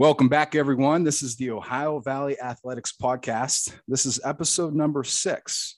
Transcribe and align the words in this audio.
Welcome 0.00 0.28
back, 0.28 0.54
everyone. 0.54 1.02
This 1.02 1.24
is 1.24 1.34
the 1.34 1.50
Ohio 1.50 1.98
Valley 1.98 2.40
Athletics 2.40 2.92
Podcast. 3.02 3.74
This 3.88 4.06
is 4.06 4.20
episode 4.24 4.72
number 4.72 5.02
six. 5.02 5.74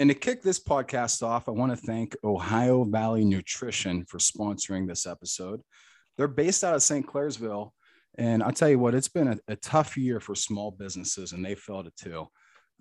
And 0.00 0.10
to 0.10 0.16
kick 0.16 0.42
this 0.42 0.58
podcast 0.58 1.22
off, 1.22 1.48
I 1.48 1.52
want 1.52 1.70
to 1.70 1.76
thank 1.76 2.16
Ohio 2.24 2.82
Valley 2.82 3.24
Nutrition 3.24 4.04
for 4.06 4.18
sponsoring 4.18 4.88
this 4.88 5.06
episode. 5.06 5.60
They're 6.16 6.26
based 6.26 6.64
out 6.64 6.74
of 6.74 6.82
St. 6.82 7.06
Clairsville. 7.06 7.70
And 8.18 8.42
I'll 8.42 8.50
tell 8.50 8.68
you 8.68 8.80
what, 8.80 8.96
it's 8.96 9.06
been 9.06 9.28
a, 9.28 9.38
a 9.46 9.54
tough 9.54 9.96
year 9.96 10.18
for 10.18 10.34
small 10.34 10.72
businesses, 10.72 11.30
and 11.30 11.44
they 11.44 11.54
felt 11.54 11.86
it 11.86 11.94
too. 11.94 12.26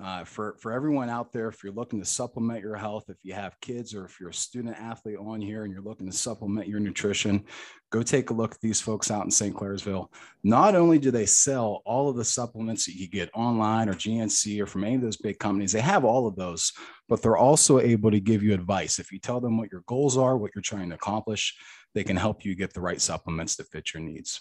Uh, 0.01 0.23
for, 0.23 0.55
for 0.59 0.71
everyone 0.71 1.09
out 1.09 1.31
there, 1.31 1.47
if 1.47 1.63
you're 1.63 1.73
looking 1.73 1.99
to 1.99 2.05
supplement 2.05 2.63
your 2.63 2.75
health, 2.75 3.03
if 3.09 3.17
you 3.21 3.33
have 3.33 3.59
kids 3.61 3.93
or 3.93 4.03
if 4.03 4.19
you're 4.19 4.29
a 4.29 4.33
student 4.33 4.75
athlete 4.79 5.17
on 5.19 5.39
here 5.39 5.63
and 5.63 5.71
you're 5.71 5.83
looking 5.83 6.09
to 6.09 6.15
supplement 6.15 6.67
your 6.67 6.79
nutrition, 6.79 7.43
go 7.91 8.01
take 8.01 8.31
a 8.31 8.33
look 8.33 8.53
at 8.55 8.61
these 8.61 8.81
folks 8.81 9.11
out 9.11 9.25
in 9.25 9.29
St. 9.29 9.55
Clairsville. 9.55 10.07
Not 10.43 10.73
only 10.73 10.97
do 10.97 11.11
they 11.11 11.27
sell 11.27 11.83
all 11.85 12.09
of 12.09 12.15
the 12.15 12.25
supplements 12.25 12.87
that 12.87 12.95
you 12.95 13.07
get 13.07 13.29
online 13.35 13.89
or 13.89 13.93
GNC 13.93 14.59
or 14.59 14.65
from 14.65 14.85
any 14.85 14.95
of 14.95 15.01
those 15.01 15.17
big 15.17 15.37
companies, 15.37 15.71
they 15.71 15.81
have 15.81 16.03
all 16.03 16.25
of 16.25 16.35
those, 16.35 16.73
but 17.07 17.21
they're 17.21 17.37
also 17.37 17.79
able 17.79 18.09
to 18.09 18.19
give 18.19 18.41
you 18.41 18.55
advice. 18.55 18.97
If 18.97 19.11
you 19.11 19.19
tell 19.19 19.39
them 19.39 19.59
what 19.59 19.71
your 19.71 19.83
goals 19.85 20.17
are, 20.17 20.35
what 20.35 20.51
you're 20.55 20.63
trying 20.63 20.89
to 20.89 20.95
accomplish, 20.95 21.55
they 21.93 22.03
can 22.03 22.17
help 22.17 22.43
you 22.43 22.55
get 22.55 22.73
the 22.73 22.81
right 22.81 22.99
supplements 22.99 23.55
to 23.57 23.65
fit 23.65 23.93
your 23.93 24.01
needs. 24.01 24.39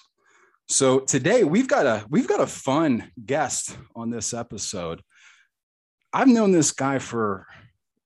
So 0.69 1.01
today 1.01 1.45
we've 1.45 1.67
got 1.67 1.85
a 1.85 2.07
we've 2.09 2.29
got 2.29 2.41
a 2.41 2.47
fun 2.47 3.11
guest 3.27 3.77
on 3.97 4.09
this 4.09 4.33
episode. 4.33 5.03
I've 6.13 6.29
known 6.29 6.53
this 6.53 6.73
guy 6.73 6.99
for 6.99 7.47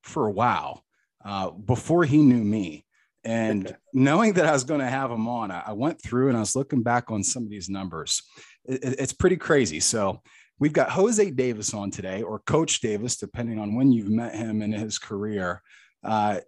for 0.03 0.27
a 0.27 0.33
while 0.33 0.85
uh, 1.25 1.51
before 1.51 2.05
he 2.05 2.19
knew 2.19 2.45
me. 2.45 2.85
And 3.25 3.75
knowing 3.95 4.35
that 4.35 4.45
I 4.45 4.53
was 4.53 4.65
going 4.65 4.81
to 4.81 4.87
have 4.87 5.11
him 5.11 5.27
on, 5.29 5.51
I, 5.51 5.63
I, 5.69 5.73
went 5.73 6.01
through 6.03 6.29
and 6.29 6.37
I 6.37 6.41
was 6.41 6.55
looking 6.55 6.83
back 6.83 7.11
on 7.11 7.25
some 7.25 7.43
of 7.43 7.49
these 7.49 7.71
numbers. 7.71 8.23
It, 8.67 8.85
it, 8.85 8.97
it's 8.99 9.15
pretty 9.15 9.39
crazy. 9.39 9.81
So 9.81 10.21
we've 10.59 10.75
got 10.75 10.91
Jose 10.91 11.31
Davis 11.31 11.73
on 11.73 11.91
today, 11.91 12.21
or 12.21 12.41
Coach 12.41 12.81
Davis, 12.81 13.17
depending 13.17 13.59
on 13.59 13.75
when 13.75 13.93
you've 13.93 14.11
met 14.11 14.35
him 14.35 14.61
in 14.61 14.73
his 14.73 14.99
career. 14.99 15.63
Uh, 16.03 16.41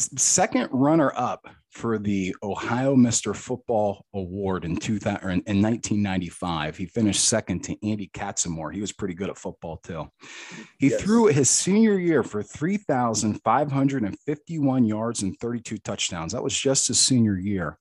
second 0.00 0.68
runner 0.72 1.12
up 1.14 1.46
for 1.74 1.98
the 1.98 2.34
Ohio 2.42 2.94
Mr. 2.94 3.34
Football 3.34 4.06
Award 4.14 4.64
in, 4.64 4.76
2000, 4.76 5.22
in 5.22 5.60
1995. 5.60 6.76
He 6.76 6.86
finished 6.86 7.24
second 7.24 7.64
to 7.64 7.76
Andy 7.86 8.08
Katzenmoyer. 8.14 8.72
He 8.72 8.80
was 8.80 8.92
pretty 8.92 9.14
good 9.14 9.28
at 9.28 9.36
football 9.36 9.78
too. 9.78 10.06
He 10.78 10.90
yes. 10.90 11.02
threw 11.02 11.26
his 11.26 11.50
senior 11.50 11.98
year 11.98 12.22
for 12.22 12.44
3,551 12.44 14.84
yards 14.84 15.22
and 15.22 15.36
32 15.40 15.78
touchdowns. 15.78 16.32
That 16.32 16.44
was 16.44 16.56
just 16.56 16.86
his 16.88 17.00
senior 17.00 17.36
year. 17.36 17.76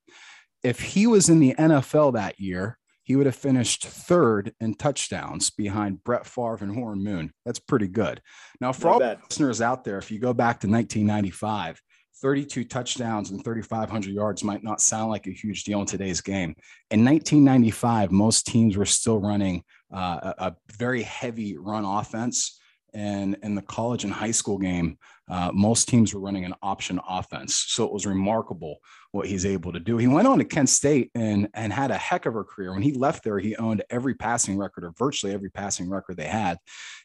If 0.63 0.79
he 0.79 1.05
was 1.05 1.29
in 1.29 1.39
the 1.39 1.53
NFL 1.53 2.13
that 2.13 2.39
year, 2.39 2.79
he 3.03 3.15
would 3.15 3.25
have 3.25 3.35
finished 3.35 3.85
third 3.85 4.53
in 4.59 4.75
touchdowns 4.75 5.49
behind 5.49 6.03
Brett 6.03 6.25
Favre 6.25 6.59
and 6.61 6.77
Warren 6.77 7.03
Moon. 7.03 7.33
That's 7.45 7.59
pretty 7.59 7.89
good. 7.89 8.21
Now, 8.61 8.71
for 8.71 8.85
Not 8.85 8.93
all 8.93 8.99
bad. 8.99 9.19
listeners 9.29 9.61
out 9.61 9.83
there, 9.83 9.97
if 9.97 10.09
you 10.09 10.19
go 10.19 10.33
back 10.33 10.61
to 10.61 10.67
1995, 10.67 11.81
32 12.23 12.63
touchdowns 12.63 13.31
and 13.31 13.43
3,500 13.43 14.13
yards 14.13 14.45
might 14.45 14.63
not 14.63 14.79
sound 14.79 15.11
like 15.11 15.27
a 15.27 15.31
huge 15.31 15.65
deal 15.65 15.81
in 15.81 15.85
today's 15.85 16.21
game. 16.21 16.55
In 16.89 17.03
1995, 17.03 18.13
most 18.13 18.47
teams 18.47 18.77
were 18.77 18.85
still 18.85 19.19
running 19.19 19.61
uh, 19.93 20.31
a, 20.39 20.45
a, 20.45 20.55
very 20.77 21.03
heavy 21.03 21.57
run 21.57 21.83
offense. 21.83 22.61
And 22.93 23.37
in 23.43 23.55
the 23.55 23.61
college 23.61 24.03
and 24.03 24.13
high 24.13 24.31
school 24.31 24.57
game, 24.57 24.97
uh, 25.29 25.51
most 25.53 25.87
teams 25.87 26.13
were 26.13 26.19
running 26.19 26.45
an 26.45 26.53
option 26.61 26.99
offense. 27.07 27.55
So 27.69 27.85
it 27.85 27.93
was 27.93 28.05
remarkable 28.05 28.79
what 29.11 29.27
he's 29.27 29.45
able 29.45 29.71
to 29.71 29.79
do. 29.79 29.97
He 29.97 30.07
went 30.07 30.27
on 30.27 30.39
to 30.39 30.43
Kent 30.43 30.69
State 30.69 31.11
and, 31.15 31.47
and 31.53 31.71
had 31.71 31.91
a 31.91 31.97
heck 31.97 32.25
of 32.25 32.35
a 32.35 32.43
career. 32.43 32.73
When 32.73 32.81
he 32.81 32.93
left 32.93 33.23
there, 33.23 33.39
he 33.39 33.55
owned 33.55 33.83
every 33.89 34.15
passing 34.15 34.57
record 34.57 34.83
or 34.83 34.91
virtually 34.97 35.33
every 35.33 35.49
passing 35.49 35.89
record 35.89 36.17
they 36.17 36.27
had. 36.27 36.57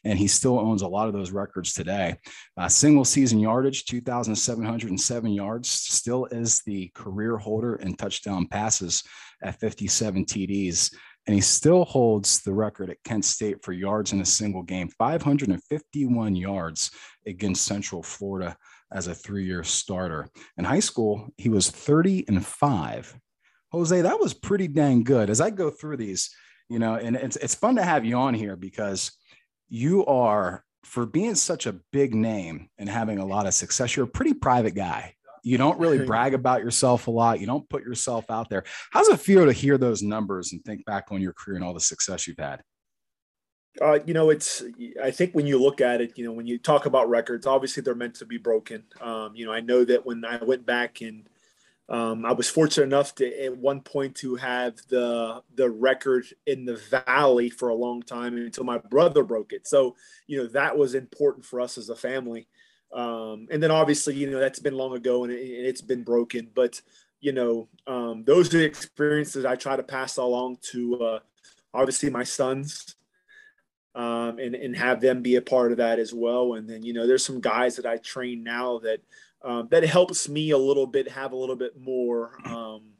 And 0.03 0.19
he 0.19 0.27
still 0.27 0.59
owns 0.59 0.81
a 0.81 0.87
lot 0.87 1.07
of 1.07 1.13
those 1.13 1.31
records 1.31 1.73
today. 1.73 2.15
Uh, 2.57 2.67
single 2.67 3.05
season 3.05 3.39
yardage, 3.39 3.85
2,707 3.85 5.31
yards, 5.31 5.69
still 5.69 6.25
is 6.25 6.61
the 6.63 6.91
career 6.95 7.37
holder 7.37 7.75
in 7.77 7.95
touchdown 7.95 8.47
passes 8.47 9.03
at 9.41 9.59
57 9.59 10.25
TDs 10.25 10.93
and 11.29 11.35
he 11.35 11.41
still 11.41 11.85
holds 11.85 12.41
the 12.41 12.51
record 12.51 12.89
at 12.89 13.03
Kent 13.03 13.23
State 13.23 13.63
for 13.63 13.71
yards 13.71 14.13
in 14.13 14.21
a 14.21 14.25
single 14.25 14.63
game 14.63 14.89
551 14.97 16.35
yards 16.35 16.89
against 17.27 17.65
Central 17.65 18.01
Florida 18.01 18.57
as 18.91 19.05
a 19.05 19.13
three 19.13 19.45
year 19.45 19.63
starter. 19.63 20.27
In 20.57 20.65
high 20.65 20.79
school, 20.79 21.31
he 21.37 21.47
was 21.47 21.69
30 21.69 22.27
and 22.29 22.43
5. 22.43 23.15
Jose, 23.71 24.01
that 24.01 24.19
was 24.19 24.33
pretty 24.33 24.67
dang 24.67 25.03
good. 25.03 25.29
As 25.29 25.39
I 25.39 25.51
go 25.51 25.69
through 25.69 25.97
these, 25.97 26.31
you 26.67 26.79
know, 26.79 26.95
and 26.95 27.15
it's, 27.15 27.35
it's 27.35 27.53
fun 27.53 27.75
to 27.75 27.83
have 27.83 28.05
you 28.05 28.15
on 28.15 28.33
here 28.33 28.55
because 28.55 29.11
you 29.67 30.03
are, 30.07 30.63
for 30.83 31.05
being 31.05 31.35
such 31.35 31.67
a 31.67 31.79
big 31.91 32.15
name 32.15 32.69
and 32.79 32.89
having 32.89 33.19
a 33.19 33.25
lot 33.27 33.45
of 33.45 33.53
success, 33.53 33.95
you're 33.95 34.07
a 34.07 34.09
pretty 34.09 34.33
private 34.33 34.73
guy. 34.73 35.13
You 35.43 35.57
don't 35.57 35.79
really 35.79 36.05
brag 36.05 36.33
about 36.33 36.61
yourself 36.61 37.07
a 37.07 37.11
lot. 37.11 37.39
You 37.39 37.47
don't 37.47 37.67
put 37.69 37.83
yourself 37.83 38.29
out 38.29 38.49
there. 38.49 38.63
How's 38.91 39.07
it 39.09 39.19
feel 39.19 39.45
to 39.45 39.53
hear 39.53 39.77
those 39.77 40.01
numbers 40.01 40.51
and 40.51 40.63
think 40.63 40.85
back 40.85 41.07
on 41.11 41.21
your 41.21 41.33
career 41.33 41.55
and 41.55 41.65
all 41.65 41.73
the 41.73 41.79
success 41.79 42.27
you've 42.27 42.37
had? 42.37 42.63
Uh, 43.81 43.99
you 44.05 44.13
know, 44.13 44.29
it's. 44.29 44.63
I 45.01 45.11
think 45.11 45.33
when 45.33 45.45
you 45.45 45.61
look 45.61 45.79
at 45.79 46.01
it, 46.01 46.17
you 46.17 46.25
know, 46.25 46.31
when 46.31 46.47
you 46.47 46.57
talk 46.57 46.85
about 46.85 47.09
records, 47.09 47.45
obviously 47.45 47.81
they're 47.81 47.95
meant 47.95 48.15
to 48.15 48.25
be 48.25 48.37
broken. 48.37 48.83
Um, 48.99 49.35
you 49.35 49.45
know, 49.45 49.53
I 49.53 49.61
know 49.61 49.85
that 49.85 50.05
when 50.05 50.25
I 50.25 50.43
went 50.43 50.65
back 50.65 51.01
and 51.01 51.29
um, 51.89 52.23
I 52.23 52.33
was 52.33 52.47
fortunate 52.47 52.85
enough 52.85 53.15
to 53.15 53.45
at 53.45 53.57
one 53.57 53.81
point 53.81 54.15
to 54.17 54.35
have 54.35 54.75
the 54.89 55.41
the 55.55 55.69
record 55.69 56.25
in 56.45 56.65
the 56.65 56.75
valley 57.07 57.49
for 57.49 57.69
a 57.69 57.75
long 57.75 58.03
time 58.03 58.37
until 58.37 58.63
my 58.63 58.77
brother 58.77 59.23
broke 59.23 59.53
it. 59.53 59.67
So 59.67 59.95
you 60.27 60.37
know 60.37 60.47
that 60.47 60.77
was 60.77 60.93
important 60.93 61.45
for 61.45 61.59
us 61.59 61.77
as 61.77 61.89
a 61.89 61.95
family. 61.95 62.47
Um, 62.91 63.47
and 63.51 63.61
then 63.61 63.71
obviously, 63.71 64.15
you 64.15 64.29
know, 64.29 64.39
that's 64.39 64.59
been 64.59 64.75
long 64.75 64.95
ago 64.95 65.23
and, 65.23 65.33
it, 65.33 65.65
has 65.65 65.81
been 65.81 66.03
broken. 66.03 66.49
But, 66.53 66.81
you 67.19 67.31
know, 67.31 67.67
um, 67.87 68.23
those 68.23 68.53
are 68.53 68.57
the 68.57 68.65
experiences 68.65 69.45
I 69.45 69.55
try 69.55 69.75
to 69.75 69.83
pass 69.83 70.17
along 70.17 70.57
to 70.71 70.95
uh, 71.03 71.19
obviously 71.73 72.09
my 72.09 72.23
sons 72.23 72.95
um, 73.95 74.39
and, 74.39 74.55
and 74.55 74.75
have 74.75 75.01
them 75.01 75.21
be 75.21 75.35
a 75.35 75.41
part 75.41 75.71
of 75.71 75.77
that 75.77 75.99
as 75.99 76.13
well. 76.13 76.55
And 76.55 76.69
then, 76.69 76.83
you 76.83 76.93
know, 76.93 77.05
there's 77.05 77.25
some 77.25 77.41
guys 77.41 77.75
that 77.75 77.85
I 77.85 77.97
train 77.97 78.43
now 78.43 78.79
that 78.79 79.01
um, 79.41 79.67
that 79.71 79.83
helps 79.83 80.27
me 80.27 80.51
a 80.51 80.57
little 80.57 80.87
bit 80.87 81.09
have 81.09 81.31
a 81.31 81.35
little 81.35 81.55
bit 81.55 81.79
more 81.79 82.31
um, 82.45 82.91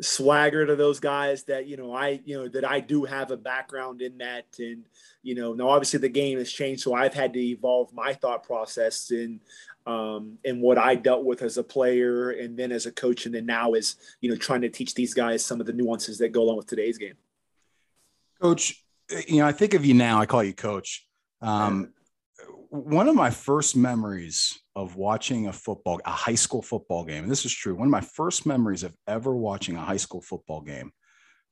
swagger 0.00 0.64
to 0.64 0.76
those 0.76 1.00
guys 1.00 1.42
that 1.44 1.66
you 1.66 1.76
know 1.76 1.92
I 1.92 2.20
you 2.24 2.36
know 2.36 2.48
that 2.48 2.64
I 2.64 2.80
do 2.80 3.04
have 3.04 3.30
a 3.30 3.36
background 3.36 4.00
in 4.00 4.18
that 4.18 4.46
and 4.58 4.84
you 5.22 5.34
know 5.34 5.54
now 5.54 5.70
obviously 5.70 5.98
the 5.98 6.08
game 6.08 6.38
has 6.38 6.52
changed 6.52 6.82
so 6.82 6.94
I've 6.94 7.14
had 7.14 7.32
to 7.32 7.40
evolve 7.40 7.92
my 7.92 8.14
thought 8.14 8.44
process 8.44 9.10
and 9.10 9.40
um 9.86 10.38
and 10.44 10.62
what 10.62 10.78
I 10.78 10.94
dealt 10.94 11.24
with 11.24 11.42
as 11.42 11.58
a 11.58 11.64
player 11.64 12.30
and 12.30 12.56
then 12.56 12.70
as 12.70 12.86
a 12.86 12.92
coach 12.92 13.26
and 13.26 13.34
then 13.34 13.46
now 13.46 13.72
is 13.72 13.96
you 14.20 14.30
know 14.30 14.36
trying 14.36 14.60
to 14.60 14.68
teach 14.68 14.94
these 14.94 15.14
guys 15.14 15.44
some 15.44 15.60
of 15.60 15.66
the 15.66 15.72
nuances 15.72 16.18
that 16.18 16.30
go 16.30 16.42
along 16.42 16.58
with 16.58 16.66
today's 16.66 16.98
game. 16.98 17.14
Coach, 18.40 18.84
you 19.26 19.38
know 19.38 19.46
I 19.46 19.52
think 19.52 19.74
of 19.74 19.84
you 19.84 19.94
now 19.94 20.20
I 20.20 20.26
call 20.26 20.44
you 20.44 20.54
coach. 20.54 21.06
Um, 21.40 21.92
one 22.70 23.08
of 23.08 23.14
my 23.14 23.30
first 23.30 23.76
memories 23.76 24.58
of 24.76 24.96
watching 24.96 25.46
a 25.46 25.52
football, 25.52 26.00
a 26.04 26.10
high 26.10 26.34
school 26.34 26.62
football 26.62 27.04
game, 27.04 27.24
and 27.24 27.32
this 27.32 27.44
is 27.44 27.52
true. 27.52 27.74
One 27.74 27.88
of 27.88 27.92
my 27.92 28.00
first 28.00 28.46
memories 28.46 28.82
of 28.82 28.94
ever 29.06 29.34
watching 29.34 29.76
a 29.76 29.80
high 29.80 29.96
school 29.96 30.20
football 30.20 30.60
game 30.60 30.92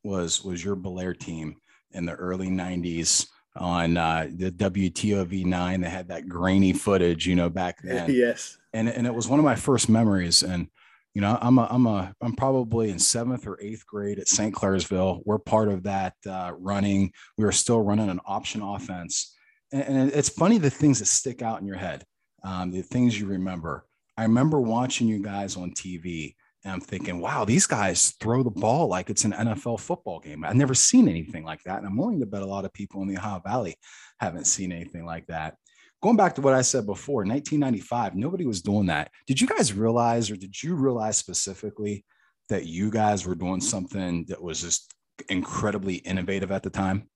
was 0.05 0.45
was 0.45 0.65
your 0.65 0.77
Bellaire 0.77 1.19
team 1.19 1.57
in 1.93 2.07
the 2.07 2.15
early 2.15 2.49
'90s 2.49 3.27
on 3.57 3.97
uh, 3.97 4.29
the 4.31 4.51
WTOV 4.53 5.45
nine. 5.47 5.81
They 5.81 5.89
had 5.89 6.09
that 6.09 6.29
grainy 6.29 6.73
footage, 6.73 7.27
you 7.27 7.35
know, 7.35 7.49
back 7.49 7.79
then. 7.83 8.11
yes, 8.13 8.59
and 8.73 8.89
and 8.89 9.07
it 9.07 9.15
was 9.15 9.29
one 9.29 9.39
of 9.39 9.45
my 9.45 9.57
first 9.57 9.89
memories. 9.89 10.43
And 10.43 10.69
you 11.15 11.23
know, 11.23 11.39
I'm 11.41 11.59
a 11.59 11.67
I'm 11.71 11.87
a 11.87 12.15
I'm 12.21 12.35
probably 12.35 12.91
in 12.91 12.99
seventh 12.99 13.47
or 13.47 13.59
eighth 13.61 13.87
grade 13.87 14.19
at 14.19 14.29
St. 14.29 14.55
Clairsville. 14.55 15.23
We're 15.25 15.39
part 15.39 15.69
of 15.69 15.85
that 15.85 16.15
uh, 16.29 16.53
running. 16.59 17.13
We 17.39 17.45
were 17.45 17.53
still 17.53 17.81
running 17.81 18.11
an 18.11 18.21
option 18.27 18.61
offense 18.61 19.36
and 19.73 20.11
it's 20.11 20.29
funny 20.29 20.59
the 20.59 20.71
things 20.71 21.01
that 21.01 21.07
stick 21.07 21.43
out 21.43 21.61
in 21.61 21.67
your 21.67 21.77
head, 21.77 22.05
um, 22.45 22.71
the 22.71 22.83
things 22.83 23.19
you 23.19 23.27
remember. 23.27 23.85
I 24.17 24.23
remember 24.23 24.61
watching 24.61 25.09
you 25.09 25.23
guys 25.23 25.57
on 25.57 25.73
TV 25.73 26.35
and 26.65 26.73
I'm 26.73 26.81
thinking, 26.81 27.21
wow, 27.21 27.45
these 27.45 27.67
guys 27.67 28.15
throw 28.21 28.43
the 28.43 28.51
ball 28.51 28.89
like 28.89 29.09
it's 29.09 29.25
an 29.25 29.33
NFL 29.33 29.79
football 29.79 30.19
game. 30.19 30.45
I've 30.45 30.57
never 30.57 30.75
seen 30.75 31.09
anything 31.09 31.45
like 31.45 31.63
that. 31.65 31.79
And 31.79 31.87
I'm 31.87 31.97
willing 31.97 32.19
to 32.21 32.27
bet 32.27 32.43
a 32.43 32.47
lot 32.47 32.65
of 32.65 32.73
people 32.73 33.03
in 33.03 33.09
the 33.09 33.19
Ohio 33.19 33.41
Valley 33.45 33.77
haven't 34.19 34.47
seen 34.47 34.73
anything 34.73 35.05
like 35.05 35.27
that. 35.27 35.55
Going 36.03 36.17
back 36.17 36.35
to 36.35 36.41
what 36.41 36.55
I 36.55 36.63
said 36.63 36.85
before, 36.85 37.25
1995, 37.25 38.17
nobody 38.17 38.47
was 38.47 38.63
doing 38.63 38.87
that. 38.87 39.11
Did 39.27 39.41
you 39.41 39.47
guys 39.47 39.73
realize, 39.73 40.31
or 40.31 40.37
did 40.37 40.61
you 40.61 40.75
realize 40.75 41.17
specifically 41.17 42.05
that 42.49 42.67
you 42.67 42.91
guys 42.91 43.27
were 43.27 43.35
doing 43.35 43.61
something 43.61 44.25
that 44.29 44.43
was 44.43 44.61
just 44.61 44.93
incredibly 45.29 45.97
innovative 45.97 46.51
at 46.51 46.63
the 46.63 46.71
time? 46.71 47.09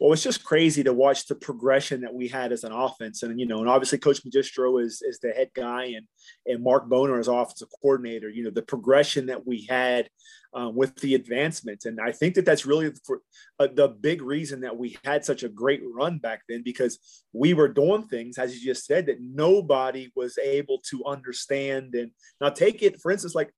Well, 0.00 0.14
it's 0.14 0.22
just 0.22 0.44
crazy 0.44 0.82
to 0.82 0.94
watch 0.94 1.26
the 1.26 1.34
progression 1.34 2.00
that 2.00 2.14
we 2.14 2.26
had 2.26 2.52
as 2.52 2.64
an 2.64 2.72
offense. 2.72 3.22
And, 3.22 3.38
you 3.38 3.44
know, 3.44 3.58
and 3.58 3.68
obviously 3.68 3.98
Coach 3.98 4.24
Magistro 4.24 4.82
is, 4.82 5.02
is 5.02 5.18
the 5.20 5.30
head 5.30 5.50
guy 5.54 5.84
and, 5.84 6.06
and 6.46 6.64
Mark 6.64 6.88
Boner 6.88 7.20
is 7.20 7.28
offensive 7.28 7.68
coordinator, 7.82 8.30
you 8.30 8.42
know, 8.42 8.50
the 8.50 8.62
progression 8.62 9.26
that 9.26 9.46
we 9.46 9.66
had 9.68 10.08
um, 10.54 10.74
with 10.74 10.96
the 10.96 11.14
advancements. 11.14 11.84
And 11.84 12.00
I 12.00 12.12
think 12.12 12.34
that 12.36 12.46
that's 12.46 12.64
really 12.64 12.92
for, 13.04 13.20
uh, 13.58 13.68
the 13.74 13.88
big 13.88 14.22
reason 14.22 14.62
that 14.62 14.78
we 14.78 14.96
had 15.04 15.22
such 15.22 15.42
a 15.42 15.50
great 15.50 15.82
run 15.84 16.16
back 16.16 16.44
then, 16.48 16.62
because 16.64 17.22
we 17.34 17.52
were 17.52 17.68
doing 17.68 18.04
things, 18.04 18.38
as 18.38 18.54
you 18.56 18.72
just 18.72 18.86
said, 18.86 19.04
that 19.04 19.20
nobody 19.20 20.10
was 20.16 20.38
able 20.38 20.78
to 20.88 21.04
understand. 21.04 21.94
And 21.94 22.12
now 22.40 22.48
take 22.48 22.82
it, 22.82 23.02
for 23.02 23.12
instance, 23.12 23.34
like 23.34 23.50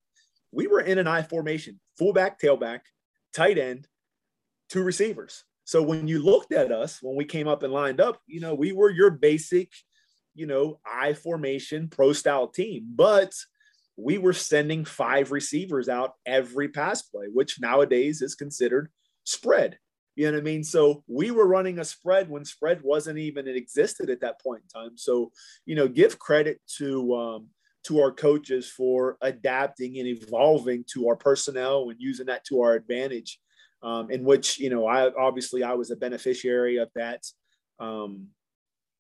we 0.51 0.67
were 0.67 0.81
in 0.81 0.99
an 0.99 1.07
I 1.07 1.23
formation, 1.23 1.79
fullback, 1.97 2.41
tailback, 2.41 2.81
tight 3.33 3.59
end, 3.59 3.87
two 4.69 4.83
receivers 4.83 5.45
so 5.65 5.83
when 5.83 6.09
you 6.09 6.23
looked 6.23 6.53
at 6.53 6.73
us, 6.73 6.99
when 7.03 7.17
we 7.17 7.25
came 7.25 7.49
up 7.49 7.63
and 7.63 7.73
lined 7.73 8.01
up, 8.01 8.21
you 8.27 8.41
know, 8.41 8.55
we 8.55 8.73
were 8.73 8.91
your 8.91 9.11
basic, 9.11 9.71
you 10.35 10.47
know, 10.47 10.81
I 10.85 11.13
formation 11.13 11.89
pro 11.89 12.13
style 12.13 12.49
team, 12.49 12.87
but 12.95 13.33
we 13.97 14.19
were 14.19 14.33
sending 14.33 14.85
five 14.85 15.31
receivers 15.31 15.89
out 15.89 16.15
every 16.27 16.69
pass 16.69 17.03
play, 17.03 17.27
which 17.33 17.61
nowadays 17.61 18.23
is 18.23 18.35
considered 18.35 18.91
spread. 19.25 19.79
You 20.17 20.27
know 20.27 20.33
what 20.33 20.41
I 20.41 20.45
mean? 20.45 20.65
So 20.65 21.05
we 21.07 21.31
were 21.31 21.47
running 21.47 21.79
a 21.79 21.85
spread 21.85 22.29
when 22.29 22.45
spread 22.45 22.81
wasn't 22.83 23.19
even 23.19 23.49
it 23.49 23.57
existed 23.57 24.11
at 24.11 24.21
that 24.21 24.43
point 24.43 24.63
in 24.63 24.83
time. 24.83 24.99
So, 24.99 25.33
you 25.65 25.75
know, 25.75 25.89
give 25.89 26.19
credit 26.19 26.61
to 26.79 27.15
um, 27.15 27.47
to 27.85 28.01
our 28.01 28.13
coaches 28.13 28.69
for 28.69 29.17
adapting 29.23 29.99
and 29.99 30.07
evolving 30.07 30.85
to 30.93 31.09
our 31.09 31.17
personnel 31.17 31.89
and 31.89 31.99
using 31.99 32.27
that 32.27 32.45
to 32.45 32.61
our 32.61 32.75
advantage 32.75 33.41
um, 33.83 34.11
in 34.11 34.25
which 34.25 34.59
you 34.59 34.71
know 34.71 34.87
I 34.87 35.13
obviously 35.15 35.63
I 35.63 35.75
was 35.75 35.91
a 35.91 35.97
beneficiary 35.97 36.77
of 36.77 36.91
that. 36.95 37.25
Um, 37.79 38.29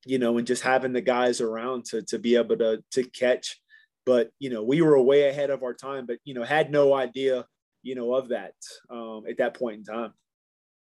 you 0.05 0.19
know, 0.19 0.37
and 0.39 0.47
just 0.47 0.63
having 0.63 0.93
the 0.93 1.01
guys 1.01 1.41
around 1.41 1.85
to 1.87 2.03
to 2.03 2.19
be 2.19 2.37
able 2.37 2.57
to 2.59 2.83
to 2.93 3.05
catch. 3.05 3.61
But 4.05 4.31
you 4.39 4.51
know, 4.51 4.63
we 4.63 4.83
were 4.83 5.01
way 5.01 5.29
ahead 5.29 5.51
of 5.51 5.63
our 5.63 5.75
time, 5.75 6.07
but 6.07 6.19
you 6.25 6.35
know, 6.35 6.43
had 6.43 6.71
no 6.71 6.93
idea, 6.93 7.47
you 7.83 7.95
know, 7.95 8.15
of 8.15 8.29
that 8.29 8.55
um, 8.91 9.25
at 9.29 9.39
that 9.39 9.55
point 9.55 9.77
in 9.79 9.85
time. 9.85 10.13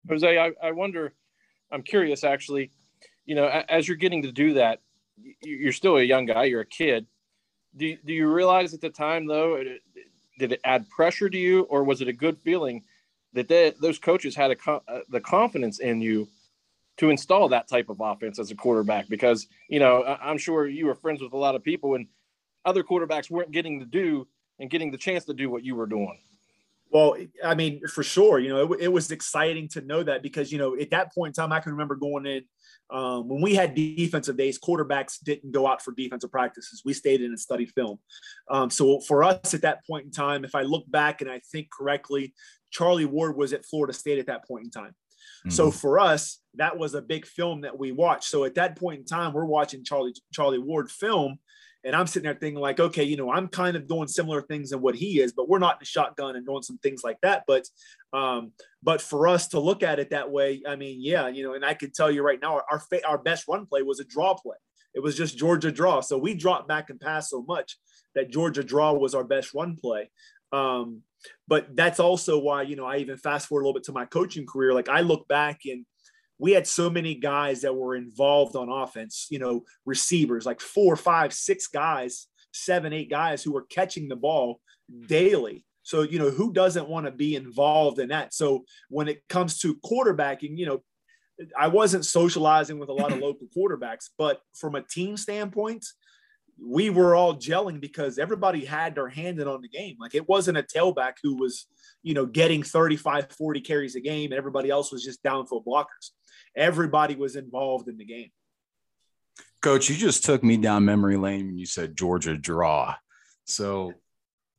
Jose, 0.07 0.37
I, 0.37 0.51
I 0.61 0.71
wonder. 0.71 1.13
I'm 1.71 1.83
curious, 1.83 2.23
actually. 2.23 2.71
You 3.25 3.35
know, 3.35 3.47
as 3.47 3.87
you're 3.87 3.97
getting 3.97 4.23
to 4.23 4.31
do 4.31 4.53
that, 4.53 4.79
you're 5.43 5.73
still 5.73 5.97
a 5.97 6.03
young 6.03 6.25
guy. 6.25 6.45
You're 6.45 6.61
a 6.61 6.65
kid. 6.65 7.05
Do, 7.75 7.95
do 8.03 8.13
you 8.13 8.31
realize 8.31 8.73
at 8.73 8.81
the 8.81 8.89
time, 8.89 9.27
though, 9.27 9.61
did 10.39 10.51
it 10.53 10.61
add 10.63 10.89
pressure 10.89 11.29
to 11.29 11.37
you, 11.37 11.61
or 11.63 11.83
was 11.83 12.01
it 12.01 12.07
a 12.07 12.13
good 12.13 12.39
feeling 12.39 12.83
that 13.33 13.47
they, 13.47 13.73
those 13.79 13.99
coaches 13.99 14.35
had 14.35 14.51
a, 14.51 14.71
uh, 14.71 15.01
the 15.09 15.21
confidence 15.21 15.79
in 15.79 16.01
you 16.01 16.27
to 16.97 17.09
install 17.09 17.47
that 17.49 17.67
type 17.67 17.89
of 17.89 18.01
offense 18.01 18.39
as 18.39 18.51
a 18.51 18.55
quarterback 18.55 19.07
because 19.07 19.47
you 19.69 19.79
know 19.79 20.03
I, 20.03 20.29
am 20.29 20.37
sure 20.37 20.67
you 20.67 20.85
were 20.85 20.95
friends 20.95 21.21
with 21.21 21.33
a 21.33 21.37
lot 21.37 21.55
of 21.55 21.63
people 21.63 21.95
and 21.95 22.07
other 22.65 22.83
quarterbacks 22.83 23.31
weren't 23.31 23.51
getting 23.51 23.79
to 23.79 23.85
do 23.85 24.27
and 24.59 24.69
getting 24.69 24.91
the 24.91 24.97
chance 24.97 25.23
to 25.25 25.33
do 25.33 25.49
what 25.49 25.63
you 25.63 25.75
were 25.75 25.87
doing. 25.87 26.19
Well 26.91 27.15
i 27.43 27.53
mean 27.53 27.85
for 27.87 28.03
sure 28.03 28.39
you 28.39 28.49
know 28.49 28.73
it, 28.73 28.81
it 28.81 28.87
was 28.87 29.11
exciting 29.11 29.67
to 29.69 29.81
know 29.81 30.01
that 30.03 30.23
because 30.23 30.51
you 30.51 30.57
know 30.57 30.75
at 30.75 30.89
that 30.89 31.13
point 31.13 31.37
in 31.37 31.41
time 31.41 31.51
i 31.53 31.59
can 31.59 31.71
remember 31.71 31.95
going 31.95 32.25
in 32.25 32.43
um, 32.91 33.27
when 33.27 33.41
we 33.41 33.53
had 33.53 33.75
defensive 33.75 34.37
days 34.37 34.59
quarterbacks 34.59 35.17
didn't 35.23 35.51
go 35.51 35.67
out 35.67 35.81
for 35.81 35.93
defensive 35.93 36.31
practices 36.31 36.81
we 36.83 36.93
stayed 36.93 37.21
in 37.21 37.27
and 37.27 37.39
studied 37.39 37.71
film 37.71 37.99
um, 38.49 38.69
so 38.69 38.99
for 39.01 39.23
us 39.23 39.53
at 39.53 39.61
that 39.61 39.85
point 39.85 40.05
in 40.05 40.11
time 40.11 40.43
if 40.43 40.55
i 40.55 40.61
look 40.61 40.89
back 40.89 41.21
and 41.21 41.29
i 41.29 41.39
think 41.51 41.67
correctly 41.71 42.33
Charlie 42.71 43.05
Ward 43.05 43.35
was 43.35 43.53
at 43.53 43.65
Florida 43.65 43.93
State 43.93 44.19
at 44.19 44.27
that 44.27 44.47
point 44.47 44.65
in 44.65 44.71
time. 44.71 44.91
Mm-hmm. 44.91 45.49
So 45.51 45.71
for 45.71 45.99
us, 45.99 46.39
that 46.55 46.77
was 46.77 46.93
a 46.93 47.01
big 47.01 47.25
film 47.25 47.61
that 47.61 47.77
we 47.77 47.91
watched. 47.91 48.25
So 48.25 48.43
at 48.43 48.55
that 48.55 48.77
point 48.77 48.99
in 48.99 49.05
time, 49.05 49.33
we're 49.33 49.45
watching 49.45 49.83
Charlie 49.83 50.13
Charlie 50.33 50.59
Ward 50.59 50.91
film, 50.91 51.39
and 51.83 51.95
I'm 51.95 52.07
sitting 52.07 52.25
there 52.25 52.37
thinking 52.37 52.59
like, 52.59 52.79
okay, 52.79 53.03
you 53.03 53.15
know, 53.15 53.31
I'm 53.31 53.47
kind 53.47 53.77
of 53.77 53.87
doing 53.87 54.07
similar 54.07 54.41
things 54.41 54.71
than 54.71 54.81
what 54.81 54.95
he 54.95 55.21
is, 55.21 55.31
but 55.31 55.47
we're 55.47 55.59
not 55.59 55.75
in 55.75 55.79
the 55.79 55.85
shotgun 55.85 56.35
and 56.35 56.45
doing 56.45 56.61
some 56.61 56.77
things 56.79 57.01
like 57.03 57.17
that. 57.21 57.43
But 57.47 57.65
um, 58.11 58.51
but 58.83 59.01
for 59.01 59.27
us 59.27 59.47
to 59.49 59.59
look 59.59 59.83
at 59.83 59.99
it 59.99 60.09
that 60.09 60.29
way, 60.31 60.61
I 60.67 60.75
mean, 60.75 60.97
yeah, 61.01 61.27
you 61.27 61.43
know, 61.43 61.53
and 61.53 61.63
I 61.63 61.73
can 61.73 61.91
tell 61.91 62.11
you 62.11 62.21
right 62.21 62.39
now, 62.41 62.55
our 62.55 62.65
our, 62.71 62.81
our 63.07 63.17
best 63.17 63.47
run 63.47 63.65
play 63.65 63.81
was 63.81 63.99
a 63.99 64.05
draw 64.05 64.33
play. 64.33 64.57
It 64.93 65.03
was 65.03 65.15
just 65.15 65.37
Georgia 65.37 65.71
draw. 65.71 66.01
So 66.01 66.17
we 66.17 66.33
dropped 66.33 66.67
back 66.67 66.89
and 66.89 66.99
passed 66.99 67.29
so 67.29 67.43
much 67.43 67.77
that 68.15 68.31
Georgia 68.31 68.63
draw 68.63 68.93
was 68.93 69.13
our 69.15 69.23
best 69.23 69.53
run 69.53 69.77
play. 69.79 70.09
Um, 70.51 71.03
but 71.47 71.75
that's 71.75 71.99
also 71.99 72.39
why, 72.39 72.63
you 72.63 72.75
know, 72.75 72.85
I 72.85 72.97
even 72.97 73.17
fast 73.17 73.47
forward 73.47 73.61
a 73.61 73.65
little 73.65 73.79
bit 73.79 73.83
to 73.85 73.91
my 73.91 74.05
coaching 74.05 74.45
career. 74.45 74.73
Like 74.73 74.89
I 74.89 75.01
look 75.01 75.27
back 75.27 75.61
and 75.65 75.85
we 76.39 76.53
had 76.53 76.65
so 76.65 76.89
many 76.89 77.15
guys 77.15 77.61
that 77.61 77.75
were 77.75 77.95
involved 77.95 78.55
on 78.55 78.69
offense, 78.69 79.27
you 79.29 79.39
know, 79.39 79.63
receivers, 79.85 80.45
like 80.45 80.61
four, 80.61 80.95
five, 80.95 81.33
six 81.33 81.67
guys, 81.67 82.27
seven, 82.53 82.93
eight 82.93 83.09
guys 83.09 83.43
who 83.43 83.51
were 83.51 83.65
catching 83.69 84.07
the 84.07 84.15
ball 84.15 84.61
mm. 84.91 85.05
daily. 85.07 85.65
So, 85.83 86.01
you 86.03 86.17
know, 86.17 86.29
who 86.29 86.53
doesn't 86.53 86.87
want 86.87 87.05
to 87.07 87.11
be 87.11 87.35
involved 87.35 87.99
in 87.99 88.09
that? 88.09 88.33
So 88.33 88.63
when 88.89 89.07
it 89.07 89.27
comes 89.27 89.59
to 89.59 89.75
quarterbacking, 89.77 90.57
you 90.57 90.65
know, 90.65 90.83
I 91.57 91.67
wasn't 91.67 92.05
socializing 92.05 92.79
with 92.79 92.89
a 92.89 92.93
lot 92.93 93.11
of 93.11 93.19
local 93.21 93.47
quarterbacks, 93.55 94.09
but 94.17 94.39
from 94.55 94.75
a 94.75 94.81
team 94.81 95.17
standpoint, 95.17 95.85
we 96.61 96.89
were 96.89 97.15
all 97.15 97.35
gelling 97.35 97.79
because 97.79 98.19
everybody 98.19 98.65
had 98.65 98.95
their 98.95 99.07
hand 99.07 99.39
in 99.39 99.47
on 99.47 99.61
the 99.61 99.69
game. 99.69 99.95
Like 99.99 100.15
it 100.15 100.27
wasn't 100.27 100.57
a 100.57 100.63
tailback 100.63 101.13
who 101.23 101.35
was, 101.35 101.65
you 102.03 102.13
know, 102.13 102.25
getting 102.25 102.63
35, 102.63 103.31
40 103.31 103.61
carries 103.61 103.95
a 103.95 104.01
game 104.01 104.31
and 104.31 104.37
everybody 104.37 104.69
else 104.69 104.91
was 104.91 105.03
just 105.03 105.23
downfield 105.23 105.65
blockers. 105.65 106.11
Everybody 106.55 107.15
was 107.15 107.35
involved 107.35 107.87
in 107.87 107.97
the 107.97 108.05
game. 108.05 108.29
Coach, 109.61 109.89
you 109.89 109.95
just 109.95 110.23
took 110.23 110.43
me 110.43 110.57
down 110.57 110.85
memory 110.85 111.17
lane 111.17 111.47
when 111.47 111.57
you 111.57 111.65
said 111.65 111.95
Georgia 111.95 112.37
draw. 112.37 112.95
So 113.45 113.93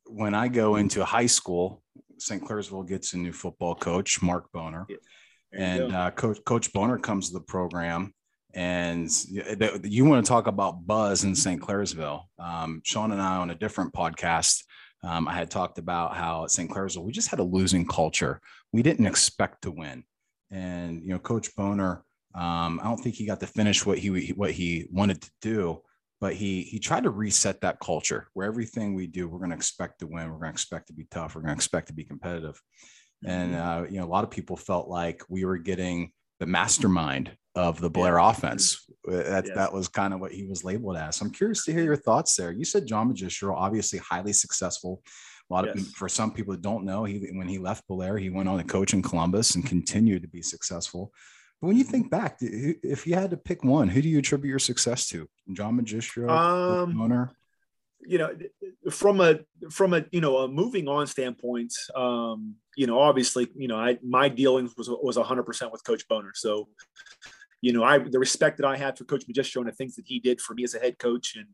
when 0.05 0.33
I 0.33 0.47
go 0.47 0.75
into 0.75 1.03
high 1.03 1.25
school, 1.25 1.81
St. 2.19 2.43
Clairsville 2.43 2.87
gets 2.87 3.13
a 3.13 3.17
new 3.17 3.33
football 3.33 3.73
coach, 3.73 4.21
Mark 4.21 4.51
Boner. 4.51 4.85
Yeah. 4.89 4.97
And 5.53 5.95
uh, 5.95 6.11
Coach 6.11 6.39
Coach 6.45 6.71
Boner 6.71 6.97
comes 6.97 7.27
to 7.27 7.33
the 7.33 7.41
program 7.41 8.13
and 8.53 9.09
you 9.83 10.05
want 10.05 10.25
to 10.25 10.29
talk 10.29 10.47
about 10.47 10.85
buzz 10.85 11.23
in 11.23 11.35
St. 11.35 11.61
Clairsville. 11.61 12.23
Um, 12.39 12.81
Sean 12.83 13.11
and 13.11 13.21
I 13.21 13.37
on 13.37 13.49
a 13.49 13.55
different 13.55 13.93
podcast, 13.93 14.63
um, 15.03 15.27
I 15.27 15.33
had 15.33 15.49
talked 15.49 15.77
about 15.77 16.15
how 16.15 16.43
at 16.43 16.51
St. 16.51 16.69
Clairsville 16.69 17.03
we 17.03 17.11
just 17.11 17.29
had 17.29 17.39
a 17.39 17.43
losing 17.43 17.87
culture. 17.87 18.41
We 18.71 18.83
didn't 18.83 19.05
expect 19.05 19.63
to 19.63 19.71
win, 19.71 20.03
and 20.51 21.01
you 21.03 21.09
know, 21.09 21.19
Coach 21.19 21.55
Boner. 21.55 22.03
Um, 22.33 22.79
I 22.81 22.85
don't 22.85 22.97
think 22.97 23.15
he 23.15 23.25
got 23.25 23.39
to 23.41 23.47
finish 23.47 23.85
what 23.85 23.97
he 23.97 24.29
what 24.29 24.51
he 24.51 24.87
wanted 24.91 25.21
to 25.21 25.31
do, 25.41 25.81
but 26.19 26.33
he 26.33 26.63
he 26.63 26.79
tried 26.79 27.03
to 27.03 27.09
reset 27.09 27.61
that 27.61 27.79
culture 27.79 28.27
where 28.33 28.47
everything 28.47 28.93
we 28.93 29.07
do, 29.07 29.27
we're 29.27 29.39
going 29.39 29.49
to 29.49 29.55
expect 29.55 29.99
to 29.99 30.07
win. 30.07 30.29
We're 30.29 30.39
going 30.39 30.51
to 30.51 30.55
expect 30.55 30.87
to 30.87 30.93
be 30.93 31.07
tough. 31.11 31.35
We're 31.35 31.41
going 31.41 31.55
to 31.55 31.57
expect 31.57 31.87
to 31.87 31.93
be 31.93 32.03
competitive. 32.03 32.61
And 33.25 33.53
mm-hmm. 33.53 33.83
uh, 33.83 33.87
you 33.89 33.99
know, 33.99 34.05
a 34.05 34.07
lot 34.07 34.23
of 34.23 34.31
people 34.31 34.55
felt 34.55 34.87
like 34.87 35.23
we 35.29 35.45
were 35.45 35.57
getting 35.57 36.11
the 36.39 36.45
mastermind 36.45 37.35
of 37.55 37.79
the 37.81 37.89
Blair 37.89 38.17
yeah. 38.17 38.29
offense. 38.29 38.85
Uh, 39.07 39.17
that, 39.17 39.45
that 39.55 39.73
was 39.73 39.87
kind 39.87 40.13
of 40.13 40.19
what 40.19 40.31
he 40.31 40.45
was 40.45 40.63
labeled 40.63 40.97
as. 40.97 41.21
I'm 41.21 41.31
curious 41.31 41.65
to 41.65 41.73
hear 41.73 41.83
your 41.83 41.95
thoughts 41.95 42.35
there. 42.35 42.51
You 42.51 42.65
said 42.65 42.87
John 42.87 43.13
Magistro, 43.13 43.53
obviously 43.55 43.99
highly 43.99 44.33
successful. 44.33 45.01
A 45.51 45.53
lot 45.53 45.65
yes. 45.65 45.75
of 45.75 45.87
for 45.89 46.07
some 46.07 46.31
people 46.31 46.53
that 46.53 46.61
don't 46.61 46.85
know, 46.85 47.03
he 47.03 47.19
when 47.33 47.47
he 47.47 47.59
left 47.59 47.85
Blair, 47.89 48.17
he 48.17 48.29
went 48.29 48.47
on 48.47 48.57
to 48.57 48.63
coach 48.63 48.93
in 48.93 49.01
Columbus 49.01 49.55
and 49.55 49.65
continued 49.65 50.21
to 50.21 50.29
be 50.29 50.41
successful. 50.41 51.11
But 51.59 51.67
when 51.67 51.77
you 51.77 51.83
think 51.83 52.09
back, 52.09 52.37
if 52.39 53.05
you 53.05 53.15
had 53.15 53.31
to 53.31 53.37
pick 53.37 53.61
one, 53.61 53.89
who 53.89 54.01
do 54.01 54.07
you 54.07 54.19
attribute 54.19 54.49
your 54.49 54.59
success 54.59 55.09
to? 55.09 55.27
John 55.51 55.77
Magistro, 55.77 56.29
um, 56.29 57.01
owner? 57.01 57.31
You 57.99 58.17
know, 58.17 58.33
from 58.89 59.19
a 59.19 59.39
from 59.69 59.93
a 59.93 60.05
you 60.11 60.21
know 60.21 60.37
a 60.37 60.47
moving 60.47 60.87
on 60.87 61.05
standpoint, 61.05 61.73
um, 61.95 62.55
you 62.77 62.87
know, 62.87 62.97
obviously, 62.97 63.49
you 63.53 63.67
know, 63.67 63.77
I 63.77 63.99
my 64.01 64.29
dealings 64.29 64.73
was 64.77 64.89
was 64.89 65.17
100 65.17 65.43
percent 65.43 65.73
with 65.73 65.83
Coach 65.83 66.07
Boner. 66.07 66.31
So, 66.33 66.69
you 67.61 67.73
know, 67.73 67.83
I 67.83 67.99
the 67.99 68.19
respect 68.19 68.57
that 68.57 68.65
I 68.65 68.75
had 68.75 68.97
for 68.97 69.05
Coach 69.05 69.25
Magistro 69.27 69.57
and 69.57 69.67
the 69.67 69.71
things 69.71 69.95
that 69.95 70.07
he 70.07 70.19
did 70.19 70.41
for 70.41 70.53
me 70.53 70.63
as 70.63 70.73
a 70.73 70.79
head 70.79 70.97
coach 70.97 71.35
and 71.35 71.47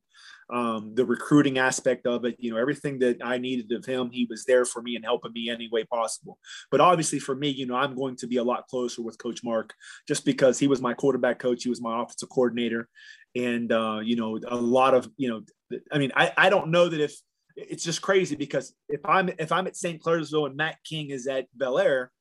um, 0.49 0.95
the 0.95 1.05
recruiting 1.05 1.57
aspect 1.57 2.07
of 2.07 2.23
it, 2.23 2.37
you 2.39 2.51
know, 2.51 2.57
everything 2.57 2.99
that 2.99 3.17
I 3.21 3.37
needed 3.37 3.71
of 3.73 3.85
him, 3.85 4.09
he 4.11 4.25
was 4.29 4.45
there 4.45 4.63
for 4.63 4.81
me 4.81 4.95
and 4.95 5.03
helping 5.03 5.33
me 5.33 5.49
any 5.49 5.67
way 5.69 5.83
possible. 5.83 6.37
But 6.71 6.79
obviously 6.79 7.19
for 7.19 7.35
me, 7.35 7.49
you 7.49 7.65
know, 7.65 7.75
I'm 7.75 7.95
going 7.95 8.15
to 8.17 8.27
be 8.27 8.37
a 8.37 8.43
lot 8.43 8.67
closer 8.67 9.01
with 9.01 9.17
Coach 9.17 9.43
Mark 9.43 9.73
just 10.07 10.23
because 10.23 10.57
he 10.57 10.67
was 10.67 10.81
my 10.81 10.93
quarterback 10.93 11.39
coach, 11.39 11.63
he 11.63 11.69
was 11.69 11.81
my 11.81 12.01
offensive 12.01 12.29
coordinator, 12.29 12.87
and 13.35 13.71
uh, 13.71 13.99
you 14.01 14.15
know, 14.15 14.39
a 14.47 14.55
lot 14.55 14.93
of 14.93 15.09
you 15.17 15.29
know, 15.29 15.79
I 15.91 15.97
mean, 15.97 16.11
I 16.15 16.31
I 16.37 16.49
don't 16.49 16.71
know 16.71 16.87
that 16.87 17.01
if 17.01 17.13
it's 17.57 17.83
just 17.83 18.01
crazy 18.01 18.35
because 18.35 18.73
if 18.87 19.01
I'm 19.03 19.29
if 19.39 19.51
I'm 19.51 19.67
at 19.67 19.75
St. 19.75 20.01
Clairsville 20.01 20.45
and 20.45 20.55
Matt 20.55 20.77
King 20.85 21.09
is 21.09 21.27
at 21.27 21.47
Bellaire 21.57 22.11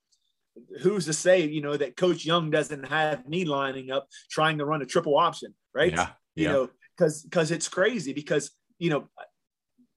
who's 0.82 1.06
to 1.06 1.12
say, 1.12 1.46
you 1.46 1.60
know, 1.60 1.76
that 1.76 1.96
Coach 1.96 2.24
Young 2.24 2.50
doesn't 2.50 2.86
have 2.88 3.28
me 3.28 3.44
lining 3.44 3.90
up 3.90 4.08
trying 4.30 4.58
to 4.58 4.64
run 4.64 4.82
a 4.82 4.86
triple 4.86 5.16
option, 5.16 5.54
right? 5.74 5.92
Yeah. 5.92 6.08
You 6.34 6.44
yeah. 6.44 6.52
know, 6.52 6.70
because 6.96 7.22
because 7.22 7.50
it's 7.50 7.68
crazy 7.68 8.12
because 8.12 8.50
you 8.78 8.90
know 8.90 9.08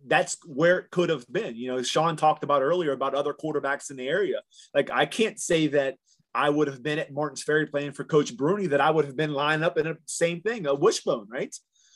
that's 0.05 0.37
where 0.45 0.79
it 0.79 0.91
could 0.91 1.09
have 1.09 1.25
been. 1.31 1.55
You 1.55 1.73
know, 1.73 1.83
Sean 1.83 2.15
talked 2.15 2.43
about 2.43 2.61
earlier 2.61 2.91
about 2.91 3.15
other 3.15 3.33
quarterbacks 3.33 3.91
in 3.91 3.97
the 3.97 4.07
area. 4.07 4.41
Like 4.73 4.89
I 4.89 5.05
can't 5.05 5.39
say 5.39 5.67
that 5.67 5.95
I 6.33 6.49
would 6.49 6.67
have 6.67 6.83
been 6.83 6.99
at 6.99 7.11
Martins 7.11 7.43
Ferry 7.43 7.65
playing 7.65 7.93
for 7.93 8.03
Coach 8.03 8.35
Bruni, 8.37 8.67
that 8.67 8.81
I 8.81 8.91
would 8.91 9.05
have 9.05 9.17
been 9.17 9.33
lined 9.33 9.63
up 9.63 9.77
in 9.77 9.87
a 9.87 9.95
same 10.05 10.41
thing, 10.41 10.67
a 10.67 10.75
wishbone, 10.75 11.27
right? 11.29 11.53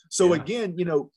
So 0.10 0.34
yeah. 0.34 0.42
again, 0.42 0.74
you 0.78 0.86
know, 0.86 1.12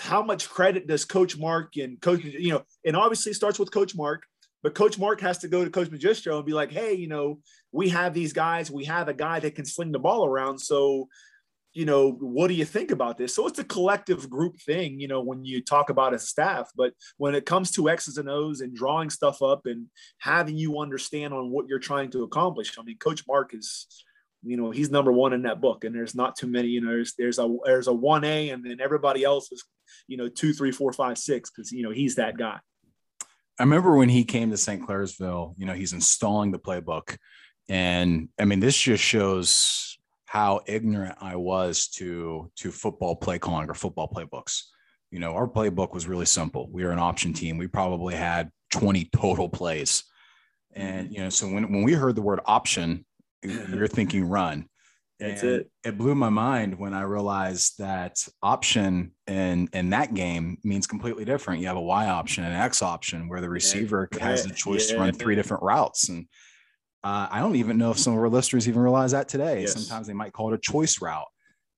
how 0.00 0.22
much 0.22 0.48
credit 0.48 0.86
does 0.86 1.04
Coach 1.04 1.38
Mark 1.38 1.76
and 1.76 2.00
Coach, 2.00 2.24
you 2.24 2.52
know, 2.52 2.62
and 2.84 2.96
obviously 2.96 3.32
starts 3.32 3.58
with 3.58 3.70
Coach 3.70 3.94
Mark, 3.94 4.22
but 4.62 4.74
Coach 4.74 4.98
Mark 4.98 5.20
has 5.20 5.38
to 5.38 5.48
go 5.48 5.64
to 5.64 5.70
Coach 5.70 5.88
Magistro 5.88 6.36
and 6.36 6.46
be 6.46 6.52
like, 6.52 6.72
hey, 6.72 6.94
you 6.94 7.08
know, 7.08 7.40
we 7.72 7.88
have 7.90 8.14
these 8.14 8.32
guys, 8.32 8.70
we 8.70 8.84
have 8.84 9.08
a 9.08 9.14
guy 9.14 9.40
that 9.40 9.54
can 9.54 9.64
sling 9.64 9.92
the 9.92 9.98
ball 9.98 10.26
around. 10.26 10.58
So, 10.58 11.08
you 11.74 11.84
know, 11.84 12.10
what 12.10 12.48
do 12.48 12.54
you 12.54 12.64
think 12.64 12.90
about 12.90 13.18
this? 13.18 13.34
So 13.34 13.46
it's 13.46 13.58
a 13.58 13.64
collective 13.64 14.28
group 14.28 14.60
thing, 14.60 14.98
you 14.98 15.06
know, 15.06 15.20
when 15.20 15.44
you 15.44 15.62
talk 15.62 15.90
about 15.90 16.14
a 16.14 16.18
staff, 16.18 16.70
but 16.76 16.92
when 17.18 17.34
it 17.34 17.46
comes 17.46 17.70
to 17.72 17.88
X's 17.88 18.18
and 18.18 18.28
O's 18.28 18.60
and 18.60 18.74
drawing 18.74 19.10
stuff 19.10 19.42
up 19.42 19.66
and 19.66 19.86
having 20.18 20.56
you 20.56 20.80
understand 20.80 21.34
on 21.34 21.50
what 21.50 21.68
you're 21.68 21.78
trying 21.78 22.10
to 22.12 22.24
accomplish, 22.24 22.76
I 22.78 22.82
mean, 22.82 22.98
Coach 22.98 23.22
Mark 23.28 23.54
is, 23.54 23.86
you 24.42 24.56
know, 24.56 24.70
he's 24.70 24.90
number 24.90 25.12
one 25.12 25.32
in 25.32 25.42
that 25.42 25.60
book, 25.60 25.84
and 25.84 25.94
there's 25.94 26.14
not 26.14 26.36
too 26.36 26.46
many. 26.46 26.68
You 26.68 26.80
know, 26.80 26.90
there's 26.90 27.14
there's 27.18 27.38
a 27.38 27.56
there's 27.64 27.88
a 27.88 27.92
one 27.92 28.24
A, 28.24 28.50
and 28.50 28.64
then 28.64 28.80
everybody 28.80 29.24
else 29.24 29.50
is, 29.50 29.64
you 30.06 30.16
know, 30.16 30.28
two, 30.28 30.52
three, 30.52 30.70
four, 30.70 30.92
five, 30.92 31.18
six, 31.18 31.50
because 31.50 31.72
you 31.72 31.82
know 31.82 31.90
he's 31.90 32.14
that 32.14 32.38
guy. 32.38 32.58
I 33.58 33.64
remember 33.64 33.96
when 33.96 34.08
he 34.08 34.24
came 34.24 34.50
to 34.50 34.56
St. 34.56 34.86
Clairsville. 34.86 35.54
You 35.56 35.66
know, 35.66 35.74
he's 35.74 35.92
installing 35.92 36.52
the 36.52 36.58
playbook, 36.58 37.16
and 37.68 38.28
I 38.38 38.44
mean, 38.44 38.60
this 38.60 38.78
just 38.78 39.02
shows 39.02 39.98
how 40.26 40.60
ignorant 40.66 41.16
I 41.20 41.36
was 41.36 41.88
to 41.88 42.50
to 42.56 42.70
football 42.70 43.16
play 43.16 43.38
calling 43.38 43.68
or 43.68 43.74
football 43.74 44.08
playbooks. 44.08 44.62
You 45.10 45.18
know, 45.18 45.32
our 45.34 45.48
playbook 45.48 45.94
was 45.94 46.06
really 46.06 46.26
simple. 46.26 46.68
We 46.70 46.84
were 46.84 46.90
an 46.90 46.98
option 46.98 47.32
team. 47.32 47.56
We 47.56 47.66
probably 47.66 48.14
had 48.14 48.50
20 48.72 49.08
total 49.16 49.48
plays. 49.48 50.04
And 50.74 51.10
you 51.10 51.20
know, 51.20 51.30
so 51.30 51.48
when, 51.48 51.72
when 51.72 51.82
we 51.82 51.94
heard 51.94 52.14
the 52.14 52.22
word 52.22 52.40
option, 52.44 53.06
you're 53.42 53.88
thinking 53.88 54.28
run. 54.28 54.68
That's 55.18 55.42
and 55.42 55.50
it. 55.50 55.70
It 55.84 55.98
blew 55.98 56.14
my 56.14 56.28
mind 56.28 56.78
when 56.78 56.94
I 56.94 57.02
realized 57.02 57.78
that 57.78 58.26
option 58.42 59.12
in 59.26 59.68
in 59.72 59.90
that 59.90 60.14
game 60.14 60.58
means 60.62 60.86
completely 60.86 61.24
different. 61.24 61.60
You 61.60 61.66
have 61.66 61.76
a 61.76 61.80
Y 61.80 62.06
option 62.06 62.44
and 62.44 62.54
an 62.54 62.60
X 62.60 62.82
option 62.82 63.28
where 63.28 63.40
the 63.40 63.50
receiver 63.50 64.08
yeah, 64.12 64.24
has 64.24 64.44
the 64.44 64.54
choice 64.54 64.88
yeah. 64.88 64.96
to 64.96 65.02
run 65.02 65.12
three 65.12 65.34
different 65.34 65.64
routes. 65.64 66.08
And 66.08 66.26
uh, 67.02 67.28
I 67.30 67.40
don't 67.40 67.56
even 67.56 67.78
know 67.78 67.90
if 67.90 67.98
some 67.98 68.12
of 68.12 68.20
our 68.20 68.28
listeners 68.28 68.68
even 68.68 68.80
realize 68.80 69.10
that 69.10 69.28
today. 69.28 69.62
Yes. 69.62 69.72
Sometimes 69.72 70.06
they 70.06 70.14
might 70.14 70.32
call 70.32 70.52
it 70.52 70.56
a 70.56 70.58
choice 70.58 71.00
route. 71.00 71.26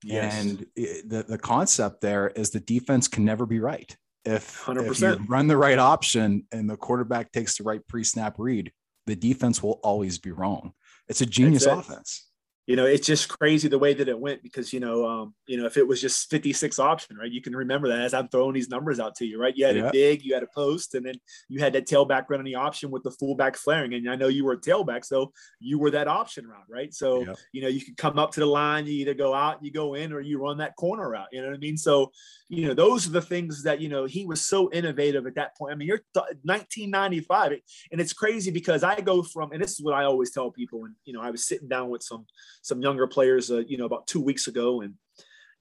Yes. 0.04 0.42
And 0.42 0.66
it, 0.76 1.08
the, 1.08 1.22
the 1.22 1.38
concept 1.38 2.02
there 2.02 2.28
is 2.28 2.50
the 2.50 2.60
defense 2.60 3.08
can 3.08 3.24
never 3.24 3.46
be 3.46 3.60
right. 3.60 3.94
If, 4.26 4.62
100%. 4.64 4.90
if 4.90 5.00
you 5.00 5.26
run 5.28 5.46
the 5.46 5.56
right 5.56 5.78
option 5.78 6.46
and 6.52 6.68
the 6.68 6.76
quarterback 6.76 7.32
takes 7.32 7.56
the 7.56 7.64
right 7.64 7.86
pre 7.88 8.04
snap 8.04 8.34
read, 8.38 8.70
the 9.06 9.16
defense 9.16 9.62
will 9.62 9.80
always 9.82 10.18
be 10.18 10.30
wrong. 10.30 10.72
It's 11.08 11.22
a 11.22 11.26
genius 11.26 11.64
offense 11.64 12.29
you 12.70 12.76
know, 12.76 12.86
it's 12.86 13.04
just 13.04 13.28
crazy 13.28 13.66
the 13.66 13.80
way 13.80 13.94
that 13.94 14.08
it 14.08 14.16
went 14.16 14.44
because, 14.44 14.72
you 14.72 14.78
know, 14.78 15.04
um, 15.04 15.34
you 15.48 15.56
know, 15.56 15.66
if 15.66 15.76
it 15.76 15.88
was 15.88 16.00
just 16.00 16.30
56 16.30 16.78
option, 16.78 17.16
right, 17.16 17.32
you 17.32 17.42
can 17.42 17.56
remember 17.56 17.88
that 17.88 17.98
as 17.98 18.14
I'm 18.14 18.28
throwing 18.28 18.54
these 18.54 18.68
numbers 18.68 19.00
out 19.00 19.16
to 19.16 19.26
you, 19.26 19.40
right? 19.40 19.56
You 19.56 19.66
had 19.66 19.74
yeah. 19.74 19.88
a 19.88 19.90
dig, 19.90 20.22
you 20.22 20.34
had 20.34 20.44
a 20.44 20.48
post, 20.54 20.94
and 20.94 21.04
then 21.04 21.16
you 21.48 21.58
had 21.58 21.72
that 21.72 21.88
tailback 21.88 22.26
running 22.28 22.44
the 22.44 22.54
option 22.54 22.92
with 22.92 23.02
the 23.02 23.10
fullback 23.10 23.56
flaring. 23.56 23.94
And 23.94 24.08
I 24.08 24.14
know 24.14 24.28
you 24.28 24.44
were 24.44 24.52
a 24.52 24.60
tailback, 24.60 25.04
so 25.04 25.32
you 25.58 25.80
were 25.80 25.90
that 25.90 26.06
option 26.06 26.46
route, 26.46 26.62
right? 26.70 26.94
So, 26.94 27.24
yeah. 27.24 27.34
you 27.50 27.60
know, 27.60 27.66
you 27.66 27.84
could 27.84 27.96
come 27.96 28.20
up 28.20 28.30
to 28.34 28.40
the 28.40 28.46
line, 28.46 28.86
you 28.86 28.92
either 28.92 29.14
go 29.14 29.34
out, 29.34 29.64
you 29.64 29.72
go 29.72 29.94
in, 29.94 30.12
or 30.12 30.20
you 30.20 30.40
run 30.40 30.58
that 30.58 30.76
corner 30.76 31.10
route. 31.10 31.26
You 31.32 31.42
know 31.42 31.48
what 31.48 31.56
I 31.56 31.58
mean? 31.58 31.76
So, 31.76 32.12
you 32.48 32.68
know, 32.68 32.74
those 32.74 33.04
are 33.08 33.10
the 33.10 33.20
things 33.20 33.64
that, 33.64 33.80
you 33.80 33.88
know, 33.88 34.04
he 34.04 34.26
was 34.26 34.42
so 34.42 34.70
innovative 34.72 35.26
at 35.26 35.34
that 35.34 35.56
point. 35.56 35.72
I 35.72 35.76
mean, 35.76 35.88
you're 35.88 36.04
th- 36.14 36.38
1995, 36.44 37.52
and 37.90 38.00
it's 38.00 38.12
crazy 38.12 38.52
because 38.52 38.84
I 38.84 39.00
go 39.00 39.24
from, 39.24 39.50
and 39.50 39.60
this 39.60 39.72
is 39.72 39.82
what 39.82 39.94
I 39.94 40.04
always 40.04 40.30
tell 40.30 40.52
people, 40.52 40.84
and, 40.84 40.94
you 41.04 41.12
know, 41.12 41.20
I 41.20 41.30
was 41.30 41.44
sitting 41.44 41.66
down 41.66 41.90
with 41.90 42.04
some, 42.04 42.26
some 42.62 42.82
younger 42.82 43.06
players, 43.06 43.50
uh, 43.50 43.62
you 43.66 43.76
know, 43.76 43.86
about 43.86 44.06
two 44.06 44.20
weeks 44.20 44.46
ago. 44.46 44.80
And, 44.80 44.94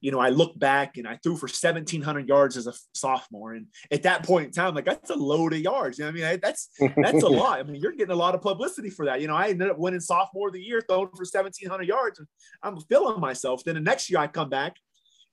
you 0.00 0.10
know, 0.10 0.18
I 0.18 0.30
look 0.30 0.58
back 0.58 0.96
and 0.96 1.06
I 1.06 1.18
threw 1.22 1.36
for 1.36 1.46
1700 1.46 2.26
yards 2.26 2.56
as 2.56 2.66
a 2.66 2.72
sophomore. 2.94 3.52
And 3.52 3.66
at 3.90 4.04
that 4.04 4.24
point 4.24 4.46
in 4.46 4.52
time, 4.52 4.74
like 4.74 4.86
that's 4.86 5.10
a 5.10 5.14
load 5.14 5.52
of 5.52 5.60
yards. 5.60 5.98
You 5.98 6.04
know 6.04 6.10
I 6.10 6.12
mean, 6.12 6.40
that's, 6.42 6.70
that's 6.96 7.22
a 7.22 7.28
lot. 7.28 7.60
I 7.60 7.62
mean, 7.62 7.80
you're 7.80 7.92
getting 7.92 8.12
a 8.12 8.16
lot 8.16 8.34
of 8.34 8.40
publicity 8.40 8.90
for 8.90 9.06
that. 9.06 9.20
You 9.20 9.28
know, 9.28 9.36
I 9.36 9.48
ended 9.48 9.70
up 9.70 9.78
winning 9.78 10.00
sophomore 10.00 10.48
of 10.48 10.54
the 10.54 10.62
year, 10.62 10.80
throwing 10.80 11.08
for 11.08 11.24
1700 11.24 11.86
yards 11.86 12.18
and 12.18 12.28
I'm 12.62 12.80
feeling 12.80 13.20
myself. 13.20 13.62
Then 13.64 13.74
the 13.74 13.80
next 13.80 14.10
year 14.10 14.20
I 14.20 14.26
come 14.26 14.48
back 14.48 14.76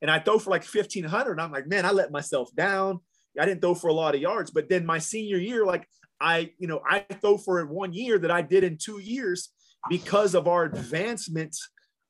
and 0.01 0.11
I 0.11 0.19
throw 0.19 0.39
for 0.39 0.49
like 0.49 0.63
1500. 0.63 1.39
I'm 1.39 1.51
like, 1.51 1.67
man, 1.67 1.85
I 1.85 1.91
let 1.91 2.11
myself 2.11 2.53
down. 2.55 2.99
I 3.39 3.45
didn't 3.45 3.61
throw 3.61 3.75
for 3.75 3.87
a 3.89 3.93
lot 3.93 4.15
of 4.15 4.21
yards, 4.21 4.51
but 4.51 4.67
then 4.67 4.85
my 4.85 4.97
senior 4.97 5.37
year, 5.37 5.65
like 5.65 5.87
I, 6.19 6.51
you 6.57 6.67
know, 6.67 6.81
I 6.87 6.99
throw 7.21 7.37
for 7.37 7.63
one 7.65 7.93
year 7.93 8.17
that 8.19 8.31
I 8.31 8.41
did 8.41 8.63
in 8.63 8.77
two 8.77 8.99
years 8.99 9.49
because 9.89 10.35
of 10.35 10.47
our 10.47 10.63
advancement 10.63 11.55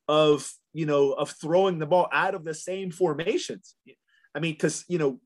of 0.08 0.50
you 0.72 0.86
know 0.86 1.12
of 1.12 1.30
throwing 1.30 1.78
the 1.78 1.86
ball 1.86 2.08
out 2.12 2.34
of 2.34 2.44
the 2.44 2.54
same 2.54 2.90
formations. 2.90 3.74
I 4.34 4.40
mean, 4.40 4.52
because 4.52 4.84
you 4.88 4.98
know, 4.98 5.20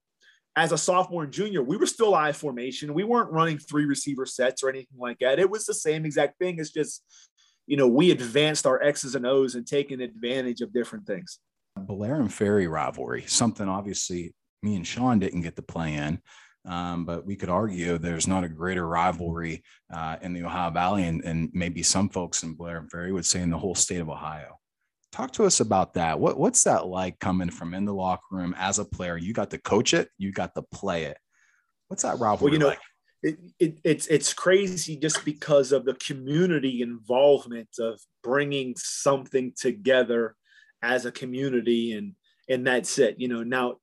as 0.57 0.73
a 0.73 0.79
sophomore 0.79 1.25
and 1.25 1.33
junior, 1.33 1.63
we 1.63 1.77
were 1.77 1.87
still 1.87 2.15
I 2.15 2.33
formation. 2.33 2.95
We 2.95 3.05
weren't 3.05 3.31
running 3.31 3.59
three 3.59 3.85
receiver 3.85 4.27
sets 4.27 4.63
or 4.63 4.69
anything 4.69 4.99
like 4.99 5.19
that. 5.21 5.39
It 5.39 5.51
was 5.51 5.67
the 5.67 5.75
same 5.75 6.05
exact 6.05 6.39
thing. 6.39 6.59
It's 6.59 6.71
just 6.71 7.03
you 7.67 7.77
know 7.77 7.89
we 7.89 8.11
advanced 8.11 8.67
our 8.67 8.83
X's 8.83 9.15
and 9.15 9.27
O's 9.27 9.55
and 9.55 9.67
taken 9.67 10.01
advantage 10.01 10.61
of 10.61 10.73
different 10.73 11.07
things. 11.07 11.39
Blair 11.77 12.17
and 12.17 12.33
Ferry 12.33 12.67
rivalry, 12.67 13.25
something 13.27 13.69
obviously 13.69 14.35
me 14.63 14.77
and 14.77 14.87
Sean 14.87 15.19
didn't 15.19 15.43
get 15.43 15.57
to 15.57 15.63
play 15.63 15.95
in. 15.95 16.21
Um, 16.65 17.05
but 17.05 17.27
we 17.27 17.35
could 17.35 17.49
argue 17.49 17.99
there's 17.99 18.29
not 18.29 18.45
a 18.45 18.49
greater 18.49 18.87
rivalry 18.87 19.65
uh, 19.93 20.17
in 20.23 20.33
the 20.33 20.45
Ohio 20.45 20.71
Valley, 20.71 21.05
and, 21.05 21.25
and, 21.25 21.51
maybe 21.53 21.83
some 21.83 22.09
folks 22.09 22.45
in 22.45 22.55
Blair 22.55 22.79
and 22.79 22.91
Ferry 22.91 23.13
would 23.13 23.27
say 23.27 23.41
in 23.43 23.51
the 23.51 23.59
whole 23.59 23.75
state 23.75 24.01
of 24.01 24.09
Ohio. 24.09 24.61
Talk 25.11 25.33
to 25.33 25.45
us 25.45 25.59
about 25.59 25.95
that. 25.95 26.21
What, 26.21 26.39
what's 26.39 26.63
that 26.65 26.87
like 26.87 27.19
coming 27.19 27.51
from 27.51 27.75
in 27.75 27.85
the 27.85 27.93
locker 27.93 28.23
room 28.31 28.55
as 28.57 28.79
a 28.79 28.85
player? 28.85 29.17
You 29.17 29.33
got 29.33 29.51
to 29.51 29.59
coach 29.59 29.93
it, 29.93 30.09
you 30.19 30.31
got 30.31 30.55
to 30.55 30.63
play 30.63 31.05
it. 31.05 31.19
What's 31.89 32.05
that 32.05 32.21
rivalry 32.21 32.53
well, 32.53 32.53
you 32.53 32.59
know, 32.61 32.69
like? 32.69 32.79
It, 33.25 33.39
it, 33.61 33.79
it's 33.85 34.07
it's 34.09 34.33
crazy 34.33 34.97
just 34.97 35.25
because 35.25 35.71
of 35.71 35.85
the 35.85 35.95
community 35.95 36.83
involvement 36.83 37.69
of 37.79 38.01
bringing 38.23 38.75
something 38.77 39.53
together 39.57 40.35
as 40.83 41.07
a 41.07 41.13
community 41.13 41.93
and 41.93 42.15
and 42.49 42.67
that's 42.67 42.99
it 42.99 43.15
you 43.19 43.29
know 43.29 43.45
now 43.45 43.77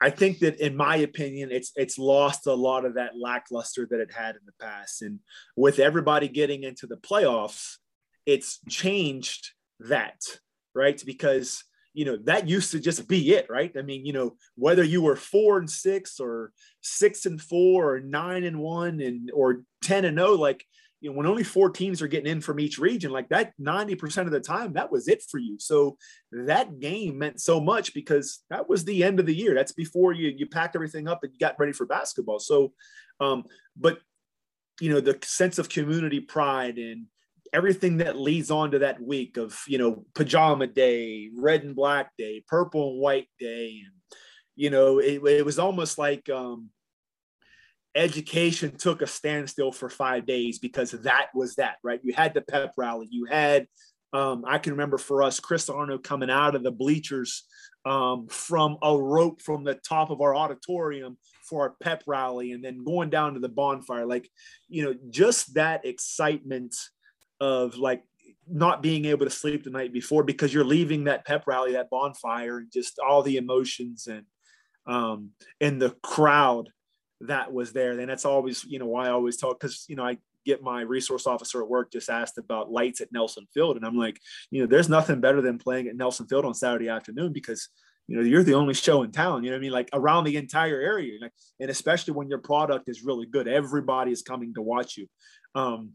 i 0.00 0.10
think 0.10 0.38
that 0.38 0.58
in 0.64 0.76
my 0.76 0.96
opinion 0.96 1.50
it's 1.50 1.72
it's 1.76 1.98
lost 1.98 2.46
a 2.46 2.54
lot 2.54 2.84
of 2.84 2.94
that 2.94 3.12
lackluster 3.18 3.86
that 3.90 4.00
it 4.00 4.12
had 4.12 4.34
in 4.34 4.42
the 4.46 4.64
past 4.64 5.02
and 5.02 5.20
with 5.56 5.78
everybody 5.78 6.28
getting 6.28 6.62
into 6.62 6.86
the 6.86 6.96
playoffs 6.96 7.76
it's 8.28 8.60
changed 8.68 9.52
that, 9.80 10.20
right? 10.74 11.02
Because 11.04 11.64
you 11.94 12.04
know 12.04 12.18
that 12.24 12.46
used 12.46 12.72
to 12.72 12.78
just 12.78 13.08
be 13.08 13.32
it, 13.32 13.46
right? 13.48 13.74
I 13.76 13.80
mean, 13.80 14.04
you 14.04 14.12
know, 14.12 14.36
whether 14.54 14.84
you 14.84 15.00
were 15.00 15.16
four 15.16 15.58
and 15.58 15.68
six 15.68 16.20
or 16.20 16.52
six 16.82 17.24
and 17.24 17.40
four 17.40 17.94
or 17.94 18.00
nine 18.00 18.44
and 18.44 18.58
one 18.58 19.00
and 19.00 19.30
or 19.34 19.62
ten 19.82 20.04
and 20.04 20.18
zero, 20.18 20.32
oh, 20.32 20.34
like 20.34 20.62
you 21.00 21.10
know, 21.10 21.16
when 21.16 21.26
only 21.26 21.44
four 21.44 21.70
teams 21.70 22.02
are 22.02 22.08
getting 22.08 22.30
in 22.30 22.40
from 22.40 22.58
each 22.58 22.78
region, 22.78 23.12
like 23.12 23.28
that 23.28 23.52
90% 23.60 24.26
of 24.26 24.32
the 24.32 24.40
time, 24.40 24.72
that 24.72 24.90
was 24.90 25.06
it 25.06 25.22
for 25.22 25.38
you. 25.38 25.56
So 25.58 25.96
that 26.32 26.80
game 26.80 27.18
meant 27.18 27.40
so 27.40 27.60
much 27.60 27.94
because 27.94 28.40
that 28.50 28.68
was 28.68 28.84
the 28.84 29.04
end 29.04 29.20
of 29.20 29.26
the 29.26 29.34
year. 29.34 29.54
That's 29.54 29.72
before 29.72 30.12
you 30.12 30.32
you 30.36 30.46
packed 30.46 30.74
everything 30.74 31.06
up 31.06 31.22
and 31.22 31.32
you 31.32 31.38
got 31.38 31.58
ready 31.58 31.72
for 31.72 31.86
basketball. 31.86 32.40
So 32.40 32.72
um, 33.20 33.44
but 33.76 33.98
you 34.80 34.90
know, 34.90 35.00
the 35.00 35.18
sense 35.22 35.58
of 35.58 35.68
community 35.68 36.20
pride 36.20 36.78
and 36.78 37.06
everything 37.52 37.98
that 37.98 38.18
leads 38.18 38.50
on 38.50 38.70
to 38.72 38.80
that 38.80 39.00
week 39.00 39.36
of 39.36 39.58
you 39.66 39.78
know 39.78 40.04
pajama 40.14 40.66
day 40.66 41.30
red 41.34 41.62
and 41.62 41.74
black 41.74 42.10
day 42.18 42.44
purple 42.46 42.90
and 42.90 43.00
white 43.00 43.26
day 43.38 43.80
and 43.84 43.94
you 44.54 44.68
know 44.68 44.98
it, 44.98 45.22
it 45.24 45.44
was 45.44 45.58
almost 45.58 45.96
like 45.96 46.28
um, 46.28 46.68
education 47.98 48.76
took 48.76 49.02
a 49.02 49.06
standstill 49.06 49.72
for 49.72 49.88
five 49.88 50.26
days 50.26 50.58
because 50.58 50.92
that 50.92 51.26
was 51.34 51.56
that 51.56 51.76
right? 51.82 52.00
You 52.02 52.14
had 52.14 52.34
the 52.34 52.42
pep 52.42 52.72
rally. 52.76 53.08
You 53.10 53.26
had 53.26 53.66
um, 54.14 54.44
i 54.46 54.56
can 54.56 54.72
remember 54.72 54.96
for 54.96 55.22
us 55.22 55.38
chris 55.38 55.68
arno 55.68 55.98
coming 55.98 56.30
out 56.30 56.54
of 56.54 56.62
the 56.62 56.70
bleachers 56.70 57.44
um, 57.84 58.26
from 58.28 58.78
a 58.82 58.96
rope 58.96 59.42
from 59.42 59.64
the 59.64 59.74
top 59.74 60.08
of 60.08 60.22
our 60.22 60.34
auditorium 60.34 61.18
for 61.48 61.62
our 61.62 61.74
pep 61.82 62.02
rally 62.06 62.52
and 62.52 62.62
then 62.62 62.84
going 62.84 63.10
down 63.10 63.34
to 63.34 63.40
the 63.40 63.48
bonfire. 63.48 64.06
Like 64.06 64.28
you 64.68 64.84
know 64.84 64.94
just 65.10 65.54
that 65.54 65.84
excitement 65.84 66.76
of 67.40 67.76
like 67.76 68.02
not 68.46 68.82
being 68.82 69.06
able 69.06 69.26
to 69.26 69.30
sleep 69.30 69.64
the 69.64 69.70
night 69.70 69.92
before 69.92 70.22
because 70.22 70.52
you're 70.52 70.64
leaving 70.64 71.04
that 71.04 71.26
pep 71.26 71.44
rally, 71.46 71.72
that 71.72 71.90
bonfire, 71.90 72.58
and 72.58 72.72
just 72.72 72.98
all 72.98 73.22
the 73.22 73.36
emotions 73.36 74.06
and 74.06 74.24
um, 74.86 75.30
and 75.60 75.80
the 75.80 75.94
crowd 76.02 76.68
that 77.22 77.52
was 77.52 77.72
there. 77.72 77.98
And 77.98 78.08
that's 78.08 78.24
always, 78.24 78.64
you 78.64 78.78
know, 78.78 78.86
why 78.86 79.06
I 79.06 79.10
always 79.10 79.36
talk 79.36 79.60
because 79.60 79.84
you 79.88 79.96
know 79.96 80.04
I 80.04 80.18
get 80.46 80.62
my 80.62 80.82
resource 80.82 81.26
officer 81.26 81.62
at 81.62 81.68
work 81.68 81.92
just 81.92 82.08
asked 82.08 82.38
about 82.38 82.70
lights 82.70 83.00
at 83.00 83.12
Nelson 83.12 83.46
Field, 83.52 83.76
and 83.76 83.84
I'm 83.84 83.96
like, 83.96 84.18
you 84.50 84.60
know, 84.60 84.66
there's 84.66 84.88
nothing 84.88 85.20
better 85.20 85.40
than 85.40 85.58
playing 85.58 85.88
at 85.88 85.96
Nelson 85.96 86.26
Field 86.26 86.44
on 86.44 86.54
Saturday 86.54 86.88
afternoon 86.88 87.32
because 87.32 87.68
you 88.06 88.16
know 88.16 88.22
you're 88.22 88.44
the 88.44 88.54
only 88.54 88.74
show 88.74 89.02
in 89.02 89.12
town. 89.12 89.44
You 89.44 89.50
know 89.50 89.56
what 89.56 89.60
i 89.60 89.62
mean? 89.62 89.72
Like 89.72 89.90
around 89.92 90.24
the 90.24 90.36
entire 90.36 90.80
area. 90.80 91.18
Like, 91.20 91.32
and 91.60 91.70
especially 91.70 92.14
when 92.14 92.28
your 92.28 92.38
product 92.38 92.88
is 92.88 93.02
really 93.02 93.26
good 93.26 93.46
everybody 93.48 94.12
is 94.12 94.22
coming 94.22 94.54
to 94.54 94.62
watch 94.62 94.96
you. 94.96 95.06
Um 95.54 95.92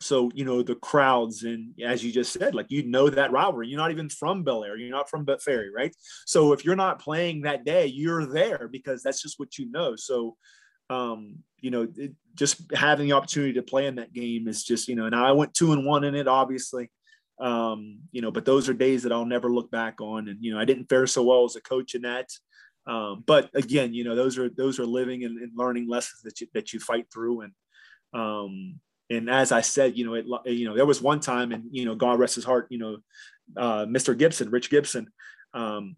So, 0.00 0.30
you 0.34 0.44
know, 0.44 0.62
the 0.62 0.74
crowds, 0.74 1.42
and 1.44 1.72
as 1.82 2.04
you 2.04 2.12
just 2.12 2.32
said, 2.32 2.54
like 2.54 2.66
you 2.68 2.86
know 2.86 3.08
that 3.08 3.32
rivalry. 3.32 3.68
You're 3.68 3.78
not 3.78 3.90
even 3.90 4.10
from 4.10 4.44
Bellaire, 4.44 4.78
you're 4.78 4.90
not 4.90 5.08
from 5.08 5.24
Bet 5.24 5.42
Ferry, 5.42 5.70
right? 5.74 5.94
So, 6.26 6.52
if 6.52 6.64
you're 6.64 6.76
not 6.76 7.00
playing 7.00 7.42
that 7.42 7.64
day, 7.64 7.86
you're 7.86 8.26
there 8.26 8.68
because 8.70 9.02
that's 9.02 9.22
just 9.22 9.38
what 9.38 9.56
you 9.58 9.70
know. 9.70 9.96
So, 9.96 10.36
um, 10.90 11.36
you 11.60 11.70
know, 11.70 11.88
it, 11.96 12.12
just 12.34 12.62
having 12.74 13.06
the 13.06 13.14
opportunity 13.14 13.54
to 13.54 13.62
play 13.62 13.86
in 13.86 13.96
that 13.96 14.12
game 14.12 14.48
is 14.48 14.62
just, 14.62 14.88
you 14.88 14.96
know, 14.96 15.06
and 15.06 15.14
I 15.14 15.32
went 15.32 15.54
two 15.54 15.72
and 15.72 15.86
one 15.86 16.04
in 16.04 16.14
it, 16.14 16.28
obviously. 16.28 16.90
Um, 17.38 17.98
you 18.12 18.22
know, 18.22 18.30
but 18.30 18.44
those 18.44 18.68
are 18.68 18.74
days 18.74 19.02
that 19.02 19.12
I'll 19.12 19.26
never 19.26 19.50
look 19.50 19.70
back 19.70 20.00
on. 20.00 20.28
And, 20.28 20.38
you 20.42 20.54
know, 20.54 20.60
I 20.60 20.64
didn't 20.64 20.88
fare 20.88 21.06
so 21.06 21.22
well 21.22 21.44
as 21.44 21.56
a 21.56 21.60
coach 21.60 21.94
in 21.94 22.02
that. 22.02 22.28
Um, 22.86 23.24
but 23.26 23.50
again, 23.54 23.94
you 23.94 24.04
know, 24.04 24.14
those 24.14 24.38
are 24.38 24.48
those 24.48 24.78
are 24.78 24.86
living 24.86 25.24
and, 25.24 25.38
and 25.38 25.52
learning 25.56 25.88
lessons 25.88 26.22
that 26.22 26.40
you 26.40 26.46
that 26.54 26.72
you 26.72 26.80
fight 26.80 27.06
through. 27.12 27.42
And 27.42 27.52
um, 28.14 28.80
and 29.10 29.30
as 29.30 29.52
I 29.52 29.60
said, 29.60 29.96
you 29.96 30.04
know, 30.04 30.14
it 30.14 30.26
you 30.46 30.68
know, 30.68 30.74
there 30.74 30.86
was 30.86 31.02
one 31.02 31.20
time, 31.20 31.52
and 31.52 31.64
you 31.70 31.84
know, 31.84 31.94
God 31.94 32.18
rest 32.18 32.34
his 32.34 32.44
heart, 32.44 32.66
you 32.70 32.78
know, 32.78 32.98
uh, 33.56 33.86
Mr. 33.86 34.16
Gibson, 34.16 34.50
Rich 34.50 34.70
Gibson, 34.70 35.08
um, 35.54 35.96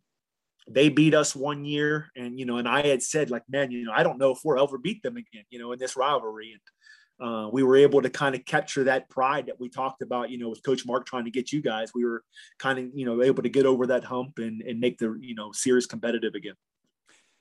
they 0.71 0.89
beat 0.89 1.15
us 1.15 1.35
one 1.35 1.65
year, 1.65 2.11
and 2.17 2.39
you 2.39 2.45
know, 2.45 2.59
and 2.59 2.69
I 2.69 2.87
had 2.87 3.03
said 3.03 3.31
like, 3.31 3.43
man, 3.49 3.71
you 3.71 3.85
know, 3.85 3.93
I 3.93 4.03
don't 4.03 4.19
know 4.19 4.33
if 4.33 4.41
we'll 4.45 4.63
ever 4.63 4.79
beat 4.79 5.03
them 5.03 5.17
again, 5.17 5.45
you 5.51 5.59
know, 5.59 5.73
in 5.73 5.79
this 5.79 5.97
rivalry. 5.97 6.53
And 6.53 7.29
uh, 7.29 7.49
we 7.51 7.63
were 7.63 7.77
able 7.77 8.03
to 8.03 8.11
kind 8.11 8.35
of 8.35 8.45
capture 8.45 8.85
that 8.85 9.09
pride 9.09 9.47
that 9.47 9.59
we 9.59 9.69
talked 9.69 10.03
about, 10.03 10.31
you 10.31 10.39
know, 10.39 10.49
with 10.51 10.63
Coach 10.63 10.87
Mark 10.87 11.07
trying 11.07 11.25
to 11.25 11.31
get 11.31 11.53
you 11.53 11.63
guys. 11.63 11.91
We 11.95 12.05
were 12.05 12.23
kind 12.59 12.79
of, 12.79 12.91
you 12.95 13.07
know, 13.07 13.23
able 13.23 13.43
to 13.43 13.49
get 13.49 13.67
over 13.67 13.87
that 13.89 14.05
hump 14.05 14.39
and, 14.39 14.63
and 14.63 14.79
make 14.79 14.99
the, 14.99 15.19
you 15.21 15.35
know, 15.35 15.53
series 15.53 15.87
competitive 15.87 16.35
again. 16.35 16.55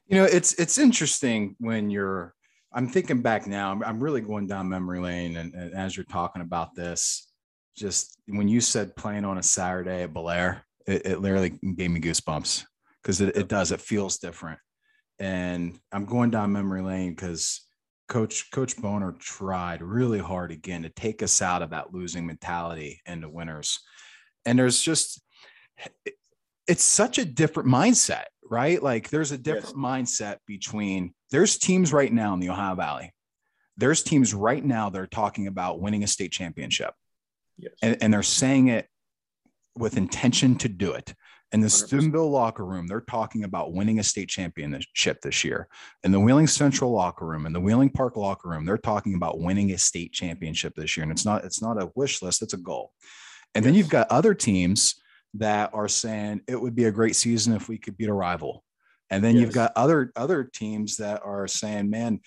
You 0.07 0.17
know, 0.17 0.23
it's 0.25 0.53
it's 0.53 0.77
interesting 0.77 1.55
when 1.59 1.89
you're. 1.89 2.33
I'm 2.73 2.87
thinking 2.87 3.21
back 3.21 3.47
now. 3.47 3.71
I'm, 3.71 3.83
I'm 3.83 3.99
really 3.99 4.21
going 4.21 4.47
down 4.47 4.69
memory 4.69 4.99
lane, 4.99 5.37
and, 5.37 5.53
and, 5.53 5.73
as 5.73 5.95
you're 5.95 6.05
talking 6.05 6.41
about 6.41 6.75
this, 6.75 7.31
just 7.75 8.17
when 8.27 8.47
you 8.47 8.61
said 8.61 8.95
playing 8.95 9.25
on 9.25 9.37
a 9.37 9.43
Saturday 9.43 10.03
at 10.03 10.13
Bellaire, 10.13 10.61
it, 10.85 11.05
it 11.05 11.21
literally 11.21 11.57
gave 11.75 11.91
me 11.91 11.99
goosebumps 11.99 12.65
because 13.01 13.21
it, 13.21 13.35
it 13.35 13.47
does. 13.47 13.71
It 13.71 13.81
feels 13.81 14.17
different, 14.17 14.59
and 15.19 15.79
I'm 15.91 16.05
going 16.05 16.29
down 16.29 16.51
memory 16.51 16.81
lane 16.81 17.11
because 17.11 17.65
Coach 18.09 18.51
Coach 18.51 18.77
Boner 18.77 19.13
tried 19.13 19.81
really 19.81 20.19
hard 20.19 20.51
again 20.51 20.83
to 20.83 20.89
take 20.89 21.23
us 21.23 21.41
out 21.41 21.61
of 21.61 21.69
that 21.69 21.93
losing 21.93 22.25
mentality 22.25 23.01
into 23.05 23.29
winners, 23.29 23.79
and 24.45 24.59
there's 24.59 24.81
just 24.81 25.21
it's 26.67 26.83
such 26.83 27.17
a 27.17 27.23
different 27.23 27.69
mindset 27.69 28.25
right? 28.49 28.81
Like 28.81 29.09
there's 29.09 29.31
a 29.31 29.37
different 29.37 29.75
yes. 29.75 29.75
mindset 29.75 30.37
between 30.45 31.13
there's 31.31 31.57
teams 31.57 31.93
right 31.93 32.11
now 32.11 32.33
in 32.33 32.39
the 32.39 32.49
Ohio 32.49 32.75
Valley. 32.75 33.13
There's 33.77 34.01
teams 34.01 34.33
right 34.33 34.63
now 34.63 34.89
that 34.89 34.99
are 34.99 35.07
talking 35.07 35.47
about 35.47 35.79
winning 35.79 36.03
a 36.03 36.07
state 36.07 36.31
championship. 36.31 36.93
Yes. 37.57 37.73
And, 37.81 37.97
and 38.01 38.13
they're 38.13 38.23
saying 38.23 38.67
it 38.69 38.87
with 39.75 39.97
intention 39.97 40.55
to 40.57 40.69
do 40.69 40.93
it. 40.93 41.13
In 41.53 41.61
the 41.61 41.67
100%. 41.67 41.87
Steubenville 41.87 42.29
locker 42.29 42.65
room, 42.65 42.87
they're 42.87 42.99
talking 42.99 43.45
about 43.45 43.71
winning 43.71 43.99
a 43.99 44.03
state 44.03 44.27
championship 44.27 45.21
this 45.21 45.45
year. 45.45 45.69
In 46.03 46.11
the 46.11 46.19
Wheeling 46.19 46.47
Central 46.47 46.91
locker 46.91 47.25
room, 47.25 47.45
and 47.45 47.55
the 47.55 47.59
Wheeling 47.61 47.89
Park 47.89 48.17
locker 48.17 48.49
room, 48.49 48.65
they're 48.65 48.77
talking 48.77 49.13
about 49.15 49.39
winning 49.39 49.71
a 49.71 49.77
state 49.77 50.11
championship 50.11 50.73
this 50.75 50.97
year. 50.97 51.03
And 51.03 51.11
it's 51.11 51.23
not, 51.23 51.45
it's 51.45 51.61
not 51.61 51.81
a 51.81 51.89
wish 51.95 52.21
list, 52.21 52.41
it's 52.41 52.53
a 52.53 52.57
goal. 52.57 52.91
And 53.55 53.63
yes. 53.63 53.69
then 53.69 53.77
you've 53.77 53.89
got 53.89 54.11
other 54.11 54.33
teams 54.33 54.95
that 55.35 55.69
are 55.73 55.87
saying 55.87 56.41
it 56.47 56.59
would 56.59 56.75
be 56.75 56.85
a 56.85 56.91
great 56.91 57.15
season 57.15 57.53
if 57.53 57.69
we 57.69 57.77
could 57.77 57.97
beat 57.97 58.09
a 58.09 58.13
rival. 58.13 58.65
And 59.09 59.23
then 59.23 59.35
yes. 59.35 59.41
you've 59.41 59.53
got 59.53 59.71
other 59.75 60.11
other 60.15 60.43
teams 60.43 60.97
that 60.97 61.21
are 61.23 61.47
saying, 61.47 61.89
man, 61.89 62.19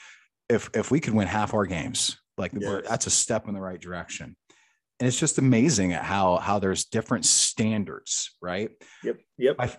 if 0.49 0.70
if 0.75 0.90
we 0.90 1.00
could 1.00 1.14
win 1.14 1.28
half 1.28 1.54
our 1.54 1.66
games, 1.66 2.18
like 2.38 2.52
yes. 2.58 2.84
that's 2.88 3.06
a 3.06 3.10
step 3.10 3.49
in 3.49 3.54
the 3.54 3.60
right 3.60 3.80
direction. 3.80 4.37
And 4.99 5.06
it's 5.06 5.18
just 5.18 5.38
amazing 5.38 5.92
at 5.92 6.04
how 6.04 6.38
how 6.38 6.58
there's 6.58 6.84
different 6.84 7.26
standards, 7.26 8.34
right? 8.40 8.70
Yep. 9.04 9.18
Yep. 9.38 9.56
I, 9.58 9.76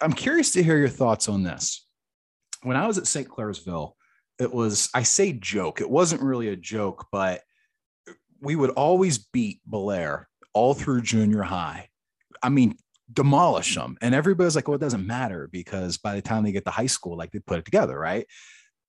I'm 0.00 0.12
curious 0.12 0.52
to 0.52 0.62
hear 0.62 0.78
your 0.78 0.88
thoughts 0.88 1.28
on 1.28 1.42
this. 1.42 1.86
When 2.62 2.76
I 2.76 2.86
was 2.86 2.98
at 2.98 3.06
St. 3.06 3.28
Clairsville, 3.28 3.92
it 4.38 4.52
was 4.52 4.88
I 4.94 5.02
say 5.02 5.32
joke. 5.32 5.80
It 5.80 5.90
wasn't 5.90 6.22
really 6.22 6.48
a 6.48 6.56
joke, 6.56 7.06
but 7.10 7.42
we 8.40 8.56
would 8.56 8.70
always 8.70 9.18
beat 9.18 9.60
Bellaire 9.68 10.26
all 10.54 10.74
through 10.74 11.02
junior 11.02 11.42
high 11.42 11.88
I 12.42 12.48
mean, 12.48 12.76
demolish 13.12 13.74
them. 13.74 13.96
And 14.00 14.14
everybody's 14.14 14.56
like, 14.56 14.68
well, 14.68 14.76
it 14.76 14.80
doesn't 14.80 15.06
matter 15.06 15.48
because 15.50 15.98
by 15.98 16.14
the 16.14 16.22
time 16.22 16.44
they 16.44 16.52
get 16.52 16.64
to 16.64 16.70
high 16.70 16.86
school, 16.86 17.16
like 17.16 17.30
they 17.30 17.40
put 17.40 17.58
it 17.58 17.64
together, 17.64 17.98
right? 17.98 18.26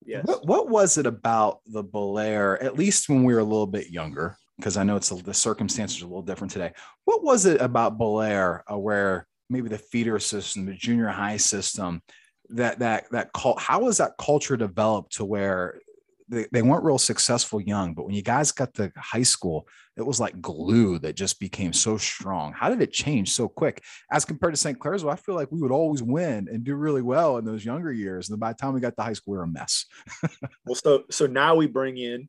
Yes. 0.06 0.26
What, 0.26 0.46
what 0.46 0.70
was 0.70 0.98
it 0.98 1.06
about 1.06 1.60
the 1.66 1.84
Bellaire, 1.84 2.62
at 2.62 2.78
least 2.78 3.10
when 3.10 3.24
we 3.24 3.34
were 3.34 3.40
a 3.40 3.44
little 3.46 3.68
bit 3.68 3.90
younger, 3.90 4.38
because 4.58 4.78
I 4.78 4.84
know 4.84 4.96
it's 4.96 5.12
a, 5.12 5.16
the 5.16 5.34
circumstances 5.34 6.02
are 6.02 6.06
a 6.06 6.08
little 6.08 6.22
different 6.22 6.52
today. 6.52 6.74
What 7.06 7.24
was 7.24 7.46
it 7.46 7.62
about 7.62 7.98
Bellaire 7.98 8.64
uh, 8.72 8.78
where 8.78 9.28
maybe 9.50 9.70
the 9.70 9.78
feeder 9.78 10.20
system, 10.20 10.66
the 10.66 10.74
junior 10.74 11.08
high 11.08 11.38
system, 11.38 12.02
that 12.50 12.80
that 12.80 13.06
that 13.12 13.32
cult, 13.34 13.60
how 13.60 13.82
was 13.82 13.98
that 13.98 14.18
culture 14.20 14.58
developed 14.58 15.14
to 15.14 15.26
where 15.26 15.80
they, 16.28 16.48
they 16.52 16.62
weren't 16.62 16.84
real 16.84 16.98
successful 16.98 17.62
young, 17.62 17.94
but 17.94 18.06
when 18.06 18.16
you 18.16 18.22
guys 18.22 18.52
got 18.52 18.74
to 18.76 18.92
high 18.98 19.24
school, 19.24 19.68
it 19.96 20.02
was 20.02 20.20
like 20.20 20.42
glue 20.42 21.00
that 21.00 21.16
just 21.16 21.40
became 21.40 21.74
so 21.74 21.98
strong. 21.98 22.54
How 22.54 22.70
did 22.70 22.82
it 22.82 22.92
change 22.92 23.32
so 23.32 23.48
quick 23.48 23.84
as 24.12 24.26
compared 24.26 24.54
to 24.54 24.60
St. 24.60 24.80
Clairsville? 24.80 25.12
I 25.12 25.16
feel 25.16 25.36
like 25.36 25.52
we 25.52 25.62
would 25.62 25.72
always 25.72 26.02
win 26.02 26.48
and 26.52 26.64
do 26.64 26.76
really 26.76 27.02
well 27.02 27.38
in 27.38 27.46
those 27.46 27.66
younger 27.66 27.92
years. 27.92 28.30
And 28.30 28.40
by 28.40 28.54
the 28.54 28.58
time 28.58 28.74
we 28.74 28.80
got 28.80 28.96
to 28.98 29.04
high 29.04 29.14
school, 29.14 29.34
we 29.34 29.38
were 29.38 29.44
a 29.44 29.48
mess. 29.48 29.86
well, 30.66 30.76
so 30.76 31.04
so 31.12 31.28
now 31.28 31.56
we 31.56 31.68
bring 31.68 31.98
in 31.98 32.28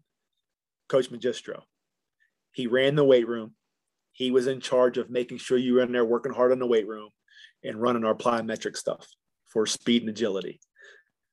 Coach 0.89 1.11
Magistro. 1.11 1.63
He 2.53 2.67
ran 2.67 2.95
the 2.95 3.05
weight 3.05 3.27
room. 3.27 3.55
He 4.13 4.31
was 4.31 4.47
in 4.47 4.61
charge 4.61 4.99
of 4.99 5.11
making 5.11 5.39
sure 5.39 5.59
you 5.59 5.75
were 5.75 5.83
in 5.83 5.93
there 5.93 6.05
working 6.05 6.33
hard 6.33 6.53
in 6.53 6.59
the 6.59 6.67
weight 6.67 6.87
room 6.87 7.11
and 7.65 7.81
running 7.81 8.05
our 8.05 8.15
plyometric 8.15 8.77
stuff 8.77 9.09
for 9.47 9.67
speed 9.67 10.03
and 10.03 10.11
agility. 10.11 10.61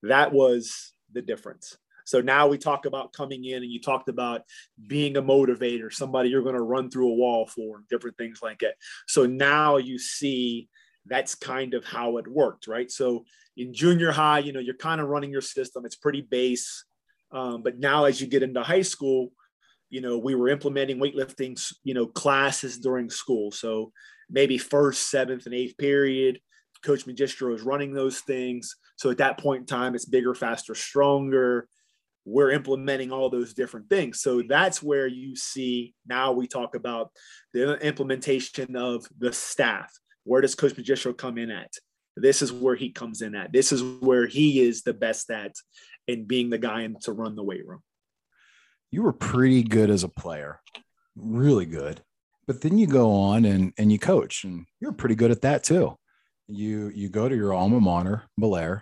That 0.03 0.33
was 0.33 0.93
the 1.11 1.21
difference. 1.21 1.77
So 2.05 2.21
now 2.21 2.47
we 2.47 2.57
talk 2.57 2.85
about 2.85 3.13
coming 3.13 3.45
in 3.45 3.63
and 3.63 3.71
you 3.71 3.81
talked 3.81 4.09
about 4.09 4.41
being 4.87 5.17
a 5.17 5.21
motivator, 5.21 5.91
somebody 5.91 6.29
you're 6.29 6.43
going 6.43 6.55
to 6.55 6.61
run 6.61 6.89
through 6.89 7.09
a 7.09 7.15
wall 7.15 7.45
for, 7.45 7.83
different 7.89 8.17
things 8.17 8.39
like 8.41 8.59
that. 8.59 8.75
So 9.07 9.25
now 9.25 9.77
you 9.77 9.97
see 9.97 10.69
that's 11.05 11.35
kind 11.35 11.73
of 11.73 11.85
how 11.85 12.17
it 12.17 12.27
worked, 12.27 12.67
right? 12.67 12.91
So 12.91 13.25
in 13.57 13.73
junior 13.73 14.11
high, 14.11 14.39
you 14.39 14.53
know, 14.53 14.59
you're 14.59 14.75
kind 14.75 15.01
of 15.01 15.07
running 15.07 15.31
your 15.31 15.41
system, 15.41 15.85
it's 15.85 15.95
pretty 15.95 16.21
base. 16.21 16.85
Um, 17.31 17.63
but 17.63 17.79
now 17.79 18.05
as 18.05 18.21
you 18.21 18.27
get 18.27 18.43
into 18.43 18.61
high 18.61 18.81
school, 18.81 19.31
you 19.89 20.01
know, 20.01 20.17
we 20.17 20.35
were 20.35 20.49
implementing 20.49 20.99
weightlifting, 20.99 21.61
you 21.83 21.93
know, 21.93 22.05
classes 22.05 22.77
during 22.77 23.09
school. 23.09 23.51
So 23.51 23.91
maybe 24.29 24.57
first, 24.57 25.09
seventh, 25.09 25.45
and 25.45 25.55
eighth 25.55 25.77
period, 25.77 26.39
Coach 26.83 27.05
Magistro 27.05 27.53
is 27.53 27.61
running 27.61 27.93
those 27.93 28.19
things. 28.21 28.75
So 28.95 29.11
at 29.11 29.17
that 29.17 29.37
point 29.37 29.61
in 29.61 29.65
time, 29.65 29.95
it's 29.95 30.05
bigger, 30.05 30.33
faster, 30.33 30.75
stronger 30.75 31.67
we're 32.25 32.51
implementing 32.51 33.11
all 33.11 33.29
those 33.29 33.53
different 33.53 33.89
things. 33.89 34.21
So 34.21 34.43
that's 34.47 34.81
where 34.81 35.07
you 35.07 35.35
see 35.35 35.93
now 36.07 36.31
we 36.31 36.47
talk 36.47 36.75
about 36.75 37.11
the 37.53 37.77
implementation 37.79 38.75
of 38.75 39.05
the 39.17 39.33
staff. 39.33 39.91
Where 40.23 40.41
does 40.41 40.55
Coach 40.55 40.73
Magistro 40.73 41.17
come 41.17 41.37
in 41.37 41.49
at? 41.49 41.71
This 42.15 42.41
is 42.41 42.51
where 42.51 42.75
he 42.75 42.91
comes 42.91 43.21
in 43.21 43.35
at. 43.35 43.51
This 43.51 43.71
is 43.71 43.81
where 43.83 44.27
he 44.27 44.59
is 44.59 44.83
the 44.83 44.93
best 44.93 45.31
at 45.31 45.55
in 46.07 46.25
being 46.25 46.49
the 46.49 46.57
guy 46.57 46.87
to 47.01 47.11
run 47.11 47.35
the 47.35 47.43
weight 47.43 47.65
room. 47.65 47.81
You 48.91 49.03
were 49.03 49.13
pretty 49.13 49.63
good 49.63 49.89
as 49.89 50.03
a 50.03 50.09
player, 50.09 50.59
really 51.15 51.65
good. 51.65 52.01
But 52.47 52.61
then 52.61 52.77
you 52.77 52.85
go 52.85 53.13
on 53.13 53.45
and, 53.45 53.71
and 53.77 53.91
you 53.91 53.97
coach, 53.97 54.43
and 54.43 54.65
you're 54.79 54.91
pretty 54.91 55.15
good 55.15 55.31
at 55.31 55.41
that 55.41 55.63
too. 55.63 55.95
You 56.47 56.91
you 56.93 57.07
go 57.07 57.29
to 57.29 57.35
your 57.35 57.53
alma 57.53 57.79
mater, 57.79 58.23
Bellaire, 58.37 58.81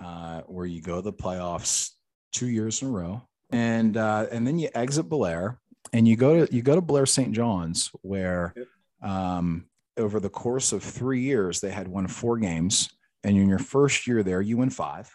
uh, 0.00 0.42
where 0.42 0.66
you 0.66 0.80
go 0.80 0.96
to 0.96 1.02
the 1.02 1.12
playoffs 1.12 1.90
two 2.32 2.48
years 2.48 2.82
in 2.82 2.88
a 2.88 2.90
row, 2.90 3.22
and 3.50 3.96
uh, 3.96 4.26
and 4.30 4.46
then 4.46 4.58
you 4.58 4.68
exit 4.74 5.08
Blair 5.08 5.58
and 5.92 6.06
you 6.06 6.16
go 6.16 6.46
to 6.46 6.54
you 6.54 6.62
go 6.62 6.74
to 6.74 6.82
Bellaire 6.82 7.06
St. 7.06 7.32
John's, 7.32 7.90
where 8.02 8.54
um, 9.02 9.66
over 9.96 10.20
the 10.20 10.28
course 10.28 10.72
of 10.72 10.82
three 10.82 11.20
years 11.20 11.60
they 11.60 11.70
had 11.70 11.88
won 11.88 12.06
four 12.06 12.38
games, 12.38 12.90
and 13.24 13.36
in 13.36 13.48
your 13.48 13.58
first 13.58 14.06
year 14.06 14.22
there 14.22 14.40
you 14.40 14.56
win 14.56 14.70
five, 14.70 15.10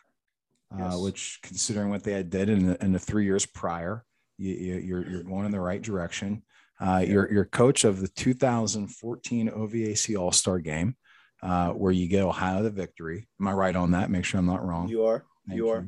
uh, 0.73 0.77
yes. 0.79 0.93
uh, 0.93 0.97
which 0.99 1.39
considering 1.43 1.89
what 1.89 2.03
they 2.03 2.13
had 2.13 2.29
did 2.29 2.49
in 2.49 2.67
the, 2.67 2.83
in 2.83 2.91
the 2.91 2.99
three 2.99 3.25
years 3.25 3.45
prior, 3.45 4.03
you, 4.37 4.53
you, 4.53 4.75
you're 4.75 5.09
you're 5.09 5.23
going 5.23 5.45
in 5.45 5.51
the 5.51 5.59
right 5.59 5.81
direction. 5.81 6.43
Uh, 6.81 7.01
yeah. 7.01 7.13
you're, 7.13 7.31
you're 7.31 7.45
coach 7.45 7.83
of 7.83 8.01
the 8.01 8.07
2014 8.09 9.51
OVAC 9.51 10.17
All 10.17 10.31
Star 10.31 10.59
Game, 10.59 10.95
uh, 11.41 11.69
where 11.69 11.91
you 11.91 12.07
get 12.07 12.23
Ohio 12.23 12.63
the 12.63 12.71
victory. 12.71 13.27
Am 13.39 13.47
I 13.47 13.53
right 13.53 13.75
on 13.75 13.91
that? 13.91 14.09
Make 14.09 14.25
sure 14.25 14.39
I'm 14.39 14.47
not 14.47 14.65
wrong. 14.65 14.89
You 14.89 15.05
are. 15.05 15.23
Thank 15.47 15.57
you, 15.57 15.65
you 15.65 15.71
are. 15.71 15.87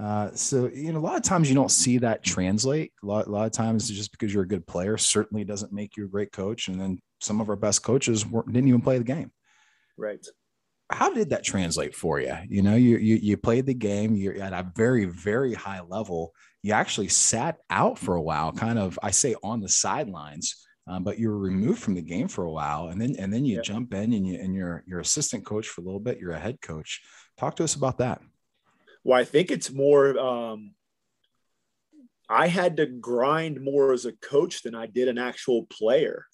Uh, 0.00 0.30
so 0.32 0.70
you 0.72 0.92
know, 0.92 0.98
a 0.98 1.00
lot 1.00 1.16
of 1.16 1.22
times 1.22 1.48
you 1.48 1.54
don't 1.54 1.70
see 1.70 1.98
that 1.98 2.22
translate. 2.22 2.92
A 3.02 3.06
lot, 3.06 3.26
a 3.26 3.30
lot 3.30 3.46
of 3.46 3.52
times, 3.52 3.88
just 3.88 4.12
because 4.12 4.32
you're 4.32 4.44
a 4.44 4.48
good 4.48 4.66
player 4.66 4.96
certainly 4.96 5.44
doesn't 5.44 5.72
make 5.72 5.96
you 5.96 6.04
a 6.04 6.08
great 6.08 6.30
coach. 6.30 6.68
And 6.68 6.80
then 6.80 7.00
some 7.20 7.40
of 7.40 7.48
our 7.48 7.56
best 7.56 7.82
coaches 7.82 8.22
didn't 8.22 8.68
even 8.68 8.80
play 8.80 8.98
the 8.98 9.04
game. 9.04 9.32
Right. 9.96 10.24
How 10.90 11.12
did 11.12 11.30
that 11.30 11.44
translate 11.44 11.94
for 11.94 12.20
you? 12.20 12.34
You 12.48 12.62
know, 12.62 12.76
you 12.76 12.96
you, 12.98 13.16
you 13.16 13.36
played 13.36 13.66
the 13.66 13.74
game. 13.74 14.14
You're 14.14 14.40
at 14.40 14.52
a 14.52 14.70
very 14.76 15.06
very 15.06 15.54
high 15.54 15.80
level, 15.80 16.32
you 16.62 16.72
actually 16.72 17.08
sat 17.08 17.58
out 17.70 17.98
for 17.98 18.16
a 18.16 18.22
while, 18.22 18.52
kind 18.52 18.78
of, 18.78 18.98
I 19.02 19.10
say 19.10 19.34
on 19.42 19.60
the 19.60 19.68
sidelines. 19.68 20.64
Um, 20.86 21.04
but 21.04 21.18
you 21.18 21.28
were 21.28 21.38
removed 21.38 21.82
from 21.82 21.94
the 21.94 22.02
game 22.02 22.28
for 22.28 22.44
a 22.44 22.50
while, 22.50 22.88
and 22.88 22.98
then 22.98 23.14
and 23.18 23.30
then 23.30 23.44
you 23.44 23.56
yeah. 23.56 23.62
jump 23.62 23.92
in 23.92 24.14
and 24.14 24.26
you 24.26 24.38
and 24.38 24.54
you're 24.54 24.82
you're 24.86 25.00
assistant 25.00 25.44
coach 25.44 25.68
for 25.68 25.82
a 25.82 25.84
little 25.84 26.00
bit. 26.00 26.18
You're 26.18 26.32
a 26.32 26.38
head 26.38 26.62
coach. 26.62 27.02
Talk 27.36 27.56
to 27.56 27.64
us 27.64 27.74
about 27.74 27.98
that. 27.98 28.22
Well, 29.08 29.18
I 29.18 29.24
think 29.24 29.50
it's 29.50 29.72
more. 29.72 30.18
Um, 30.18 30.72
I 32.28 32.46
had 32.46 32.76
to 32.76 32.84
grind 32.84 33.64
more 33.64 33.94
as 33.94 34.04
a 34.04 34.12
coach 34.12 34.62
than 34.62 34.74
I 34.74 34.84
did 34.84 35.08
an 35.08 35.16
actual 35.16 35.64
player. 35.64 36.26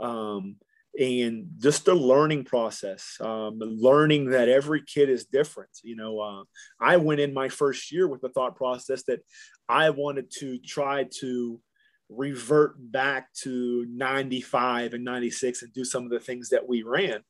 Um, 0.00 0.56
and 0.98 1.48
just 1.58 1.84
the 1.84 1.94
learning 1.94 2.44
process 2.44 3.18
um, 3.20 3.58
learning 3.58 4.30
that 4.30 4.48
every 4.48 4.82
kid 4.82 5.10
is 5.10 5.26
different 5.26 5.68
you 5.82 5.94
know 5.94 6.18
uh, 6.20 6.42
i 6.80 6.96
went 6.96 7.20
in 7.20 7.34
my 7.34 7.50
first 7.50 7.92
year 7.92 8.08
with 8.08 8.22
the 8.22 8.30
thought 8.30 8.56
process 8.56 9.02
that 9.02 9.20
i 9.68 9.90
wanted 9.90 10.30
to 10.30 10.56
try 10.60 11.04
to 11.20 11.60
revert 12.08 12.76
back 12.78 13.30
to 13.34 13.84
95 13.90 14.94
and 14.94 15.04
96 15.04 15.60
and 15.60 15.72
do 15.74 15.84
some 15.84 16.04
of 16.04 16.10
the 16.10 16.20
things 16.20 16.48
that 16.48 16.66
we 16.66 16.82
ran 16.82 17.20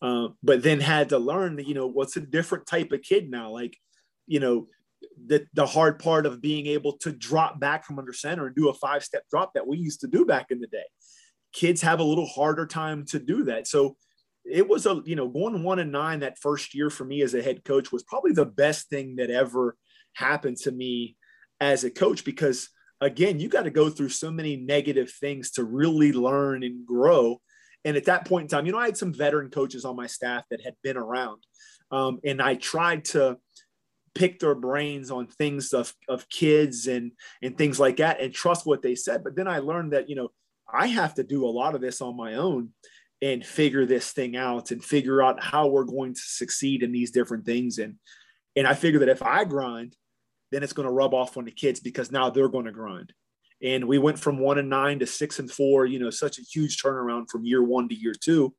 uh, 0.00 0.28
but 0.44 0.62
then 0.62 0.78
had 0.78 1.08
to 1.08 1.18
learn 1.18 1.56
that 1.56 1.66
you 1.66 1.74
know 1.74 1.88
what's 1.88 2.16
a 2.16 2.20
different 2.20 2.66
type 2.68 2.92
of 2.92 3.02
kid 3.02 3.28
now 3.28 3.50
like 3.50 3.76
you 4.28 4.40
know 4.40 4.68
the, 5.26 5.46
the 5.54 5.66
hard 5.66 5.98
part 5.98 6.26
of 6.26 6.40
being 6.40 6.66
able 6.66 6.96
to 6.98 7.12
drop 7.12 7.58
back 7.58 7.84
from 7.84 7.98
under 7.98 8.12
center 8.12 8.46
and 8.46 8.56
do 8.56 8.68
a 8.68 8.74
five 8.74 9.02
step 9.02 9.24
drop 9.30 9.52
that 9.54 9.66
we 9.66 9.76
used 9.76 10.00
to 10.00 10.06
do 10.06 10.24
back 10.24 10.46
in 10.50 10.60
the 10.60 10.66
day 10.68 10.84
kids 11.52 11.82
have 11.82 12.00
a 12.00 12.04
little 12.04 12.26
harder 12.26 12.66
time 12.66 13.04
to 13.06 13.18
do 13.18 13.44
that. 13.44 13.66
So 13.66 13.96
it 14.44 14.68
was 14.68 14.86
a, 14.86 15.02
you 15.04 15.16
know, 15.16 15.28
going 15.28 15.62
one 15.62 15.78
and 15.78 15.92
nine 15.92 16.20
that 16.20 16.38
first 16.38 16.74
year 16.74 16.90
for 16.90 17.04
me 17.04 17.22
as 17.22 17.34
a 17.34 17.42
head 17.42 17.64
coach 17.64 17.92
was 17.92 18.02
probably 18.02 18.32
the 18.32 18.46
best 18.46 18.88
thing 18.88 19.16
that 19.16 19.30
ever 19.30 19.76
happened 20.14 20.56
to 20.58 20.72
me 20.72 21.16
as 21.60 21.84
a 21.84 21.90
coach 21.90 22.24
because 22.24 22.68
again, 23.00 23.38
you 23.38 23.48
got 23.48 23.62
to 23.62 23.70
go 23.70 23.90
through 23.90 24.08
so 24.08 24.30
many 24.30 24.56
negative 24.56 25.10
things 25.10 25.52
to 25.52 25.64
really 25.64 26.12
learn 26.12 26.62
and 26.62 26.86
grow. 26.86 27.40
And 27.84 27.96
at 27.96 28.06
that 28.06 28.26
point 28.26 28.44
in 28.44 28.48
time, 28.48 28.66
you 28.66 28.72
know, 28.72 28.78
I 28.78 28.86
had 28.86 28.96
some 28.96 29.14
veteran 29.14 29.50
coaches 29.50 29.84
on 29.84 29.96
my 29.96 30.06
staff 30.06 30.44
that 30.50 30.64
had 30.64 30.74
been 30.82 30.96
around. 30.96 31.42
Um, 31.90 32.18
and 32.24 32.42
I 32.42 32.54
tried 32.54 33.04
to 33.06 33.38
pick 34.14 34.38
their 34.38 34.54
brains 34.54 35.10
on 35.10 35.26
things 35.26 35.72
of, 35.72 35.92
of 36.08 36.28
kids 36.28 36.86
and, 36.86 37.12
and 37.42 37.56
things 37.56 37.78
like 37.78 37.96
that 37.98 38.20
and 38.20 38.32
trust 38.32 38.66
what 38.66 38.82
they 38.82 38.94
said. 38.94 39.24
But 39.24 39.36
then 39.36 39.48
I 39.48 39.58
learned 39.58 39.92
that, 39.92 40.08
you 40.08 40.16
know, 40.16 40.30
I 40.72 40.88
have 40.88 41.14
to 41.14 41.24
do 41.24 41.46
a 41.46 41.48
lot 41.48 41.74
of 41.74 41.80
this 41.80 42.00
on 42.00 42.16
my 42.16 42.34
own 42.34 42.70
and 43.20 43.44
figure 43.44 43.86
this 43.86 44.12
thing 44.12 44.36
out 44.36 44.70
and 44.70 44.84
figure 44.84 45.22
out 45.22 45.42
how 45.42 45.66
we're 45.66 45.84
going 45.84 46.14
to 46.14 46.20
succeed 46.20 46.82
in 46.82 46.92
these 46.92 47.10
different 47.10 47.44
things. 47.44 47.78
And 47.78 47.96
and 48.56 48.66
I 48.66 48.74
figure 48.74 49.00
that 49.00 49.08
if 49.08 49.22
I 49.22 49.44
grind, 49.44 49.94
then 50.50 50.62
it's 50.62 50.72
going 50.72 50.86
to 50.86 50.92
rub 50.92 51.14
off 51.14 51.36
on 51.36 51.44
the 51.44 51.50
kids 51.50 51.80
because 51.80 52.10
now 52.10 52.30
they're 52.30 52.48
going 52.48 52.64
to 52.64 52.72
grind. 52.72 53.12
And 53.62 53.86
we 53.86 53.98
went 53.98 54.18
from 54.18 54.38
one 54.38 54.58
and 54.58 54.68
nine 54.68 54.98
to 55.00 55.06
six 55.06 55.38
and 55.38 55.50
four, 55.50 55.86
you 55.86 55.98
know, 55.98 56.10
such 56.10 56.38
a 56.38 56.42
huge 56.42 56.80
turnaround 56.82 57.28
from 57.28 57.44
year 57.44 57.62
one 57.62 57.88
to 57.88 57.94
year 57.94 58.14
two. 58.14 58.54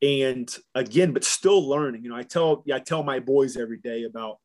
And 0.00 0.48
again, 0.74 1.12
but 1.12 1.24
still 1.24 1.66
learning. 1.68 2.04
You 2.04 2.10
know, 2.10 2.16
I 2.16 2.22
tell 2.22 2.64
I 2.72 2.78
tell 2.78 3.02
my 3.02 3.20
boys 3.20 3.56
every 3.56 3.78
day 3.78 4.04
about, 4.04 4.38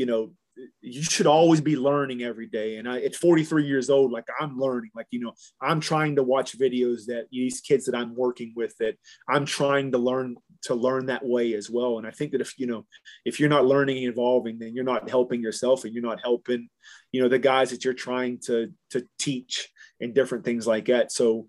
you 0.00 0.06
know, 0.06 0.32
you 0.80 1.02
should 1.02 1.26
always 1.26 1.60
be 1.60 1.76
learning 1.76 2.22
every 2.22 2.46
day. 2.46 2.76
And 2.76 2.88
I, 2.88 3.02
at 3.02 3.14
43 3.14 3.66
years 3.66 3.90
old, 3.90 4.12
like 4.12 4.24
I'm 4.40 4.58
learning, 4.58 4.92
like, 4.96 5.08
you 5.10 5.20
know, 5.20 5.34
I'm 5.60 5.78
trying 5.78 6.16
to 6.16 6.22
watch 6.22 6.58
videos 6.58 7.04
that 7.06 7.26
these 7.30 7.60
kids 7.60 7.84
that 7.84 7.94
I'm 7.94 8.16
working 8.16 8.54
with 8.56 8.74
that 8.78 8.94
I'm 9.28 9.44
trying 9.44 9.92
to 9.92 9.98
learn 9.98 10.36
to 10.62 10.74
learn 10.74 11.06
that 11.06 11.24
way 11.24 11.52
as 11.52 11.68
well. 11.68 11.98
And 11.98 12.06
I 12.06 12.12
think 12.12 12.32
that 12.32 12.40
if, 12.40 12.58
you 12.58 12.66
know, 12.66 12.86
if 13.26 13.38
you're 13.38 13.50
not 13.50 13.66
learning 13.66 13.98
and 13.98 14.12
evolving, 14.12 14.58
then 14.58 14.74
you're 14.74 14.84
not 14.84 15.10
helping 15.10 15.42
yourself 15.42 15.84
and 15.84 15.92
you're 15.92 16.02
not 16.02 16.22
helping, 16.22 16.70
you 17.12 17.20
know, 17.20 17.28
the 17.28 17.38
guys 17.38 17.70
that 17.70 17.84
you're 17.84 17.92
trying 17.92 18.38
to, 18.46 18.72
to 18.92 19.06
teach 19.18 19.68
and 20.00 20.14
different 20.14 20.46
things 20.46 20.66
like 20.66 20.86
that. 20.86 21.12
So, 21.12 21.48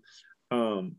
um, 0.50 0.96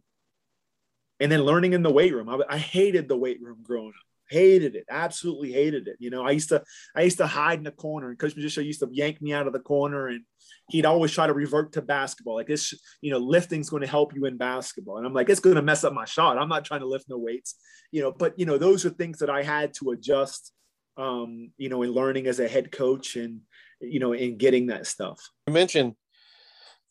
and 1.20 1.32
then 1.32 1.44
learning 1.44 1.74
in 1.74 1.84
the 1.84 1.94
weight 1.94 2.16
room. 2.16 2.30
I, 2.30 2.39
I 2.50 2.58
hated 2.58 3.08
the 3.08 3.18
weight 3.18 3.42
room 3.44 3.60
growing 3.62 3.89
up 3.89 4.12
hated 4.34 4.76
it 4.76 4.86
absolutely 4.89 5.52
hated 5.52 5.88
it. 5.88 5.96
You 6.00 6.10
know 6.10 6.26
i 6.26 6.32
used 6.32 6.50
to 6.50 6.63
i 6.96 7.02
used 7.02 7.19
to 7.19 7.28
hide 7.28 7.60
in 7.60 7.63
the 7.63 7.72
corner 7.72 8.10
and 8.10 8.19
coach 8.19 8.36
Magistro 8.36 8.65
used 8.65 8.82
to 8.82 8.89
yank 8.91 9.22
me 9.22 9.34
out 9.34 9.48
of 9.48 9.54
the 9.54 9.60
corner 9.60 10.08
and 10.08 10.22
he'd 10.69 10.86
always 10.86 11.12
try 11.12 11.28
to 11.28 11.34
revert 11.34 11.74
to 11.74 11.82
basketball. 11.82 12.36
Like 12.36 12.48
this 12.48 12.74
you 13.02 13.12
know 13.12 13.19
lifting's 13.19 13.69
going 13.69 13.82
to 13.82 13.88
help 13.88 14.13
you 14.15 14.26
in 14.26 14.38
basketball. 14.38 14.98
And 14.98 15.06
i'm 15.06 15.13
like 15.13 15.30
it's 15.30 15.39
going 15.39 15.56
to 15.56 15.62
mess 15.62 15.84
up 15.84 15.93
my 15.93 16.06
shot. 16.06 16.38
I'm 16.38 16.50
not 16.50 16.65
trying 16.65 16.82
to 16.82 16.88
lift 16.88 17.06
no 17.10 17.17
weights 17.17 17.56
you 17.91 18.02
know 18.02 18.12
but 18.12 18.38
you 18.38 18.46
know 18.46 18.58
those 18.58 18.86
are 18.86 18.89
things 18.89 19.19
that 19.19 19.30
i 19.30 19.43
had 19.43 19.72
to 19.76 19.91
adjust 19.91 20.52
um 20.98 21.52
you 21.58 21.69
know 21.69 21.82
in 21.84 21.91
learning 21.91 22.28
as 22.28 22.39
a 22.39 22.48
head 22.48 22.72
coach 22.72 23.15
and 23.15 23.41
you 23.84 24.00
know 24.00 24.13
in 24.13 24.38
getting 24.38 24.67
that 24.67 24.88
stuff. 24.88 25.19
You 25.48 25.54
mentioned 25.54 25.96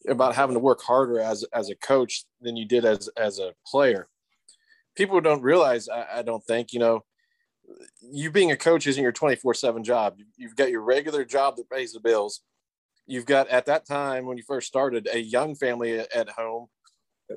about 0.09 0.35
having 0.35 0.55
to 0.55 0.61
work 0.61 0.83
harder 0.83 1.21
as 1.21 1.45
as 1.53 1.71
a 1.71 1.77
coach 1.77 2.25
than 2.41 2.57
you 2.57 2.67
did 2.67 2.85
as 2.85 3.09
as 3.17 3.39
a 3.39 3.53
player. 3.67 4.09
People 4.97 5.21
don't 5.21 5.43
realize 5.43 5.89
I, 5.89 6.19
I 6.19 6.23
don't 6.23 6.45
think 6.45 6.73
you 6.73 6.81
know 6.81 7.05
you 8.01 8.31
being 8.31 8.51
a 8.51 8.57
coach 8.57 8.87
isn't 8.87 9.03
your 9.03 9.13
24 9.13 9.55
7 9.55 9.85
job. 9.85 10.19
You've 10.37 10.57
got 10.57 10.71
your 10.71 10.83
regular 10.83 11.25
job 11.25 11.57
that 11.57 11.71
pays 11.71 11.93
the 11.93 12.01
bills. 12.01 12.41
You've 13.07 13.27
got 13.27 13.49
at 13.49 13.67
that 13.67 13.87
time 13.87 14.27
when 14.27 14.37
you 14.37 14.45
first 14.47 14.67
started 14.67 15.09
a 15.13 15.19
young 15.19 15.55
family 15.55 15.99
at 15.99 16.31
home 16.31 16.69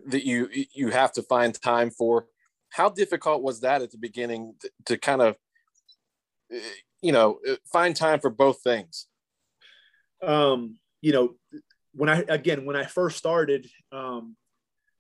that 0.08 0.26
you 0.26 0.50
you 0.74 0.90
have 0.90 1.12
to 1.14 1.24
find 1.24 1.60
time 1.60 1.90
for. 1.90 2.28
How 2.70 2.90
difficult 2.90 3.42
was 3.42 3.62
that 3.62 3.82
at 3.82 3.92
the 3.92 3.98
beginning 3.98 4.56
to, 4.62 4.70
to 4.88 4.98
kind 4.98 5.22
of 5.22 5.38
you 7.02 7.12
know 7.12 7.40
find 7.72 7.96
time 7.96 8.20
for 8.20 8.30
both 8.30 8.62
things? 8.62 9.08
Um, 10.22 10.78
you 11.02 11.14
know, 11.14 11.36
when 11.94 12.10
I 12.10 12.24
again 12.28 12.66
when 12.66 12.76
I 12.76 12.86
first 12.86 13.18
started, 13.18 13.68
um, 13.92 14.36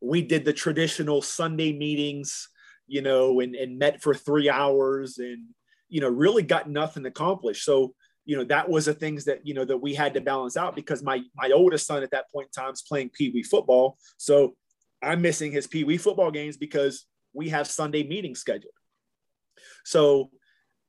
we 0.01 0.21
did 0.21 0.45
the 0.45 0.53
traditional 0.53 1.21
Sunday 1.21 1.73
meetings 1.73 2.49
you 2.87 3.01
know, 3.01 3.39
and, 3.39 3.55
and 3.55 3.79
met 3.79 4.01
for 4.01 4.13
three 4.13 4.49
hours 4.49 5.17
and, 5.17 5.43
you 5.89 6.01
know, 6.01 6.09
really 6.09 6.43
got 6.43 6.69
nothing 6.69 7.05
accomplished. 7.05 7.65
So, 7.65 7.93
you 8.25 8.35
know, 8.35 8.43
that 8.45 8.69
was 8.69 8.85
the 8.85 8.93
things 8.93 9.25
that, 9.25 9.45
you 9.45 9.53
know, 9.53 9.65
that 9.65 9.77
we 9.77 9.93
had 9.93 10.13
to 10.15 10.21
balance 10.21 10.57
out 10.57 10.75
because 10.75 11.03
my, 11.03 11.21
my 11.35 11.51
oldest 11.51 11.85
son 11.85 12.03
at 12.03 12.11
that 12.11 12.31
point 12.31 12.49
in 12.55 12.63
time 12.63 12.73
is 12.73 12.81
playing 12.81 13.11
Pee 13.13 13.29
Wee 13.29 13.43
football. 13.43 13.97
So 14.17 14.55
I'm 15.01 15.21
missing 15.21 15.51
his 15.51 15.67
Pee 15.67 15.83
Wee 15.83 15.97
football 15.97 16.31
games 16.31 16.57
because 16.57 17.05
we 17.33 17.49
have 17.49 17.67
Sunday 17.67 18.03
meetings 18.03 18.39
scheduled. 18.39 18.73
So 19.83 20.31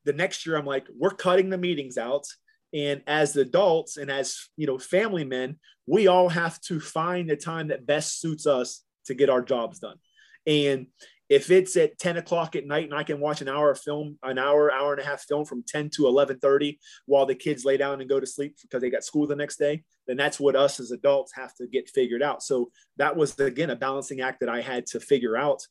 the 0.05 0.13
next 0.13 0.45
year 0.45 0.57
I'm 0.57 0.65
like, 0.65 0.87
we're 0.97 1.11
cutting 1.11 1.49
the 1.49 1.57
meetings 1.57 1.97
out. 1.97 2.25
And 2.73 3.01
as 3.07 3.35
adults 3.35 3.97
and 3.97 4.09
as, 4.09 4.49
you 4.57 4.65
know, 4.65 4.77
family 4.77 5.23
men, 5.23 5.57
we 5.85 6.07
all 6.07 6.29
have 6.29 6.59
to 6.61 6.79
find 6.79 7.29
the 7.29 7.35
time 7.35 7.67
that 7.67 7.85
best 7.85 8.19
suits 8.19 8.45
us 8.47 8.83
to 9.05 9.13
get 9.13 9.29
our 9.29 9.41
jobs 9.41 9.79
done. 9.79 9.97
And 10.45 10.87
if 11.29 11.51
it's 11.51 11.75
at 11.75 11.99
10 11.99 12.17
o'clock 12.17 12.55
at 12.55 12.65
night 12.65 12.85
and 12.85 12.93
I 12.93 13.03
can 13.03 13.19
watch 13.19 13.41
an 13.41 13.49
hour 13.49 13.71
of 13.71 13.79
film, 13.79 14.17
an 14.23 14.37
hour, 14.37 14.71
hour 14.71 14.93
and 14.93 15.01
a 15.01 15.05
half 15.05 15.23
film 15.23 15.45
from 15.45 15.63
10 15.67 15.89
to 15.91 16.03
11:30 16.03 16.77
while 17.05 17.25
the 17.25 17.35
kids 17.35 17.65
lay 17.65 17.77
down 17.77 17.99
and 17.99 18.09
go 18.09 18.19
to 18.19 18.25
sleep 18.25 18.55
because 18.61 18.81
they 18.81 18.89
got 18.89 19.03
school 19.03 19.27
the 19.27 19.35
next 19.35 19.57
day, 19.57 19.83
then 20.07 20.17
that's 20.17 20.39
what 20.39 20.55
us 20.55 20.79
as 20.79 20.91
adults 20.91 21.33
have 21.35 21.53
to 21.55 21.67
get 21.67 21.89
figured 21.89 22.23
out. 22.23 22.41
So 22.43 22.71
that 22.97 23.15
was 23.15 23.37
again 23.39 23.69
a 23.69 23.75
balancing 23.75 24.21
act 24.21 24.39
that 24.39 24.49
I 24.49 24.61
had 24.61 24.85
to 24.87 24.99
figure 24.99 25.35
out 25.35 25.61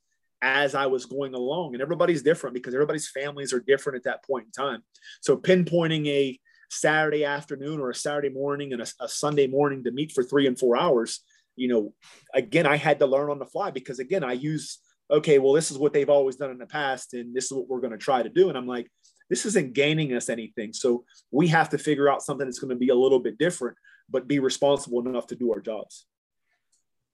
as 0.42 0.74
I 0.74 0.86
was 0.86 1.06
going 1.06 1.34
along. 1.34 1.74
And 1.74 1.82
everybody's 1.82 2.22
different 2.22 2.54
because 2.54 2.74
everybody's 2.74 3.08
families 3.08 3.52
are 3.52 3.60
different 3.60 3.96
at 3.96 4.04
that 4.04 4.24
point 4.24 4.46
in 4.46 4.52
time. 4.52 4.82
So 5.22 5.36
pinpointing 5.36 6.06
a 6.06 6.38
Saturday 6.68 7.24
afternoon 7.24 7.80
or 7.80 7.90
a 7.90 7.94
Saturday 7.94 8.28
morning 8.28 8.72
and 8.72 8.82
a, 8.82 8.86
a 9.00 9.08
Sunday 9.08 9.46
morning 9.46 9.84
to 9.84 9.90
meet 9.90 10.12
for 10.12 10.22
three 10.22 10.46
and 10.46 10.58
four 10.58 10.76
hours, 10.76 11.20
you 11.54 11.68
know, 11.68 11.94
again, 12.34 12.66
I 12.66 12.76
had 12.76 12.98
to 12.98 13.06
learn 13.06 13.30
on 13.30 13.38
the 13.38 13.46
fly 13.46 13.70
because 13.70 13.98
again, 13.98 14.22
I 14.22 14.32
use 14.32 14.78
okay, 15.10 15.38
well, 15.38 15.52
this 15.52 15.70
is 15.70 15.78
what 15.78 15.92
they've 15.92 16.10
always 16.10 16.36
done 16.36 16.50
in 16.50 16.58
the 16.58 16.66
past, 16.66 17.14
and 17.14 17.34
this 17.34 17.46
is 17.46 17.52
what 17.52 17.68
we're 17.68 17.80
going 17.80 17.92
to 17.92 17.98
try 17.98 18.22
to 18.22 18.28
do. 18.28 18.48
And 18.48 18.58
I'm 18.58 18.66
like, 18.66 18.90
this 19.28 19.46
isn't 19.46 19.74
gaining 19.74 20.14
us 20.14 20.28
anything. 20.28 20.72
So 20.72 21.04
we 21.30 21.48
have 21.48 21.68
to 21.70 21.78
figure 21.78 22.08
out 22.08 22.22
something 22.22 22.46
that's 22.46 22.58
going 22.58 22.70
to 22.70 22.76
be 22.76 22.90
a 22.90 22.94
little 22.94 23.18
bit 23.20 23.38
different, 23.38 23.76
but 24.08 24.28
be 24.28 24.38
responsible 24.38 25.06
enough 25.06 25.26
to 25.28 25.36
do 25.36 25.52
our 25.52 25.60
jobs. 25.60 26.06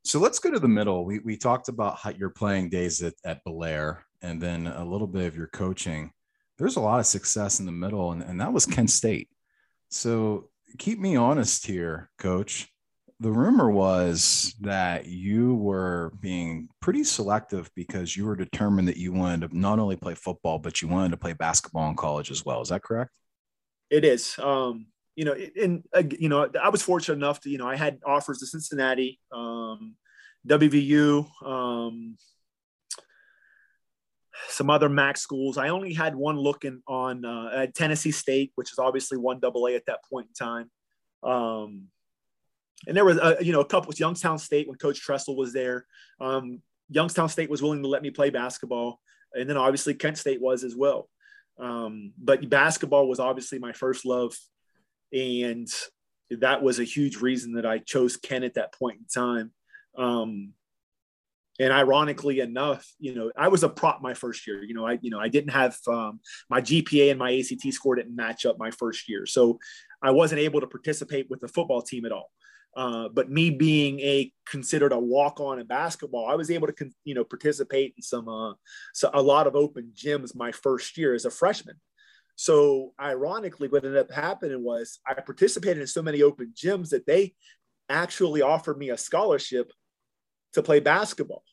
So 0.04 0.18
let's 0.18 0.38
go 0.38 0.50
to 0.50 0.58
the 0.58 0.68
middle. 0.68 1.04
We, 1.04 1.20
we 1.20 1.36
talked 1.36 1.68
about 1.68 1.98
how 1.98 2.10
your 2.10 2.30
playing 2.30 2.70
days 2.70 3.02
at, 3.02 3.14
at 3.24 3.44
Bellaire 3.44 3.98
and 4.20 4.40
then 4.40 4.66
a 4.66 4.84
little 4.84 5.06
bit 5.06 5.26
of 5.26 5.36
your 5.36 5.46
coaching. 5.46 6.12
There's 6.58 6.76
a 6.76 6.80
lot 6.80 7.00
of 7.00 7.06
success 7.06 7.60
in 7.60 7.66
the 7.66 7.72
middle, 7.72 8.12
and, 8.12 8.22
and 8.22 8.40
that 8.40 8.52
was 8.52 8.66
Kent 8.66 8.90
State. 8.90 9.28
So 9.90 10.48
keep 10.78 10.98
me 10.98 11.16
honest 11.16 11.66
here, 11.66 12.10
coach 12.18 12.71
the 13.22 13.30
rumor 13.30 13.70
was 13.70 14.52
that 14.60 15.06
you 15.06 15.54
were 15.54 16.12
being 16.20 16.68
pretty 16.80 17.04
selective 17.04 17.70
because 17.76 18.16
you 18.16 18.26
were 18.26 18.34
determined 18.34 18.88
that 18.88 18.96
you 18.96 19.12
wanted 19.12 19.48
to 19.48 19.56
not 19.56 19.78
only 19.78 19.94
play 19.94 20.16
football 20.16 20.58
but 20.58 20.82
you 20.82 20.88
wanted 20.88 21.12
to 21.12 21.16
play 21.16 21.32
basketball 21.32 21.88
in 21.88 21.94
college 21.94 22.32
as 22.32 22.44
well. 22.44 22.60
Is 22.60 22.70
that 22.70 22.82
correct? 22.82 23.16
It 23.90 24.04
is. 24.04 24.36
Um, 24.40 24.86
you 25.14 25.24
know, 25.24 25.36
and 25.60 25.84
uh, 25.94 26.02
you 26.18 26.28
know, 26.28 26.50
I 26.60 26.68
was 26.70 26.82
fortunate 26.82 27.14
enough 27.14 27.40
to 27.42 27.50
you 27.50 27.58
know 27.58 27.68
I 27.68 27.76
had 27.76 28.00
offers 28.04 28.38
to 28.38 28.46
Cincinnati, 28.46 29.20
um, 29.30 29.94
WVU, 30.48 31.28
um, 31.46 32.16
some 34.48 34.68
other 34.68 34.88
MAC 34.88 35.16
schools. 35.16 35.58
I 35.58 35.68
only 35.68 35.92
had 35.92 36.16
one 36.16 36.36
looking 36.36 36.82
on 36.88 37.24
uh, 37.24 37.50
at 37.54 37.74
Tennessee 37.76 38.10
State, 38.10 38.50
which 38.56 38.72
is 38.72 38.80
obviously 38.80 39.18
one 39.18 39.38
double 39.38 39.68
A 39.68 39.76
at 39.76 39.86
that 39.86 40.00
point 40.10 40.26
in 40.28 40.46
time. 40.46 40.70
And 42.86 42.96
there 42.96 43.04
was 43.04 43.16
a, 43.18 43.36
you 43.40 43.52
know 43.52 43.60
a 43.60 43.64
couple. 43.64 43.92
Youngstown 43.94 44.38
State 44.38 44.68
when 44.68 44.78
Coach 44.78 45.00
Tressel 45.00 45.36
was 45.36 45.52
there. 45.52 45.86
Um, 46.20 46.60
Youngstown 46.88 47.28
State 47.28 47.50
was 47.50 47.62
willing 47.62 47.82
to 47.82 47.88
let 47.88 48.02
me 48.02 48.10
play 48.10 48.30
basketball, 48.30 49.00
and 49.34 49.48
then 49.48 49.56
obviously 49.56 49.94
Kent 49.94 50.18
State 50.18 50.40
was 50.40 50.64
as 50.64 50.74
well. 50.74 51.08
Um, 51.58 52.12
but 52.18 52.48
basketball 52.48 53.08
was 53.08 53.20
obviously 53.20 53.58
my 53.58 53.72
first 53.72 54.04
love, 54.04 54.34
and 55.12 55.68
that 56.30 56.62
was 56.62 56.80
a 56.80 56.84
huge 56.84 57.16
reason 57.16 57.54
that 57.54 57.66
I 57.66 57.78
chose 57.78 58.16
Kent 58.16 58.44
at 58.44 58.54
that 58.54 58.74
point 58.74 58.98
in 58.98 59.06
time. 59.06 59.52
Um, 59.96 60.52
and 61.60 61.72
ironically 61.72 62.40
enough, 62.40 62.86
you 62.98 63.14
know, 63.14 63.30
I 63.36 63.48
was 63.48 63.62
a 63.62 63.68
prop 63.68 64.00
my 64.00 64.14
first 64.14 64.46
year. 64.46 64.64
You 64.64 64.74
know, 64.74 64.86
I 64.86 64.98
you 65.02 65.10
know 65.10 65.20
I 65.20 65.28
didn't 65.28 65.50
have 65.50 65.76
um, 65.86 66.20
my 66.48 66.60
GPA 66.60 67.10
and 67.10 67.18
my 67.18 67.36
ACT 67.38 67.72
score 67.72 67.94
didn't 67.94 68.16
match 68.16 68.46
up 68.46 68.58
my 68.58 68.70
first 68.70 69.08
year, 69.08 69.26
so 69.26 69.58
I 70.02 70.10
wasn't 70.10 70.40
able 70.40 70.60
to 70.60 70.66
participate 70.66 71.28
with 71.30 71.40
the 71.40 71.48
football 71.48 71.82
team 71.82 72.04
at 72.06 72.12
all. 72.12 72.30
Uh, 72.74 73.08
but 73.08 73.30
me 73.30 73.50
being 73.50 74.00
a 74.00 74.32
considered 74.46 74.92
a 74.92 74.98
walk 74.98 75.40
on 75.40 75.58
in 75.58 75.66
basketball, 75.66 76.26
I 76.26 76.34
was 76.34 76.50
able 76.50 76.68
to 76.68 76.90
you 77.04 77.14
know 77.14 77.24
participate 77.24 77.94
in 77.96 78.02
some 78.02 78.28
uh, 78.28 78.54
so 78.94 79.10
a 79.12 79.20
lot 79.20 79.46
of 79.46 79.56
open 79.56 79.92
gyms 79.94 80.34
my 80.34 80.52
first 80.52 80.96
year 80.96 81.14
as 81.14 81.24
a 81.24 81.30
freshman. 81.30 81.76
So 82.36 82.94
ironically, 83.00 83.68
what 83.68 83.84
ended 83.84 84.00
up 84.00 84.10
happening 84.10 84.64
was 84.64 85.00
I 85.06 85.14
participated 85.14 85.80
in 85.80 85.86
so 85.86 86.02
many 86.02 86.22
open 86.22 86.54
gyms 86.56 86.90
that 86.90 87.06
they 87.06 87.34
actually 87.88 88.42
offered 88.42 88.78
me 88.78 88.90
a 88.90 88.96
scholarship 88.96 89.70
to 90.54 90.62
play 90.62 90.80
basketball. 90.80 91.44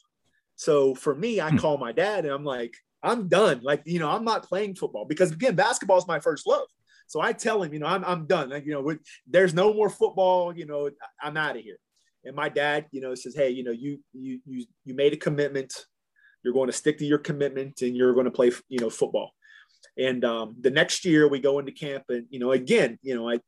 So 0.55 0.95
for 0.95 1.13
me, 1.15 1.39
I 1.39 1.51
hmm. 1.51 1.57
call 1.57 1.77
my 1.77 1.91
dad 1.91 2.25
and 2.25 2.33
I'm 2.33 2.43
like, 2.43 2.75
I'm 3.01 3.27
done. 3.27 3.61
Like, 3.61 3.83
you 3.85 3.99
know, 3.99 4.09
I'm 4.09 4.25
not 4.25 4.47
playing 4.47 4.75
football 4.75 5.05
because 5.05 5.31
again, 5.31 5.55
basketball 5.55 5.97
is 5.97 6.07
my 6.07 6.19
first 6.19 6.47
love. 6.47 6.67
So 7.09 7.19
I 7.19 7.33
tell 7.33 7.63
him, 7.63 7.73
you 7.73 7.79
know, 7.79 7.87
I'm, 7.87 8.05
I'm 8.05 8.27
done. 8.27 8.51
Like, 8.51 8.67
you 8.67 8.71
know, 8.71 8.81
with, 8.81 8.99
there's 9.27 9.55
no 9.55 9.73
more 9.73 9.89
football, 9.89 10.55
you 10.55 10.67
know, 10.67 10.91
I'm 11.19 11.37
out 11.37 11.57
of 11.57 11.63
here. 11.63 11.79
And 12.23 12.35
my 12.35 12.49
dad, 12.49 12.85
you 12.91 13.01
know, 13.01 13.15
says, 13.15 13.35
Hey, 13.35 13.49
you 13.49 13.63
know, 13.63 13.71
you, 13.71 13.99
you, 14.13 14.39
you, 14.45 14.65
you 14.85 14.93
made 14.93 15.13
a 15.13 15.17
commitment. 15.17 15.73
You're 16.43 16.53
going 16.53 16.67
to 16.67 16.73
stick 16.73 16.99
to 16.99 17.05
your 17.05 17.17
commitment 17.17 17.81
and 17.81 17.97
you're 17.97 18.13
going 18.13 18.25
to 18.25 18.31
play, 18.31 18.51
you 18.69 18.79
know, 18.79 18.91
football. 18.91 19.31
And 19.97 20.23
um, 20.23 20.55
the 20.61 20.69
next 20.69 21.03
year 21.03 21.27
we 21.27 21.39
go 21.39 21.57
into 21.57 21.71
camp 21.71 22.03
and, 22.09 22.27
you 22.29 22.39
know, 22.39 22.51
again, 22.51 22.99
you 23.01 23.15
know, 23.15 23.27
I, 23.27 23.39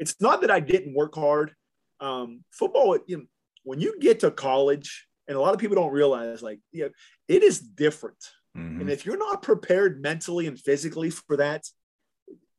it's 0.00 0.20
not 0.20 0.40
that 0.40 0.50
I 0.50 0.58
didn't 0.58 0.92
work 0.92 1.14
hard. 1.14 1.54
Um, 2.00 2.42
football, 2.50 2.98
you 3.06 3.18
know, 3.18 3.24
when 3.62 3.78
you 3.78 4.00
get 4.00 4.20
to 4.20 4.32
college, 4.32 5.06
and 5.28 5.36
a 5.36 5.40
lot 5.40 5.54
of 5.54 5.60
people 5.60 5.76
don't 5.76 5.92
realize, 5.92 6.42
like, 6.42 6.58
you 6.72 6.84
know, 6.84 6.90
it 7.28 7.44
is 7.44 7.60
different. 7.60 8.18
Mm-hmm. 8.56 8.80
And 8.80 8.90
if 8.90 9.06
you're 9.06 9.16
not 9.16 9.42
prepared 9.42 10.02
mentally 10.02 10.48
and 10.48 10.58
physically 10.58 11.10
for 11.10 11.36
that, 11.36 11.62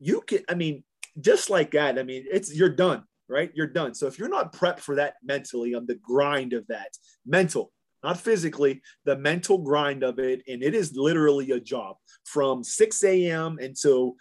you 0.01 0.21
can, 0.21 0.39
I 0.49 0.55
mean, 0.55 0.83
just 1.19 1.49
like 1.49 1.71
that, 1.71 1.99
I 1.99 2.03
mean, 2.03 2.25
it's 2.29 2.53
you're 2.53 2.69
done, 2.69 3.03
right? 3.29 3.51
You're 3.53 3.67
done. 3.67 3.93
So 3.93 4.07
if 4.07 4.17
you're 4.17 4.29
not 4.29 4.53
prepped 4.53 4.79
for 4.79 4.95
that 4.95 5.13
mentally 5.23 5.75
on 5.75 5.85
the 5.85 5.95
grind 5.95 6.53
of 6.53 6.67
that, 6.67 6.89
mental, 7.25 7.71
not 8.03 8.19
physically, 8.19 8.81
the 9.05 9.15
mental 9.15 9.59
grind 9.59 10.03
of 10.03 10.17
it, 10.17 10.41
and 10.47 10.63
it 10.63 10.73
is 10.73 10.95
literally 10.95 11.51
a 11.51 11.59
job 11.59 11.97
from 12.25 12.63
6 12.63 13.03
a.m. 13.03 13.59
until 13.61 14.15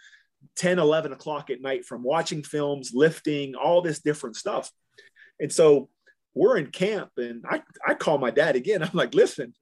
10, 0.57 0.77
11 0.77 1.13
o'clock 1.13 1.49
at 1.49 1.61
night 1.61 1.85
from 1.85 2.03
watching 2.03 2.43
films, 2.43 2.91
lifting, 2.93 3.55
all 3.55 3.81
this 3.81 3.99
different 3.99 4.35
stuff. 4.35 4.71
And 5.39 5.51
so 5.51 5.89
we're 6.35 6.57
in 6.57 6.67
camp 6.67 7.09
and 7.17 7.43
I, 7.49 7.61
I 7.85 7.95
call 7.95 8.19
my 8.19 8.31
dad 8.31 8.55
again. 8.55 8.83
I'm 8.83 8.89
like, 8.93 9.15
listen, 9.15 9.53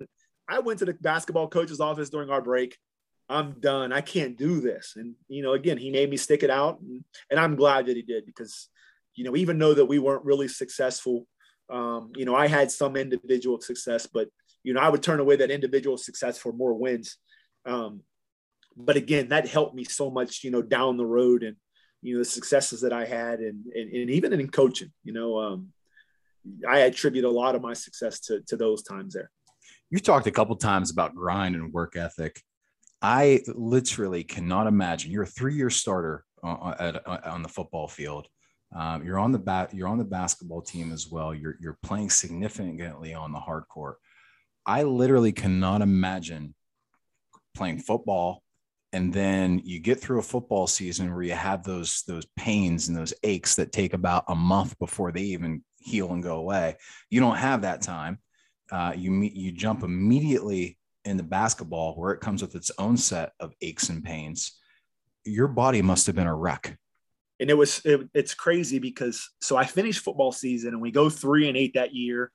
I 0.50 0.60
went 0.60 0.80
to 0.80 0.86
the 0.86 0.94
basketball 0.94 1.48
coach's 1.48 1.80
office 1.80 2.10
during 2.10 2.30
our 2.30 2.42
break. 2.42 2.78
I'm 3.30 3.60
done. 3.60 3.94
I 3.94 4.02
can't 4.02 4.38
do 4.38 4.60
this. 4.60 4.94
And, 4.96 5.14
you 5.28 5.44
know, 5.44 5.54
again, 5.54 5.78
he 5.78 5.92
made 5.92 6.10
me 6.10 6.18
stick 6.18 6.42
it 6.42 6.50
out. 6.50 6.80
And, 6.82 7.04
and 7.30 7.40
I'm 7.40 7.56
glad 7.56 7.86
that 7.86 7.96
he 7.96 8.02
did 8.02 8.26
because, 8.26 8.70
you 9.16 9.24
know, 9.24 9.36
even 9.36 9.60
though 9.60 9.76
that 9.76 9.86
we 9.86 10.00
weren't 10.00 10.26
really 10.26 10.48
successful, 10.48 11.28
um, 11.70 12.12
you 12.16 12.26
know, 12.26 12.36
I 12.36 12.48
had 12.48 12.72
some 12.72 12.96
individual 12.96 13.62
success, 13.62 14.08
but, 14.08 14.30
you 14.64 14.74
know, 14.74 14.80
I 14.80 14.90
would 14.90 15.04
turn 15.04 15.20
away 15.20 15.36
that 15.36 15.52
individual 15.52 15.98
success 15.98 16.40
for 16.40 16.52
more 16.52 16.74
wins. 16.74 17.18
Um, 17.66 18.02
but 18.76 18.96
again, 18.96 19.28
that 19.30 19.48
helped 19.48 19.76
me 19.76 19.84
so 19.84 20.10
much, 20.10 20.44
you 20.44 20.50
know, 20.50 20.64
down 20.64 20.98
the 20.98 21.06
road 21.06 21.44
and, 21.44 21.56
you 22.02 22.16
know, 22.16 22.20
the 22.20 22.26
successes 22.26 22.82
that 22.82 22.94
I 22.94 23.06
had 23.06 23.40
and, 23.42 23.66
and, 23.76 23.94
and 23.94 24.10
even 24.10 24.34
in 24.34 24.50
coaching, 24.50 24.92
you 25.04 25.14
know, 25.14 25.38
um, 25.38 25.70
I 26.68 26.80
attribute 26.80 27.26
a 27.26 27.30
lot 27.30 27.54
of 27.54 27.62
my 27.62 27.74
success 27.74 28.20
to, 28.22 28.42
to 28.48 28.58
those 28.58 28.82
times 28.82 29.14
there. 29.14 29.30
You 29.92 30.00
talked 30.00 30.26
a 30.26 30.32
couple 30.32 30.56
times 30.56 30.90
about 30.90 31.14
grind 31.14 31.56
and 31.56 31.72
work 31.72 31.96
ethic. 31.96 32.42
I 33.02 33.42
literally 33.48 34.24
cannot 34.24 34.68
imagine 34.68 35.12
you're 35.12 35.24
a 35.24 35.28
three-year 35.28 35.70
starter 35.70 36.26
on, 36.44 36.76
at, 36.80 37.08
on 37.08 37.42
the 37.42 37.50
football 37.50 37.88
field. 37.88 38.28
Um, 38.76 39.04
you're 39.06 39.20
on 39.20 39.32
the 39.32 39.40
bat, 39.40 39.74
you're 39.74 39.88
on 39.88 39.98
the 39.98 40.04
basketball 40.04 40.62
team 40.62 40.92
as 40.92 41.08
well. 41.10 41.34
You're 41.34 41.56
you're 41.60 41.78
playing 41.82 42.12
significantly 42.12 43.14
on 43.14 43.32
the 43.32 43.40
hard 43.40 43.64
court. 43.68 43.98
I 44.66 44.84
literally 44.84 45.32
cannot 45.32 45.82
imagine 45.82 46.54
playing 47.56 47.80
football 47.80 48.44
and 48.92 49.14
then 49.14 49.62
you 49.64 49.80
get 49.80 50.00
through 50.00 50.20
a 50.20 50.24
football 50.24 50.66
season 50.66 51.14
where 51.14 51.24
you 51.24 51.34
have 51.34 51.64
those 51.64 52.04
those 52.08 52.26
pains 52.36 52.88
and 52.88 52.98
those 52.98 53.14
aches 53.24 53.56
that 53.56 53.72
take 53.72 53.94
about 53.94 54.24
a 54.28 54.36
month 54.36 54.78
before 54.80 55.12
they 55.12 55.22
even 55.22 55.64
heal 55.78 56.12
and 56.12 56.24
go 56.24 56.38
away. 56.38 56.76
You 57.10 57.20
don't 57.20 57.38
have 57.38 57.62
that 57.62 57.82
time. 57.82 58.20
Uh, 58.72 58.94
you 58.96 59.12
meet, 59.12 59.34
you 59.34 59.52
jump 59.52 59.84
immediately 59.84 60.78
into 61.10 61.24
basketball 61.24 61.96
where 61.96 62.12
it 62.12 62.22
comes 62.22 62.42
with 62.42 62.56
its 62.56 62.72
own 62.78 62.96
set 62.96 63.34
of 63.40 63.54
aches 63.62 63.90
and 63.90 64.04
pains. 64.04 64.58
Your 65.26 65.48
body 65.48 65.82
must 65.82 66.06
have 66.08 66.16
been 66.16 66.28
a 66.28 66.36
wreck. 66.36 66.78
And 67.40 67.50
it 67.50 67.56
was 67.56 67.82
it, 67.86 68.08
it's 68.14 68.34
crazy 68.34 68.80
because 68.80 69.30
so 69.42 69.58
I 69.58 69.66
finished 69.66 70.04
football 70.04 70.32
season 70.32 70.74
and 70.74 70.82
we 70.82 70.92
go 70.92 71.10
three 71.10 71.48
and 71.48 71.58
eight 71.58 71.74
that 71.74 71.94
year. 71.94 72.32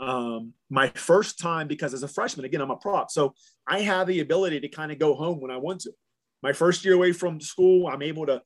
Um, 0.00 0.52
my 0.70 0.88
first 0.90 1.38
time 1.38 1.66
because 1.66 1.94
as 1.94 2.02
a 2.02 2.08
freshman, 2.08 2.44
again, 2.44 2.60
I'm 2.60 2.70
a 2.70 2.76
prop, 2.76 3.10
so 3.10 3.34
I 3.66 3.80
have 3.80 4.06
the 4.06 4.20
ability 4.20 4.60
to 4.60 4.68
kind 4.68 4.92
of 4.92 4.98
go 4.98 5.14
home 5.14 5.40
when 5.40 5.50
I 5.50 5.56
want 5.56 5.80
to. 5.82 5.92
My 6.40 6.52
first 6.52 6.84
year 6.84 6.94
away 6.94 7.12
from 7.12 7.40
school, 7.40 7.88
I'm 7.88 8.02
able 8.02 8.26
to 8.26 8.42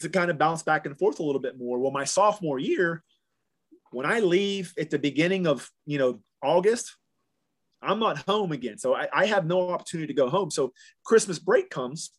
to 0.00 0.08
kind 0.08 0.30
of 0.30 0.38
bounce 0.38 0.62
back 0.62 0.84
and 0.84 0.98
forth 0.98 1.20
a 1.20 1.22
little 1.22 1.40
bit 1.40 1.58
more. 1.58 1.78
Well, 1.78 1.92
my 1.92 2.04
sophomore 2.04 2.58
year, 2.58 3.02
when 3.90 4.04
I 4.04 4.20
leave 4.20 4.74
at 4.78 4.90
the 4.90 4.98
beginning 4.98 5.46
of 5.46 5.70
you 5.86 5.98
know 5.98 6.20
August, 6.42 6.96
I'm 7.82 7.98
not 7.98 8.18
home 8.18 8.52
again. 8.52 8.78
So 8.78 8.94
I, 8.94 9.08
I, 9.12 9.26
have 9.26 9.46
no 9.46 9.70
opportunity 9.70 10.06
to 10.08 10.16
go 10.16 10.28
home. 10.28 10.50
So 10.50 10.72
Christmas 11.04 11.38
break 11.38 11.70
comes. 11.70 12.12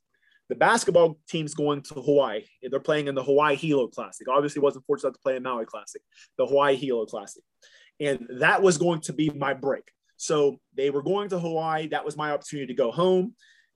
The 0.49 0.56
basketball 0.56 1.17
team's 1.30 1.54
going 1.54 1.84
to 1.84 1.95
Hawaii. 1.95 2.43
They're 2.62 2.80
playing 2.80 3.08
in 3.08 3.15
the 3.15 3.23
Hawaii 3.23 3.56
Hilo 3.56 3.88
Classic. 3.88 4.28
Obviously, 4.28 4.62
wasn't 4.62 4.86
fortunate 4.86 5.13
to 5.13 5.19
play 5.19 5.38
in 5.38 5.43
Maui 5.43 5.65
Classic, 5.65 6.02
the 6.38 6.45
Hawaii 6.45 6.76
Hilo 6.76 7.06
Classic, 7.06 7.43
and 7.99 8.28
that 8.39 8.62
was 8.62 8.78
going 8.78 9.02
to 9.02 9.13
be 9.13 9.30
my 9.30 9.54
break. 9.54 9.84
So 10.17 10.60
they 10.76 10.89
were 10.89 11.02
going 11.02 11.30
to 11.30 11.39
Hawaii. 11.39 11.88
That 11.88 12.06
was 12.06 12.17
my 12.17 12.32
opportunity 12.32 12.67
to 12.67 12.78
go 12.78 12.91
home 12.91 13.36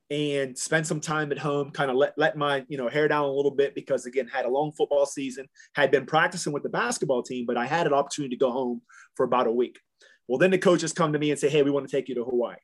and 0.10 0.58
spend 0.58 0.88
some 0.88 1.02
time 1.02 1.32
at 1.32 1.38
home, 1.38 1.72
kind 1.72 1.92
of 1.92 1.98
let, 1.98 2.14
let 2.18 2.38
my, 2.38 2.64
you 2.70 2.78
know, 2.78 2.88
hair 2.88 3.08
down 3.08 3.26
a 3.26 3.32
little 3.32 3.52
bit 3.52 3.76
because 3.76 4.06
again, 4.06 4.28
had 4.28 4.46
a 4.46 4.50
long 4.50 4.72
football 4.72 5.06
season, 5.06 5.48
had 5.76 5.92
been 5.92 6.06
practicing 6.06 6.54
with 6.54 6.64
the 6.64 6.70
basketball 6.70 7.22
team, 7.22 7.46
but 7.46 7.58
I 7.58 7.66
had 7.66 7.88
an 7.88 7.94
opportunity 7.94 8.36
to 8.36 8.40
go 8.40 8.52
home 8.52 8.82
for 9.16 9.26
about 9.26 9.48
a 9.48 9.52
week. 9.52 9.80
Well, 10.28 10.38
then 10.38 10.52
the 10.52 10.58
coaches 10.58 10.94
come 10.94 11.14
to 11.14 11.20
me 11.20 11.32
and 11.32 11.40
say, 11.40 11.50
Hey, 11.50 11.64
we 11.64 11.72
want 11.72 11.88
to 11.88 11.96
take 11.96 12.10
you 12.10 12.16
to 12.16 12.24
Hawaii. 12.24 12.58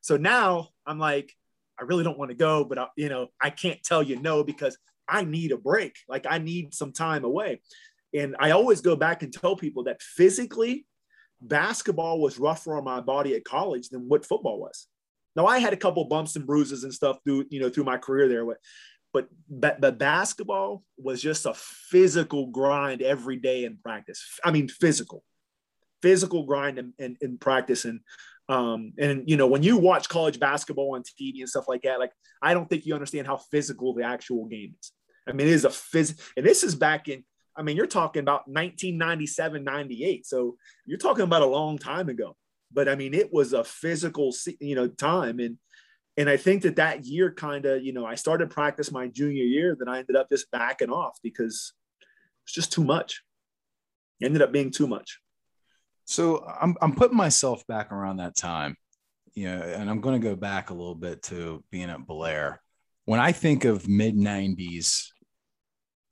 So 0.00 0.16
now 0.16 0.68
I'm 0.86 0.98
like, 0.98 1.32
I 1.78 1.84
really 1.84 2.04
don't 2.04 2.18
want 2.18 2.30
to 2.30 2.36
go, 2.36 2.64
but 2.64 2.78
I, 2.78 2.86
you 2.96 3.08
know, 3.08 3.28
I 3.40 3.50
can't 3.50 3.82
tell 3.82 4.02
you 4.02 4.20
no 4.20 4.44
because 4.44 4.76
I 5.08 5.24
need 5.24 5.52
a 5.52 5.56
break. 5.56 5.96
Like 6.08 6.26
I 6.28 6.38
need 6.38 6.74
some 6.74 6.92
time 6.92 7.24
away. 7.24 7.60
And 8.14 8.36
I 8.38 8.50
always 8.50 8.80
go 8.80 8.94
back 8.94 9.22
and 9.22 9.32
tell 9.32 9.56
people 9.56 9.84
that 9.84 10.02
physically 10.02 10.86
basketball 11.40 12.20
was 12.20 12.38
rougher 12.38 12.76
on 12.76 12.84
my 12.84 13.00
body 13.00 13.34
at 13.34 13.44
college 13.44 13.88
than 13.88 14.08
what 14.08 14.26
football 14.26 14.60
was. 14.60 14.86
Now 15.34 15.46
I 15.46 15.58
had 15.58 15.72
a 15.72 15.78
couple 15.78 16.04
bumps 16.04 16.36
and 16.36 16.46
bruises 16.46 16.84
and 16.84 16.92
stuff 16.92 17.18
through, 17.24 17.46
you 17.50 17.60
know, 17.60 17.70
through 17.70 17.84
my 17.84 17.96
career 17.96 18.28
there, 18.28 18.44
but 18.44 19.28
but 19.48 19.80
but 19.80 19.98
basketball 19.98 20.82
was 20.96 21.20
just 21.20 21.46
a 21.46 21.54
physical 21.54 22.46
grind 22.46 23.02
every 23.02 23.36
day 23.36 23.64
in 23.64 23.78
practice. 23.82 24.22
I 24.44 24.50
mean, 24.50 24.68
physical, 24.68 25.22
physical 26.02 26.44
grind 26.44 26.78
in, 26.78 26.92
in, 26.98 27.16
in 27.20 27.38
practice. 27.38 27.84
And 27.84 28.00
um, 28.48 28.92
and 28.98 29.28
you 29.28 29.36
know, 29.36 29.46
when 29.46 29.62
you 29.62 29.76
watch 29.76 30.08
college 30.08 30.38
basketball 30.38 30.94
on 30.94 31.02
TV 31.02 31.40
and 31.40 31.48
stuff 31.48 31.68
like 31.68 31.82
that, 31.82 31.98
like 31.98 32.12
I 32.42 32.54
don't 32.54 32.68
think 32.68 32.84
you 32.84 32.94
understand 32.94 33.26
how 33.26 33.36
physical 33.36 33.94
the 33.94 34.02
actual 34.02 34.46
game 34.46 34.74
is. 34.80 34.92
I 35.26 35.32
mean, 35.32 35.46
it 35.46 35.52
is 35.52 35.64
a 35.64 35.68
phys, 35.68 36.18
and 36.36 36.44
this 36.44 36.64
is 36.64 36.74
back 36.74 37.08
in. 37.08 37.24
I 37.54 37.62
mean, 37.62 37.76
you're 37.76 37.86
talking 37.86 38.20
about 38.20 38.48
1997, 38.48 39.62
98. 39.62 40.26
So 40.26 40.56
you're 40.86 40.96
talking 40.96 41.24
about 41.24 41.42
a 41.42 41.46
long 41.46 41.76
time 41.76 42.08
ago 42.08 42.34
but 42.72 42.88
I 42.88 42.94
mean, 42.94 43.14
it 43.14 43.32
was 43.32 43.52
a 43.52 43.64
physical, 43.64 44.34
you 44.60 44.74
know, 44.74 44.88
time. 44.88 45.40
And, 45.40 45.58
and 46.16 46.28
I 46.28 46.36
think 46.36 46.62
that 46.62 46.76
that 46.76 47.04
year 47.04 47.32
kind 47.32 47.64
of, 47.66 47.82
you 47.82 47.92
know, 47.92 48.06
I 48.06 48.14
started 48.14 48.50
practice 48.50 48.90
my 48.90 49.08
junior 49.08 49.44
year, 49.44 49.76
then 49.78 49.88
I 49.88 49.98
ended 49.98 50.16
up 50.16 50.28
just 50.30 50.50
backing 50.50 50.90
off 50.90 51.18
because 51.22 51.72
it's 52.44 52.54
just 52.54 52.72
too 52.72 52.84
much. 52.84 53.22
It 54.20 54.26
ended 54.26 54.42
up 54.42 54.52
being 54.52 54.70
too 54.70 54.86
much. 54.86 55.20
So 56.12 56.44
I'm, 56.60 56.76
I'm 56.82 56.94
putting 56.94 57.16
myself 57.16 57.66
back 57.66 57.90
around 57.90 58.18
that 58.18 58.36
time, 58.36 58.76
you 59.34 59.46
know, 59.46 59.62
and 59.62 59.88
I'm 59.88 60.02
going 60.02 60.20
to 60.20 60.28
go 60.28 60.36
back 60.36 60.68
a 60.68 60.74
little 60.74 60.94
bit 60.94 61.22
to 61.24 61.64
being 61.70 61.88
at 61.88 62.06
Blair. 62.06 62.60
When 63.06 63.18
I 63.18 63.32
think 63.32 63.64
of 63.64 63.88
mid 63.88 64.14
90s 64.14 65.06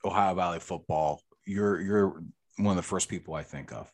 Ohio 0.02 0.34
Valley 0.34 0.58
football, 0.58 1.20
you're, 1.46 1.80
you're 1.82 2.22
one 2.56 2.72
of 2.72 2.76
the 2.76 2.88
first 2.88 3.10
people 3.10 3.34
I 3.34 3.42
think 3.42 3.72
of. 3.72 3.92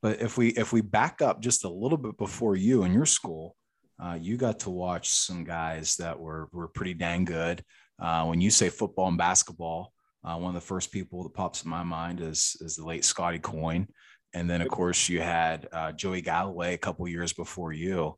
But 0.00 0.22
if 0.22 0.38
we 0.38 0.48
if 0.50 0.72
we 0.72 0.80
back 0.82 1.20
up 1.20 1.40
just 1.40 1.64
a 1.64 1.68
little 1.68 1.98
bit 1.98 2.16
before 2.16 2.54
you 2.54 2.84
and 2.84 2.94
your 2.94 3.06
school, 3.06 3.56
uh, 4.02 4.16
you 4.20 4.36
got 4.36 4.60
to 4.60 4.70
watch 4.70 5.08
some 5.08 5.42
guys 5.42 5.96
that 5.96 6.18
were 6.18 6.48
were 6.52 6.68
pretty 6.68 6.94
dang 6.94 7.24
good. 7.24 7.64
Uh, 7.98 8.24
when 8.26 8.40
you 8.40 8.50
say 8.50 8.68
football 8.68 9.08
and 9.08 9.18
basketball, 9.18 9.92
uh, 10.22 10.36
one 10.36 10.54
of 10.54 10.62
the 10.62 10.66
first 10.66 10.92
people 10.92 11.22
that 11.22 11.34
pops 11.34 11.64
in 11.64 11.70
my 11.70 11.82
mind 11.82 12.20
is 12.20 12.56
is 12.60 12.76
the 12.76 12.84
late 12.84 13.04
Scotty 13.04 13.38
Coyne, 13.38 13.88
and 14.34 14.48
then 14.48 14.60
of 14.60 14.68
course 14.68 15.08
you 15.08 15.20
had 15.20 15.68
uh, 15.72 15.92
Joey 15.92 16.20
Galloway 16.20 16.74
a 16.74 16.78
couple 16.78 17.06
years 17.08 17.32
before 17.32 17.72
you. 17.72 18.16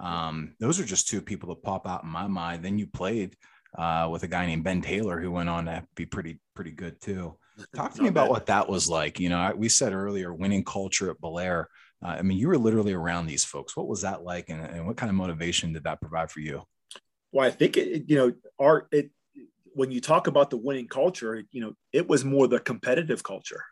Um, 0.00 0.54
those 0.60 0.78
are 0.78 0.84
just 0.84 1.08
two 1.08 1.20
people 1.20 1.48
that 1.50 1.62
pop 1.62 1.86
out 1.86 2.04
in 2.04 2.08
my 2.08 2.26
mind. 2.28 2.64
Then 2.64 2.78
you 2.78 2.86
played 2.86 3.36
uh, 3.76 4.08
with 4.10 4.22
a 4.22 4.28
guy 4.28 4.46
named 4.46 4.64
Ben 4.64 4.80
Taylor 4.80 5.20
who 5.20 5.30
went 5.30 5.48
on 5.48 5.66
to 5.66 5.84
be 5.94 6.06
pretty 6.06 6.40
pretty 6.54 6.72
good 6.72 7.00
too. 7.00 7.36
Talk 7.74 7.94
to 7.94 8.02
me 8.02 8.08
about 8.08 8.30
what 8.30 8.46
that 8.46 8.68
was 8.68 8.88
like. 8.88 9.18
You 9.18 9.28
know, 9.28 9.38
I, 9.38 9.52
we 9.52 9.68
said 9.68 9.92
earlier, 9.92 10.32
winning 10.32 10.64
culture 10.64 11.10
at 11.10 11.20
Bellaire. 11.20 11.66
Uh, 12.02 12.08
I 12.08 12.22
mean, 12.22 12.38
you 12.38 12.48
were 12.48 12.58
literally 12.58 12.92
around 12.92 13.26
these 13.26 13.44
folks. 13.44 13.76
What 13.76 13.88
was 13.88 14.02
that 14.02 14.22
like, 14.22 14.48
and, 14.48 14.64
and 14.64 14.86
what 14.86 14.96
kind 14.96 15.10
of 15.10 15.16
motivation 15.16 15.72
did 15.72 15.84
that 15.84 16.00
provide 16.00 16.30
for 16.30 16.40
you? 16.40 16.62
Well, 17.32 17.46
I 17.46 17.50
think 17.50 17.76
it, 17.76 18.04
you 18.06 18.16
know, 18.16 18.32
art. 18.58 18.86
It 18.92 19.10
when 19.74 19.90
you 19.90 20.00
talk 20.00 20.26
about 20.26 20.50
the 20.50 20.56
winning 20.56 20.88
culture, 20.88 21.42
you 21.50 21.60
know, 21.60 21.72
it 21.92 22.08
was 22.08 22.24
more 22.24 22.46
the 22.46 22.60
competitive 22.60 23.22
culture. 23.22 23.64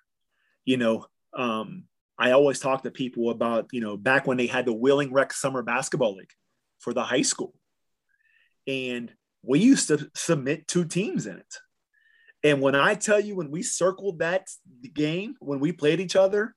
You 0.64 0.76
know, 0.76 1.06
um, 1.36 1.84
I 2.18 2.32
always 2.32 2.58
talk 2.58 2.82
to 2.82 2.90
people 2.90 3.30
about, 3.30 3.68
you 3.72 3.80
know, 3.80 3.96
back 3.96 4.26
when 4.26 4.36
they 4.36 4.46
had 4.46 4.66
the 4.66 4.72
Wheeling 4.72 5.12
Rec 5.12 5.32
Summer 5.32 5.62
Basketball 5.62 6.16
League 6.16 6.32
for 6.78 6.92
the 6.92 7.02
high 7.02 7.22
school. 7.22 7.54
And 8.66 9.12
we 9.42 9.60
used 9.60 9.88
to 9.88 10.10
submit 10.14 10.66
two 10.66 10.84
teams 10.86 11.26
in 11.26 11.36
it. 11.36 11.54
And 12.42 12.60
when 12.60 12.74
I 12.74 12.94
tell 12.94 13.20
you, 13.20 13.36
when 13.36 13.50
we 13.50 13.62
circled 13.62 14.20
that 14.20 14.48
game, 14.94 15.34
when 15.40 15.60
we 15.60 15.72
played 15.72 16.00
each 16.00 16.16
other, 16.16 16.54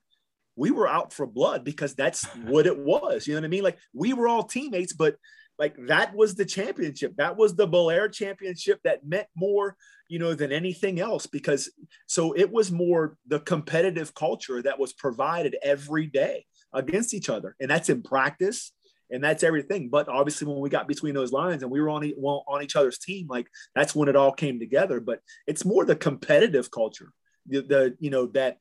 we 0.56 0.72
were 0.72 0.88
out 0.88 1.14
for 1.14 1.26
blood 1.26 1.64
because 1.64 1.96
that's 1.96 2.26
what 2.46 2.68
it 2.68 2.78
was. 2.78 3.28
You 3.28 3.34
know 3.34 3.42
what 3.42 3.46
I 3.46 3.50
mean? 3.50 3.64
Like 3.64 3.78
we 3.94 4.14
were 4.14 4.28
all 4.28 4.44
teammates, 4.44 4.94
but 4.94 5.16
like 5.60 5.76
that 5.88 6.16
was 6.16 6.36
the 6.36 6.46
championship. 6.46 7.16
That 7.18 7.38
was 7.38 7.56
the 7.56 7.68
Bellaire 7.68 8.10
championship 8.12 8.80
that 8.86 9.06
meant 9.06 9.28
more, 9.36 9.76
you 10.08 10.18
know, 10.18 10.34
than 10.34 10.54
anything 10.54 11.00
else 11.00 11.28
because 11.28 11.70
so 12.08 12.34
it 12.34 12.50
was 12.50 12.72
more 12.72 13.18
the 13.28 13.42
competitive 13.42 14.16
culture 14.16 14.62
that 14.62 14.80
was 14.80 14.94
provided 14.94 15.58
every 15.62 16.08
day 16.08 16.46
against 16.74 17.14
each 17.14 17.30
other. 17.30 17.56
And 17.60 17.70
that's 17.70 17.90
in 17.90 18.02
practice 18.02 18.72
and 19.12 19.24
that's 19.24 19.44
everything. 19.44 19.90
But 19.90 20.08
obviously, 20.08 20.48
when 20.48 20.62
we 20.62 20.70
got 20.70 20.88
between 20.88 21.14
those 21.14 21.32
lines 21.32 21.62
and 21.62 21.72
we 21.72 21.82
were 21.82 21.90
on 21.90 22.04
on 22.04 22.64
each 22.64 22.76
other's 22.76 23.00
team, 23.00 23.28
like 23.28 23.48
that's 23.76 23.94
when 23.94 24.10
it 24.10 24.16
all 24.16 24.32
came 24.32 24.60
together. 24.60 25.00
But 25.00 25.20
it's 25.46 25.66
more 25.66 25.86
the 25.86 25.96
competitive 25.96 26.72
culture, 26.72 27.12
the, 27.48 27.62
the 27.62 27.98
you 28.00 28.10
know 28.10 28.28
that 28.28 28.58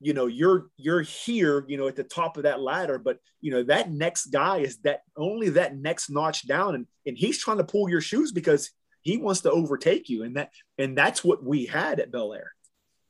you 0.00 0.12
know 0.12 0.26
you're 0.26 0.66
you're 0.76 1.02
here 1.02 1.64
you 1.68 1.76
know 1.76 1.88
at 1.88 1.96
the 1.96 2.04
top 2.04 2.36
of 2.36 2.42
that 2.42 2.60
ladder 2.60 2.98
but 2.98 3.18
you 3.40 3.50
know 3.50 3.62
that 3.62 3.90
next 3.90 4.26
guy 4.26 4.58
is 4.58 4.78
that 4.78 5.00
only 5.16 5.48
that 5.50 5.76
next 5.76 6.10
notch 6.10 6.46
down 6.46 6.74
and 6.74 6.86
and 7.06 7.16
he's 7.16 7.38
trying 7.38 7.58
to 7.58 7.64
pull 7.64 7.88
your 7.88 8.00
shoes 8.00 8.32
because 8.32 8.70
he 9.02 9.16
wants 9.16 9.40
to 9.40 9.50
overtake 9.50 10.08
you 10.08 10.22
and 10.22 10.36
that 10.36 10.50
and 10.78 10.96
that's 10.96 11.24
what 11.24 11.42
we 11.44 11.64
had 11.64 11.98
at 11.98 12.10
Bellaire 12.10 12.50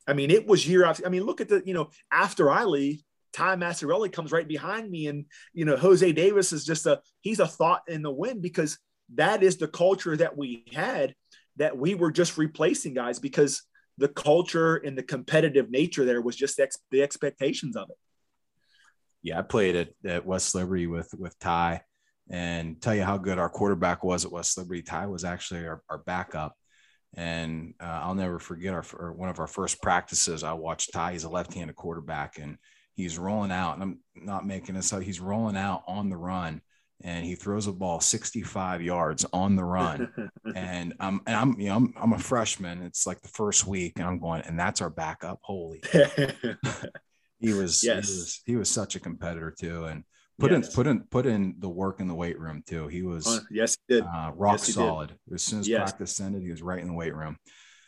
i 0.07 0.13
mean 0.13 0.31
it 0.31 0.47
was 0.47 0.67
year 0.67 0.85
after 0.85 1.05
i 1.05 1.09
mean 1.09 1.23
look 1.23 1.41
at 1.41 1.49
the 1.49 1.61
you 1.65 1.73
know 1.73 1.89
after 2.11 2.49
i 2.49 2.63
leave 2.63 3.03
Ty 3.33 3.55
Massarelli 3.57 4.11
comes 4.11 4.31
right 4.31 4.47
behind 4.47 4.89
me, 4.89 5.05
and 5.05 5.25
you 5.53 5.63
know 5.63 5.77
Jose 5.77 6.11
Davis 6.13 6.51
is 6.51 6.65
just 6.65 6.87
a 6.87 7.01
he's 7.21 7.39
a 7.39 7.45
thought 7.45 7.83
in 7.87 8.01
the 8.01 8.11
wind 8.11 8.41
because 8.41 8.79
that 9.13 9.43
is 9.43 9.57
the 9.57 9.67
culture 9.67 10.17
that 10.17 10.35
we 10.35 10.65
had 10.73 11.13
that 11.57 11.77
we 11.77 11.93
were 11.93 12.11
just 12.11 12.37
replacing 12.37 12.93
guys 12.95 13.19
because 13.19 13.63
the 13.97 14.07
culture 14.07 14.75
and 14.75 14.97
the 14.97 15.03
competitive 15.03 15.69
nature 15.69 16.05
there 16.05 16.21
was 16.21 16.35
just 16.35 16.59
ex- 16.59 16.77
the 16.91 17.01
expectations 17.01 17.75
of 17.75 17.89
it. 17.89 17.97
Yeah, 19.23 19.39
I 19.39 19.41
played 19.41 19.75
at, 19.75 19.89
at 20.05 20.25
West 20.25 20.53
Liberty 20.55 20.87
with 20.87 21.13
with 21.17 21.37
Ty, 21.39 21.81
and 22.29 22.81
tell 22.81 22.95
you 22.95 23.03
how 23.03 23.17
good 23.17 23.39
our 23.39 23.49
quarterback 23.49 24.03
was 24.03 24.25
at 24.25 24.31
West 24.31 24.57
Liberty. 24.57 24.81
Ty 24.81 25.07
was 25.07 25.23
actually 25.23 25.65
our, 25.67 25.81
our 25.89 25.97
backup, 25.97 26.55
and 27.15 27.73
uh, 27.79 28.01
I'll 28.03 28.15
never 28.15 28.39
forget 28.39 28.73
our 28.73 29.13
one 29.13 29.29
of 29.29 29.39
our 29.39 29.47
first 29.47 29.81
practices. 29.81 30.43
I 30.43 30.53
watched 30.53 30.93
Ty. 30.93 31.13
He's 31.13 31.23
a 31.23 31.29
left-handed 31.29 31.75
quarterback, 31.75 32.37
and 32.37 32.57
he's 32.93 33.17
rolling 33.17 33.51
out, 33.51 33.73
and 33.73 33.83
I'm 33.83 33.99
not 34.15 34.45
making 34.45 34.75
this 34.75 34.93
up. 34.93 35.01
He's 35.01 35.19
rolling 35.19 35.57
out 35.57 35.83
on 35.87 36.09
the 36.09 36.17
run, 36.17 36.61
and 37.01 37.25
he 37.25 37.35
throws 37.35 37.67
a 37.67 37.71
ball 37.71 37.99
65 37.99 38.81
yards 38.81 39.25
on 39.31 39.55
the 39.55 39.63
run. 39.63 40.11
and 40.55 40.93
I'm 40.99 41.21
and 41.25 41.35
I'm 41.35 41.59
you 41.59 41.69
know 41.69 41.75
I'm, 41.75 41.93
I'm 41.95 42.13
a 42.13 42.19
freshman. 42.19 42.81
It's 42.83 43.05
like 43.05 43.21
the 43.21 43.27
first 43.29 43.67
week, 43.67 43.93
and 43.97 44.05
I'm 44.05 44.19
going, 44.19 44.41
and 44.41 44.59
that's 44.59 44.81
our 44.81 44.89
backup. 44.89 45.39
Holy, 45.41 45.81
he 47.39 47.53
was 47.53 47.83
yes. 47.83 48.07
he 48.07 48.15
was 48.15 48.41
he 48.45 48.55
was 48.55 48.69
such 48.69 48.95
a 48.95 48.99
competitor 48.99 49.53
too, 49.57 49.85
and 49.85 50.03
put 50.39 50.51
yes. 50.51 50.67
in 50.67 50.73
put 50.73 50.87
in 50.87 51.01
put 51.03 51.25
in 51.25 51.55
the 51.59 51.69
work 51.69 51.99
in 51.99 52.07
the 52.07 52.15
weight 52.15 52.39
room 52.39 52.63
too. 52.65 52.87
He 52.87 53.03
was 53.03 53.27
uh, 53.27 53.39
yes, 53.51 53.77
he 53.87 53.95
did. 53.95 54.03
Uh, 54.03 54.31
rock 54.35 54.59
yes, 54.59 54.73
solid. 54.73 55.13
Did. 55.27 55.35
As 55.35 55.43
soon 55.43 55.59
as 55.59 55.67
yes. 55.67 55.91
practice 55.91 56.19
ended, 56.19 56.43
he 56.43 56.51
was 56.51 56.61
right 56.61 56.79
in 56.79 56.87
the 56.87 56.93
weight 56.93 57.15
room. 57.15 57.37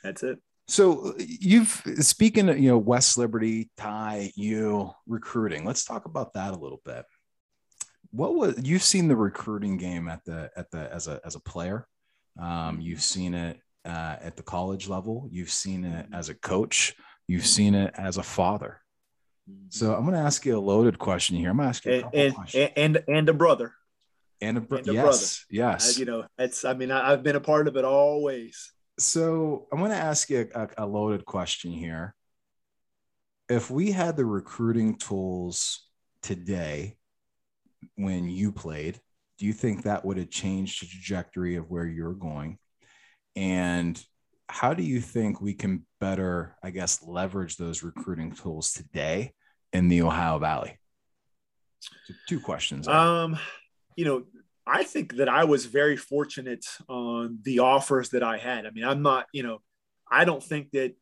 That's 0.03 0.23
it. 0.23 0.39
So 0.67 1.15
you've 1.17 1.81
speaking 1.99 2.47
of 2.47 2.59
you 2.59 2.69
know 2.69 2.77
West 2.77 3.17
Liberty, 3.17 3.71
Ty, 3.77 4.31
you 4.35 4.91
recruiting. 5.07 5.65
Let's 5.65 5.83
talk 5.83 6.05
about 6.05 6.33
that 6.33 6.53
a 6.53 6.57
little 6.57 6.81
bit. 6.85 7.05
What 8.11 8.35
was 8.35 8.55
you've 8.63 8.83
seen 8.83 9.07
the 9.07 9.15
recruiting 9.15 9.77
game 9.77 10.07
at 10.07 10.25
the 10.25 10.49
at 10.55 10.71
the 10.71 10.91
as 10.93 11.07
a 11.07 11.21
as 11.25 11.35
a 11.35 11.39
player? 11.39 11.87
Um, 12.39 12.79
you've 12.81 13.03
seen 13.03 13.33
it 13.33 13.59
uh, 13.85 14.15
at 14.21 14.35
the 14.35 14.43
college 14.43 14.87
level. 14.87 15.27
You've 15.31 15.51
seen 15.51 15.85
it 15.85 16.07
as 16.13 16.29
a 16.29 16.35
coach. 16.35 16.95
You've 17.27 17.45
seen 17.45 17.75
it 17.75 17.93
as 17.95 18.17
a 18.17 18.23
father. 18.23 18.81
So 19.69 19.93
I'm 19.93 20.01
going 20.01 20.13
to 20.13 20.21
ask 20.21 20.45
you 20.45 20.57
a 20.57 20.59
loaded 20.59 20.99
question 20.99 21.35
here. 21.35 21.49
I'm 21.49 21.57
going 21.57 21.65
to 21.65 21.69
ask 21.69 21.85
you 21.85 21.91
a 21.91 22.09
and, 22.13 22.35
and, 22.53 22.71
and 22.75 23.03
and 23.07 23.29
a 23.29 23.33
brother. 23.33 23.73
And 24.41 24.57
a, 24.57 24.61
bro- 24.61 24.77
and 24.79 24.87
a 24.87 24.93
yes, 24.93 25.03
brother. 25.03 25.25
Yes. 25.49 25.97
I, 25.97 25.99
you 25.99 26.05
know, 26.05 26.25
it's. 26.37 26.65
I 26.65 26.73
mean, 26.73 26.91
I, 26.91 27.11
I've 27.11 27.23
been 27.23 27.35
a 27.35 27.41
part 27.41 27.67
of 27.67 27.75
it 27.75 27.85
always. 27.85 28.71
So 28.97 29.67
I'm 29.71 29.79
going 29.79 29.91
to 29.91 29.97
ask 29.97 30.29
you 30.29 30.49
a, 30.53 30.69
a, 30.77 30.85
loaded 30.85 31.25
question 31.25 31.71
here. 31.71 32.13
If 33.47 33.71
we 33.71 33.91
had 33.91 34.17
the 34.17 34.25
recruiting 34.25 34.97
tools 34.97 35.87
today 36.21 36.97
when 37.95 38.29
you 38.29 38.51
played, 38.51 38.99
do 39.37 39.45
you 39.45 39.53
think 39.53 39.83
that 39.83 40.03
would 40.03 40.17
have 40.17 40.29
changed 40.29 40.81
the 40.81 40.87
trajectory 40.87 41.55
of 41.55 41.69
where 41.69 41.85
you're 41.85 42.13
going? 42.13 42.57
And 43.35 44.01
how 44.47 44.73
do 44.73 44.83
you 44.83 44.99
think 44.99 45.39
we 45.39 45.53
can 45.53 45.85
better, 45.99 46.57
I 46.63 46.71
guess, 46.71 47.01
leverage 47.03 47.55
those 47.57 47.83
recruiting 47.83 48.33
tools 48.33 48.73
today 48.73 49.33
in 49.71 49.87
the 49.87 50.01
Ohio 50.01 50.39
Valley? 50.39 50.77
So 51.79 52.13
two 52.27 52.39
questions. 52.39 52.87
Um, 52.87 53.37
you 53.95 54.05
know, 54.05 54.23
I 54.65 54.83
think 54.83 55.17
that 55.17 55.29
I 55.29 55.45
was 55.45 55.65
very 55.65 55.95
fortunate 55.97 56.65
on 56.87 57.39
the 57.43 57.59
offers 57.59 58.09
that 58.09 58.23
I 58.23 58.37
had. 58.37 58.65
I 58.65 58.71
mean, 58.71 58.83
I'm 58.83 59.01
not, 59.01 59.27
you 59.31 59.43
know, 59.43 59.61
I 60.11 60.25
don't 60.25 60.43
think 60.43 60.71
that 60.71 60.95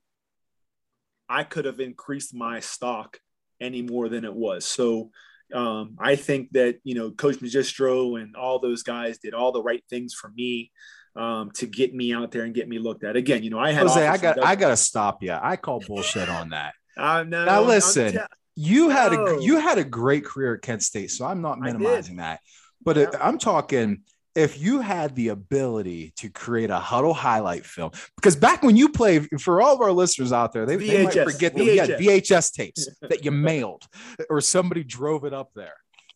I 1.30 1.44
could 1.44 1.66
have 1.66 1.80
increased 1.80 2.34
my 2.34 2.60
stock 2.60 3.20
any 3.60 3.82
more 3.82 4.10
than 4.10 4.24
it 4.26 4.34
was. 4.34 4.66
So 4.66 5.12
um, 5.54 5.96
I 6.00 6.16
think 6.16 6.52
that, 6.52 6.80
you 6.84 6.96
know, 6.96 7.12
Coach 7.12 7.38
Magistro 7.38 8.22
and 8.22 8.36
all 8.36 8.60
those 8.60 8.84
guys 8.84 9.18
did 9.18 9.34
all 9.34 9.52
the 9.52 9.62
right 9.64 9.84
things 9.90 10.14
for 10.14 10.30
me 10.30 10.72
um, 11.16 11.52
to 11.56 11.66
get 11.66 11.94
me 11.94 12.14
out 12.14 12.32
there 12.32 12.44
and 12.44 12.54
get 12.54 12.68
me 12.68 12.80
looked 12.80 13.04
at. 13.04 13.16
Again, 13.16 13.44
you 13.44 13.50
know, 13.50 13.60
I 13.60 13.72
had 13.72 13.88
Jose, 13.88 14.08
I 14.08 14.18
got 14.18 14.44
I 14.44 14.56
got 14.56 14.70
to 14.70 14.78
stop 14.78 15.24
you. 15.24 15.32
I 15.40 15.56
call 15.56 15.80
bullshit 15.80 16.30
on 16.30 16.50
that. 16.50 16.74
Uh, 17.00 17.22
no, 17.22 17.46
now 17.46 17.62
listen, 17.62 18.14
te- 18.14 18.20
you 18.56 18.90
had 18.90 19.12
no. 19.12 19.24
a 19.24 19.40
you 19.44 19.60
had 19.60 19.78
a 19.78 19.84
great 19.84 20.26
career 20.26 20.56
at 20.56 20.64
Kent 20.64 20.82
State, 20.82 21.12
so 21.12 21.28
I'm 21.28 21.44
not 21.44 21.60
minimizing 21.60 22.16
that. 22.16 22.40
But 22.84 22.98
yeah. 22.98 23.10
I'm 23.22 23.38
talking 23.38 24.02
if 24.38 24.62
you 24.62 24.82
had 24.82 25.16
the 25.16 25.30
ability 25.30 26.14
to 26.18 26.30
create 26.30 26.70
a 26.70 26.78
Hudl 26.78 27.16
highlight 27.16 27.66
film, 27.66 27.90
because 28.16 28.36
back 28.36 28.62
when 28.62 28.78
you 28.78 28.88
played, 28.88 29.28
for 29.42 29.64
all 29.64 29.74
of 29.74 29.82
our 29.82 29.92
listeners 29.92 30.32
out 30.32 30.54
there, 30.54 30.68
they, 30.68 30.76
they 30.76 31.04
might 31.04 31.14
forget 31.14 31.56
that 31.56 31.64
we 31.64 31.78
had 31.78 31.90
VHS 31.90 32.54
tapes 32.54 32.88
that 33.02 33.26
you 33.26 33.32
mailed 33.32 33.88
or 34.30 34.40
somebody 34.40 34.84
drove 34.84 35.26
it 35.26 35.34
up 35.34 35.50
there. 35.56 35.74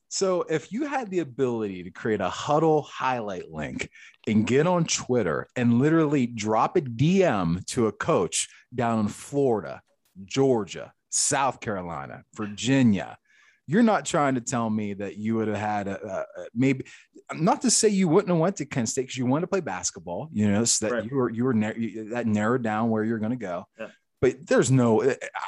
So 0.10 0.43
if 0.43 0.71
you 0.71 0.86
had 0.86 1.10
the 1.10 1.19
ability 1.19 1.84
to 1.84 1.89
create 1.89 2.21
a 2.21 2.29
Hudl 2.29 2.86
highlight 2.86 3.49
link 3.49 3.89
and 4.27 4.45
get 4.45 4.67
on 4.67 4.86
Twitter 4.86 5.47
and 5.55 5.79
literally 5.79 6.27
drop 6.27 6.77
a 6.77 6.81
DM 6.81 7.65
to 7.67 7.88
a 7.88 7.91
coach 7.91 8.49
down 8.76 8.99
in 8.99 9.07
Florida, 9.07 9.82
Georgia, 10.26 10.93
South 11.09 11.59
Carolina, 11.59 12.24
Virginia, 12.36 13.17
you're 13.72 13.84
not 13.84 14.03
trying 14.03 14.36
to 14.36 14.41
tell 14.41 14.69
me 14.69 14.93
that 14.95 15.15
you 15.15 15.36
would 15.36 15.47
have 15.47 15.57
had 15.57 15.88
a, 15.88 16.05
a, 16.05 16.45
maybe 16.53 16.86
not 17.34 17.61
to 17.61 17.72
say 17.72 17.88
you 17.88 18.09
wouldn't 18.09 18.28
have 18.28 18.38
went 18.38 18.57
to 18.57 18.65
Kent 18.65 18.89
State 18.89 19.03
because 19.03 19.17
you 19.17 19.26
wanted 19.26 19.41
to 19.41 19.47
play 19.47 19.61
basketball, 19.61 20.30
you 20.34 20.51
know, 20.51 20.65
so 20.65 20.88
that 20.88 20.93
right. 20.93 21.09
you 21.09 21.15
were 21.15 21.30
you 21.30 21.45
were 21.45 21.53
that 21.53 22.24
narrowed 22.28 22.63
down 22.63 22.89
where 22.89 23.05
you're 23.05 23.19
going 23.19 23.32
to 23.32 23.38
go. 23.38 23.65
Yeah. 23.80 23.88
But 24.19 24.45
there's 24.45 24.69
no, 24.69 25.01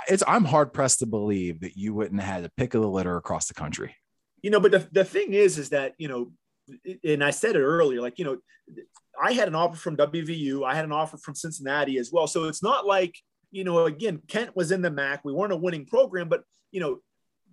it's 0.08 0.24
I'm 0.26 0.46
hard 0.46 0.72
pressed 0.74 1.00
to 1.00 1.06
believe 1.06 1.60
that 1.60 1.78
you 1.78 1.94
wouldn't 1.94 2.22
have 2.22 2.36
had 2.36 2.46
a 2.46 2.52
pick 2.56 2.74
of 2.74 2.82
the 2.82 2.88
litter 2.88 3.18
across 3.18 3.48
the 3.48 3.54
country. 3.54 3.96
You 4.42 4.50
know, 4.52 4.60
but 4.60 4.72
the, 4.72 4.88
the 4.92 5.06
thing 5.06 5.34
is, 5.34 5.58
is 5.58 5.70
that 5.70 5.94
you 5.98 6.08
know, 6.08 6.32
and 7.04 7.24
I 7.24 7.32
said 7.32 7.58
it 7.58 7.62
earlier, 7.62 8.02
like 8.02 8.18
you 8.18 8.26
know, 8.26 8.38
I 9.22 9.34
had 9.34 9.50
an 9.50 9.56
offer 9.56 9.76
from 9.76 9.98
WVU, 9.98 10.66
I 10.66 10.76
had 10.76 10.86
an 10.86 10.94
offer 10.94 11.18
from 11.18 11.36
Cincinnati 11.36 11.98
as 11.98 12.10
well. 12.12 12.26
So 12.26 12.46
it's 12.46 12.64
not 12.64 12.86
like 12.86 13.16
you 13.52 13.66
know, 13.66 13.86
again, 13.86 14.22
Kent 14.30 14.56
was 14.56 14.72
in 14.72 14.82
the 14.82 14.90
MAC. 14.90 15.26
We 15.26 15.34
weren't 15.34 15.54
a 15.54 15.58
winning 15.58 15.86
program, 15.86 16.30
but 16.30 16.44
you 16.72 16.80
know, 16.80 17.00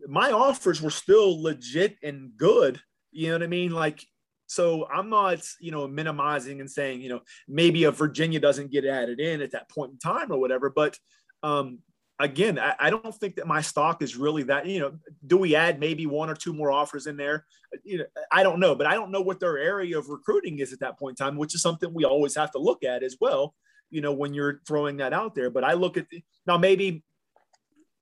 my 0.06 0.32
offers 0.32 0.80
were 0.80 0.90
still 0.90 1.42
legit 1.42 1.96
and 2.02 2.30
good. 2.36 2.80
You 3.12 3.28
know 3.28 3.34
what 3.34 3.42
I 3.42 3.48
mean? 3.48 3.72
Like, 3.72 4.04
so 4.46 4.86
I'm 4.92 5.10
not, 5.10 5.40
you 5.60 5.70
know, 5.70 5.86
minimizing 5.86 6.60
and 6.60 6.70
saying, 6.70 7.02
you 7.02 7.08
know, 7.08 7.20
maybe 7.48 7.84
a 7.84 7.90
Virginia 7.90 8.40
doesn't 8.40 8.70
get 8.70 8.84
added 8.84 9.20
in 9.20 9.42
at 9.42 9.52
that 9.52 9.68
point 9.70 9.92
in 9.92 9.98
time 9.98 10.32
or 10.32 10.38
whatever. 10.38 10.70
But 10.70 10.98
um, 11.42 11.78
again, 12.18 12.58
I, 12.58 12.74
I, 12.78 12.90
don't 12.90 13.14
think 13.14 13.36
that 13.36 13.46
my 13.46 13.60
stock 13.60 14.02
is 14.02 14.16
really 14.16 14.42
that. 14.44 14.66
You 14.66 14.80
know, 14.80 14.92
do 15.26 15.36
we 15.36 15.54
add 15.54 15.78
maybe 15.78 16.06
one 16.06 16.28
or 16.28 16.34
two 16.34 16.52
more 16.52 16.72
offers 16.72 17.06
in 17.06 17.16
there? 17.16 17.46
You 17.84 17.98
know, 17.98 18.04
I 18.32 18.42
don't 18.42 18.58
know, 18.58 18.74
but 18.74 18.86
I 18.86 18.94
don't 18.94 19.12
know 19.12 19.20
what 19.20 19.38
their 19.38 19.56
area 19.56 19.96
of 19.98 20.08
recruiting 20.08 20.58
is 20.58 20.72
at 20.72 20.80
that 20.80 20.98
point 20.98 21.18
in 21.18 21.24
time, 21.24 21.36
which 21.36 21.54
is 21.54 21.62
something 21.62 21.94
we 21.94 22.04
always 22.04 22.34
have 22.34 22.50
to 22.52 22.58
look 22.58 22.82
at 22.84 23.02
as 23.02 23.16
well 23.20 23.54
you 23.90 24.00
know, 24.00 24.12
when 24.12 24.32
you're 24.32 24.60
throwing 24.66 24.96
that 24.98 25.12
out 25.12 25.34
there. 25.34 25.50
But 25.50 25.64
I 25.64 25.74
look 25.74 25.96
at 25.96 26.08
the, 26.08 26.22
now 26.46 26.56
maybe 26.56 27.02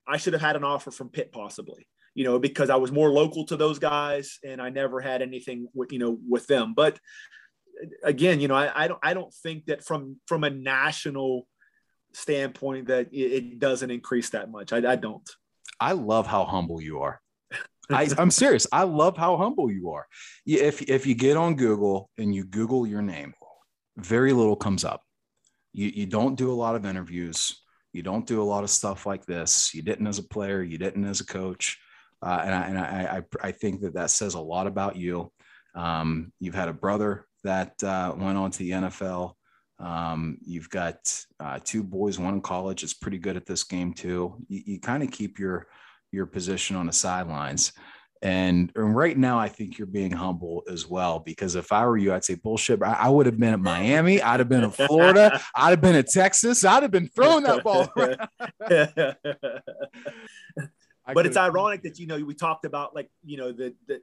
I 0.09 0.16
should 0.16 0.32
have 0.32 0.42
had 0.42 0.56
an 0.56 0.64
offer 0.64 0.90
from 0.90 1.09
Pitt 1.11 1.32
possibly, 1.32 1.86
you 2.14 2.24
know, 2.24 2.38
because 2.38 2.70
I 2.70 2.76
was 2.76 2.92
more 2.92 3.11
local 3.11 3.44
to 3.46 3.56
those 3.56 3.78
guys 3.78 4.38
and 4.44 4.61
I 4.61 4.70
never 4.70 5.00
had 5.00 5.22
anything 5.22 5.68
with, 5.74 5.92
you 5.92 5.98
know, 5.98 6.18
with 6.28 6.46
them. 6.46 6.74
But 6.74 6.98
uh, 7.82 7.86
again, 8.02 8.40
you 8.40 8.48
know, 8.48 8.54
I, 8.54 8.84
I 8.84 8.88
don't 8.88 9.00
I 9.02 9.14
don't 9.14 9.32
think 9.32 9.66
that 9.66 9.84
from 9.84 10.16
from 10.26 10.44
a 10.44 10.50
national 10.50 11.46
standpoint 12.12 12.88
that 12.88 13.12
it, 13.12 13.32
it 13.32 13.59
doesn't 13.59 13.90
increase 13.90 14.30
that 14.30 14.50
much. 14.50 14.72
I, 14.72 14.78
I 14.92 14.96
don't. 14.96 15.28
I 15.80 15.92
love 15.92 16.26
how 16.26 16.44
humble 16.44 16.80
you 16.80 17.00
are. 17.00 17.20
I, 17.90 18.09
am 18.18 18.30
serious. 18.30 18.66
I 18.70 18.82
love 18.82 19.16
how 19.16 19.36
humble 19.36 19.70
you 19.70 19.90
are. 19.90 20.06
If 20.44 20.82
if 20.82 21.06
you 21.06 21.14
get 21.14 21.36
on 21.36 21.54
Google 21.54 22.11
and 22.18 22.34
you 22.34 22.44
Google 22.44 22.86
your 22.86 23.02
name, 23.02 23.34
very 23.96 24.32
little 24.32 24.56
comes 24.56 24.84
up 24.84 25.02
you, 25.72 25.92
you 25.94 26.06
don't 26.06 26.36
do 26.36 26.50
a 26.50 26.54
lot 26.54 26.74
of 26.74 26.84
interviews. 26.84 27.62
You 27.93 28.03
don't 28.03 28.26
do 28.26 28.43
a 28.43 28.45
lot 28.45 28.64
of 28.64 28.70
stuff 28.70 29.07
like 29.07 29.24
this. 29.26 29.74
You 29.74 29.82
didn't 29.82 30.07
as 30.07 30.18
a 30.18 30.22
player. 30.22 30.62
You 30.62 30.78
didn't 30.78 31.05
as 31.05 31.20
a 31.20 31.26
coach. 31.26 31.78
Uh, 32.22 32.43
and 32.45 32.55
I, 32.55 32.62
and 32.66 32.78
I, 32.78 33.22
I, 33.43 33.49
I, 33.49 33.53
think 33.53 33.80
that 33.82 33.95
that 33.95 34.11
says 34.11 34.34
a 34.34 34.41
lot 34.41 34.66
about 34.66 34.97
you. 34.97 35.30
Um, 35.76 36.32
you've 36.41 36.55
had 36.55 36.68
a 36.68 36.72
brother 36.72 37.26
that 37.45 37.80
uh, 37.84 38.12
went 38.16 38.36
on 38.36 38.51
to 38.51 38.59
the 38.59 38.70
NFL. 38.70 39.34
Um, 39.78 40.39
you've 40.45 40.68
got 40.68 40.97
uh, 41.39 41.61
two 41.62 41.84
boys, 41.84 42.18
one 42.18 42.34
in 42.34 42.41
college 42.41 42.82
is 42.82 42.95
pretty 42.95 43.18
good 43.18 43.36
at 43.36 43.47
this 43.47 43.62
game 43.62 43.93
too. 43.93 44.34
You, 44.49 44.62
you 44.66 44.80
kind 44.80 45.03
of 45.03 45.12
keep 45.12 45.39
your 45.39 45.68
your 46.11 46.26
position 46.26 46.74
on 46.74 46.86
the 46.86 46.93
sidelines. 46.93 47.72
And, 48.20 48.72
and 48.74 48.96
right 48.96 49.16
now, 49.16 49.38
I 49.38 49.48
think 49.48 49.78
you're 49.78 49.86
being 49.86 50.10
humble 50.10 50.64
as 50.68 50.86
well. 50.86 51.20
Because 51.20 51.54
if 51.54 51.72
I 51.72 51.86
were 51.86 51.96
you, 51.96 52.12
I'd 52.12 52.24
say 52.24 52.34
bullshit. 52.34 52.82
I, 52.82 52.94
I 52.94 53.08
would 53.08 53.26
have 53.26 53.38
been 53.38 53.52
at 53.52 53.60
Miami. 53.60 54.20
I'd 54.20 54.40
have 54.40 54.48
been 54.48 54.64
in 54.64 54.70
Florida. 54.70 55.40
I'd 55.54 55.70
have 55.70 55.80
been 55.80 55.94
at 55.94 56.08
Texas. 56.08 56.64
I'd 56.64 56.82
have 56.82 56.90
been 56.90 57.08
throwing 57.08 57.44
that 57.44 57.62
ball. 57.62 57.88
but 61.14 61.26
it's 61.26 61.36
ironic 61.36 61.82
that 61.82 61.98
you 61.98 62.06
know 62.06 62.22
we 62.22 62.34
talked 62.34 62.64
about 62.64 62.94
like 62.94 63.10
you 63.24 63.36
know 63.36 63.52
the 63.52 63.74
the 63.86 64.00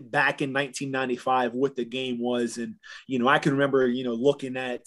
back 0.00 0.42
in 0.42 0.52
1995 0.52 1.54
what 1.54 1.76
the 1.76 1.84
game 1.84 2.20
was, 2.20 2.58
and 2.58 2.74
you 3.06 3.18
know 3.18 3.28
I 3.28 3.38
can 3.38 3.52
remember 3.52 3.86
you 3.86 4.04
know 4.04 4.14
looking 4.14 4.56
at. 4.56 4.82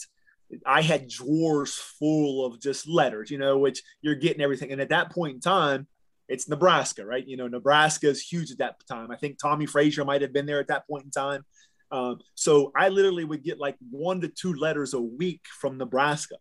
I 0.65 0.82
had 0.82 1.09
drawers 1.09 1.76
full 1.76 2.45
of 2.45 2.61
just 2.61 2.88
letters, 2.88 3.30
you 3.30 3.38
know, 3.38 3.57
which 3.57 3.84
you're 3.99 4.15
getting 4.15 4.41
everything. 4.41 4.72
And 4.72 4.80
at 4.80 4.88
that 4.91 5.11
point 5.11 5.36
in 5.36 5.41
time, 5.41 5.88
it's 6.28 6.49
Nebraska, 6.49 7.05
right? 7.05 7.25
You 7.25 7.38
know, 7.38 7.47
Nebraska 7.47 8.07
is 8.07 8.21
huge 8.21 8.51
at 8.51 8.57
that 8.59 8.75
time. 8.89 9.11
I 9.11 9.15
think 9.15 9.38
Tommie 9.39 9.65
Frazier 9.65 10.05
might 10.05 10.21
have 10.21 10.34
been 10.34 10.45
there 10.45 10.59
at 10.59 10.67
that 10.67 10.88
point 10.88 11.05
in 11.05 11.11
time. 11.11 11.45
Um, 11.91 12.19
so 12.36 12.71
I 12.75 12.89
literally 12.89 13.23
would 13.23 13.43
get 13.43 13.59
like 13.59 13.75
one 13.89 14.21
to 14.21 14.28
two 14.28 14.53
letters 14.53 14.93
a 14.93 15.01
week 15.01 15.41
from 15.59 15.78
Nebraska. 15.78 16.36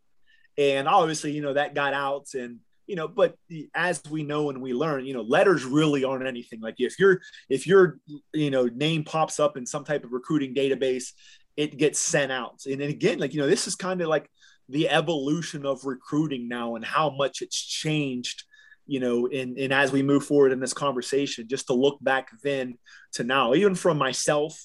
And 0.58 0.88
obviously, 0.88 1.32
you 1.32 1.42
know, 1.42 1.54
that 1.54 1.74
got 1.74 1.94
out 1.94 2.26
and, 2.34 2.58
you 2.86 2.96
know, 2.96 3.08
but 3.08 3.36
as 3.74 4.00
we 4.10 4.22
know 4.22 4.50
and 4.50 4.60
we 4.60 4.72
learn, 4.72 5.06
you 5.06 5.14
know, 5.14 5.22
letters 5.22 5.64
really 5.64 6.04
aren't 6.04 6.26
anything. 6.26 6.60
Like 6.60 6.76
if 6.78 6.98
your 6.98 7.20
if 7.48 7.66
your 7.66 7.98
you 8.32 8.50
know 8.50 8.66
name 8.66 9.02
pops 9.02 9.40
up 9.40 9.56
in 9.56 9.66
some 9.66 9.84
type 9.84 10.04
of 10.04 10.12
recruiting 10.12 10.54
database, 10.54 11.12
it 11.56 11.76
gets 11.76 11.98
sent 11.98 12.30
out. 12.30 12.62
And 12.64 12.80
then 12.80 12.88
again, 12.88 13.18
like 13.18 13.34
you 13.34 13.40
know, 13.40 13.48
this 13.48 13.66
is 13.66 13.74
kind 13.74 14.00
of 14.02 14.08
like 14.08 14.30
the 14.68 14.88
evolution 14.88 15.66
of 15.66 15.84
recruiting 15.84 16.48
now 16.48 16.76
and 16.76 16.84
how 16.84 17.10
much 17.10 17.42
it's 17.42 17.60
changed 17.60 18.44
you 18.86 19.00
know, 19.00 19.26
and, 19.26 19.58
and 19.58 19.72
as 19.72 19.92
we 19.92 20.02
move 20.02 20.24
forward 20.24 20.52
in 20.52 20.60
this 20.60 20.72
conversation, 20.72 21.48
just 21.48 21.66
to 21.66 21.74
look 21.74 21.98
back 22.00 22.30
then 22.42 22.78
to 23.12 23.24
now, 23.24 23.54
even 23.54 23.74
from 23.74 23.98
myself 23.98 24.60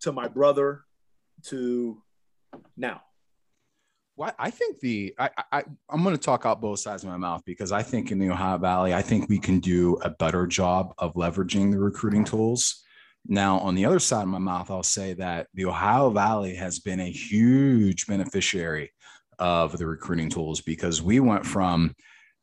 to 0.00 0.12
my 0.12 0.28
brother 0.28 0.82
to 1.44 2.02
now. 2.76 3.02
Well, 4.16 4.32
I 4.38 4.50
think 4.50 4.80
the 4.80 5.14
I, 5.18 5.30
I 5.50 5.64
I'm 5.88 6.02
going 6.02 6.14
to 6.14 6.20
talk 6.20 6.44
out 6.44 6.60
both 6.60 6.80
sides 6.80 7.02
of 7.02 7.10
my 7.10 7.16
mouth 7.16 7.42
because 7.46 7.72
I 7.72 7.82
think 7.82 8.10
in 8.10 8.18
the 8.18 8.30
Ohio 8.30 8.58
Valley, 8.58 8.92
I 8.92 9.02
think 9.02 9.28
we 9.28 9.38
can 9.38 9.58
do 9.58 9.96
a 10.02 10.10
better 10.10 10.46
job 10.46 10.92
of 10.98 11.14
leveraging 11.14 11.70
the 11.70 11.78
recruiting 11.78 12.24
tools. 12.24 12.82
Now, 13.26 13.58
on 13.58 13.74
the 13.74 13.86
other 13.86 14.00
side 14.00 14.22
of 14.22 14.28
my 14.28 14.38
mouth, 14.38 14.70
I'll 14.70 14.82
say 14.82 15.14
that 15.14 15.46
the 15.54 15.66
Ohio 15.66 16.10
Valley 16.10 16.54
has 16.56 16.80
been 16.80 17.00
a 17.00 17.10
huge 17.10 18.06
beneficiary 18.06 18.92
of 19.38 19.78
the 19.78 19.86
recruiting 19.86 20.28
tools 20.28 20.60
because 20.60 21.00
we 21.00 21.20
went 21.20 21.46
from 21.46 21.94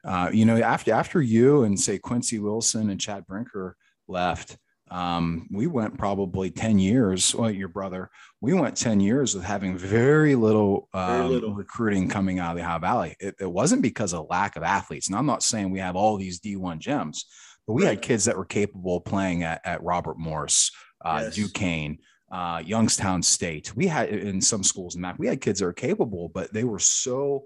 uh, 0.04 0.30
you 0.32 0.45
know, 0.45 0.58
after 0.62 0.93
after 0.93 1.22
you 1.22 1.64
and 1.64 1.80
say 1.80 1.97
Quincy 1.97 2.39
Wilson 2.39 2.89
and 2.89 3.00
Chad 3.00 3.28
Brinker 3.28 3.76
left, 4.08 4.58
um, 4.91 5.47
we 5.52 5.68
went 5.68 5.97
probably 5.97 6.50
10 6.50 6.80
years. 6.80 7.36
Well, 7.36 7.52
your 7.52 7.68
brother, 7.68 8.10
we 8.41 8.54
went 8.54 8.76
10 8.76 9.00
years 9.00 9.36
with 9.36 9.43
having 9.43 9.78
very 9.78 10.36
little, 10.36 10.89
um, 10.93 11.18
very 11.18 11.30
little. 11.30 11.54
recruiting 11.54 12.10
coming 12.10 12.39
out 12.39 12.52
of 12.52 12.58
the 12.58 12.64
Ohio 12.64 12.80
Valley. 12.80 13.16
It, 13.20 13.36
it, 13.39 13.52
wasn't 13.52 13.82
because 13.82 14.14
of 14.14 14.28
lack 14.30 14.56
of 14.56 14.64
athletes. 14.64 15.08
And 15.08 15.16
I'm 15.16 15.28
not 15.28 15.43
saying 15.43 15.70
we 15.70 15.80
have 15.80 15.95
all 15.95 16.18
these 16.18 16.39
D1 16.39 16.80
gems, 16.80 17.26
but 17.68 17.74
we 17.74 17.84
right. 17.84 17.91
had 17.91 18.02
kids 18.02 18.26
that 18.26 18.38
were 18.38 18.45
capable 18.45 18.97
of 18.97 19.06
playing 19.06 19.43
at, 19.43 19.62
at 19.64 19.84
Robert 19.84 20.18
Morris, 20.18 20.72
uh, 21.06 21.22
yes. 21.26 21.36
Duquesne, 21.36 22.00
uh, 22.32 22.64
Youngstown 22.66 23.22
State. 23.22 23.76
We 23.76 23.86
had 23.88 24.10
in 24.10 24.41
some 24.41 24.64
schools 24.64 24.95
in 24.95 25.02
MAC, 25.02 25.20
we 25.20 25.28
had 25.28 25.41
kids 25.41 25.60
that 25.60 25.66
were 25.66 25.74
capable, 25.74 26.30
but 26.30 26.52
they 26.52 26.64
were 26.64 26.80
so 26.80 27.43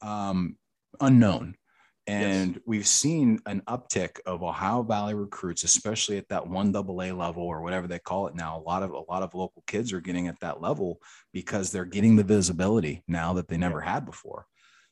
um, 0.00 0.56
unknown 1.00 1.56
and 2.06 2.54
yes. 2.54 2.62
we've 2.66 2.86
seen 2.86 3.40
an 3.46 3.62
uptick 3.62 4.20
of 4.26 4.42
Ohio 4.42 4.82
Valley 4.82 5.14
recruits, 5.14 5.64
especially 5.64 6.18
at 6.18 6.28
that 6.28 6.46
one 6.46 6.70
double 6.70 7.02
A 7.02 7.10
level 7.10 7.42
or 7.42 7.62
whatever 7.62 7.88
they 7.88 7.98
call 7.98 8.28
it 8.28 8.34
now. 8.34 8.58
A 8.58 8.62
lot 8.62 8.82
of 8.82 8.90
a 8.92 9.02
lot 9.10 9.22
of 9.22 9.34
local 9.34 9.64
kids 9.66 9.92
are 9.92 10.00
getting 10.00 10.28
at 10.28 10.38
that 10.40 10.60
level 10.60 11.00
because 11.32 11.72
they're 11.72 11.84
getting 11.84 12.14
the 12.14 12.22
visibility 12.22 13.02
now 13.08 13.32
that 13.32 13.48
they 13.48 13.56
never 13.56 13.80
had 13.80 14.06
before. 14.06 14.46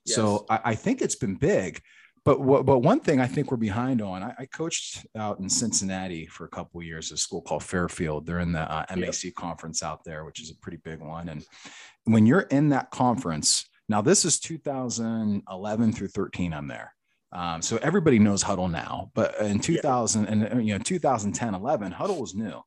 Yes. 0.04 0.16
So 0.16 0.44
I, 0.50 0.60
I, 0.64 0.74
think 0.74 1.00
it's 1.00 1.14
been 1.14 1.36
big. 1.36 1.80
But 2.24 2.40
what, 2.40 2.66
but 2.66 2.78
one 2.78 3.00
thing 3.00 3.20
I 3.20 3.26
think 3.26 3.50
we're 3.50 3.58
behind 3.58 4.02
on. 4.02 4.22
I, 4.22 4.34
I 4.40 4.46
coached 4.46 5.06
out 5.16 5.38
in 5.40 5.48
Cincinnati 5.48 6.26
for 6.26 6.46
a 6.46 6.48
couple 6.48 6.82
years, 6.82 7.12
a 7.12 7.16
school 7.16 7.42
called 7.42 7.62
Fairfield. 7.62 8.26
They're 8.26 8.40
in 8.40 8.52
the 8.52 8.60
uh, 8.60 8.84
MAC 8.96 9.24
yep. 9.24 9.34
conference 9.34 9.82
out 9.82 10.04
there, 10.04 10.24
which 10.24 10.40
is 10.40 10.50
a 10.50 10.56
pretty 10.56 10.78
big 10.82 11.00
one. 11.00 11.28
And 11.28 11.44
when 12.04 12.26
you're 12.26 12.40
in 12.40 12.70
that 12.70 12.90
conference, 12.90 13.68
now 13.88 14.00
this 14.00 14.24
is 14.24 14.40
2011 14.40 15.92
through 15.92 16.08
13. 16.08 16.54
I'm 16.54 16.66
there 16.66 16.93
um, 17.35 17.61
so 17.62 17.78
everybody 17.82 18.20
knows 18.20 18.45
Hudl 18.45 18.70
now, 18.70 19.11
but 19.12 19.37
in 19.41 19.59
2000 19.59 20.24
yeah. 20.24 20.30
and 20.30 20.66
you 20.66 20.72
know 20.72 20.82
2010, 20.82 21.55
11, 21.55 21.93
Hudl 21.93 22.20
was 22.20 22.35
new. 22.35 22.62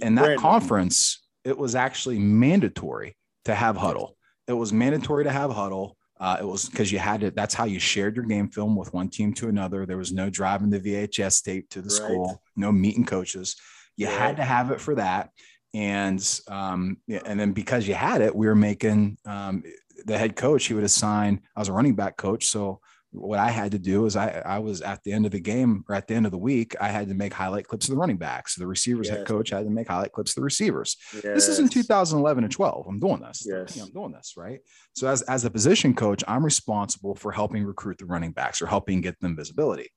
And 0.00 0.16
that 0.16 0.24
Brand 0.24 0.40
conference, 0.40 1.26
it 1.44 1.58
was 1.58 1.74
actually 1.74 2.20
mandatory 2.20 3.16
to 3.46 3.54
have 3.54 3.76
Hudl. 3.76 4.12
It 4.46 4.52
was 4.52 4.72
mandatory 4.72 5.24
to 5.24 5.32
have 5.32 5.50
Hudl. 5.50 5.94
Uh, 6.20 6.36
it 6.40 6.44
was 6.44 6.68
because 6.68 6.92
you 6.92 6.98
had 7.00 7.20
to. 7.20 7.30
That's 7.32 7.54
how 7.54 7.64
you 7.64 7.80
shared 7.80 8.14
your 8.14 8.24
game 8.24 8.48
film 8.48 8.76
with 8.76 8.94
one 8.94 9.08
team 9.08 9.32
to 9.34 9.48
another. 9.48 9.84
There 9.84 9.96
was 9.96 10.12
no 10.12 10.30
driving 10.30 10.70
the 10.70 10.80
VHS 10.80 11.44
tape 11.44 11.68
to 11.70 11.80
the 11.80 11.88
right. 11.88 11.92
school, 11.92 12.42
no 12.56 12.70
meeting 12.70 13.04
coaches. 13.04 13.56
You 13.96 14.06
right. 14.06 14.18
had 14.18 14.36
to 14.36 14.44
have 14.44 14.70
it 14.70 14.80
for 14.80 14.96
that, 14.96 15.30
and 15.74 16.40
um, 16.48 16.98
and 17.08 17.38
then 17.38 17.52
because 17.52 17.86
you 17.86 17.94
had 17.94 18.20
it, 18.20 18.34
we 18.34 18.46
were 18.46 18.56
making 18.56 19.18
um, 19.26 19.62
the 20.06 20.18
head 20.18 20.34
coach. 20.34 20.66
He 20.66 20.74
would 20.74 20.84
assign. 20.84 21.40
I 21.56 21.60
was 21.60 21.68
a 21.68 21.72
running 21.72 21.94
back 21.94 22.16
coach, 22.16 22.46
so 22.46 22.80
what 23.10 23.38
I 23.38 23.50
had 23.50 23.72
to 23.72 23.78
do 23.78 24.04
is 24.06 24.16
I, 24.16 24.42
I 24.44 24.58
was 24.58 24.82
at 24.82 25.02
the 25.02 25.12
end 25.12 25.24
of 25.24 25.32
the 25.32 25.40
game 25.40 25.84
or 25.88 25.94
at 25.94 26.06
the 26.06 26.14
end 26.14 26.26
of 26.26 26.32
the 26.32 26.38
week, 26.38 26.76
I 26.80 26.88
had 26.88 27.08
to 27.08 27.14
make 27.14 27.32
highlight 27.32 27.66
clips 27.66 27.88
of 27.88 27.94
the 27.94 28.00
running 28.00 28.18
backs. 28.18 28.54
The 28.54 28.66
receivers 28.66 29.08
yes. 29.08 29.18
head 29.18 29.26
coach 29.26 29.50
had 29.50 29.64
to 29.64 29.70
make 29.70 29.88
highlight 29.88 30.12
clips 30.12 30.32
of 30.32 30.36
the 30.36 30.44
receivers. 30.44 30.96
Yes. 31.14 31.24
This 31.24 31.48
is 31.48 31.58
in 31.58 31.68
2011 31.68 32.44
and 32.44 32.52
12. 32.52 32.86
I'm 32.86 33.00
doing 33.00 33.20
this. 33.20 33.46
Yes. 33.48 33.76
You 33.76 33.82
know, 33.82 33.86
I'm 33.86 33.92
doing 33.92 34.12
this. 34.12 34.34
Right. 34.36 34.60
So 34.94 35.08
as, 35.08 35.22
as 35.22 35.44
a 35.44 35.50
position 35.50 35.94
coach, 35.94 36.22
I'm 36.28 36.44
responsible 36.44 37.14
for 37.14 37.32
helping 37.32 37.64
recruit 37.64 37.98
the 37.98 38.06
running 38.06 38.32
backs 38.32 38.60
or 38.60 38.66
helping 38.66 39.00
get 39.00 39.18
them 39.20 39.36
visibility. 39.36 39.90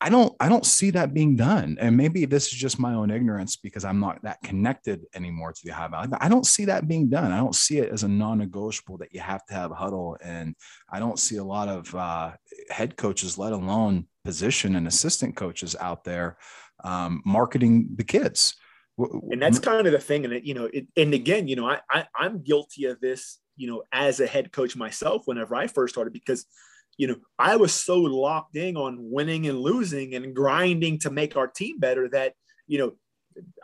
I 0.00 0.10
don't 0.10 0.34
I 0.40 0.48
don't 0.50 0.66
see 0.66 0.90
that 0.90 1.14
being 1.14 1.36
done. 1.36 1.78
And 1.80 1.96
maybe 1.96 2.26
this 2.26 2.46
is 2.48 2.52
just 2.52 2.78
my 2.78 2.92
own 2.92 3.10
ignorance 3.10 3.56
because 3.56 3.84
I'm 3.84 3.98
not 3.98 4.22
that 4.22 4.42
connected 4.42 5.06
anymore 5.14 5.52
to 5.52 5.60
the 5.64 5.72
Ohio 5.72 5.88
Valley. 5.88 6.08
But 6.08 6.22
I 6.22 6.28
don't 6.28 6.44
see 6.44 6.66
that 6.66 6.86
being 6.86 7.08
done. 7.08 7.32
I 7.32 7.38
don't 7.38 7.54
see 7.54 7.78
it 7.78 7.90
as 7.90 8.02
a 8.02 8.08
non-negotiable 8.08 8.98
that 8.98 9.14
you 9.14 9.20
have 9.20 9.46
to 9.46 9.54
have 9.54 9.70
Hudl. 9.70 10.16
And 10.22 10.54
I 10.90 10.98
don't 10.98 11.18
see 11.18 11.36
a 11.36 11.44
lot 11.44 11.68
of 11.68 11.94
uh, 11.94 12.32
head 12.68 12.96
coaches, 12.96 13.38
let 13.38 13.54
alone 13.54 14.06
position 14.22 14.76
and 14.76 14.86
assistant 14.86 15.34
coaches 15.34 15.74
out 15.80 16.04
there 16.04 16.36
um, 16.84 17.22
marketing 17.24 17.88
the 17.96 18.04
kids. 18.04 18.54
And 18.98 19.40
that's 19.40 19.58
kind 19.58 19.86
of 19.86 19.92
the 19.92 19.98
thing. 19.98 20.24
And 20.24 20.34
it, 20.34 20.44
you 20.44 20.54
know, 20.54 20.68
it, 20.72 20.88
and 20.96 21.14
again, 21.14 21.48
you 21.48 21.56
know, 21.56 21.68
I, 21.68 21.80
I 21.90 22.06
I'm 22.18 22.42
guilty 22.42 22.84
of 22.84 23.00
this, 23.00 23.38
you 23.56 23.66
know, 23.66 23.82
as 23.92 24.20
a 24.20 24.26
head 24.26 24.52
coach 24.52 24.76
myself 24.76 25.22
whenever 25.26 25.54
I 25.54 25.66
first 25.66 25.94
started 25.94 26.12
because 26.12 26.44
you 26.96 27.06
know, 27.06 27.16
I 27.38 27.56
was 27.56 27.74
so 27.74 27.98
locked 28.00 28.56
in 28.56 28.76
on 28.76 28.96
winning 29.00 29.46
and 29.46 29.60
losing 29.60 30.14
and 30.14 30.34
grinding 30.34 30.98
to 31.00 31.10
make 31.10 31.36
our 31.36 31.46
team 31.46 31.78
better 31.78 32.08
that, 32.10 32.34
you 32.66 32.78
know, 32.78 32.92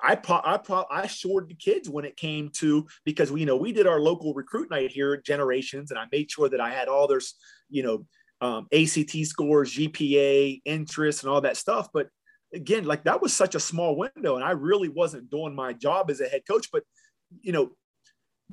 I 0.03 0.16
pro- 0.16 0.43
I 0.45 0.59
pro- 0.59 0.87
I 0.91 1.07
shorted 1.07 1.49
the 1.49 1.55
kids 1.55 1.89
when 1.89 2.05
it 2.05 2.16
came 2.16 2.51
to 2.57 2.87
because 3.07 3.33
we 3.33 3.41
you 3.41 3.47
know 3.47 3.57
we 3.57 3.72
did 3.72 3.87
our 3.87 4.01
local 4.01 4.35
recruit 4.35 4.70
night 4.70 4.91
here 4.91 5.14
at 5.14 5.24
Generations 5.24 5.91
and 5.91 5.99
I 5.99 6.05
made 6.12 6.30
sure 6.30 6.51
that 6.51 6.61
I 6.61 6.70
had 6.70 6.89
all 6.89 7.09
their 7.09 7.20
you 7.70 7.83
know 7.83 8.07
um, 8.43 8.66
ACT 8.72 9.16
scores, 9.24 9.74
GPA, 9.74 10.61
interest, 10.64 11.22
and 11.22 11.33
all 11.33 11.41
that 11.43 11.57
stuff. 11.57 11.89
But 11.95 12.09
again, 12.53 12.85
like 12.85 13.05
that 13.05 13.22
was 13.22 13.33
such 13.33 13.55
a 13.55 13.61
small 13.61 13.97
window, 13.97 14.35
and 14.35 14.45
I 14.45 14.51
really 14.51 14.89
wasn't 14.89 15.30
doing 15.30 15.55
my 15.55 15.72
job 15.72 16.11
as 16.11 16.20
a 16.20 16.28
head 16.28 16.43
coach. 16.47 16.68
But 16.72 16.83
you 17.41 17.53
know, 17.53 17.70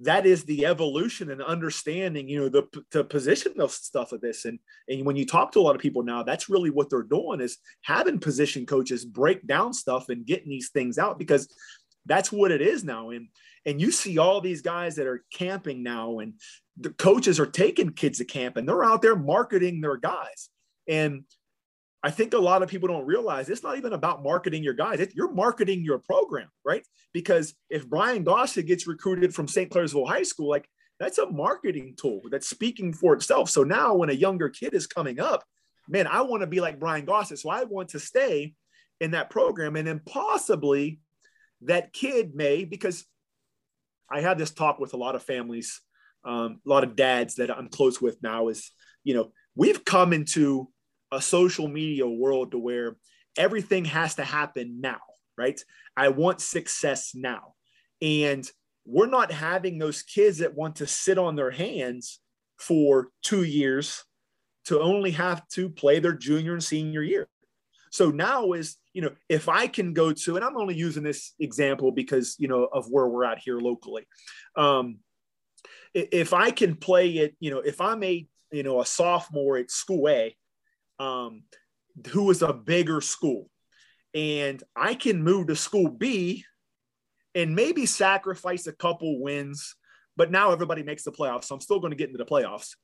that 0.01 0.25
is 0.25 0.43
the 0.43 0.65
evolution 0.65 1.29
and 1.31 1.41
understanding, 1.41 2.29
you 2.29 2.39
know, 2.39 2.49
the, 2.49 2.83
the 2.91 3.03
position 3.03 3.53
stuff 3.67 4.11
of 4.11 4.21
this. 4.21 4.45
And, 4.45 4.59
and 4.87 5.05
when 5.05 5.15
you 5.15 5.25
talk 5.25 5.51
to 5.51 5.59
a 5.59 5.61
lot 5.61 5.75
of 5.75 5.81
people 5.81 6.03
now, 6.03 6.23
that's 6.23 6.49
really 6.49 6.69
what 6.69 6.89
they're 6.89 7.03
doing 7.03 7.41
is 7.41 7.57
having 7.81 8.19
position 8.19 8.65
coaches 8.65 9.03
break 9.03 9.45
down 9.45 9.73
stuff 9.73 10.09
and 10.09 10.25
getting 10.25 10.49
these 10.49 10.69
things 10.69 10.97
out 10.97 11.19
because 11.19 11.53
that's 12.05 12.31
what 12.31 12.51
it 12.51 12.61
is 12.61 12.83
now. 12.83 13.09
And, 13.09 13.27
and 13.65 13.81
you 13.81 13.91
see 13.91 14.17
all 14.17 14.39
these 14.39 14.61
guys 14.61 14.95
that 14.95 15.07
are 15.07 15.23
camping 15.33 15.83
now 15.83 16.19
and 16.19 16.33
the 16.77 16.91
coaches 16.91 17.39
are 17.39 17.45
taking 17.45 17.91
kids 17.91 18.19
to 18.19 18.25
camp 18.25 18.55
and 18.55 18.67
they're 18.67 18.85
out 18.85 19.01
there 19.01 19.17
marketing 19.17 19.81
their 19.81 19.97
guys. 19.97 20.49
And 20.87 21.23
I 22.01 22.11
think 22.11 22.33
a 22.33 22.39
lot 22.39 22.63
of 22.63 22.69
people 22.69 22.87
don't 22.87 23.05
realize 23.05 23.49
it's 23.49 23.63
not 23.63 23.77
even 23.77 23.91
about 23.91 24.23
marketing 24.23 24.63
your 24.63 24.73
guys. 24.73 24.99
It, 24.99 25.13
you're 25.15 25.33
marketing 25.33 25.83
your 25.83 25.99
program, 25.99 26.47
right? 26.63 26.85
Because 27.13 27.53
if 27.69 27.89
Brian 27.89 28.23
Gossett 28.23 28.67
gets 28.67 28.87
recruited 28.87 29.35
from 29.35 29.49
St. 29.49 29.69
Clairsville 29.69 30.07
High 30.07 30.23
School, 30.23 30.49
like 30.49 30.69
that's 30.99 31.17
a 31.17 31.29
marketing 31.29 31.95
tool 31.99 32.21
that's 32.31 32.49
speaking 32.49 32.93
for 32.93 33.13
itself. 33.13 33.49
So 33.49 33.63
now 33.63 33.95
when 33.95 34.09
a 34.09 34.13
younger 34.13 34.49
kid 34.49 34.73
is 34.73 34.87
coming 34.87 35.19
up, 35.19 35.43
man, 35.89 36.07
I 36.07 36.21
want 36.21 36.41
to 36.41 36.47
be 36.47 36.61
like 36.61 36.79
Brian 36.79 37.05
Gossett. 37.05 37.39
So 37.39 37.49
I 37.49 37.65
want 37.65 37.89
to 37.89 37.99
stay 37.99 38.53
in 39.01 39.11
that 39.11 39.29
program. 39.29 39.75
And 39.75 39.87
then 39.87 40.01
possibly 40.05 40.99
that 41.61 41.91
kid 41.91 42.33
may, 42.33 42.63
because 42.63 43.05
I 44.09 44.21
had 44.21 44.37
this 44.37 44.51
talk 44.51 44.79
with 44.79 44.93
a 44.93 44.97
lot 44.97 45.15
of 45.15 45.23
families, 45.23 45.81
um, 46.23 46.59
a 46.65 46.69
lot 46.69 46.83
of 46.83 46.95
dads 46.95 47.35
that 47.35 47.51
I'm 47.51 47.69
close 47.69 48.01
with 48.01 48.21
now 48.21 48.47
is, 48.47 48.71
you 49.03 49.13
know, 49.13 49.31
we've 49.55 49.83
come 49.83 50.13
into 50.13 50.69
a 51.11 51.21
social 51.21 51.67
media 51.67 52.07
world 52.07 52.51
to 52.51 52.59
where 52.59 52.97
everything 53.37 53.85
has 53.85 54.15
to 54.15 54.23
happen 54.23 54.81
now, 54.81 54.99
right? 55.37 55.59
I 55.95 56.09
want 56.09 56.41
success 56.41 57.11
now. 57.15 57.55
And 58.01 58.49
we're 58.85 59.07
not 59.07 59.31
having 59.31 59.77
those 59.77 60.01
kids 60.01 60.39
that 60.39 60.55
want 60.55 60.77
to 60.77 60.87
sit 60.87 61.17
on 61.17 61.35
their 61.35 61.51
hands 61.51 62.19
for 62.57 63.09
two 63.23 63.43
years 63.43 64.03
to 64.65 64.79
only 64.79 65.11
have 65.11 65.47
to 65.49 65.69
play 65.69 65.99
their 65.99 66.13
junior 66.13 66.53
and 66.53 66.63
senior 66.63 67.01
year. 67.01 67.27
So 67.91 68.11
now 68.11 68.53
is, 68.53 68.77
you 68.93 69.01
know, 69.01 69.11
if 69.27 69.49
I 69.49 69.67
can 69.67 69.93
go 69.93 70.13
to, 70.13 70.35
and 70.35 70.45
I'm 70.45 70.57
only 70.57 70.75
using 70.75 71.03
this 71.03 71.33
example 71.39 71.91
because, 71.91 72.35
you 72.37 72.47
know, 72.47 72.65
of 72.65 72.87
where 72.89 73.07
we're 73.07 73.25
at 73.25 73.39
here 73.39 73.57
locally. 73.57 74.07
Um, 74.55 74.99
if 75.93 76.33
I 76.33 76.51
can 76.51 76.75
play 76.75 77.09
it, 77.17 77.35
you 77.39 77.49
know, 77.49 77.59
if 77.59 77.81
I'm 77.81 78.03
a, 78.03 78.27
you 78.51 78.63
know, 78.63 78.79
a 78.79 78.85
sophomore 78.85 79.57
at 79.57 79.71
school 79.71 80.07
A 80.07 80.35
um, 80.99 81.43
who 82.11 82.29
is 82.29 82.41
a 82.41 82.53
bigger 82.53 83.01
school. 83.01 83.49
And 84.13 84.61
I 84.75 84.95
can 84.95 85.23
move 85.23 85.47
to 85.47 85.55
school 85.55 85.89
B 85.89 86.43
and 87.35 87.55
maybe 87.55 87.85
sacrifice 87.85 88.67
a 88.67 88.73
couple 88.73 89.21
wins, 89.21 89.75
but 90.17 90.31
now 90.31 90.51
everybody 90.51 90.83
makes 90.83 91.03
the 91.03 91.11
playoffs. 91.11 91.45
So 91.45 91.55
I'm 91.55 91.61
still 91.61 91.79
going 91.79 91.91
to 91.91 91.97
get 91.97 92.09
into 92.09 92.17
the 92.17 92.25
playoffs. 92.25 92.75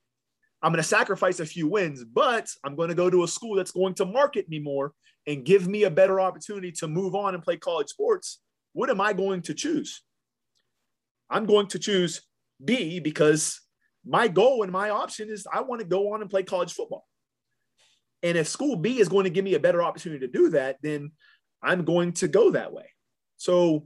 I'm 0.61 0.71
going 0.71 0.81
to 0.81 0.87
sacrifice 0.87 1.39
a 1.39 1.45
few 1.45 1.67
wins, 1.67 2.03
but 2.03 2.49
I'm 2.63 2.75
going 2.75 2.89
to 2.89 2.95
go 2.95 3.09
to 3.09 3.23
a 3.23 3.27
school 3.27 3.55
that's 3.55 3.71
going 3.71 3.95
to 3.95 4.05
market 4.05 4.47
me 4.49 4.59
more 4.59 4.93
and 5.27 5.43
give 5.43 5.67
me 5.67 5.83
a 5.83 5.91
better 5.91 6.19
opportunity 6.19 6.71
to 6.73 6.87
move 6.87 7.15
on 7.15 7.33
and 7.33 7.43
play 7.43 7.57
college 7.57 7.89
sports. 7.89 8.39
What 8.73 8.89
am 8.89 9.01
I 9.01 9.13
going 9.13 9.41
to 9.43 9.53
choose? 9.53 10.01
I'm 11.29 11.45
going 11.45 11.67
to 11.67 11.79
choose 11.79 12.21
B 12.63 12.99
because 12.99 13.61
my 14.05 14.27
goal 14.27 14.63
and 14.63 14.71
my 14.71 14.91
option 14.91 15.29
is 15.29 15.47
I 15.51 15.61
want 15.61 15.81
to 15.81 15.87
go 15.87 16.13
on 16.13 16.21
and 16.21 16.29
play 16.29 16.43
college 16.43 16.73
football. 16.73 17.05
And 18.25 18.39
if 18.39 18.47
school 18.47 18.75
B 18.75 18.99
is 18.99 19.07
going 19.07 19.25
to 19.25 19.29
give 19.29 19.45
me 19.45 19.53
a 19.53 19.59
better 19.59 19.83
opportunity 19.83 20.25
to 20.25 20.31
do 20.31 20.49
that, 20.49 20.77
then 20.81 21.11
I'm 21.61 21.85
going 21.85 22.13
to 22.13 22.27
go 22.27 22.49
that 22.51 22.73
way. 22.73 22.89
So, 23.37 23.85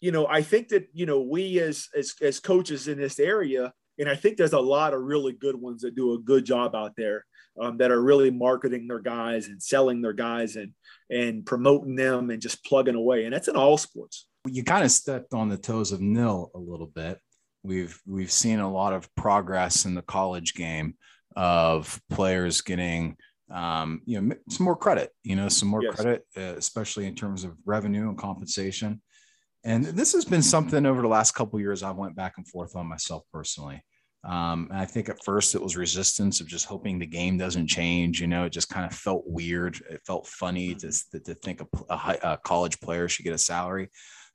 you 0.00 0.12
know, 0.12 0.28
I 0.28 0.42
think 0.42 0.68
that, 0.68 0.86
you 0.92 1.06
know, 1.06 1.22
we 1.22 1.58
as, 1.58 1.88
as, 1.96 2.14
as 2.22 2.38
coaches 2.38 2.86
in 2.86 2.98
this 2.98 3.18
area, 3.18 3.72
and 3.98 4.08
I 4.08 4.14
think 4.14 4.36
there's 4.36 4.52
a 4.52 4.60
lot 4.60 4.94
of 4.94 5.02
really 5.02 5.32
good 5.32 5.56
ones 5.56 5.82
that 5.82 5.96
do 5.96 6.14
a 6.14 6.20
good 6.20 6.44
job 6.44 6.76
out 6.76 6.92
there 6.96 7.24
um, 7.60 7.76
that 7.78 7.90
are 7.90 8.00
really 8.00 8.30
marketing 8.30 8.86
their 8.86 9.00
guys 9.00 9.48
and 9.48 9.60
selling 9.60 10.02
their 10.02 10.12
guys 10.12 10.54
and, 10.54 10.70
and 11.10 11.44
promoting 11.44 11.96
them 11.96 12.30
and 12.30 12.40
just 12.40 12.64
plugging 12.64 12.94
away. 12.94 13.24
And 13.24 13.34
that's 13.34 13.48
in 13.48 13.56
all 13.56 13.76
sports. 13.76 14.28
You 14.46 14.62
kind 14.62 14.84
of 14.84 14.92
stepped 14.92 15.34
on 15.34 15.48
the 15.48 15.58
toes 15.58 15.90
of 15.90 16.00
NIL 16.00 16.52
a 16.54 16.58
little 16.60 16.86
bit. 16.86 17.18
We've, 17.64 18.00
we've 18.06 18.30
seen 18.30 18.60
a 18.60 18.70
lot 18.70 18.92
of 18.92 19.12
progress 19.16 19.84
in 19.84 19.96
the 19.96 20.02
college 20.02 20.54
game 20.54 20.94
of 21.34 22.00
players 22.08 22.60
getting 22.60 23.16
um, 23.50 24.00
you 24.06 24.20
know, 24.20 24.34
some 24.48 24.64
more 24.64 24.76
credit, 24.76 25.10
you 25.22 25.36
know, 25.36 25.48
some 25.48 25.68
more 25.68 25.82
yes. 25.82 25.94
credit, 25.94 26.26
uh, 26.36 26.54
especially 26.56 27.06
in 27.06 27.14
terms 27.14 27.44
of 27.44 27.56
revenue 27.64 28.08
and 28.08 28.18
compensation. 28.18 29.02
And 29.64 29.84
this 29.84 30.12
has 30.12 30.24
been 30.24 30.42
something 30.42 30.84
over 30.84 31.02
the 31.02 31.08
last 31.08 31.34
couple 31.34 31.58
years 31.60 31.82
I've 31.82 31.96
went 31.96 32.16
back 32.16 32.34
and 32.36 32.46
forth 32.46 32.76
on 32.76 32.86
myself 32.86 33.22
personally. 33.32 33.82
Um, 34.24 34.68
and 34.70 34.78
I 34.78 34.86
think 34.86 35.08
at 35.08 35.22
first 35.24 35.54
it 35.54 35.62
was 35.62 35.76
resistance 35.76 36.40
of 36.40 36.46
just 36.46 36.64
hoping 36.64 36.98
the 36.98 37.06
game 37.06 37.36
doesn't 37.36 37.66
change. 37.66 38.20
You 38.20 38.26
know, 38.26 38.44
it 38.44 38.50
just 38.50 38.70
kind 38.70 38.86
of 38.86 38.94
felt 38.94 39.24
weird. 39.26 39.76
It 39.90 40.00
felt 40.06 40.26
funny 40.26 40.74
to, 40.76 40.86
mm-hmm. 40.86 41.18
to 41.24 41.34
think 41.34 41.60
a, 41.60 41.66
a, 41.90 42.18
a 42.32 42.38
college 42.38 42.80
player 42.80 43.08
should 43.08 43.24
get 43.24 43.34
a 43.34 43.38
salary. 43.38 43.90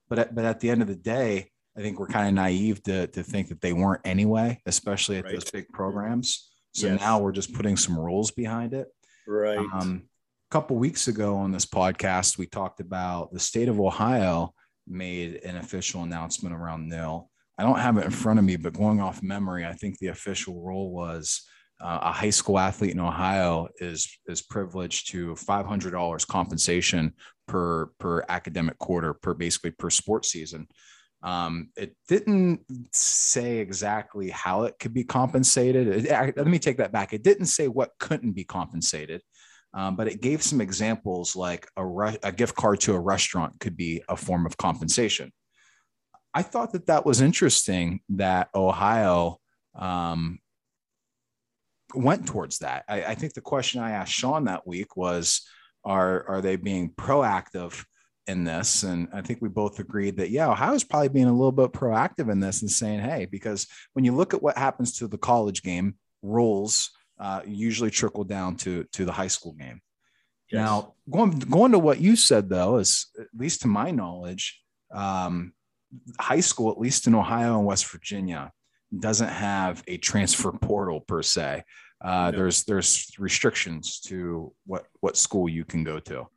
But 0.07 0.19
at, 0.19 0.35
but 0.35 0.45
at 0.45 0.59
the 0.59 0.69
end 0.69 0.81
of 0.81 0.87
the 0.87 0.95
day, 0.95 1.51
I 1.77 1.81
think 1.81 1.99
we're 1.99 2.07
kind 2.07 2.27
of 2.27 2.33
naive 2.33 2.83
to, 2.83 3.07
to 3.07 3.23
think 3.23 3.49
that 3.49 3.61
they 3.61 3.73
weren't 3.73 4.01
anyway, 4.03 4.61
especially 4.65 5.17
at 5.17 5.25
right. 5.25 5.33
those 5.33 5.49
big 5.49 5.69
programs. 5.69 6.51
So 6.73 6.87
yes. 6.87 6.99
now 6.99 7.19
we're 7.19 7.31
just 7.31 7.53
putting 7.53 7.77
some 7.77 7.97
rules 7.97 8.31
behind 8.31 8.73
it. 8.73 8.87
Right. 9.29 9.59
Um, 9.59 10.05
a 10.49 10.51
couple 10.51 10.77
weeks 10.77 11.07
ago 11.07 11.35
on 11.35 11.51
this 11.51 11.67
podcast, 11.67 12.39
we 12.39 12.47
talked 12.47 12.79
about 12.79 13.31
the 13.31 13.39
state 13.39 13.69
of 13.69 13.79
Ohio 13.79 14.55
made 14.87 15.35
an 15.43 15.57
official 15.57 16.01
announcement 16.01 16.55
around 16.55 16.89
NIL. 16.89 17.29
I 17.55 17.63
don't 17.63 17.77
have 17.77 17.97
it 17.99 18.05
in 18.05 18.11
front 18.11 18.39
of 18.39 18.45
me, 18.45 18.55
but 18.55 18.73
going 18.73 18.99
off 18.99 19.21
memory, 19.21 19.67
I 19.67 19.73
think 19.73 19.99
the 19.99 20.07
official 20.07 20.59
rule 20.63 20.89
was 20.91 21.43
uh, 21.79 21.99
a 22.01 22.11
high 22.11 22.31
school 22.31 22.57
athlete 22.57 22.93
in 22.93 22.99
Ohio 22.99 23.67
is 23.77 24.09
is 24.25 24.41
privileged 24.41 25.11
to 25.11 25.35
five 25.35 25.67
hundred 25.67 25.91
dollars 25.91 26.25
compensation 26.25 27.13
per 27.47 27.91
per 27.99 28.25
academic 28.29 28.79
quarter 28.79 29.13
per 29.13 29.35
basically 29.35 29.71
per 29.71 29.91
sports 29.91 30.31
season. 30.31 30.67
Um, 31.21 31.69
it 31.75 31.95
didn't 32.07 32.61
say 32.93 33.57
exactly 33.57 34.29
how 34.29 34.63
it 34.63 34.75
could 34.79 34.93
be 34.93 35.03
compensated. 35.03 36.05
It, 36.05 36.37
let 36.37 36.47
me 36.47 36.59
take 36.59 36.77
that 36.77 36.93
back. 36.93 37.13
It 37.13 37.23
didn't 37.23 37.47
say 37.47 37.67
what 37.67 37.91
couldn't 37.99 38.31
be 38.31 38.45
compensated, 38.45 39.21
um, 39.73 39.95
but 39.97 40.07
it 40.07 40.21
gave 40.21 40.41
some 40.41 40.61
examples 40.61 41.35
like 41.35 41.67
a, 41.75 41.85
re- 41.85 42.17
a 42.23 42.31
gift 42.31 42.55
card 42.55 42.79
to 42.81 42.93
a 42.93 42.99
restaurant 42.99 43.59
could 43.59 43.75
be 43.75 44.01
a 44.07 44.15
form 44.15 44.45
of 44.45 44.57
compensation. 44.57 45.31
I 46.33 46.41
thought 46.41 46.71
that 46.71 46.87
that 46.87 47.05
was 47.05 47.21
interesting 47.21 47.99
that 48.09 48.49
Ohio 48.55 49.39
um, 49.75 50.39
went 51.93 52.27
towards 52.27 52.59
that. 52.59 52.85
I, 52.87 53.03
I 53.03 53.15
think 53.15 53.33
the 53.33 53.41
question 53.41 53.81
I 53.81 53.91
asked 53.91 54.13
Sean 54.13 54.45
that 54.45 54.65
week 54.65 54.95
was, 54.95 55.41
are, 55.83 56.25
are 56.27 56.41
they 56.41 56.55
being 56.55 56.91
proactive 56.91 57.83
in 58.29 58.43
this. 58.43 58.83
And 58.83 59.07
I 59.11 59.21
think 59.21 59.41
we 59.41 59.49
both 59.49 59.79
agreed 59.79 60.17
that, 60.17 60.29
yeah, 60.29 60.49
Ohio's 60.49 60.83
probably 60.83 61.09
being 61.09 61.27
a 61.27 61.33
little 61.33 61.51
bit 61.51 61.73
proactive 61.73 62.31
in 62.31 62.39
this 62.39 62.61
and 62.61 62.71
saying, 62.71 63.01
hey, 63.01 63.25
because 63.25 63.67
when 63.93 64.05
you 64.05 64.13
look 64.15 64.33
at 64.33 64.41
what 64.41 64.57
happens 64.57 64.97
to 64.97 65.07
the 65.07 65.17
college 65.17 65.63
game, 65.63 65.95
rules 66.21 66.91
uh, 67.19 67.41
usually 67.45 67.91
trickle 67.91 68.23
down 68.23 68.55
to, 68.55 68.85
to 68.93 69.05
the 69.05 69.11
high 69.11 69.27
school 69.27 69.53
game. 69.53 69.81
Yes. 70.51 70.59
Now, 70.65 70.93
going, 71.09 71.31
going 71.39 71.73
to 71.73 71.79
what 71.79 71.99
you 71.99 72.15
said, 72.15 72.49
though, 72.49 72.77
is 72.77 73.07
at 73.19 73.27
least 73.37 73.61
to 73.61 73.67
my 73.67 73.91
knowledge, 73.91 74.61
um, 74.93 75.53
high 76.19 76.39
school, 76.39 76.71
at 76.71 76.79
least 76.79 77.07
in 77.07 77.15
Ohio 77.15 77.57
and 77.57 77.65
West 77.65 77.85
Virginia, 77.91 78.51
doesn't 78.97 79.29
have 79.29 79.83
a 79.87 79.97
transfer 79.97 80.51
portal 80.51 81.01
per 81.01 81.21
se. 81.21 81.63
Uh, 82.03 82.31
no. 82.31 82.37
There's 82.37 82.63
there's 82.63 83.11
restrictions 83.19 83.99
to 84.01 84.53
what 84.65 84.85
what 85.01 85.17
school 85.17 85.49
you 85.49 85.65
can 85.65 85.83
go 85.83 85.99
to. 85.99 86.27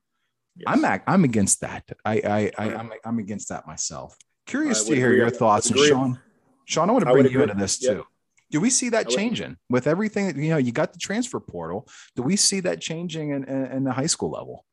Yes. 0.57 0.67
I'm 0.67 1.03
I'm 1.07 1.25
against 1.25 1.61
that. 1.63 1.85
I 2.05 2.15
I, 2.15 2.51
I 2.59 2.67
am 2.69 2.81
I'm, 2.81 2.93
I'm 3.05 3.19
against 3.19 3.49
that 3.49 3.67
myself. 3.67 4.17
Curious 4.47 4.85
to 4.85 4.95
hear 4.95 5.13
your 5.13 5.31
thoughts, 5.31 5.71
and 5.71 5.79
Sean. 5.79 6.21
Sean, 6.65 6.89
I 6.89 6.93
want 6.93 7.05
to 7.05 7.13
bring 7.13 7.31
you 7.31 7.43
into 7.43 7.55
this 7.55 7.79
too. 7.79 8.05
Do 8.51 8.61
we 8.61 8.69
see 8.69 8.91
that 8.91 9.09
changing 9.09 9.57
with 9.71 9.87
everything? 9.87 10.27
That 10.27 10.37
you 10.37 10.51
know, 10.51 10.59
you 10.59 10.73
got 10.73 10.93
the 10.93 10.99
transfer 10.99 11.41
portal. 11.41 11.89
Do 12.17 12.23
we 12.23 12.37
see 12.37 12.61
that 12.61 12.81
changing 12.81 13.31
in, 13.31 13.45
in, 13.45 13.67
in 13.67 13.85
the 13.85 13.93
high 13.93 14.07
school 14.07 14.31
level? 14.31 14.67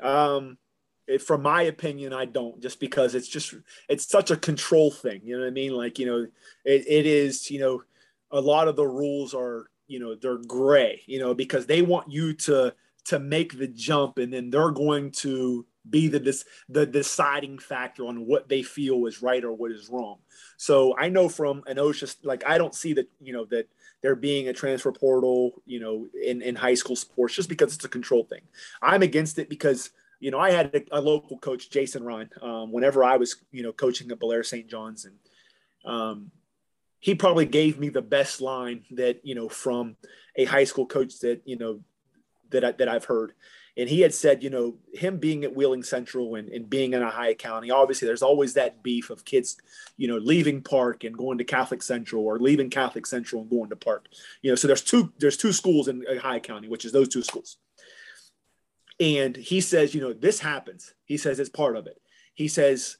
Um, 0.00 0.58
it, 1.08 1.20
from 1.20 1.42
my 1.42 1.62
opinion, 1.62 2.12
I 2.12 2.24
don't. 2.26 2.62
Just 2.62 2.78
because 2.78 3.16
it's 3.16 3.26
just 3.26 3.54
it's 3.88 4.08
such 4.08 4.30
a 4.30 4.36
control 4.36 4.92
thing. 4.92 5.22
You 5.24 5.36
know 5.36 5.42
what 5.42 5.48
I 5.48 5.52
mean? 5.52 5.72
Like 5.72 5.98
you 5.98 6.06
know, 6.06 6.26
it, 6.64 6.84
it 6.86 7.06
is. 7.06 7.50
You 7.50 7.58
know, 7.58 7.82
a 8.30 8.40
lot 8.40 8.68
of 8.68 8.76
the 8.76 8.86
rules 8.86 9.34
are 9.34 9.70
you 9.90 9.98
know 9.98 10.14
they're 10.14 10.38
gray 10.38 11.02
you 11.06 11.18
know 11.18 11.34
because 11.34 11.66
they 11.66 11.82
want 11.82 12.10
you 12.10 12.32
to 12.32 12.72
to 13.06 13.18
make 13.18 13.58
the 13.58 13.68
jump 13.68 14.18
and 14.18 14.32
then 14.32 14.50
they're 14.50 14.70
going 14.70 15.10
to 15.10 15.66
be 15.88 16.08
the 16.08 16.44
the 16.68 16.84
deciding 16.84 17.58
factor 17.58 18.06
on 18.06 18.26
what 18.26 18.48
they 18.48 18.62
feel 18.62 19.06
is 19.06 19.22
right 19.22 19.42
or 19.44 19.52
what 19.52 19.72
is 19.72 19.88
wrong. 19.88 20.18
So 20.56 20.96
i 20.98 21.08
know 21.08 21.28
from 21.28 21.62
an 21.66 21.76
OHSAA 21.76 22.16
like 22.24 22.44
i 22.46 22.58
don't 22.58 22.74
see 22.74 22.92
that 22.94 23.08
you 23.20 23.32
know 23.32 23.46
that 23.46 23.68
there 24.02 24.14
being 24.14 24.48
a 24.48 24.52
transfer 24.52 24.92
portal 24.92 25.62
you 25.66 25.80
know 25.80 26.08
in 26.22 26.42
in 26.42 26.54
high 26.54 26.74
school 26.74 26.96
sports 26.96 27.34
just 27.34 27.48
because 27.48 27.74
it's 27.74 27.84
a 27.84 27.88
control 27.88 28.24
thing. 28.24 28.42
I'm 28.82 29.02
against 29.02 29.38
it 29.38 29.48
because 29.48 29.90
you 30.20 30.30
know 30.30 30.38
i 30.38 30.50
had 30.50 30.74
a, 30.74 30.98
a 30.98 31.00
local 31.00 31.38
coach 31.38 31.70
jason 31.70 32.04
ryan 32.04 32.30
um, 32.42 32.70
whenever 32.70 33.02
i 33.02 33.16
was 33.16 33.36
you 33.50 33.62
know 33.62 33.72
coaching 33.72 34.10
at 34.12 34.20
Bellaire 34.20 34.44
st 34.44 34.68
john's 34.68 35.06
and 35.06 35.16
um, 35.84 36.30
he 37.00 37.14
probably 37.14 37.46
gave 37.46 37.78
me 37.78 37.88
the 37.88 38.02
best 38.02 38.40
line 38.40 38.84
that 38.92 39.20
you 39.24 39.34
know 39.34 39.48
from 39.48 39.96
a 40.36 40.44
high 40.44 40.64
school 40.64 40.86
coach 40.86 41.18
that 41.20 41.40
you 41.44 41.56
know 41.56 41.80
that 42.50 42.64
I, 42.64 42.72
that 42.72 42.88
I've 42.88 43.04
heard. 43.04 43.32
And 43.76 43.88
he 43.88 44.00
had 44.00 44.12
said, 44.12 44.42
you 44.42 44.50
know, 44.50 44.74
him 44.92 45.18
being 45.18 45.44
at 45.44 45.54
Wheeling 45.54 45.82
Central 45.82 46.34
and, 46.34 46.48
and 46.48 46.68
being 46.68 46.92
in 46.92 47.02
Ohio 47.02 47.34
County, 47.34 47.70
obviously 47.70 48.06
there's 48.06 48.22
always 48.22 48.54
that 48.54 48.82
beef 48.82 49.10
of 49.10 49.24
kids, 49.24 49.56
you 49.96 50.08
know, 50.08 50.18
leaving 50.18 50.60
Park 50.60 51.04
and 51.04 51.16
going 51.16 51.38
to 51.38 51.44
Catholic 51.44 51.82
Central 51.82 52.24
or 52.24 52.38
leaving 52.38 52.68
Catholic 52.68 53.06
Central 53.06 53.42
and 53.42 53.50
going 53.50 53.70
to 53.70 53.76
Park. 53.76 54.08
You 54.42 54.50
know, 54.50 54.56
so 54.56 54.66
there's 54.66 54.82
two 54.82 55.12
there's 55.18 55.36
two 55.36 55.52
schools 55.52 55.88
in 55.88 56.04
Ohio 56.10 56.40
County, 56.40 56.68
which 56.68 56.84
is 56.84 56.92
those 56.92 57.08
two 57.08 57.22
schools. 57.22 57.58
And 58.98 59.36
he 59.36 59.60
says, 59.60 59.94
you 59.94 60.00
know, 60.00 60.12
this 60.12 60.40
happens. 60.40 60.92
He 61.06 61.16
says 61.16 61.38
it's 61.38 61.48
part 61.48 61.76
of 61.76 61.86
it. 61.86 62.00
He 62.34 62.48
says, 62.48 62.98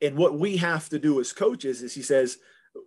and 0.00 0.16
what 0.16 0.38
we 0.38 0.58
have 0.58 0.88
to 0.90 0.98
do 0.98 1.20
as 1.20 1.32
coaches 1.32 1.82
is 1.82 1.94
he 1.94 2.02
says, 2.02 2.38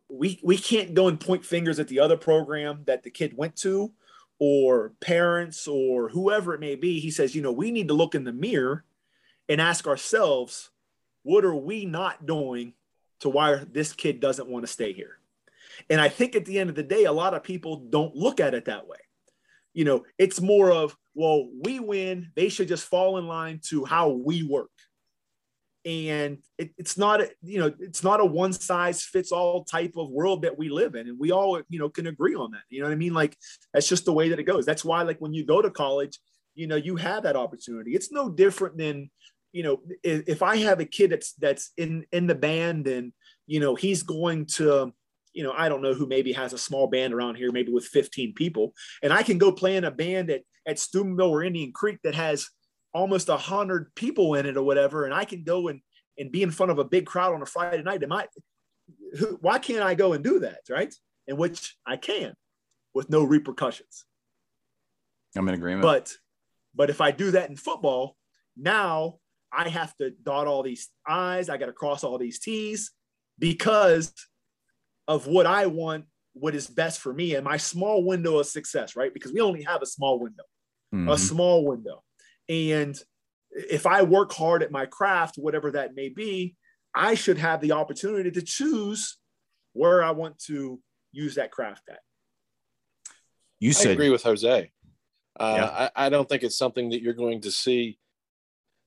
we 0.10 0.40
we 0.44 0.58
can't 0.58 0.94
go 0.94 1.08
and 1.08 1.20
point 1.20 1.46
fingers 1.46 1.80
at 1.80 1.88
the 1.88 2.00
other 2.00 2.18
program 2.18 2.84
that 2.86 3.04
the 3.04 3.12
kid 3.12 3.36
went 3.36 3.56
to 3.58 3.92
or 4.40 4.94
parents 5.00 5.68
or 5.68 6.10
whoever 6.10 6.54
it 6.54 6.60
may 6.60 6.76
be 6.76 7.00
he 7.00 7.10
says 7.10 7.34
you 7.34 7.42
know 7.42 7.52
we 7.52 7.72
need 7.72 7.88
to 7.88 7.94
look 7.94 8.16
in 8.16 8.26
the 8.26 8.34
mirror 8.34 8.84
and 9.48 9.62
ask 9.62 9.88
ourselves 9.88 10.72
what 11.24 11.44
are 11.44 11.56
we 11.56 11.86
not 11.86 12.26
doing 12.26 12.74
to 13.20 13.30
why 13.30 13.56
this 13.72 13.94
kid 13.94 14.20
doesn't 14.20 14.48
want 14.48 14.64
to 14.64 14.72
stay 14.72 14.94
here? 14.94 15.18
And 15.90 16.00
i 16.00 16.08
think 16.08 16.36
at 16.36 16.46
the 16.46 16.60
end 16.60 16.70
of 16.70 16.76
the 16.76 16.84
day 16.84 17.06
a 17.06 17.12
lot 17.12 17.34
of 17.34 17.44
people 17.44 17.78
don't 17.90 18.16
look 18.16 18.40
at 18.40 18.54
it 18.54 18.66
that 18.66 18.88
way. 18.88 18.98
You 19.74 19.86
know 19.86 20.06
it's 20.18 20.40
more 20.40 20.72
of 20.72 20.96
well 21.16 21.50
we 21.62 21.80
win 21.80 22.32
they 22.36 22.50
should 22.50 22.68
just 22.68 22.86
fall 22.86 23.18
in 23.18 23.28
line 23.28 23.60
to 23.70 23.84
how 23.84 24.10
we 24.10 24.44
work 24.44 24.72
and 25.86 26.40
it, 26.58 26.72
it's 26.78 26.98
not 26.98 27.22
a, 27.22 27.30
you 27.44 27.60
know 27.60 27.72
it's 27.80 28.04
not 28.04 28.20
a 28.20 28.26
one 28.26 28.54
size 28.54 29.04
fits 29.04 29.32
all 29.32 29.64
type 29.64 29.94
of 29.98 30.10
world 30.10 30.42
that 30.42 30.58
we 30.58 30.70
live 30.70 30.96
in. 30.96 31.08
And 31.08 31.20
we 31.20 31.32
all 31.32 31.62
you 31.70 31.80
know 31.80 31.90
can 31.90 32.08
agree 32.08 32.36
on 32.36 32.52
that. 32.52 32.64
You 32.70 32.82
know 32.82 32.88
what 32.88 32.94
i 32.94 32.98
mean? 32.98 33.14
Like 33.14 33.38
that's 33.74 33.88
just 33.88 34.06
the 34.06 34.14
way 34.14 34.30
that 34.30 34.40
it 34.40 34.44
goes. 34.44 34.66
That's 34.66 34.86
why 34.86 35.04
like 35.04 35.20
when 35.20 35.34
you 35.34 35.46
go 35.46 35.62
to 35.62 35.70
college 35.70 36.20
you 36.56 36.68
know 36.68 36.78
you 36.78 36.96
have 36.96 37.24
that 37.24 37.36
opportunity. 37.36 37.92
It's 37.92 38.12
no 38.12 38.30
different 38.30 38.78
than 38.78 39.12
you 39.52 39.64
know 39.64 39.82
if, 40.04 40.42
i 40.42 40.58
have 40.58 40.82
a 40.82 40.86
kid 40.86 41.12
that's 41.12 41.32
that's 41.34 41.72
in 41.78 42.06
in 42.12 42.28
the 42.28 42.36
band 42.36 42.88
and 42.88 43.14
you 43.48 43.62
know 43.62 43.74
he's 43.74 44.04
going 44.04 44.46
to 44.46 44.92
you 45.32 45.44
know 45.44 45.54
i 45.58 45.70
don't 45.70 45.82
know 45.82 45.94
who 45.94 46.06
maybe 46.08 46.34
has 46.34 46.52
a 46.52 46.58
small 46.58 46.88
band 46.88 47.14
around 47.14 47.36
here 47.36 47.52
maybe 47.54 47.72
with 47.72 47.86
15 47.86 48.34
people. 48.34 48.74
And 49.02 49.14
i 49.14 49.24
can 49.24 49.38
go 49.38 49.52
play 49.54 49.78
in 49.78 49.86
a 49.86 49.92
band 49.92 50.30
at 50.30 50.42
at 50.68 50.78
steubenville 50.80 51.30
or 51.30 51.44
indian 51.44 51.72
creek 51.72 52.00
that 52.04 52.16
has 52.16 52.50
almost 52.96 53.28
a 53.28 53.36
hundred 53.36 53.94
people 53.94 54.36
in 54.36 54.46
it 54.46 54.56
or 54.56 54.64
whatever, 54.64 55.04
and 55.04 55.14
I 55.14 55.26
can 55.26 55.44
go 55.44 55.68
and 55.68 55.82
and 56.18 56.32
be 56.32 56.42
in 56.42 56.50
front 56.50 56.72
of 56.72 56.80
a 56.80 56.86
big 56.86 57.06
crowd 57.06 57.36
on 57.36 57.42
a 57.42 57.46
Friday 57.46 57.84
night, 57.84 58.02
am 58.02 58.14
I? 58.14 58.28
Who, 59.20 59.38
why 59.42 59.60
can't 59.60 59.84
I 59.84 59.96
go 59.96 60.14
and 60.14 60.24
do 60.24 60.40
that, 60.40 60.62
right? 60.70 60.94
In 61.28 61.36
which 61.36 61.76
I 61.86 61.98
can, 61.98 62.34
with 62.94 63.10
no 63.10 63.24
repercussions. 63.24 64.06
I'm 65.36 65.48
in 65.50 65.56
agreement. 65.56 65.82
But 65.84 66.16
but 66.74 66.90
if 66.90 67.02
I 67.02 67.12
do 67.12 67.32
that 67.32 67.50
in 67.50 67.58
football, 67.58 68.16
now 68.56 69.20
I 69.52 69.68
have 69.68 69.96
to 69.98 70.12
dot 70.12 70.48
all 70.48 70.64
these 70.64 70.90
I's, 71.06 71.50
I 71.50 71.58
got 71.58 71.66
to 71.66 71.74
cross 71.74 72.04
all 72.04 72.18
these 72.18 72.40
T's 72.40 72.92
because 73.38 74.14
of 75.08 75.28
what 75.28 75.46
I 75.46 75.66
want, 75.66 76.06
what 76.34 76.56
is 76.56 76.68
best 76.68 77.02
for 77.02 77.14
me 77.14 77.36
and 77.36 77.44
my 77.44 77.58
small 77.58 78.06
window 78.06 78.40
of 78.40 78.48
success, 78.48 78.96
right? 78.96 79.14
Because 79.14 79.34
we 79.34 79.42
only 79.42 79.64
have 79.64 79.82
a 79.82 79.86
small 79.86 80.18
window, 80.20 80.44
mm-hmm. 80.94 81.10
a 81.10 81.18
small 81.18 81.66
window. 81.66 82.05
And 82.50 82.98
if 83.52 83.86
I 83.86 84.04
work 84.04 84.34
hard 84.34 84.64
at 84.64 84.72
my 84.72 84.86
craft, 84.86 85.38
whatever 85.38 85.72
that 85.72 85.96
may 85.96 86.10
be, 86.10 86.56
I 86.94 87.16
should 87.16 87.38
have 87.38 87.62
the 87.62 87.74
opportunity 87.74 88.32
to 88.32 88.42
choose 88.42 89.18
where 89.74 90.04
I 90.04 90.12
want 90.12 90.40
to 90.48 90.80
use 91.12 91.36
that 91.36 91.52
craft 91.52 91.84
at. 91.90 92.00
You 93.60 93.74
said, 93.74 93.92
I 93.92 93.94
agree 93.94 94.10
with 94.10 94.24
Jose. 94.24 94.72
Uh, 95.40 95.56
yeah. 95.58 95.90
I, 95.96 96.06
I, 96.06 96.10
don't 96.10 96.28
think 96.30 96.44
it's 96.44 96.58
something 96.58 96.90
that 96.92 97.02
you're 97.02 97.14
going 97.14 97.42
to 97.42 97.52
see 97.52 97.98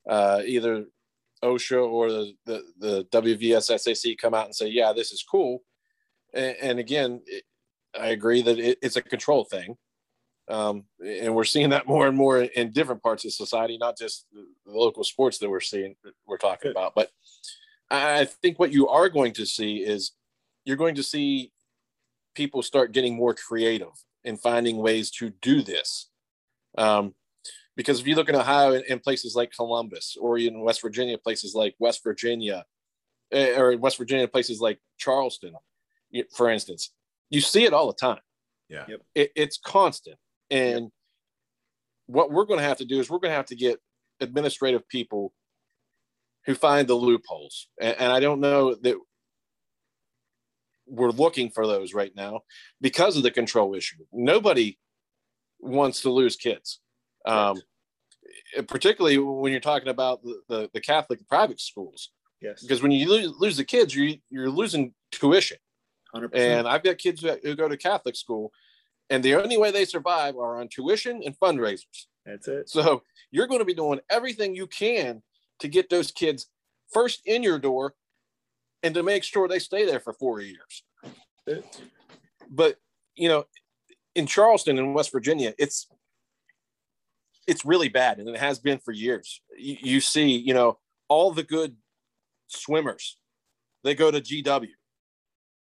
uh, 0.08 0.40
either 0.46 0.86
OHSAA 1.44 1.86
or 1.86 2.10
the, 2.10 2.34
the, 2.46 2.62
the 2.78 3.04
WVSSAC 3.12 4.16
come 4.16 4.32
out 4.32 4.46
and 4.46 4.54
say, 4.54 4.68
yeah, 4.68 4.92
this 4.94 5.12
is 5.12 5.22
cool. 5.30 5.62
And, 6.32 6.56
and 6.60 6.78
again, 6.78 7.20
it, 7.26 7.44
I 7.98 8.08
agree 8.08 8.40
that 8.42 8.58
it, 8.58 8.78
it's 8.80 8.96
a 8.96 9.02
control 9.02 9.44
thing. 9.44 9.76
Um, 10.48 10.84
and 11.04 11.34
we're 11.34 11.44
seeing 11.44 11.70
that 11.70 11.86
more 11.86 12.08
and 12.08 12.16
more 12.16 12.40
in 12.40 12.72
different 12.72 13.02
parts 13.02 13.24
of 13.24 13.32
society, 13.32 13.76
not 13.78 13.98
just 13.98 14.26
the 14.32 14.46
local 14.66 15.04
sports 15.04 15.38
that 15.38 15.50
we're 15.50 15.60
seeing, 15.60 15.94
we're 16.26 16.38
talking 16.38 16.70
about. 16.70 16.94
But 16.94 17.10
I 17.90 18.24
think 18.24 18.58
what 18.58 18.72
you 18.72 18.88
are 18.88 19.08
going 19.08 19.32
to 19.34 19.46
see 19.46 19.78
is 19.78 20.12
you're 20.64 20.76
going 20.76 20.94
to 20.94 21.02
see 21.02 21.52
people 22.34 22.62
start 22.62 22.92
getting 22.92 23.14
more 23.14 23.34
creative 23.34 23.92
in 24.24 24.36
finding 24.36 24.78
ways 24.78 25.10
to 25.10 25.30
do 25.42 25.62
this. 25.62 26.08
Um, 26.76 27.14
because 27.76 28.00
if 28.00 28.06
you 28.06 28.16
look 28.16 28.28
in 28.28 28.34
Ohio 28.34 28.72
in, 28.72 28.98
places 28.98 29.36
like 29.36 29.52
Columbus 29.54 30.16
or 30.20 30.38
in 30.38 30.60
West 30.60 30.82
Virginia, 30.82 31.16
places 31.16 31.54
like 31.54 31.74
West 31.78 32.02
Virginia, 32.02 32.64
eh, 33.32 33.58
or 33.58 33.72
in 33.72 33.80
West 33.80 33.98
Virginia, 33.98 34.26
places 34.26 34.60
like 34.60 34.80
Charleston, 34.98 35.54
for 36.34 36.50
instance, 36.50 36.92
you 37.30 37.40
see 37.40 37.64
it 37.64 37.72
all 37.72 37.86
the 37.86 37.92
time. 37.94 38.20
Yeah. 38.68 38.84
It, 39.14 39.30
it's 39.36 39.58
constant. 39.58 40.18
And 40.50 40.90
what 42.06 42.30
we're 42.30 42.46
going 42.46 42.60
to 42.60 42.66
have 42.66 42.78
to 42.78 42.84
do 42.84 43.00
is 43.00 43.10
we're 43.10 43.18
going 43.18 43.30
to 43.30 43.36
have 43.36 43.46
to 43.46 43.56
get 43.56 43.78
administrative 44.20 44.88
people 44.88 45.32
who 46.46 46.54
find 46.54 46.88
the 46.88 46.94
loopholes. 46.94 47.68
And, 47.80 47.96
and 47.98 48.12
I 48.12 48.20
don't 48.20 48.40
know 48.40 48.74
that 48.74 48.96
we're 50.86 51.10
looking 51.10 51.50
for 51.50 51.66
those 51.66 51.92
right 51.92 52.12
now 52.16 52.40
because 52.80 53.16
of 53.16 53.22
the 53.22 53.30
control 53.30 53.74
issue. 53.74 54.04
Nobody 54.12 54.78
wants 55.60 56.02
to 56.02 56.10
lose 56.10 56.36
kids. 56.36 56.80
Um, 57.26 57.60
particularly 58.66 59.18
when 59.18 59.52
you're 59.52 59.60
talking 59.60 59.88
about 59.88 60.22
the, 60.22 60.40
the, 60.48 60.70
the 60.72 60.80
Catholic 60.80 61.26
private 61.28 61.60
schools. 61.60 62.10
Yes. 62.40 62.62
Because 62.62 62.82
when 62.82 62.92
you 62.92 63.08
lose, 63.08 63.32
lose 63.38 63.56
the 63.56 63.64
kids, 63.64 63.94
you, 63.94 64.16
you're 64.30 64.50
losing 64.50 64.94
tuition. 65.12 65.58
100%. 66.14 66.30
And 66.34 66.66
I've 66.66 66.82
got 66.82 66.96
kids 66.98 67.24
who 67.42 67.54
go 67.54 67.68
to 67.68 67.76
Catholic 67.76 68.16
school 68.16 68.50
and 69.10 69.22
the 69.22 69.34
only 69.34 69.56
way 69.56 69.70
they 69.70 69.84
survive 69.84 70.36
are 70.36 70.60
on 70.60 70.68
tuition 70.68 71.22
and 71.24 71.38
fundraisers. 71.38 72.06
That's 72.26 72.48
it. 72.48 72.68
So 72.68 73.02
you're 73.30 73.46
going 73.46 73.60
to 73.60 73.64
be 73.64 73.74
doing 73.74 74.00
everything 74.10 74.54
you 74.54 74.66
can 74.66 75.22
to 75.60 75.68
get 75.68 75.88
those 75.88 76.10
kids 76.10 76.46
first 76.92 77.22
in 77.26 77.42
your 77.42 77.58
door 77.58 77.94
and 78.82 78.94
to 78.94 79.02
make 79.02 79.24
sure 79.24 79.48
they 79.48 79.58
stay 79.58 79.84
there 79.86 80.00
for 80.00 80.12
four 80.12 80.40
years. 80.40 80.84
But 82.50 82.76
you 83.16 83.28
know, 83.28 83.44
in 84.14 84.26
Charleston 84.26 84.78
in 84.78 84.94
West 84.94 85.12
Virginia, 85.12 85.54
it's 85.58 85.88
it's 87.46 87.64
really 87.64 87.88
bad, 87.88 88.18
and 88.18 88.28
it 88.28 88.36
has 88.36 88.58
been 88.58 88.78
for 88.78 88.92
years. 88.92 89.40
You, 89.56 89.76
you 89.80 90.00
see, 90.00 90.36
you 90.36 90.52
know, 90.52 90.78
all 91.08 91.32
the 91.32 91.42
good 91.42 91.76
swimmers, 92.48 93.18
they 93.84 93.94
go 93.94 94.10
to 94.10 94.20
GW. 94.20 94.68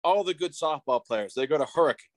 All 0.03 0.23
the 0.23 0.33
good 0.33 0.53
softball 0.53 1.03
players, 1.03 1.33
they 1.35 1.47
go 1.47 1.57
to 1.57 1.65
Hurricane 1.65 2.09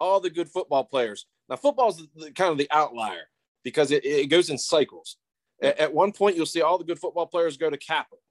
all 0.00 0.20
the 0.20 0.30
good 0.30 0.48
football 0.48 0.84
players. 0.84 1.26
Now, 1.48 1.56
football 1.56 1.88
is 1.88 2.06
kind 2.34 2.52
of 2.52 2.58
the 2.58 2.68
outlier 2.70 3.28
because 3.64 3.90
it, 3.90 4.04
it 4.04 4.30
goes 4.30 4.50
in 4.50 4.58
cycles. 4.58 5.16
At, 5.62 5.78
at, 5.78 5.94
one 5.94 6.12
point, 6.12 6.36
you'll 6.36 6.46
see 6.46 6.62
all 6.62 6.78
the 6.78 6.84
good 6.84 6.98
football 6.98 7.26
players 7.26 7.56
go 7.56 7.70
to 7.70 7.76
Capital, 7.76 8.22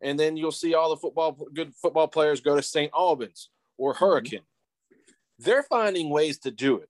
and 0.00 0.18
then 0.18 0.36
you'll 0.36 0.52
see 0.52 0.74
all 0.74 0.90
the 0.90 0.96
football 0.96 1.38
good 1.54 1.74
football 1.74 2.08
players 2.08 2.40
go 2.40 2.56
to 2.56 2.62
St. 2.62 2.90
Albans 2.96 3.50
or 3.78 3.92
mm-hmm. 3.92 4.04
Hurricane. 4.04 4.40
Mm-hmm. 4.40 5.44
They're 5.44 5.62
finding 5.64 6.10
ways 6.10 6.38
to 6.40 6.50
do 6.50 6.78
it. 6.78 6.88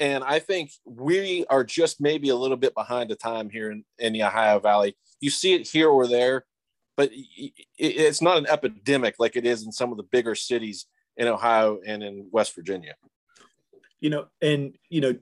And 0.00 0.22
I 0.22 0.38
think 0.38 0.70
we 0.84 1.44
are 1.46 1.64
just 1.64 2.00
maybe 2.00 2.28
a 2.28 2.36
little 2.36 2.56
bit 2.56 2.74
behind 2.74 3.10
the 3.10 3.16
time 3.16 3.50
here 3.50 3.72
in, 3.72 3.84
in 3.98 4.12
the 4.12 4.22
Ohio 4.22 4.60
Valley. 4.60 4.96
You 5.20 5.30
see 5.30 5.54
it 5.54 5.66
here 5.66 5.88
or 5.88 6.06
there, 6.06 6.44
but 6.96 7.10
it's 7.76 8.22
not 8.22 8.38
an 8.38 8.46
epidemic 8.46 9.16
like 9.18 9.34
it 9.34 9.44
is 9.44 9.64
in 9.64 9.72
some 9.72 9.90
of 9.90 9.96
the 9.96 10.04
bigger 10.04 10.36
cities 10.36 10.86
in 11.16 11.26
Ohio 11.26 11.80
and 11.84 12.04
in 12.04 12.28
West 12.30 12.54
Virginia 12.54 12.94
you 14.00 14.10
know, 14.10 14.26
and 14.40 14.74
you 14.88 15.00
know, 15.00 15.14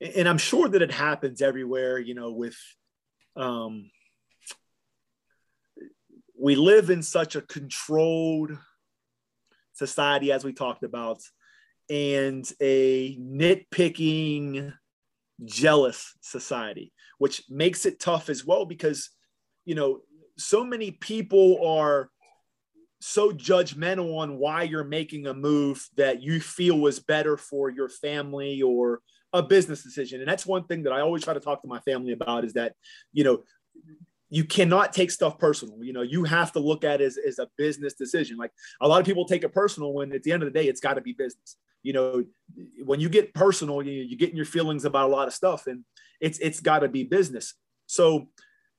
and 0.00 0.28
I'm 0.28 0.38
sure 0.38 0.68
that 0.68 0.82
it 0.82 0.92
happens 0.92 1.42
everywhere, 1.42 1.98
you 1.98 2.14
know, 2.14 2.32
with 2.32 2.56
um 3.36 3.90
we 6.38 6.56
live 6.56 6.90
in 6.90 7.02
such 7.02 7.36
a 7.36 7.42
controlled 7.42 8.50
society 9.74 10.32
as 10.32 10.44
we 10.44 10.52
talked 10.52 10.82
about 10.82 11.18
and 11.88 12.50
a 12.60 13.16
nitpicking, 13.16 14.72
jealous 15.44 16.14
society, 16.20 16.92
which 17.18 17.42
makes 17.48 17.86
it 17.86 18.00
tough 18.00 18.28
as 18.28 18.44
well 18.44 18.64
because, 18.64 19.10
you 19.64 19.74
know, 19.74 20.00
so 20.36 20.64
many 20.64 20.90
people 20.90 21.64
are 21.64 22.10
so 23.02 23.32
judgmental 23.32 24.16
on 24.18 24.38
why 24.38 24.62
you're 24.62 24.84
making 24.84 25.26
a 25.26 25.34
move 25.34 25.84
that 25.96 26.22
you 26.22 26.40
feel 26.40 26.78
was 26.78 27.00
better 27.00 27.36
for 27.36 27.68
your 27.68 27.88
family 27.88 28.62
or 28.62 29.00
a 29.32 29.42
business 29.42 29.82
decision. 29.82 30.20
And 30.20 30.28
that's 30.28 30.46
one 30.46 30.64
thing 30.64 30.84
that 30.84 30.92
I 30.92 31.00
always 31.00 31.24
try 31.24 31.34
to 31.34 31.40
talk 31.40 31.62
to 31.62 31.68
my 31.68 31.80
family 31.80 32.12
about 32.12 32.44
is 32.44 32.52
that, 32.52 32.74
you 33.12 33.24
know, 33.24 33.42
you 34.30 34.44
cannot 34.44 34.92
take 34.92 35.10
stuff 35.10 35.36
personal. 35.36 35.82
You 35.82 35.92
know, 35.92 36.02
you 36.02 36.22
have 36.24 36.52
to 36.52 36.60
look 36.60 36.84
at 36.84 37.00
it 37.00 37.04
as, 37.04 37.18
as 37.18 37.38
a 37.40 37.48
business 37.58 37.94
decision. 37.94 38.36
Like 38.36 38.52
a 38.80 38.86
lot 38.86 39.00
of 39.00 39.06
people 39.06 39.24
take 39.24 39.42
it 39.42 39.52
personal 39.52 39.92
when 39.92 40.12
at 40.12 40.22
the 40.22 40.30
end 40.30 40.44
of 40.44 40.52
the 40.52 40.58
day, 40.58 40.68
it's 40.68 40.80
got 40.80 40.94
to 40.94 41.00
be 41.00 41.12
business. 41.12 41.56
You 41.82 41.94
know, 41.94 42.24
when 42.84 43.00
you 43.00 43.08
get 43.08 43.34
personal, 43.34 43.82
you, 43.82 43.92
you 43.92 44.16
get 44.16 44.30
in 44.30 44.36
your 44.36 44.46
feelings 44.46 44.84
about 44.84 45.10
a 45.10 45.12
lot 45.12 45.26
of 45.26 45.34
stuff 45.34 45.66
and 45.66 45.84
it's, 46.20 46.38
it's 46.38 46.60
got 46.60 46.78
to 46.78 46.88
be 46.88 47.02
business. 47.02 47.54
So, 47.86 48.28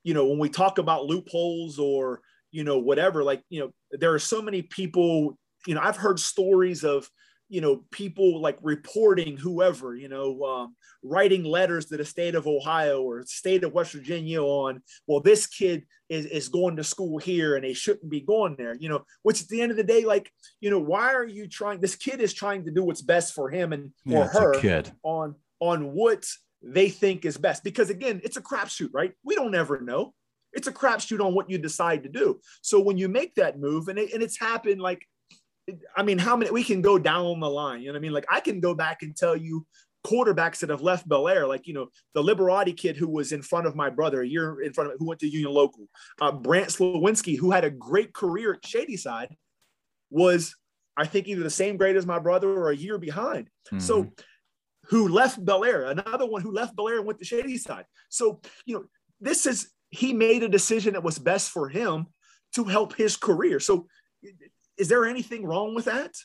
you 0.03 0.13
know, 0.13 0.27
when 0.27 0.39
we 0.39 0.47
talk 0.47 0.77
about 0.77 1.05
loopholes 1.07 1.77
or, 1.77 2.21
you 2.51 2.63
know, 2.63 2.77
whatever, 2.77 3.23
like, 3.23 3.43
you 3.49 3.59
know, 3.59 3.73
there 3.99 4.13
are 4.13 4.19
so 4.19 4.41
many 4.41 4.61
people, 4.61 5.37
you 5.67 5.75
know, 5.75 5.81
I've 5.81 5.97
heard 5.97 6.19
stories 6.19 6.83
of, 6.83 7.09
you 7.49 7.61
know, 7.61 7.83
people 7.91 8.41
like 8.41 8.57
reporting 8.61 9.37
whoever, 9.37 9.95
you 9.95 10.09
know, 10.09 10.43
um, 10.43 10.75
writing 11.03 11.43
letters 11.43 11.85
to 11.85 11.97
the 11.97 12.05
state 12.05 12.33
of 12.33 12.47
Ohio 12.47 13.03
or 13.03 13.23
state 13.25 13.63
of 13.63 13.73
West 13.73 13.93
Virginia 13.93 14.41
on, 14.41 14.81
well, 15.05 15.19
this 15.19 15.45
kid 15.45 15.85
is, 16.09 16.25
is 16.25 16.47
going 16.47 16.75
to 16.77 16.83
school 16.83 17.19
here 17.19 17.55
and 17.55 17.63
they 17.63 17.73
shouldn't 17.73 18.09
be 18.09 18.21
going 18.21 18.55
there, 18.57 18.75
you 18.79 18.89
know, 18.89 19.03
which 19.21 19.41
at 19.43 19.49
the 19.49 19.61
end 19.61 19.69
of 19.69 19.77
the 19.77 19.83
day, 19.83 20.03
like, 20.03 20.31
you 20.61 20.71
know, 20.71 20.79
why 20.79 21.13
are 21.13 21.25
you 21.25 21.47
trying, 21.47 21.79
this 21.79 21.95
kid 21.95 22.21
is 22.21 22.33
trying 22.33 22.65
to 22.65 22.71
do 22.71 22.83
what's 22.83 23.01
best 23.01 23.35
for 23.35 23.49
him 23.49 23.71
and 23.73 23.91
Yeah, 24.05 24.19
or 24.19 24.27
her 24.29 24.59
kid. 24.59 24.91
on, 25.03 25.35
on 25.59 25.93
what 25.93 26.25
they 26.63 26.89
think 26.89 27.25
is 27.25 27.37
best. 27.37 27.63
Because 27.63 27.89
again, 27.91 28.21
it's 28.23 28.37
a 28.37 28.41
crapshoot, 28.41 28.89
right? 28.93 29.13
We 29.23 29.35
don't 29.35 29.53
ever 29.53 29.79
know. 29.81 30.13
It's 30.53 30.67
a 30.67 30.71
crapshoot 30.71 31.23
on 31.23 31.33
what 31.33 31.49
you 31.49 31.57
decide 31.57 32.03
to 32.03 32.09
do. 32.09 32.39
So 32.61 32.79
when 32.79 32.97
you 32.97 33.07
make 33.07 33.35
that 33.35 33.59
move, 33.59 33.87
and, 33.87 33.97
it, 33.97 34.13
and 34.13 34.21
it's 34.21 34.39
happened 34.39 34.81
like, 34.81 35.03
I 35.95 36.03
mean, 36.03 36.17
how 36.17 36.35
many 36.35 36.51
we 36.51 36.63
can 36.63 36.81
go 36.81 36.99
down 36.99 37.39
the 37.39 37.49
line? 37.49 37.81
You 37.81 37.87
know 37.87 37.93
what 37.93 37.99
I 37.99 38.01
mean? 38.01 38.11
Like 38.11 38.25
I 38.29 38.39
can 38.39 38.59
go 38.59 38.73
back 38.73 39.01
and 39.01 39.15
tell 39.15 39.35
you 39.35 39.65
quarterbacks 40.05 40.59
that 40.59 40.69
have 40.69 40.81
left 40.81 41.07
Bellaire, 41.07 41.47
like 41.47 41.67
you 41.67 41.73
know 41.73 41.87
the 42.13 42.21
Liberati 42.21 42.75
kid 42.75 42.97
who 42.97 43.07
was 43.07 43.31
in 43.31 43.41
front 43.41 43.67
of 43.67 43.75
my 43.75 43.89
brother 43.89 44.21
a 44.21 44.27
year 44.27 44.61
in 44.61 44.73
front 44.73 44.91
of 44.91 44.99
who 44.99 45.07
went 45.07 45.19
to 45.21 45.27
Union 45.27 45.53
Local, 45.53 45.87
uh, 46.21 46.31
Brant 46.31 46.69
Slowinski 46.69 47.37
who 47.37 47.51
had 47.51 47.63
a 47.63 47.69
great 47.69 48.13
career 48.13 48.53
at 48.53 48.65
Shadyside, 48.65 49.35
was 50.09 50.55
I 50.97 51.05
think 51.05 51.27
either 51.27 51.43
the 51.43 51.49
same 51.49 51.77
grade 51.77 51.95
as 51.95 52.05
my 52.05 52.19
brother 52.19 52.49
or 52.49 52.69
a 52.69 52.75
year 52.75 52.97
behind. 52.97 53.49
So 53.79 54.11
who 54.87 55.07
left 55.07 55.43
Bellaire? 55.43 55.89
Another 55.89 56.25
one 56.25 56.41
who 56.41 56.51
left 56.51 56.75
Bellaire 56.75 56.97
and 56.97 57.05
went 57.05 57.19
to 57.19 57.25
Shadyside. 57.25 57.85
So 58.09 58.41
you 58.65 58.75
know 58.75 58.83
this 59.21 59.45
is 59.45 59.69
he 59.93 60.11
made 60.11 60.41
a 60.43 60.49
decision 60.49 60.93
that 60.93 61.03
was 61.03 61.19
best 61.19 61.51
for 61.51 61.69
him 61.69 62.07
to 62.55 62.63
help 62.63 62.95
his 62.95 63.15
career. 63.15 63.59
So 63.59 63.87
is 64.77 64.87
there 64.87 65.05
anything 65.05 65.45
wrong 65.45 65.75
with 65.75 65.85
that? 65.85 66.15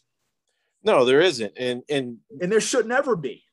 No, 0.83 1.05
there 1.05 1.21
isn't. 1.21 1.53
And 1.57 1.83
and 1.89 2.19
And 2.41 2.51
there 2.51 2.61
should 2.63 2.87
never 2.87 3.15
be. 3.15 3.45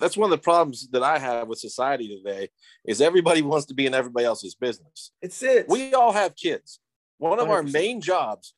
that's 0.00 0.16
one 0.16 0.30
of 0.32 0.36
the 0.38 0.42
problems 0.42 0.88
that 0.90 1.02
I 1.02 1.18
have 1.18 1.46
with 1.48 1.58
society 1.58 2.08
today 2.16 2.48
is 2.84 3.00
everybody 3.00 3.42
wants 3.42 3.66
to 3.66 3.74
be 3.74 3.86
in 3.86 3.94
everybody 3.94 4.26
else's 4.26 4.54
business. 4.56 5.12
It's 5.22 5.42
it. 5.42 5.68
We 5.68 5.94
all 5.94 6.12
have 6.12 6.34
kids. 6.34 6.80
One 7.18 7.38
of 7.40 7.48
our 7.48 7.62
100%. 7.62 7.72
main 7.72 8.00
jobs, 8.00 8.54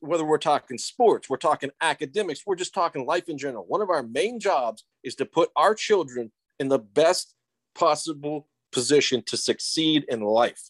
whether 0.00 0.24
we're 0.24 0.38
talking 0.52 0.78
sports, 0.78 1.30
we're 1.30 1.36
talking 1.50 1.70
academics, 1.80 2.42
we're 2.46 2.62
just 2.64 2.74
talking 2.74 3.06
life 3.06 3.28
in 3.28 3.38
general. 3.38 3.64
One 3.66 3.82
of 3.82 3.90
our 3.90 4.02
main 4.02 4.40
jobs 4.40 4.84
is 5.02 5.14
to 5.16 5.24
put 5.24 5.48
our 5.54 5.74
children 5.74 6.32
in 6.60 6.68
the 6.68 6.78
best 6.78 7.34
possible 7.74 8.48
position 8.72 9.22
to 9.26 9.36
succeed 9.36 10.04
in 10.08 10.20
life. 10.20 10.60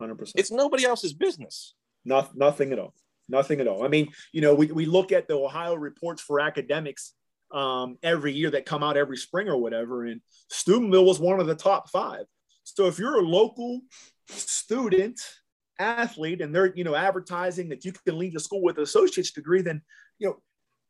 100%. 0.00 0.32
It's 0.36 0.50
nobody 0.50 0.84
else's 0.84 1.12
business. 1.12 1.74
Not, 2.04 2.36
nothing 2.36 2.72
at 2.72 2.78
all. 2.78 2.94
Nothing 3.28 3.60
at 3.60 3.68
all. 3.68 3.84
I 3.84 3.88
mean, 3.88 4.08
you 4.32 4.40
know, 4.40 4.54
we, 4.54 4.66
we 4.66 4.86
look 4.86 5.12
at 5.12 5.28
the 5.28 5.34
Ohio 5.34 5.74
reports 5.74 6.20
for 6.20 6.40
academics 6.40 7.14
um, 7.52 7.96
every 8.02 8.32
year 8.32 8.50
that 8.50 8.66
come 8.66 8.82
out 8.82 8.96
every 8.96 9.16
spring 9.16 9.48
or 9.48 9.56
whatever, 9.56 10.04
and 10.04 10.20
Steubenville 10.50 11.04
was 11.04 11.20
one 11.20 11.40
of 11.40 11.46
the 11.46 11.54
top 11.54 11.88
five. 11.88 12.24
So 12.64 12.86
if 12.86 12.98
you're 12.98 13.18
a 13.18 13.22
local 13.22 13.80
student 14.28 15.20
athlete 15.78 16.40
and 16.40 16.54
they're, 16.54 16.74
you 16.74 16.84
know, 16.84 16.94
advertising 16.94 17.68
that 17.68 17.84
you 17.84 17.92
can 17.92 18.18
leave 18.18 18.34
the 18.34 18.40
school 18.40 18.62
with 18.62 18.76
an 18.76 18.82
associate's 18.82 19.32
degree, 19.32 19.62
then, 19.62 19.82
you 20.18 20.28
know, 20.28 20.36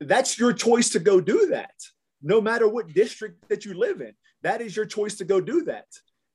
that's 0.01 0.39
your 0.39 0.53
choice 0.53 0.91
to 0.91 0.99
go 0.99 1.21
do 1.21 1.47
that. 1.47 1.75
No 2.23 2.41
matter 2.41 2.69
what 2.69 2.93
district 2.93 3.49
that 3.49 3.65
you 3.65 3.75
live 3.75 4.01
in, 4.01 4.15
that 4.43 4.61
is 4.61 4.77
your 4.77 4.87
choice 4.87 5.17
to 5.17 5.25
go 5.25 5.41
do 5.41 5.65
that. 5.65 5.87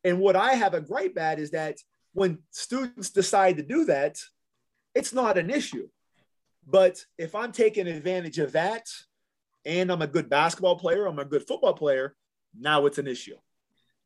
And 0.10 0.20
what 0.20 0.36
I 0.36 0.54
have 0.54 0.74
a 0.74 0.82
gripe 0.82 1.20
at 1.20 1.38
is 1.40 1.52
that 1.52 1.78
when 2.14 2.40
students 2.50 3.12
decide 3.12 3.58
to 3.58 3.64
do 3.64 3.86
that, 3.86 4.18
it's 4.96 5.14
not 5.14 5.38
an 5.38 5.52
issue. 5.52 5.88
But 6.66 7.06
if 7.20 7.36
I'm 7.36 7.52
taking 7.52 7.88
advantage 7.88 8.40
of 8.40 8.54
that 8.54 8.88
and 9.66 9.92
I'm 9.92 10.02
a 10.02 10.08
good 10.08 10.28
basketball 10.28 10.80
player, 10.80 11.06
I'm 11.06 11.20
a 11.20 11.26
good 11.26 11.48
football 11.48 11.74
player, 11.74 12.16
now 12.60 12.88
it's 12.88 12.98
an 12.98 13.06
issue. 13.06 13.38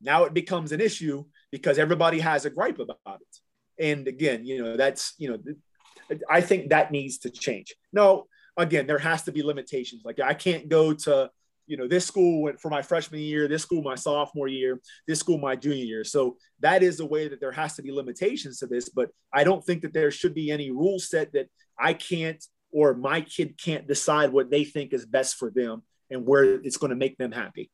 Now 0.01 0.25
it 0.25 0.33
becomes 0.33 0.73
an 0.73 0.81
issue 0.81 1.23
because 1.53 1.79
everybody 1.79 2.19
has 2.19 2.43
a 2.43 2.49
gripe 2.49 2.79
about 2.79 2.97
it. 3.21 3.39
And 3.79 4.05
again, 4.09 4.45
you 4.45 4.61
know, 4.61 4.75
that's, 4.75 5.13
you 5.17 5.29
know, 5.29 6.17
I 6.29 6.41
think 6.41 6.69
that 6.69 6.91
needs 6.91 7.19
to 7.19 7.29
change. 7.29 7.73
No, 7.93 8.27
again, 8.57 8.87
there 8.87 8.99
has 8.99 9.23
to 9.23 9.31
be 9.31 9.41
limitations. 9.41 10.01
Like 10.03 10.19
I 10.19 10.33
can't 10.33 10.67
go 10.67 10.93
to, 10.93 11.31
you 11.67 11.77
know, 11.77 11.87
this 11.87 12.05
school 12.05 12.43
went 12.43 12.59
for 12.59 12.69
my 12.69 12.81
freshman 12.81 13.21
year, 13.21 13.47
this 13.47 13.61
school 13.61 13.81
my 13.81 13.95
sophomore 13.95 14.47
year, 14.47 14.79
this 15.07 15.19
school 15.19 15.37
my 15.37 15.55
junior 15.55 15.85
year. 15.85 16.03
So 16.03 16.37
that 16.59 16.83
is 16.83 16.97
the 16.97 17.05
way 17.05 17.27
that 17.27 17.39
there 17.39 17.51
has 17.51 17.75
to 17.75 17.81
be 17.81 17.91
limitations 17.91 18.59
to 18.59 18.67
this. 18.67 18.89
But 18.89 19.09
I 19.33 19.43
don't 19.43 19.63
think 19.63 19.81
that 19.83 19.93
there 19.93 20.11
should 20.11 20.33
be 20.33 20.51
any 20.51 20.71
rule 20.71 20.99
set 20.99 21.33
that 21.33 21.47
I 21.79 21.93
can't 21.93 22.43
or 22.71 22.93
my 22.95 23.21
kid 23.21 23.57
can't 23.57 23.87
decide 23.87 24.31
what 24.31 24.49
they 24.49 24.63
think 24.63 24.93
is 24.93 25.05
best 25.05 25.35
for 25.35 25.51
them 25.51 25.83
and 26.09 26.25
where 26.25 26.43
it's 26.43 26.77
going 26.77 26.89
to 26.89 26.95
make 26.95 27.17
them 27.17 27.31
happy. 27.31 27.69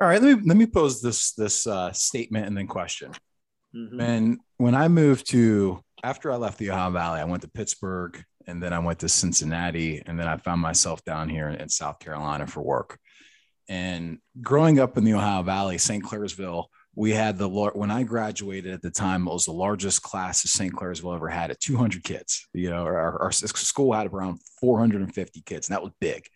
All 0.00 0.08
right, 0.08 0.22
let 0.22 0.38
me 0.38 0.42
let 0.46 0.56
me 0.56 0.66
pose 0.66 1.02
this 1.02 1.32
this 1.32 1.66
uh, 1.66 1.92
statement 1.92 2.46
and 2.46 2.56
then 2.56 2.66
question. 2.66 3.12
Mhm. 3.74 3.98
When 3.98 4.38
when 4.56 4.74
I 4.74 4.88
moved 4.88 5.30
to 5.30 5.82
after 6.02 6.32
I 6.32 6.36
left 6.36 6.58
the 6.58 6.70
Ohio 6.70 6.90
Valley, 6.90 7.20
I 7.20 7.24
went 7.24 7.42
to 7.42 7.48
Pittsburgh 7.48 8.22
and 8.50 8.62
then 8.62 8.72
I 8.72 8.80
went 8.80 8.98
to 9.00 9.08
Cincinnati 9.08 10.02
and 10.04 10.18
then 10.18 10.26
I 10.26 10.36
found 10.36 10.60
myself 10.60 11.04
down 11.04 11.28
here 11.28 11.48
in 11.48 11.68
South 11.68 12.00
Carolina 12.00 12.46
for 12.46 12.60
work. 12.60 12.98
And 13.68 14.18
growing 14.42 14.80
up 14.80 14.98
in 14.98 15.04
the 15.04 15.14
Ohio 15.14 15.42
Valley, 15.42 15.78
St. 15.78 16.04
Clairsville, 16.04 16.66
we 16.96 17.12
had 17.12 17.38
the 17.38 17.48
when 17.48 17.90
I 17.90 18.02
graduated 18.02 18.74
at 18.74 18.82
the 18.82 18.90
time, 18.90 19.28
it 19.28 19.32
was 19.32 19.46
the 19.46 19.52
largest 19.52 20.02
class 20.02 20.42
of 20.44 20.50
St. 20.50 20.74
Clairsville 20.74 21.14
ever 21.14 21.28
had 21.28 21.52
at 21.52 21.60
200 21.60 22.02
kids. 22.02 22.48
You 22.52 22.70
know, 22.70 22.82
our, 22.82 23.22
our 23.22 23.32
school 23.32 23.92
had 23.92 24.08
around 24.08 24.40
450 24.60 25.42
kids, 25.42 25.68
and 25.68 25.74
that 25.74 25.82
was 25.82 25.92
big. 26.00 26.26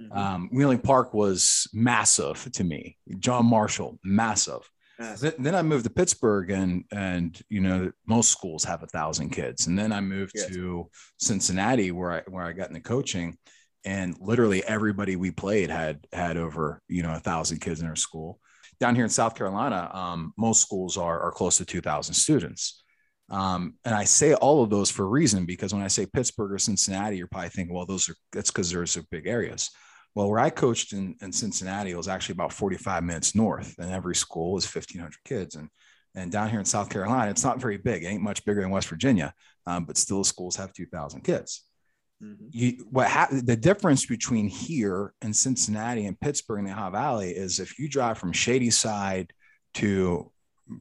Mhm. 0.00 0.16
Um, 0.16 0.48
Wheeling 0.50 0.78
Park 0.78 1.12
was 1.12 1.68
massive 1.74 2.50
to 2.52 2.64
me. 2.64 2.96
John 3.18 3.44
Marshall, 3.44 3.98
massive. 4.02 4.68
Then, 4.98 5.32
then 5.38 5.54
I 5.54 5.62
moved 5.62 5.84
to 5.84 5.90
Pittsburgh, 5.90 6.50
and 6.50 6.84
and 6.92 7.40
you 7.48 7.60
know 7.60 7.90
most 8.06 8.30
schools 8.30 8.64
have 8.64 8.82
a 8.82 8.86
thousand 8.86 9.30
kids. 9.30 9.66
And 9.66 9.78
then 9.78 9.92
I 9.92 10.00
moved 10.00 10.32
Yes. 10.34 10.48
to 10.48 10.88
Cincinnati, 11.18 11.90
where 11.90 12.12
I 12.12 12.22
where 12.28 12.44
I 12.44 12.52
got 12.52 12.68
into 12.68 12.80
coaching, 12.80 13.36
and 13.84 14.16
literally 14.20 14.62
everybody 14.64 15.16
we 15.16 15.30
played 15.30 15.70
had 15.70 16.06
had 16.12 16.36
over 16.36 16.80
you 16.88 17.02
know 17.02 17.14
a 17.14 17.20
thousand 17.20 17.60
kids 17.60 17.80
in 17.80 17.86
our 17.86 17.96
school. 17.96 18.38
Down 18.80 18.94
here 18.94 19.04
in 19.04 19.10
South 19.10 19.34
Carolina, 19.34 19.90
um, 19.92 20.32
most 20.36 20.62
schools 20.62 20.96
are 20.96 21.20
are 21.20 21.32
close 21.32 21.58
to 21.58 21.64
two 21.64 21.80
thousand 21.80 22.14
students. 22.14 22.82
Um, 23.30 23.74
and 23.84 23.94
I 23.94 24.04
say 24.04 24.34
all 24.34 24.62
of 24.62 24.68
those 24.68 24.90
for 24.90 25.04
a 25.04 25.08
reason 25.08 25.46
because 25.46 25.72
when 25.72 25.82
I 25.82 25.88
say 25.88 26.04
Pittsburgh 26.06 26.52
or 26.52 26.58
Cincinnati, 26.58 27.16
you're 27.16 27.28
probably 27.28 27.48
thinking, 27.48 27.74
well, 27.74 27.86
those 27.86 28.08
are 28.08 28.14
that's 28.30 28.50
because 28.50 28.70
there's 28.70 28.96
are 28.96 29.04
big 29.10 29.26
areas. 29.26 29.70
Well, 30.14 30.28
where 30.28 30.40
I 30.40 30.50
coached 30.50 30.92
in, 30.92 31.16
in 31.22 31.32
Cincinnati, 31.32 31.90
it 31.90 31.96
was 31.96 32.08
actually 32.08 32.34
about 32.34 32.52
45 32.52 33.02
minutes 33.02 33.34
north, 33.34 33.74
and 33.78 33.90
every 33.90 34.14
school 34.14 34.52
was 34.52 34.64
1,500 34.72 35.14
kids. 35.24 35.54
And 35.56 35.68
and 36.14 36.30
down 36.30 36.50
here 36.50 36.58
in 36.58 36.66
South 36.66 36.90
Carolina, 36.90 37.30
it's 37.30 37.42
not 37.44 37.58
very 37.58 37.78
big. 37.78 38.04
It 38.04 38.08
ain't 38.08 38.22
much 38.22 38.44
bigger 38.44 38.60
than 38.60 38.70
West 38.70 38.88
Virginia, 38.88 39.32
um, 39.66 39.86
but 39.86 39.96
still 39.96 40.24
schools 40.24 40.56
have 40.56 40.74
2,000 40.74 41.22
kids. 41.22 41.64
Mhm. 42.22 42.36
You 42.50 42.86
what 42.90 43.08
ha- 43.08 43.28
the 43.30 43.56
difference 43.56 44.04
between 44.04 44.46
here 44.48 45.14
and 45.22 45.34
Cincinnati 45.34 46.04
and 46.04 46.20
Pittsburgh 46.20 46.58
and 46.58 46.68
the 46.68 46.72
Ohio 46.72 46.90
Valley 46.90 47.30
is 47.30 47.58
if 47.60 47.78
you 47.78 47.88
drive 47.88 48.18
from 48.18 48.32
Shadyside 48.32 49.32
to 49.74 50.30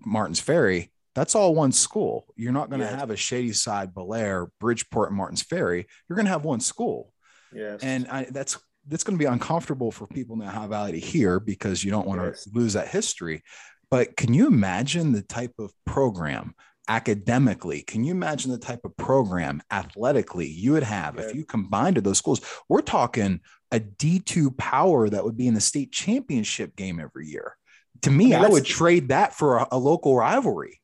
Martins 0.05 0.41
Ferry, 0.41 0.91
that's 1.15 1.33
all 1.33 1.55
one 1.55 1.71
school. 1.71 2.25
You're 2.35 2.51
not 2.51 2.69
going 2.69 2.81
to 2.81 2.87
have 2.87 3.09
a 3.09 3.15
Shady 3.15 3.53
Side, 3.53 3.93
Bellaire, 3.93 4.47
Bridgeport, 4.59 5.09
and 5.09 5.17
Martins 5.17 5.41
Ferry. 5.41 5.87
You're 6.09 6.15
going 6.17 6.25
to 6.25 6.31
have 6.31 6.43
one 6.45 6.59
school 6.59 7.13
Yes. 7.53 7.81
and 7.83 8.07
I, 8.09 8.25
that's 8.25 8.57
that's 8.87 9.03
going 9.03 9.17
to 9.17 9.23
be 9.23 9.29
uncomfortable 9.29 9.91
for 9.91 10.07
people 10.07 10.33
in 10.33 10.39
the 10.39 10.47
Ohio 10.47 10.67
Valley 10.67 10.91
to 10.93 10.99
hear 10.99 11.39
because 11.39 11.83
you 11.83 11.91
don't 11.91 12.07
want 12.07 12.21
to 12.21 12.49
lose 12.53 12.73
that 12.73 12.87
history. 12.87 13.43
But 13.89 14.15
can 14.15 14.33
you 14.33 14.47
imagine 14.47 15.11
the 15.11 15.21
type 15.21 15.53
of 15.59 15.71
program 15.85 16.55
academically. 16.87 17.83
Can 17.83 18.03
you 18.03 18.11
imagine 18.11 18.51
the 18.51 18.57
type 18.57 18.81
of 18.83 18.95
program 18.97 19.61
athletically 19.71 20.47
you 20.47 20.73
would 20.73 20.83
have 20.83 21.17
if 21.17 21.33
you 21.33 21.45
combined 21.45 21.97
those 21.97 22.17
schools? 22.17 22.41
We're 22.67 22.81
talking 22.81 23.39
a 23.71 23.79
D2 23.79 24.57
power 24.57 25.09
that 25.09 25.23
would 25.23 25.37
be 25.37 25.47
in 25.47 25.53
the 25.53 25.61
state 25.61 25.91
championship 25.91 26.75
game 26.75 26.99
every 26.99 27.27
year. 27.27 27.55
To 28.01 28.11
me, 28.11 28.33
I, 28.33 28.39
mean, 28.39 28.45
I 28.45 28.49
would 28.49 28.65
trade 28.65 29.09
that 29.09 29.33
for 29.33 29.59
a, 29.59 29.67
a 29.71 29.77
local 29.77 30.15
rivalry. 30.15 30.81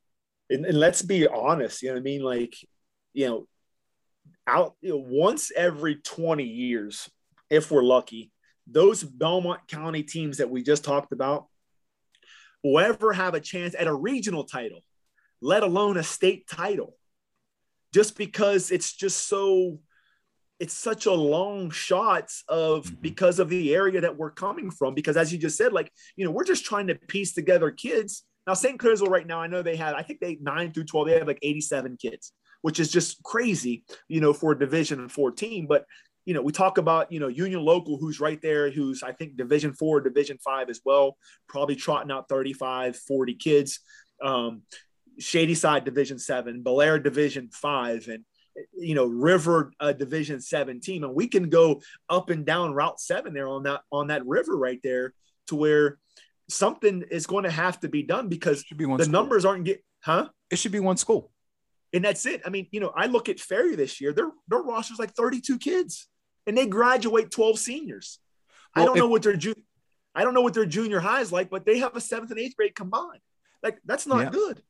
And, 0.50 0.64
and, 0.64 0.78
let's 0.78 1.02
be 1.02 1.26
honest, 1.26 1.82
you 1.82 1.88
know 1.88 1.96
what 1.96 2.00
I 2.00 2.04
mean? 2.04 2.22
Like, 2.22 2.54
you 3.12 3.26
know, 3.26 3.48
out 4.46 4.76
you 4.80 4.90
know, 4.90 5.04
once 5.06 5.52
every 5.54 5.96
20 5.96 6.44
years, 6.44 7.10
if 7.50 7.70
we're 7.70 7.82
lucky, 7.82 8.32
those 8.66 9.02
Belmont 9.02 9.66
County 9.68 10.02
teams 10.02 10.38
that 10.38 10.50
we 10.50 10.62
just 10.62 10.84
talked 10.84 11.12
about 11.12 11.46
will 12.62 12.80
ever 12.80 13.12
have 13.12 13.34
a 13.34 13.40
chance 13.40 13.74
at 13.78 13.86
a 13.86 13.94
regional 13.94 14.44
title 14.44 14.82
let 15.40 15.62
alone 15.62 15.96
a 15.96 16.02
state 16.02 16.48
title, 16.48 16.96
just 17.92 18.16
because 18.16 18.70
it's 18.70 18.92
just 18.92 19.28
so 19.28 19.80
it's 20.58 20.74
such 20.74 21.06
a 21.06 21.12
long 21.12 21.70
shot 21.70 22.32
of 22.48 22.84
mm-hmm. 22.84 23.00
because 23.00 23.38
of 23.38 23.48
the 23.48 23.74
area 23.74 24.00
that 24.00 24.16
we're 24.16 24.32
coming 24.32 24.72
from. 24.72 24.92
Because 24.92 25.16
as 25.16 25.32
you 25.32 25.38
just 25.38 25.56
said, 25.56 25.72
like, 25.72 25.92
you 26.16 26.24
know, 26.24 26.32
we're 26.32 26.44
just 26.44 26.64
trying 26.64 26.88
to 26.88 26.96
piece 26.96 27.32
together 27.32 27.70
kids. 27.70 28.24
Now, 28.44 28.54
St. 28.54 28.76
Clairsville 28.76 29.08
right 29.08 29.26
now, 29.26 29.40
I 29.40 29.46
know 29.46 29.62
they 29.62 29.76
have, 29.76 29.94
I 29.94 30.02
think 30.02 30.18
they 30.18 30.36
nine 30.40 30.72
through 30.72 30.86
12, 30.86 31.06
they 31.06 31.18
have 31.18 31.28
like 31.28 31.38
87 31.42 31.96
kids, 31.96 32.32
which 32.62 32.80
is 32.80 32.90
just 32.90 33.22
crazy, 33.22 33.84
you 34.08 34.20
know, 34.20 34.32
for 34.32 34.50
a 34.50 34.58
division 34.58 35.08
14. 35.08 35.68
But, 35.68 35.84
you 36.28 36.34
know, 36.34 36.42
we 36.42 36.52
talk 36.52 36.76
about, 36.76 37.10
you 37.10 37.20
know, 37.20 37.28
Union 37.28 37.62
Local, 37.62 37.96
who's 37.96 38.20
right 38.20 38.38
there, 38.42 38.70
who's 38.70 39.02
I 39.02 39.12
think 39.12 39.38
division 39.38 39.72
four, 39.72 40.02
division 40.02 40.36
five 40.44 40.68
as 40.68 40.82
well, 40.84 41.16
probably 41.48 41.74
trotting 41.74 42.12
out 42.12 42.28
35, 42.28 42.96
40 42.96 43.34
kids. 43.36 43.80
Um, 44.22 44.60
Shadyside 45.18 45.86
Division 45.86 46.18
Seven, 46.18 46.62
Bellaire 46.62 47.02
Division 47.02 47.48
Five, 47.50 48.08
and 48.08 48.24
you 48.76 48.94
know 48.94 49.06
River 49.06 49.72
uh, 49.80 49.94
Division 49.94 50.42
Seven 50.42 50.80
team, 50.80 51.02
and 51.02 51.14
we 51.14 51.28
can 51.28 51.48
go 51.48 51.80
up 52.10 52.28
and 52.28 52.44
down 52.44 52.74
Route 52.74 53.00
Seven 53.00 53.32
there 53.32 53.48
on 53.48 53.62
that 53.62 53.80
on 53.90 54.08
that 54.08 54.26
river 54.26 54.54
right 54.54 54.80
there 54.84 55.14
to 55.46 55.56
where 55.56 55.98
something 56.50 57.04
is 57.10 57.26
going 57.26 57.44
to 57.44 57.50
have 57.50 57.80
to 57.80 57.88
be 57.88 58.02
done 58.02 58.28
because 58.28 58.64
the 58.70 58.84
school. 58.84 58.98
numbers 59.06 59.46
aren't 59.46 59.64
get 59.64 59.82
huh. 60.04 60.28
It 60.50 60.58
should 60.58 60.72
be 60.72 60.80
one 60.80 60.98
school, 60.98 61.32
and 61.94 62.04
that's 62.04 62.26
it. 62.26 62.42
I 62.44 62.50
mean, 62.50 62.66
you 62.70 62.80
know, 62.80 62.92
I 62.94 63.06
look 63.06 63.30
at 63.30 63.40
Ferry 63.40 63.76
this 63.76 63.98
year; 63.98 64.12
their 64.12 64.30
their 64.46 64.60
roster's 64.60 64.98
like 64.98 65.14
thirty 65.14 65.40
two 65.40 65.58
kids, 65.58 66.06
and 66.46 66.56
they 66.56 66.66
graduate 66.66 67.30
twelve 67.30 67.58
seniors. 67.58 68.18
Well, 68.74 68.82
I 68.82 68.86
don't 68.86 68.96
if, 68.96 69.02
know 69.02 69.08
what 69.08 69.22
their 69.22 69.36
ju- 69.36 69.54
I 70.14 70.24
don't 70.24 70.34
know 70.34 70.42
what 70.42 70.54
their 70.54 70.66
junior 70.66 71.00
high 71.00 71.20
is 71.20 71.32
like, 71.32 71.50
but 71.50 71.64
they 71.64 71.78
have 71.78 71.96
a 71.96 72.00
seventh 72.00 72.30
and 72.30 72.40
eighth 72.40 72.56
grade 72.56 72.74
combined. 72.74 73.20
Like 73.62 73.78
that's 73.84 74.06
not 74.06 74.20
yeah. 74.20 74.30
good. 74.30 74.62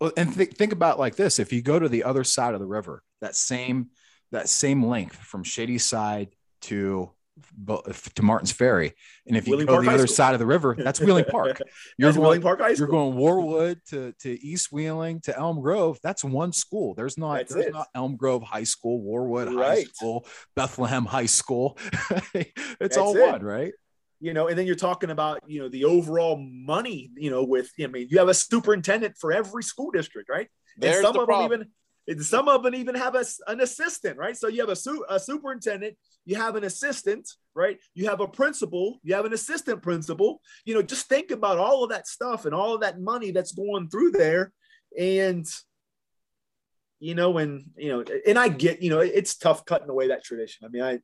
Well, 0.00 0.12
and 0.16 0.34
th- 0.34 0.54
think 0.54 0.72
about 0.72 0.98
like 0.98 1.16
this: 1.16 1.38
if 1.38 1.52
you 1.52 1.62
go 1.62 1.78
to 1.78 1.88
the 1.88 2.04
other 2.04 2.24
side 2.24 2.54
of 2.54 2.60
the 2.60 2.66
river, 2.66 3.02
that 3.20 3.36
same 3.36 3.90
that 4.32 4.48
same 4.48 4.84
length 4.84 5.16
from 5.16 5.44
Shadyside 5.44 6.34
to 6.62 7.10
to 8.14 8.22
Martins 8.22 8.52
Ferry, 8.52 8.94
and 9.26 9.36
if 9.36 9.46
you 9.46 9.52
Wheeling 9.52 9.66
go 9.66 9.74
Park 9.74 9.82
to 9.82 9.84
the 9.84 9.90
High 9.90 9.94
other 9.94 10.06
School. 10.06 10.16
side 10.16 10.34
of 10.34 10.40
the 10.40 10.46
river, 10.46 10.74
that's 10.78 11.00
Wheeling 11.00 11.26
Park. 11.26 11.60
You're 11.98 12.12
going, 12.12 12.22
Wheeling 12.22 12.42
Park 12.42 12.60
High 12.60 12.74
School. 12.74 12.86
You're 12.86 12.88
going 12.88 13.16
Warwood 13.16 13.84
to, 13.90 14.12
to 14.20 14.44
East 14.44 14.72
Wheeling 14.72 15.20
to 15.22 15.36
Elm 15.36 15.60
Grove. 15.60 15.98
That's 16.02 16.24
one 16.24 16.52
school. 16.52 16.94
There's 16.94 17.18
not 17.18 17.38
that's 17.38 17.54
there's 17.54 17.66
it. 17.66 17.72
not 17.72 17.88
Elm 17.94 18.16
Grove 18.16 18.42
High 18.42 18.64
School, 18.64 19.02
Warwood 19.02 19.54
right. 19.54 19.78
High 19.78 19.84
School, 19.84 20.26
Bethlehem 20.54 21.04
High 21.04 21.26
School. 21.26 21.78
it's 22.34 22.52
that's 22.80 22.96
all 22.96 23.16
it. 23.16 23.20
one, 23.20 23.42
right? 23.42 23.72
you 24.20 24.32
know, 24.32 24.48
and 24.48 24.58
then 24.58 24.66
you're 24.66 24.76
talking 24.76 25.10
about, 25.10 25.40
you 25.46 25.60
know, 25.60 25.68
the 25.68 25.84
overall 25.84 26.36
money, 26.38 27.10
you 27.16 27.30
know, 27.30 27.44
with, 27.44 27.70
I 27.80 27.86
mean, 27.86 28.08
you 28.10 28.18
have 28.18 28.28
a 28.28 28.34
superintendent 28.34 29.16
for 29.18 29.32
every 29.32 29.62
school 29.62 29.90
district, 29.90 30.30
right? 30.30 30.48
There's 30.78 30.96
and 30.96 31.04
some 31.04 31.18
of 31.18 31.26
problem. 31.26 31.50
them 31.50 31.60
even, 31.60 31.72
some 32.20 32.48
of 32.48 32.62
them 32.62 32.74
even 32.74 32.94
have 32.94 33.14
a, 33.14 33.24
an 33.48 33.60
assistant, 33.60 34.16
right? 34.16 34.36
So 34.36 34.48
you 34.48 34.60
have 34.60 34.68
a, 34.68 34.76
su- 34.76 35.04
a 35.08 35.18
superintendent, 35.18 35.96
you 36.24 36.36
have 36.36 36.56
an 36.56 36.64
assistant, 36.64 37.28
right? 37.54 37.78
You 37.94 38.08
have 38.08 38.20
a 38.20 38.28
principal, 38.28 39.00
you 39.02 39.14
have 39.14 39.24
an 39.24 39.32
assistant 39.32 39.82
principal. 39.82 40.40
You 40.64 40.74
know, 40.74 40.82
just 40.82 41.08
think 41.08 41.30
about 41.30 41.58
all 41.58 41.82
of 41.82 41.90
that 41.90 42.06
stuff 42.06 42.44
and 42.44 42.54
all 42.54 42.74
of 42.74 42.80
that 42.82 43.00
money 43.00 43.32
that's 43.32 43.52
going 43.52 43.88
through 43.88 44.12
there. 44.12 44.52
And, 44.98 45.46
you 47.00 47.14
know, 47.14 47.38
and, 47.38 47.64
you 47.76 47.88
know, 47.88 48.04
and 48.26 48.38
I 48.38 48.48
get, 48.48 48.82
you 48.82 48.90
know, 48.90 49.00
it's 49.00 49.36
tough 49.36 49.64
cutting 49.64 49.90
away 49.90 50.08
that 50.08 50.24
tradition. 50.24 50.64
I 50.64 50.68
mean, 50.68 50.82
I, 50.82 51.00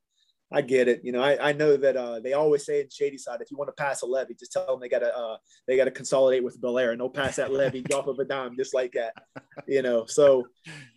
I 0.52 0.60
get 0.60 0.88
it. 0.88 1.00
You 1.02 1.12
know, 1.12 1.22
I, 1.22 1.50
I 1.50 1.52
know 1.52 1.76
that 1.76 1.96
uh, 1.96 2.20
they 2.20 2.34
always 2.34 2.64
say 2.64 2.80
in 2.80 2.88
Shadyside, 2.88 3.40
if 3.40 3.50
you 3.50 3.56
want 3.56 3.68
to 3.68 3.82
pass 3.82 4.02
a 4.02 4.06
levy, 4.06 4.34
just 4.34 4.52
tell 4.52 4.66
them 4.66 4.80
they 4.80 4.88
gotta 4.88 5.16
uh, 5.16 5.36
they 5.66 5.76
gotta 5.76 5.90
consolidate 5.90 6.44
with 6.44 6.60
Bellaire 6.60 6.92
and 6.92 7.00
they'll 7.00 7.08
pass 7.08 7.36
that 7.36 7.52
levy 7.52 7.82
drop 7.82 8.06
of 8.06 8.18
a 8.18 8.24
dime 8.24 8.56
just 8.56 8.74
like 8.74 8.92
that. 8.92 9.14
You 9.66 9.82
know, 9.82 10.06
so 10.06 10.46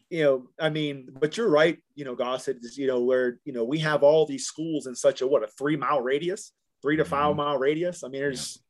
you 0.10 0.24
know, 0.24 0.47
I 0.60 0.70
mean, 0.70 1.10
but 1.20 1.38
you're 1.38 1.49
right. 1.49 1.78
You 1.95 2.06
know, 2.06 2.16
Gossett 2.16 2.58
is 2.62 2.78
you 2.78 2.88
know 2.88 3.01
where 3.01 3.39
you 3.45 3.53
know 3.53 3.64
we 3.64 3.80
have 3.80 4.03
all 4.03 4.26
these 4.26 4.45
schools 4.45 4.88
in 4.88 4.95
such 4.95 5.22
a 5.22 5.28
what 5.28 5.43
a 5.43 5.47
three 5.47 5.76
mile 5.76 6.01
radius, 6.01 6.51
three 6.82 6.97
to 6.97 7.06
5 7.06 7.30
mm-hmm. 7.30 7.38
mile 7.38 7.58
radius. 7.58 8.03
I 8.03 8.10
mean, 8.10 8.22
there's 8.22 8.62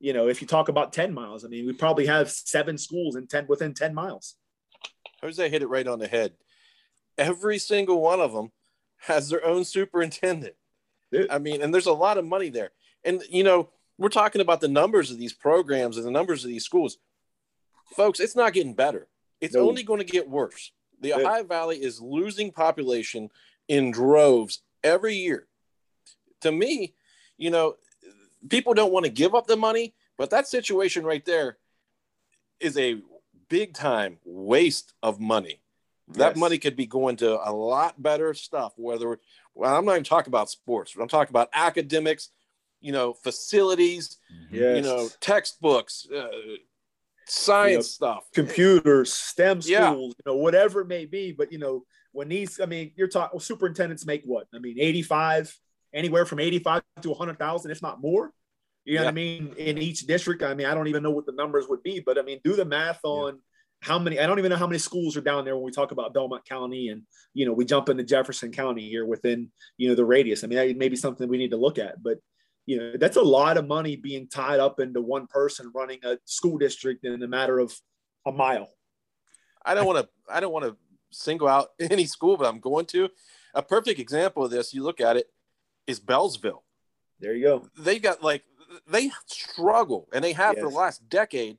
yeah. 0.00 0.08
you 0.08 0.12
know, 0.12 0.28
if 0.28 0.40
you 0.40 0.46
talk 0.46 0.68
about 0.68 0.92
ten 0.92 1.12
miles, 1.12 1.44
I 1.44 1.48
mean, 1.48 1.66
we 1.66 1.72
probably 1.72 2.06
have 2.06 2.30
seven 2.30 2.78
schools 2.78 3.16
in 3.16 3.26
ten 3.26 3.46
within 3.48 3.74
ten 3.74 3.94
miles. 3.94 4.36
Jose 5.22 5.48
hit 5.48 5.62
it 5.62 5.68
right 5.68 5.86
on 5.86 5.98
the 5.98 6.08
head. 6.08 6.32
Every 7.16 7.58
single 7.58 8.00
one 8.00 8.20
of 8.20 8.32
them 8.32 8.50
has 9.06 9.28
their 9.28 9.44
own 9.44 9.64
superintendent. 9.64 10.54
I 11.30 11.38
mean, 11.38 11.62
and 11.62 11.72
there's 11.72 11.86
a 11.86 11.92
lot 11.92 12.18
of 12.18 12.24
money 12.24 12.48
there. 12.48 12.70
And, 13.04 13.22
you 13.28 13.44
know, 13.44 13.68
we're 13.98 14.08
talking 14.08 14.40
about 14.40 14.60
the 14.60 14.68
numbers 14.68 15.10
of 15.10 15.18
these 15.18 15.32
programs 15.32 15.96
and 15.96 16.06
the 16.06 16.10
numbers 16.10 16.42
of 16.42 16.50
these 16.50 16.64
schools. 16.64 16.98
Folks, 17.94 18.18
it's 18.18 18.34
not 18.34 18.54
getting 18.54 18.74
better. 18.74 19.06
It's 19.40 19.54
no. 19.54 19.68
only 19.68 19.82
going 19.82 20.00
to 20.00 20.06
get 20.06 20.28
worse. 20.28 20.72
The. 21.00 21.12
Ohio 21.12 21.44
Valley 21.44 21.76
is 21.76 22.00
losing 22.00 22.50
population 22.50 23.30
in 23.68 23.90
droves 23.90 24.62
every 24.82 25.14
year. 25.14 25.46
To 26.40 26.50
me, 26.50 26.94
you 27.36 27.50
know, 27.50 27.76
people 28.48 28.74
don't 28.74 28.92
want 28.92 29.04
to 29.04 29.12
give 29.12 29.34
up 29.34 29.46
the 29.46 29.56
money, 29.56 29.94
but 30.16 30.30
that 30.30 30.48
situation 30.48 31.04
right 31.04 31.24
there 31.24 31.58
is 32.58 32.78
a 32.78 33.02
big 33.48 33.74
time 33.74 34.18
waste 34.24 34.94
of 35.02 35.20
money. 35.20 35.60
That 36.08 36.30
yes. 36.30 36.36
money 36.36 36.58
could 36.58 36.76
be 36.76 36.86
going 36.86 37.16
to 37.16 37.48
a 37.48 37.52
lot 37.52 38.00
better 38.02 38.34
stuff. 38.34 38.74
Whether 38.76 39.18
well, 39.54 39.74
I'm 39.74 39.84
not 39.84 39.92
even 39.92 40.04
talking 40.04 40.30
about 40.30 40.50
sports, 40.50 40.92
but 40.94 41.02
I'm 41.02 41.08
talking 41.08 41.32
about 41.32 41.48
academics, 41.54 42.30
you 42.80 42.92
know, 42.92 43.14
facilities, 43.14 44.18
yes. 44.50 44.76
you 44.76 44.82
know, 44.82 45.08
textbooks, 45.20 46.06
uh, 46.14 46.28
science 47.26 47.70
you 47.70 47.76
know, 47.76 47.82
stuff, 48.12 48.24
computers, 48.34 49.14
STEM 49.14 49.62
schools, 49.62 49.70
yeah. 49.70 49.92
you 49.92 50.14
know, 50.26 50.36
whatever 50.36 50.82
it 50.82 50.88
may 50.88 51.06
be. 51.06 51.32
But 51.32 51.50
you 51.50 51.58
know, 51.58 51.84
when 52.12 52.28
these, 52.28 52.60
I 52.60 52.66
mean, 52.66 52.92
you're 52.96 53.08
talking 53.08 53.30
well, 53.32 53.40
superintendents 53.40 54.04
make 54.04 54.24
what? 54.26 54.46
I 54.54 54.58
mean, 54.58 54.76
85, 54.78 55.58
anywhere 55.94 56.26
from 56.26 56.38
85 56.38 56.82
to 57.00 57.08
100,000, 57.08 57.70
if 57.70 57.80
not 57.80 58.02
more. 58.02 58.30
You 58.84 58.96
know 58.96 59.00
yeah. 59.00 59.06
what 59.06 59.12
I 59.12 59.14
mean? 59.14 59.54
In 59.56 59.78
each 59.78 60.06
district, 60.06 60.42
I 60.42 60.52
mean, 60.52 60.66
I 60.66 60.74
don't 60.74 60.88
even 60.88 61.02
know 61.02 61.10
what 61.10 61.24
the 61.24 61.32
numbers 61.32 61.66
would 61.70 61.82
be, 61.82 62.00
but 62.04 62.18
I 62.18 62.22
mean, 62.22 62.40
do 62.44 62.54
the 62.54 62.66
math 62.66 63.00
on. 63.04 63.34
Yeah 63.36 63.40
how 63.84 63.98
many 63.98 64.18
i 64.18 64.26
don't 64.26 64.38
even 64.38 64.50
know 64.50 64.56
how 64.56 64.66
many 64.66 64.78
schools 64.78 65.16
are 65.16 65.20
down 65.20 65.44
there 65.44 65.54
when 65.54 65.64
we 65.64 65.70
talk 65.70 65.92
about 65.92 66.14
belmont 66.14 66.44
county 66.44 66.88
and 66.88 67.02
you 67.34 67.44
know 67.44 67.52
we 67.52 67.64
jump 67.64 67.88
into 67.88 68.02
jefferson 68.02 68.50
county 68.50 68.88
here 68.88 69.04
within 69.04 69.50
you 69.76 69.88
know 69.88 69.94
the 69.94 70.04
radius. 70.04 70.42
I 70.42 70.46
mean 70.46 70.58
that 70.58 70.76
may 70.76 70.88
be 70.88 70.96
something 70.96 71.28
we 71.28 71.38
need 71.38 71.50
to 71.50 71.56
look 71.56 71.78
at 71.78 72.02
but 72.02 72.18
you 72.66 72.78
know 72.78 72.94
that's 72.98 73.16
a 73.16 73.22
lot 73.22 73.58
of 73.58 73.66
money 73.66 73.96
being 73.96 74.26
tied 74.28 74.60
up 74.60 74.80
into 74.80 75.00
one 75.00 75.26
person 75.26 75.70
running 75.74 75.98
a 76.02 76.18
school 76.24 76.56
district 76.58 77.04
in 77.04 77.22
a 77.22 77.28
matter 77.28 77.58
of 77.58 77.74
a 78.26 78.32
mile. 78.32 78.70
I 79.64 79.74
don't 79.74 79.86
want 79.86 79.98
to 79.98 80.08
i 80.32 80.40
don't 80.40 80.52
want 80.52 80.64
to 80.64 80.76
single 81.10 81.48
out 81.48 81.68
any 81.80 82.06
school 82.06 82.36
but 82.36 82.46
i'm 82.46 82.60
going 82.60 82.86
to. 82.86 83.08
A 83.56 83.62
perfect 83.62 84.00
example 84.00 84.44
of 84.44 84.50
this 84.50 84.74
you 84.74 84.82
look 84.82 85.00
at 85.00 85.16
it 85.16 85.26
is 85.86 86.00
Beallsville. 86.00 86.62
There 87.20 87.34
you 87.34 87.44
go. 87.44 87.68
They 87.78 88.00
got 88.00 88.22
like 88.22 88.42
they 88.88 89.10
struggle 89.26 90.08
and 90.12 90.24
they 90.24 90.32
have 90.32 90.54
yes. 90.56 90.64
for 90.64 90.70
the 90.70 90.76
last 90.76 91.08
decade 91.08 91.58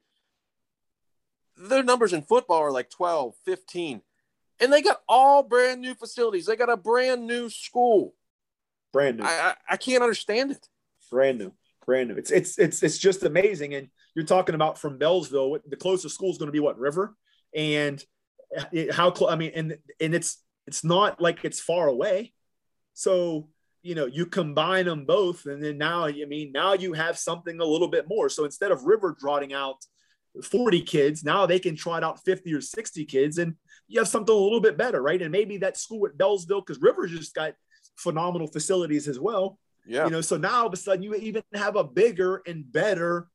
their 1.58 1.84
numbers 1.84 2.14
in 2.14 2.22
football 2.22 2.60
are 2.60 2.72
like 2.72 2.90
12, 2.90 3.36
15. 3.46 4.02
And 4.60 4.72
they 4.72 4.82
got 4.82 5.02
all 5.08 5.44
brand 5.44 5.82
new 5.82 5.96
facilities. 5.96 6.46
They 6.46 6.56
got 6.56 6.70
a 6.70 6.78
brand 6.78 7.28
new 7.28 7.50
school. 7.50 8.14
Brand 8.94 9.18
new. 9.18 9.26
I, 9.26 9.28
I, 9.30 9.54
I 9.72 9.78
can't 9.78 10.02
understand 10.02 10.52
it. 10.52 10.68
Brand 11.12 11.38
new. 11.38 11.52
Brand 11.86 12.10
new. 12.10 12.16
It's 12.16 12.32
it's 12.32 12.58
it's 12.58 12.82
it's 12.82 12.98
just 12.98 13.24
amazing. 13.24 13.76
And 13.76 13.90
you're 14.16 14.26
talking 14.26 14.56
about 14.56 14.78
from 14.78 14.98
Beallsville, 14.98 15.60
the 15.68 15.76
closest 15.76 16.16
school 16.16 16.32
is 16.32 16.38
going 16.38 16.48
to 16.48 16.54
be 16.54 16.62
what 16.62 16.80
River, 16.80 17.16
and 17.54 18.04
uh, 18.58 18.64
how 18.92 19.12
close. 19.12 19.32
I 19.32 19.36
mean, 19.36 19.52
and 19.54 19.78
and 20.00 20.16
it's 20.16 20.42
it's 20.66 20.84
not 20.84 21.22
like 21.22 21.44
it's 21.44 21.60
far 21.60 21.88
away. 21.88 22.34
So 22.94 23.50
you 23.84 23.94
know 23.94 24.06
you 24.06 24.26
combine 24.26 24.86
them 24.86 25.06
both, 25.06 25.46
and 25.46 25.62
then 25.62 25.78
now 25.78 26.06
I 26.06 26.26
mean 26.26 26.52
now 26.54 26.74
you 26.74 26.94
have 26.94 27.20
something 27.20 27.60
a 27.60 27.66
little 27.66 27.90
bit 27.90 28.08
more. 28.08 28.30
So 28.30 28.46
instead 28.46 28.72
of 28.72 28.86
River 28.86 29.16
trotting 29.20 29.54
out 29.54 29.86
40 30.44 30.82
kids. 30.82 31.24
Now 31.24 31.46
they 31.46 31.60
can 31.60 31.76
trot 31.76 32.04
out 32.04 32.24
50 32.24 32.54
or 32.54 32.62
60 32.62 33.06
kids, 33.06 33.38
and 33.38 33.56
you 33.88 34.00
have 34.00 34.08
something 34.08 34.34
a 34.34 34.38
little 34.38 34.62
bit 34.62 34.78
better, 34.78 35.02
right? 35.02 35.22
And 35.22 35.32
maybe 35.32 35.58
that 35.58 35.78
school 35.78 36.06
at 36.08 36.18
Beallsville, 36.18 36.66
because 36.66 36.82
Rivers 36.82 37.12
just 37.12 37.36
got 37.36 37.54
phenomenal 37.96 38.48
facilities 38.48 39.08
as 39.08 39.20
well. 39.20 39.58
Yeah. 39.86 40.06
You 40.06 40.12
know, 40.12 40.22
so 40.22 40.38
now 40.38 40.62
all 40.62 40.68
of 40.68 40.74
a 40.74 40.78
sudden 40.78 41.04
you 41.04 41.14
even 41.16 41.44
have 41.54 41.76
a 41.76 41.84
bigger 41.84 42.42
and 42.48 42.70
better 42.72 43.28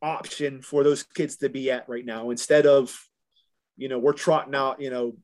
option 0.00 0.62
for 0.62 0.84
those 0.84 1.02
kids 1.02 1.36
to 1.38 1.48
be 1.48 1.70
at 1.70 1.88
right 1.88 2.04
now 2.04 2.30
instead 2.30 2.66
of 2.66 2.96
you 3.76 3.88
know, 3.88 3.98
we're 3.98 4.12
trotting 4.12 4.54
out, 4.54 4.80
you 4.80 4.90
know, 4.90 5.16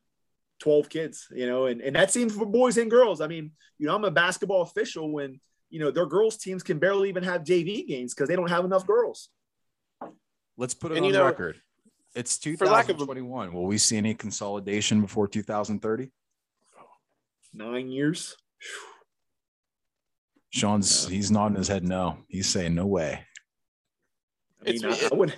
12 0.60 0.88
kids, 0.88 1.26
you 1.34 1.46
know, 1.46 1.66
and, 1.66 1.80
and 1.80 1.96
that 1.96 2.10
seems 2.10 2.34
for 2.34 2.46
boys 2.46 2.76
and 2.76 2.90
girls. 2.90 3.20
I 3.20 3.26
mean, 3.26 3.52
you 3.78 3.86
know, 3.86 3.94
I'm 3.94 4.04
a 4.04 4.10
basketball 4.10 4.62
official 4.62 5.10
when, 5.10 5.40
you 5.70 5.80
know, 5.80 5.90
their 5.90 6.06
girls 6.06 6.36
teams 6.36 6.62
can 6.62 6.78
barely 6.78 7.08
even 7.08 7.24
have 7.24 7.42
JV 7.42 7.86
games 7.86 8.14
because 8.14 8.28
they 8.28 8.36
don't 8.36 8.50
have 8.50 8.64
enough 8.64 8.86
girls. 8.86 9.28
Let's 10.56 10.74
put 10.74 10.92
it 10.92 10.98
and, 10.98 11.06
on 11.06 11.12
know, 11.12 11.24
record. 11.24 11.60
It's 12.14 12.38
2021. 12.38 13.48
Of, 13.48 13.54
Will 13.54 13.64
we 13.64 13.78
see 13.78 13.96
any 13.96 14.14
consolidation 14.14 15.00
before 15.00 15.26
2030? 15.26 16.10
Nine 17.54 17.88
years. 17.88 18.36
Sean's 20.50 21.06
yeah. 21.08 21.16
he's 21.16 21.30
nodding 21.30 21.56
his 21.56 21.68
head 21.68 21.84
no. 21.84 22.18
He's 22.28 22.48
saying 22.48 22.74
no 22.74 22.86
way. 22.86 23.24
I 24.60 24.72
mean, 24.72 24.84
it's, 24.84 25.04
I, 25.04 25.08
I 25.10 25.14
would 25.14 25.34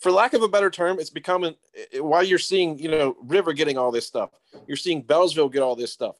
for 0.00 0.10
lack 0.10 0.32
of 0.32 0.42
a 0.42 0.48
better 0.48 0.70
term, 0.70 0.98
it's 0.98 1.10
becoming 1.10 1.54
while 1.98 2.24
you're 2.24 2.38
seeing, 2.38 2.78
you 2.78 2.90
know, 2.90 3.16
River 3.22 3.52
getting 3.52 3.76
all 3.76 3.92
this 3.92 4.06
stuff, 4.06 4.30
you're 4.66 4.76
seeing 4.76 5.04
Beallsville 5.04 5.52
get 5.52 5.62
all 5.62 5.76
this 5.76 5.92
stuff. 5.92 6.16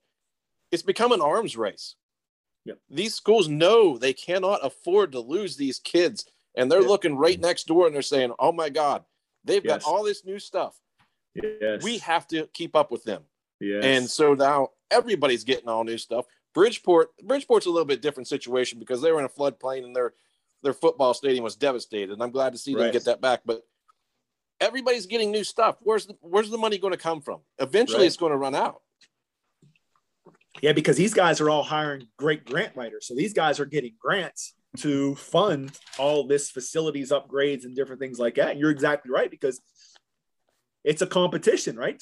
It's 0.70 0.82
become 0.82 1.12
an 1.12 1.22
arms 1.22 1.56
race. 1.56 1.96
Yep. 2.66 2.78
These 2.90 3.14
schools 3.14 3.48
know 3.48 3.96
they 3.96 4.12
cannot 4.12 4.64
afford 4.64 5.12
to 5.12 5.20
lose 5.20 5.56
these 5.56 5.78
kids, 5.78 6.26
and 6.57 6.70
they're 6.70 6.80
yep. 6.80 6.88
looking 6.88 7.16
right 7.16 7.38
next 7.38 7.66
door 7.66 7.86
and 7.86 7.94
they're 7.94 8.03
saying, 8.03 8.32
"Oh 8.38 8.53
my 8.53 8.68
God, 8.68 9.05
they've 9.44 9.64
yes. 9.64 9.84
got 9.84 9.90
all 9.90 10.05
this 10.05 10.24
new 10.24 10.38
stuff. 10.38 10.74
Yes. 11.34 11.82
We 11.82 11.98
have 11.98 12.26
to 12.28 12.46
keep 12.53 12.76
up 12.76 12.90
with 12.90 13.05
them." 13.05 13.22
Yes. 13.61 13.84
And 13.84 14.09
so 14.09 14.34
now 14.34 14.68
everybody's 14.90 15.44
getting 15.44 15.68
all 15.68 15.84
new 15.84 15.98
stuff. 15.98 16.26
Bridgeport, 16.55 17.11
Bridgeport's 17.22 17.66
a 17.66 17.70
little 17.70 17.86
bit 17.86 18.03
different 18.03 18.26
situation 18.26 18.78
because 18.78 19.01
they 19.03 19.12
were 19.12 19.20
in 19.20 19.24
a 19.24 19.28
floodplain 19.28 19.84
and 19.84 19.94
their 19.94 20.14
their 20.62 20.72
football 20.72 21.14
stadium 21.14 21.44
was 21.44 21.57
devastated. 21.57 22.12
And 22.12 22.22
I'm 22.22 22.30
glad 22.30 22.53
to 22.53 22.59
see 22.59 22.74
right. 22.74 22.84
them 22.84 22.92
get 22.92 23.05
that 23.05 23.20
back. 23.20 23.40
But 23.44 23.62
everybody's 24.61 25.07
getting 25.07 25.30
new 25.30 25.44
stuff. 25.44 25.76
Where's 25.80 26.07
the, 26.07 26.16
where's 26.20 26.51
the 26.51 26.59
money 26.59 26.78
going 26.78 26.92
to 26.92 26.98
come 26.98 27.20
from? 27.20 27.40
Eventually, 27.59 28.01
right. 28.01 28.07
it's 28.07 28.16
going 28.16 28.32
to 28.32 28.38
run 28.38 28.55
out. 28.55 28.82
Yeah, 30.61 30.72
because 30.72 30.96
these 30.96 31.14
guys 31.14 31.40
are 31.40 31.48
all 31.48 31.62
hiring 31.62 32.09
great 32.18 32.44
grant 32.44 32.76
writers. 32.76 33.07
So 33.07 33.14
these 33.14 33.32
guys 33.32 33.61
are 33.61 33.64
getting 33.64 33.94
grants 33.98 34.55
to 34.78 35.14
fund 35.16 35.72
all 35.98 36.26
this 36.26 36.50
facilities 36.50 37.10
upgrades 37.10 37.64
and 37.64 37.74
different 37.74 38.00
things 38.00 38.18
like 38.18 38.36
that. 38.36 38.52
And 38.52 38.60
you're 38.60 38.70
exactly 38.70 39.10
right 39.10 39.30
because 39.30 39.60
it's 40.84 41.02
a 41.02 41.06
competition, 41.06 41.76
right? 41.76 42.00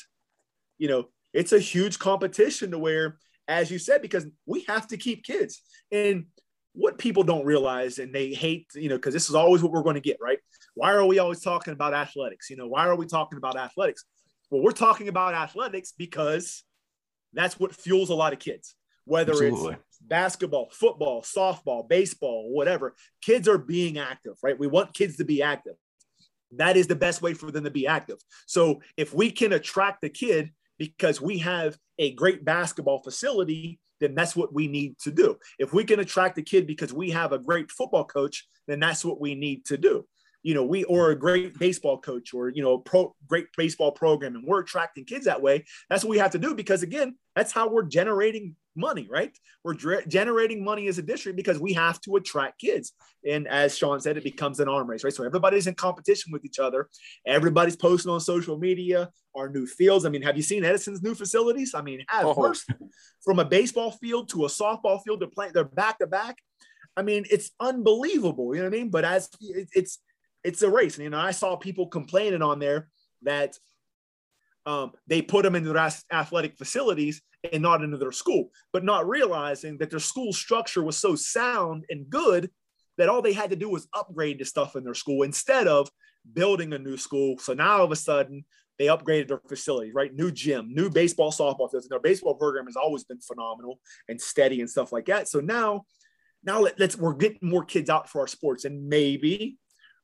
You 0.76 0.88
know, 0.88 1.08
it's 1.32 1.52
a 1.52 1.58
huge 1.58 1.98
competition 1.98 2.70
to 2.70 2.78
where, 2.78 3.18
as 3.46 3.70
you 3.70 3.78
said, 3.78 4.02
because 4.02 4.26
we 4.46 4.64
have 4.68 4.86
to 4.88 4.96
keep 4.96 5.24
kids. 5.24 5.62
And 5.90 6.26
what 6.74 6.98
people 6.98 7.24
don't 7.24 7.44
realize 7.44 7.98
and 7.98 8.14
they 8.14 8.32
hate, 8.32 8.68
you 8.74 8.88
know, 8.88 8.96
because 8.96 9.14
this 9.14 9.28
is 9.28 9.34
always 9.34 9.62
what 9.62 9.72
we're 9.72 9.82
going 9.82 9.94
to 9.94 10.00
get, 10.00 10.18
right? 10.20 10.38
Why 10.74 10.92
are 10.92 11.04
we 11.04 11.18
always 11.18 11.40
talking 11.40 11.72
about 11.72 11.94
athletics? 11.94 12.50
You 12.50 12.56
know, 12.56 12.68
why 12.68 12.86
are 12.86 12.96
we 12.96 13.06
talking 13.06 13.38
about 13.38 13.56
athletics? 13.56 14.04
Well, 14.50 14.62
we're 14.62 14.70
talking 14.70 15.08
about 15.08 15.34
athletics 15.34 15.92
because 15.96 16.62
that's 17.32 17.58
what 17.58 17.74
fuels 17.74 18.10
a 18.10 18.14
lot 18.14 18.32
of 18.32 18.38
kids, 18.38 18.76
whether 19.04 19.32
Absolutely. 19.32 19.72
it's 19.72 19.82
basketball, 20.00 20.68
football, 20.70 21.22
softball, 21.22 21.88
baseball, 21.88 22.50
whatever. 22.50 22.94
Kids 23.20 23.48
are 23.48 23.58
being 23.58 23.98
active, 23.98 24.34
right? 24.42 24.58
We 24.58 24.66
want 24.66 24.94
kids 24.94 25.16
to 25.16 25.24
be 25.24 25.42
active. 25.42 25.74
That 26.52 26.76
is 26.76 26.86
the 26.86 26.96
best 26.96 27.20
way 27.20 27.34
for 27.34 27.50
them 27.50 27.64
to 27.64 27.70
be 27.70 27.86
active. 27.86 28.18
So 28.46 28.80
if 28.96 29.12
we 29.12 29.30
can 29.30 29.52
attract 29.52 30.00
the 30.00 30.08
kid 30.08 30.50
because 30.78 31.20
we 31.20 31.38
have 31.38 31.76
a 31.98 32.14
great 32.14 32.44
basketball 32.44 33.02
facility 33.02 33.80
then 34.00 34.14
that's 34.14 34.36
what 34.36 34.52
we 34.52 34.68
need 34.68 34.98
to 35.00 35.10
do. 35.10 35.36
If 35.58 35.72
we 35.72 35.84
can 35.84 36.00
attract 36.00 36.38
a 36.38 36.42
kid 36.42 36.66
because 36.66 36.92
we 36.92 37.10
have 37.10 37.32
a 37.32 37.38
great 37.38 37.70
football 37.70 38.04
coach, 38.04 38.46
then 38.66 38.80
that's 38.80 39.04
what 39.04 39.20
we 39.20 39.34
need 39.34 39.64
to 39.66 39.76
do. 39.76 40.06
You 40.42 40.54
know, 40.54 40.64
we 40.64 40.84
or 40.84 41.10
a 41.10 41.18
great 41.18 41.58
baseball 41.58 41.98
coach 41.98 42.32
or 42.32 42.48
you 42.48 42.62
know, 42.62 42.78
pro 42.78 43.14
great 43.26 43.46
baseball 43.56 43.92
program, 43.92 44.36
and 44.36 44.44
we're 44.46 44.60
attracting 44.60 45.04
kids 45.04 45.24
that 45.24 45.42
way. 45.42 45.64
That's 45.90 46.04
what 46.04 46.10
we 46.10 46.18
have 46.18 46.30
to 46.32 46.38
do 46.38 46.54
because 46.54 46.82
again, 46.82 47.16
that's 47.34 47.52
how 47.52 47.68
we're 47.68 47.84
generating 47.84 48.56
money, 48.78 49.08
right? 49.10 49.36
We're 49.64 49.74
dre- 49.74 50.06
generating 50.06 50.64
money 50.64 50.86
as 50.88 50.98
a 50.98 51.02
district 51.02 51.36
because 51.36 51.58
we 51.58 51.72
have 51.74 52.00
to 52.02 52.16
attract 52.16 52.60
kids. 52.60 52.92
And 53.28 53.48
as 53.48 53.76
Sean 53.76 54.00
said, 54.00 54.16
it 54.16 54.24
becomes 54.24 54.60
an 54.60 54.68
arm 54.68 54.88
race, 54.88 55.04
right? 55.04 55.12
So 55.12 55.24
everybody's 55.24 55.66
in 55.66 55.74
competition 55.74 56.32
with 56.32 56.44
each 56.44 56.58
other. 56.58 56.88
Everybody's 57.26 57.76
posting 57.76 58.12
on 58.12 58.20
social 58.20 58.56
media 58.56 59.10
our 59.34 59.48
new 59.48 59.66
fields. 59.66 60.04
I 60.04 60.08
mean, 60.08 60.22
have 60.22 60.36
you 60.36 60.42
seen 60.42 60.64
Edison's 60.64 61.02
new 61.02 61.14
facilities? 61.14 61.74
I 61.74 61.82
mean, 61.82 62.04
at 62.10 62.24
oh. 62.24 62.34
first, 62.34 62.70
from 63.24 63.38
a 63.38 63.44
baseball 63.44 63.90
field 63.90 64.28
to 64.30 64.44
a 64.44 64.48
softball 64.48 65.02
field, 65.02 65.20
they're 65.20 65.28
playing, 65.28 65.52
they're 65.52 65.64
back 65.64 65.98
to 65.98 66.06
back. 66.06 66.38
I 66.96 67.02
mean, 67.02 67.24
it's 67.30 67.50
unbelievable. 67.60 68.54
You 68.54 68.62
know 68.62 68.68
what 68.68 68.76
I 68.76 68.78
mean? 68.78 68.90
But 68.90 69.04
as 69.04 69.28
it's 69.40 69.98
it's 70.44 70.62
a 70.62 70.70
race, 70.70 70.96
and 70.96 71.04
you 71.04 71.10
know, 71.10 71.18
I 71.18 71.32
saw 71.32 71.56
people 71.56 71.86
complaining 71.86 72.42
on 72.42 72.58
there 72.58 72.88
that 73.22 73.58
um, 74.66 74.92
they 75.06 75.22
put 75.22 75.44
them 75.44 75.54
into 75.54 75.72
their 75.72 75.90
athletic 76.12 76.56
facilities 76.56 77.22
and 77.52 77.62
not 77.62 77.82
into 77.82 77.96
their 77.96 78.12
school, 78.12 78.50
but 78.72 78.84
not 78.84 79.08
realizing 79.08 79.78
that 79.78 79.90
their 79.90 79.98
school 79.98 80.32
structure 80.32 80.82
was 80.82 80.96
so 80.96 81.14
sound 81.14 81.84
and 81.88 82.10
good 82.10 82.50
that 82.98 83.08
all 83.08 83.22
they 83.22 83.32
had 83.32 83.50
to 83.50 83.56
do 83.56 83.70
was 83.70 83.88
upgrade 83.94 84.38
the 84.38 84.44
stuff 84.44 84.76
in 84.76 84.84
their 84.84 84.94
school 84.94 85.22
instead 85.22 85.66
of 85.68 85.88
building 86.34 86.72
a 86.72 86.78
new 86.78 86.96
school. 86.96 87.38
So 87.38 87.54
now 87.54 87.78
all 87.78 87.84
of 87.84 87.92
a 87.92 87.96
sudden 87.96 88.44
they 88.78 88.86
upgraded 88.86 89.28
their 89.28 89.40
facilities, 89.48 89.94
right? 89.94 90.14
New 90.14 90.30
gym, 90.30 90.68
new 90.72 90.90
baseball, 90.90 91.30
softball 91.30 91.70
fields. 91.70 91.86
And 91.86 91.90
their 91.90 92.00
baseball 92.00 92.34
program 92.34 92.66
has 92.66 92.76
always 92.76 93.04
been 93.04 93.20
phenomenal 93.20 93.80
and 94.08 94.20
steady 94.20 94.60
and 94.60 94.68
stuff 94.68 94.92
like 94.92 95.06
that. 95.06 95.28
So 95.28 95.40
now, 95.40 95.84
now 96.44 96.60
let, 96.60 96.80
us 96.80 96.96
we're 96.96 97.14
getting 97.14 97.48
more 97.48 97.64
kids 97.64 97.88
out 97.88 98.08
for 98.08 98.20
our 98.20 98.28
sports, 98.28 98.64
and 98.64 98.88
maybe 98.88 99.58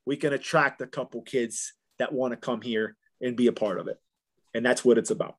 we 0.06 0.16
can 0.16 0.32
attract 0.32 0.80
a 0.80 0.86
couple 0.86 1.22
kids 1.22 1.72
that 1.98 2.12
want 2.12 2.32
to 2.32 2.36
come 2.36 2.60
here 2.60 2.96
and 3.20 3.36
be 3.36 3.46
a 3.46 3.52
part 3.52 3.78
of 3.78 3.88
it. 3.88 3.98
And 4.54 4.64
that's 4.64 4.84
what 4.84 4.98
it's 4.98 5.10
about. 5.10 5.36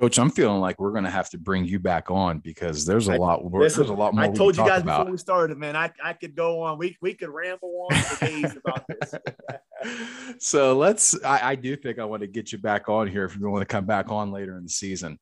Coach, 0.00 0.18
I'm 0.18 0.30
feeling 0.30 0.62
like 0.62 0.80
we're 0.80 0.92
going 0.92 1.04
to 1.04 1.10
have 1.10 1.28
to 1.30 1.38
bring 1.38 1.66
you 1.66 1.78
back 1.78 2.10
on 2.10 2.38
because 2.38 2.86
there's 2.86 3.08
a 3.08 3.12
I, 3.12 3.16
lot. 3.18 3.44
Listen, 3.44 3.82
there's 3.82 3.90
a 3.90 3.94
lot 3.94 4.14
more. 4.14 4.24
I 4.24 4.28
told 4.30 4.56
you 4.56 4.64
guys 4.64 4.80
about. 4.80 5.00
before 5.00 5.12
we 5.12 5.18
started, 5.18 5.58
man. 5.58 5.76
I, 5.76 5.92
I 6.02 6.14
could 6.14 6.34
go 6.34 6.62
on. 6.62 6.78
We 6.78 6.96
we 7.02 7.12
could 7.12 7.28
ramble 7.28 7.86
on 7.90 7.96
for 7.98 8.24
days 8.24 8.56
about 8.64 8.86
this. 8.88 9.14
so 10.38 10.74
let's. 10.78 11.22
I, 11.22 11.50
I 11.50 11.54
do 11.54 11.76
think 11.76 11.98
I 11.98 12.06
want 12.06 12.22
to 12.22 12.28
get 12.28 12.50
you 12.50 12.56
back 12.56 12.88
on 12.88 13.08
here 13.08 13.26
if 13.26 13.36
you 13.36 13.46
want 13.50 13.60
to 13.60 13.66
come 13.66 13.84
back 13.84 14.10
on 14.10 14.32
later 14.32 14.56
in 14.56 14.62
the 14.62 14.70
season. 14.70 15.18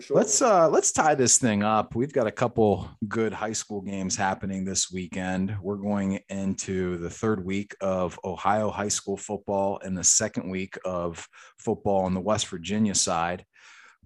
Sure. 0.00 0.16
Let's 0.16 0.40
uh 0.40 0.68
let's 0.68 0.92
tie 0.92 1.14
this 1.14 1.38
thing 1.38 1.62
up. 1.62 1.94
We've 1.94 2.12
got 2.12 2.26
a 2.26 2.32
couple 2.32 2.88
good 3.08 3.32
high 3.32 3.52
school 3.52 3.80
games 3.80 4.16
happening 4.16 4.64
this 4.64 4.90
weekend. 4.90 5.56
We're 5.60 5.76
going 5.76 6.20
into 6.28 6.98
the 6.98 7.10
third 7.10 7.44
week 7.44 7.74
of 7.80 8.18
Ohio 8.24 8.70
high 8.70 8.88
school 8.88 9.16
football 9.16 9.80
and 9.82 9.96
the 9.96 10.04
second 10.04 10.48
week 10.48 10.78
of 10.84 11.26
football 11.58 12.04
on 12.04 12.14
the 12.14 12.20
West 12.20 12.46
Virginia 12.48 12.94
side 12.94 13.44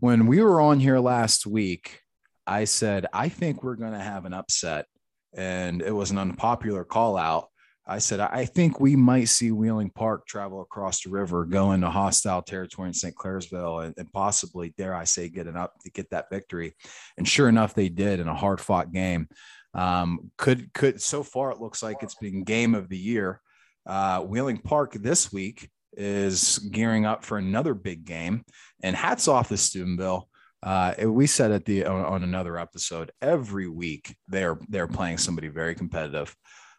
when 0.03 0.27
we 0.27 0.43
were 0.43 0.61
on 0.61 0.81
here 0.81 0.99
last 0.99 1.47
week, 1.47 2.01
I 2.45 2.65
said, 2.65 3.07
I 3.13 3.29
think 3.29 3.63
we're 3.63 3.77
going 3.77 3.93
to 3.93 4.01
have 4.01 4.25
an 4.25 4.35
upset. 4.35 4.87
And 5.33 5.81
it 5.81 5.93
was 5.93 6.11
an 6.11 6.19
unpopular 6.19 6.83
call 6.83 7.17
out. 7.17 7.51
I 7.87 7.99
said, 7.99 8.21
I 8.21 8.45
think 8.45 8.79
we 8.79 8.95
might 8.95 9.25
see 9.25 9.51
Wheeling 9.51 9.91
Park 9.91 10.27
travel 10.27 10.61
across 10.61 11.03
the 11.03 11.11
river, 11.11 11.45
go 11.45 11.73
into 11.73 11.91
hostile 11.91 12.41
territory 12.41 12.89
in 12.89 12.95
St. 12.95 13.15
Clairsville, 13.15 13.85
and, 13.85 13.95
and, 13.99 14.13
possibly, 14.13 14.73
dare 14.79 14.95
I 14.95 15.03
say, 15.05 15.29
get 15.29 15.49
an 15.49 15.57
up 15.57 15.75
to 15.83 15.91
get 15.91 16.11
that 16.11 16.31
victory. 16.31 16.75
And 17.19 17.27
sure 17.27 17.49
enough, 17.49 17.75
they 17.75 17.89
did 17.89 18.21
in 18.21 18.29
a 18.29 18.35
hard 18.35 18.61
fought 18.61 18.93
game. 18.93 19.29
Um, 19.75 20.31
could 20.37 20.73
could 20.75 21.01
so 21.01 21.23
far 21.23 21.51
it 21.51 21.61
looks 21.61 21.83
like 21.83 22.03
it's 22.03 22.15
been 22.15 22.45
game 22.45 22.75
of 22.75 22.89
the 22.89 22.99
year. 22.99 23.41
Uh, 23.87 24.21
Wheeling 24.21 24.59
Park 24.59 24.93
this 24.93 25.33
week 25.33 25.69
is 25.95 26.59
gearing 26.59 27.05
up 27.05 27.25
for 27.25 27.39
another 27.39 27.75
big 27.75 28.05
game. 28.05 28.45
And 28.83 28.95
hats 28.97 29.29
off 29.29 29.49
to 29.49 29.57
Steubenville. 29.57 30.29
Uh, 30.63 30.95
we 31.07 31.27
said 31.27 31.51
at 31.51 31.65
the 31.65 31.85
on, 31.87 32.05
on, 32.05 32.23
another 32.23 32.57
episode 32.57 33.11
every 33.21 33.69
week 33.69 34.15
they're 34.29 34.57
they're 34.69 34.87
playing 34.87 35.19
somebody 35.19 35.49
very 35.49 35.75
competitive. 35.75 36.37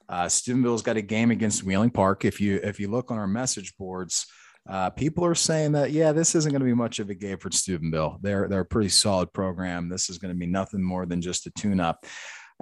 Uh, 0.10 0.28
Steubenville's 0.28 0.82
got 0.82 0.98
a 0.98 1.02
game 1.02 1.32
against 1.32 1.64
Wheeling 1.64 1.92
Park. 1.92 2.26
If 2.26 2.42
you 2.42 2.60
if 2.64 2.80
you 2.80 2.90
look 2.90 3.12
on 3.12 3.18
our 3.18 3.28
message 3.28 3.76
boards, 3.78 4.26
uh, 4.70 4.90
people 4.92 5.26
are 5.26 5.36
saying 5.36 5.74
that 5.74 5.92
yeah, 5.92 6.12
this 6.12 6.36
isn't 6.36 6.52
going 6.52 6.62
to 6.62 6.66
be 6.66 6.74
much 6.74 7.00
of 7.00 7.10
a 7.10 7.16
game 7.16 7.38
for 7.38 7.52
Steubenville. 7.52 8.20
They're 8.22 8.48
they're 8.48 8.62
a 8.62 8.66
pretty 8.66 8.90
solid 8.90 9.32
program. 9.34 9.90
This 9.90 10.10
is 10.10 10.18
going 10.18 10.34
to 10.34 10.40
be 10.40 10.48
nothing 10.48 10.84
more 10.84 11.06
than 11.06 11.22
just 11.22 11.48
a 11.48 11.52
tune 11.52 11.80
up. 11.80 12.06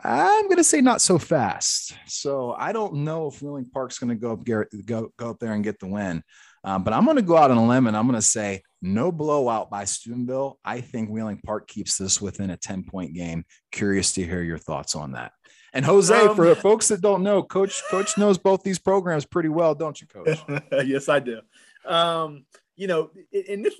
I'm 0.03 0.45
going 0.45 0.57
to 0.57 0.63
say 0.63 0.81
not 0.81 1.01
so 1.01 1.17
fast. 1.17 1.93
So 2.07 2.53
I 2.57 2.71
don't 2.71 3.03
know 3.03 3.27
if 3.27 3.41
Wheeling 3.41 3.69
Park's 3.69 3.99
going 3.99 4.09
to 4.09 4.15
go 4.15 4.33
up, 4.33 4.43
go, 4.43 5.11
go 5.17 5.29
up 5.29 5.39
there 5.39 5.53
and 5.53 5.63
get 5.63 5.79
the 5.79 5.87
win. 5.87 6.23
Um, 6.63 6.83
but 6.83 6.93
I'm 6.93 7.05
going 7.05 7.17
to 7.17 7.23
go 7.23 7.37
out 7.37 7.51
on 7.51 7.57
a 7.57 7.67
limb 7.67 7.87
and 7.87 7.97
I'm 7.97 8.07
going 8.07 8.19
to 8.19 8.25
say 8.25 8.63
no 8.81 9.11
blowout 9.11 9.69
by 9.69 9.85
Steubenville. 9.85 10.59
I 10.63 10.81
think 10.81 11.09
Wheeling 11.09 11.41
Park 11.45 11.67
keeps 11.67 11.97
this 11.97 12.21
within 12.21 12.51
a 12.51 12.57
10 12.57 12.83
point 12.83 13.13
game. 13.13 13.45
Curious 13.71 14.13
to 14.13 14.23
hear 14.23 14.41
your 14.41 14.57
thoughts 14.57 14.95
on 14.95 15.13
that. 15.13 15.33
And 15.73 15.85
Jose, 15.85 16.13
um, 16.13 16.35
for 16.35 16.53
folks 16.55 16.89
that 16.89 17.01
don't 17.01 17.23
know, 17.23 17.43
Coach 17.43 17.81
Coach 17.89 18.17
knows 18.17 18.37
both 18.37 18.63
these 18.63 18.79
programs 18.79 19.25
pretty 19.25 19.49
well, 19.49 19.73
don't 19.73 19.99
you, 19.99 20.07
Coach? 20.07 20.39
yes, 20.85 21.09
I 21.09 21.19
do. 21.19 21.41
Um, 21.85 22.45
you 22.75 22.87
know, 22.87 23.11
in 23.31 23.61
this, 23.61 23.75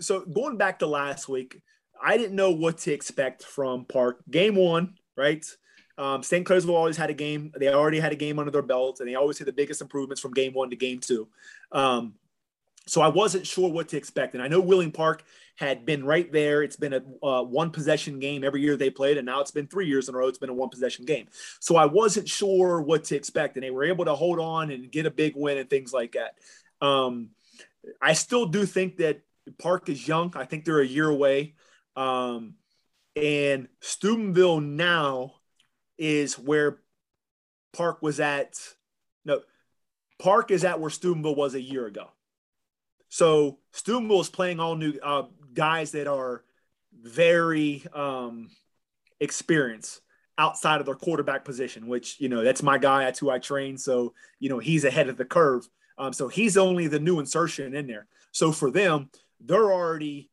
so 0.00 0.20
going 0.20 0.56
back 0.56 0.78
to 0.80 0.86
last 0.86 1.28
week, 1.28 1.60
I 2.02 2.16
didn't 2.16 2.36
know 2.36 2.50
what 2.50 2.78
to 2.78 2.92
expect 2.92 3.44
from 3.44 3.84
Park. 3.84 4.20
Game 4.30 4.56
one, 4.56 4.94
right? 5.16 5.44
Um, 5.98 6.22
St. 6.22 6.46
Clairsville 6.46 6.74
always 6.74 6.96
had 6.96 7.10
a 7.10 7.14
game. 7.14 7.52
They 7.56 7.68
already 7.68 8.00
had 8.00 8.12
a 8.12 8.16
game 8.16 8.38
under 8.38 8.50
their 8.50 8.62
belt, 8.62 9.00
and 9.00 9.08
they 9.08 9.14
always 9.14 9.38
had 9.38 9.46
the 9.46 9.52
biggest 9.52 9.80
improvements 9.80 10.20
from 10.20 10.32
game 10.32 10.52
one 10.52 10.70
to 10.70 10.76
game 10.76 11.00
two. 11.00 11.28
Um, 11.70 12.14
so 12.86 13.00
I 13.00 13.08
wasn't 13.08 13.46
sure 13.46 13.70
what 13.70 13.88
to 13.88 13.96
expect. 13.96 14.34
And 14.34 14.42
I 14.42 14.48
know 14.48 14.60
Wheeling 14.60 14.92
Park 14.92 15.22
had 15.62 15.86
been 15.86 16.04
right 16.04 16.30
there. 16.32 16.64
It's 16.64 16.74
been 16.74 16.92
a 16.92 17.24
uh, 17.24 17.42
one 17.44 17.70
possession 17.70 18.18
game 18.18 18.42
every 18.42 18.60
year 18.60 18.76
they 18.76 18.90
played, 18.90 19.16
and 19.16 19.24
now 19.24 19.40
it's 19.40 19.52
been 19.52 19.68
three 19.68 19.86
years 19.86 20.08
in 20.08 20.14
a 20.16 20.18
row. 20.18 20.26
It's 20.26 20.36
been 20.38 20.50
a 20.50 20.54
one 20.54 20.70
possession 20.70 21.04
game. 21.04 21.28
So 21.60 21.76
I 21.76 21.86
wasn't 21.86 22.28
sure 22.28 22.82
what 22.82 23.04
to 23.04 23.16
expect, 23.16 23.56
and 23.56 23.62
they 23.62 23.70
were 23.70 23.84
able 23.84 24.04
to 24.06 24.14
hold 24.16 24.40
on 24.40 24.72
and 24.72 24.90
get 24.90 25.06
a 25.06 25.10
big 25.10 25.34
win 25.36 25.58
and 25.58 25.70
things 25.70 25.92
like 25.92 26.12
that. 26.12 26.34
Um, 26.84 27.28
I 28.00 28.14
still 28.14 28.46
do 28.46 28.66
think 28.66 28.96
that 28.96 29.20
Park 29.58 29.88
is 29.88 30.06
young. 30.06 30.32
I 30.34 30.46
think 30.46 30.64
they're 30.64 30.80
a 30.80 30.86
year 30.86 31.08
away. 31.08 31.54
Um, 31.94 32.54
and 33.14 33.68
Steubenville 33.80 34.60
now 34.60 35.34
is 35.96 36.36
where 36.38 36.80
Park 37.72 38.02
was 38.02 38.18
at. 38.18 38.58
No, 39.24 39.42
Park 40.18 40.50
is 40.50 40.64
at 40.64 40.80
where 40.80 40.90
Steubenville 40.90 41.36
was 41.36 41.54
a 41.54 41.60
year 41.60 41.86
ago. 41.86 42.08
So 43.12 43.58
Steubenville 43.72 44.22
is 44.22 44.30
playing 44.30 44.58
all 44.58 44.74
new 44.74 44.94
uh, 45.02 45.24
guys 45.54 45.92
that 45.92 46.06
are 46.06 46.44
very 47.00 47.84
um, 47.94 48.50
experienced 49.20 50.00
outside 50.38 50.80
of 50.80 50.86
their 50.86 50.94
quarterback 50.94 51.44
position, 51.44 51.86
which 51.86 52.20
you 52.20 52.28
know 52.28 52.42
that's 52.42 52.62
my 52.62 52.78
guy. 52.78 53.04
That's 53.04 53.18
who 53.18 53.30
I 53.30 53.38
train. 53.38 53.78
So 53.78 54.14
you 54.38 54.48
know 54.48 54.58
he's 54.58 54.84
ahead 54.84 55.08
of 55.08 55.16
the 55.16 55.24
curve. 55.24 55.68
Um, 55.98 56.12
so 56.12 56.28
he's 56.28 56.56
only 56.56 56.86
the 56.88 56.98
new 56.98 57.20
insertion 57.20 57.74
in 57.74 57.86
there. 57.86 58.06
So 58.32 58.50
for 58.50 58.70
them, 58.70 59.10
they're 59.40 59.72
already 59.72 60.30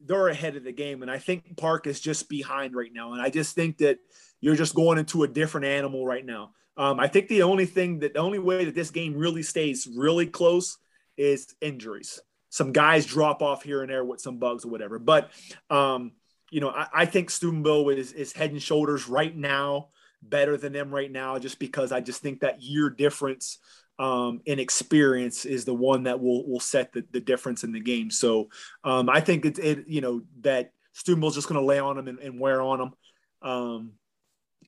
they're 0.00 0.28
ahead 0.28 0.56
of 0.56 0.64
the 0.64 0.72
game, 0.72 1.02
and 1.02 1.10
I 1.10 1.18
think 1.18 1.56
Park 1.56 1.86
is 1.86 2.00
just 2.00 2.28
behind 2.28 2.74
right 2.74 2.92
now. 2.92 3.12
And 3.12 3.22
I 3.22 3.30
just 3.30 3.54
think 3.54 3.78
that 3.78 3.98
you're 4.40 4.56
just 4.56 4.74
going 4.74 4.98
into 4.98 5.22
a 5.22 5.28
different 5.28 5.66
animal 5.66 6.06
right 6.06 6.24
now. 6.24 6.52
Um, 6.76 7.00
I 7.00 7.08
think 7.08 7.28
the 7.28 7.42
only 7.42 7.66
thing 7.66 8.00
that 8.00 8.14
the 8.14 8.20
only 8.20 8.38
way 8.38 8.64
that 8.64 8.74
this 8.74 8.90
game 8.90 9.16
really 9.16 9.42
stays 9.42 9.88
really 9.92 10.26
close 10.26 10.78
is 11.16 11.54
injuries. 11.60 12.20
Some 12.50 12.72
guys 12.72 13.06
drop 13.06 13.42
off 13.42 13.62
here 13.62 13.82
and 13.82 13.90
there 13.90 14.04
with 14.04 14.20
some 14.20 14.38
bugs 14.38 14.64
or 14.64 14.68
whatever. 14.68 14.98
But 14.98 15.30
um, 15.70 16.12
you 16.50 16.60
know, 16.60 16.70
I, 16.70 16.86
I, 16.94 17.04
think 17.04 17.30
Steubenville 17.30 17.90
is 17.90 18.12
is 18.12 18.32
head 18.32 18.52
and 18.52 18.62
shoulders 18.62 19.08
right 19.08 19.36
now 19.36 19.88
better 20.22 20.56
than 20.56 20.72
them 20.72 20.90
right 20.90 21.10
now, 21.10 21.38
just 21.38 21.58
because 21.58 21.92
I 21.92 22.00
just 22.00 22.22
think 22.22 22.40
that 22.40 22.62
year 22.62 22.90
difference 22.90 23.58
um, 23.98 24.40
in 24.46 24.58
experience 24.58 25.44
is 25.44 25.64
the 25.64 25.74
one 25.74 26.04
that 26.04 26.20
will 26.20 26.48
will 26.48 26.60
set 26.60 26.92
the, 26.92 27.04
the 27.10 27.20
difference 27.20 27.64
in 27.64 27.72
the 27.72 27.80
game. 27.80 28.10
So 28.10 28.48
um, 28.84 29.08
I 29.08 29.20
think 29.20 29.44
it, 29.44 29.58
it 29.58 29.88
you 29.88 30.00
know 30.00 30.22
that 30.40 30.72
Steubenville's 30.92 31.34
just 31.34 31.48
going 31.48 31.60
to 31.60 31.66
lay 31.66 31.78
on 31.78 31.96
them 31.96 32.08
and, 32.08 32.18
and, 32.18 32.40
wear 32.40 32.60
on 32.60 32.78
them. 32.78 32.92
Um, 33.40 33.92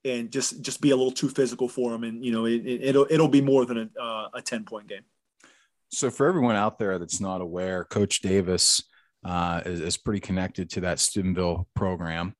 and 0.04 0.30
just 0.30 0.62
just 0.62 0.80
be 0.80 0.90
a 0.90 0.96
little 0.96 1.12
too 1.12 1.28
physical 1.28 1.68
for 1.68 1.90
them, 1.90 2.04
and 2.04 2.24
you 2.24 2.32
know 2.32 2.46
it, 2.46 2.64
will 2.64 2.82
it'll, 2.82 3.06
it'll 3.10 3.28
be 3.28 3.42
more 3.42 3.66
than 3.66 3.78
a, 3.78 4.02
uh, 4.02 4.28
a 4.34 4.42
ten 4.42 4.64
point 4.64 4.88
game. 4.88 5.02
So, 5.92 6.10
for 6.10 6.28
everyone 6.28 6.56
out 6.56 6.78
there 6.78 6.98
that's 6.98 7.20
not 7.20 7.40
aware, 7.40 7.84
Coach 7.84 8.20
Davis 8.20 8.82
uh, 9.24 9.60
is, 9.66 9.80
is, 9.80 9.96
pretty 9.96 10.20
connected 10.20 10.70
to 10.70 10.80
that 10.82 10.98
Steubenville 10.98 11.66
program. 11.74 12.34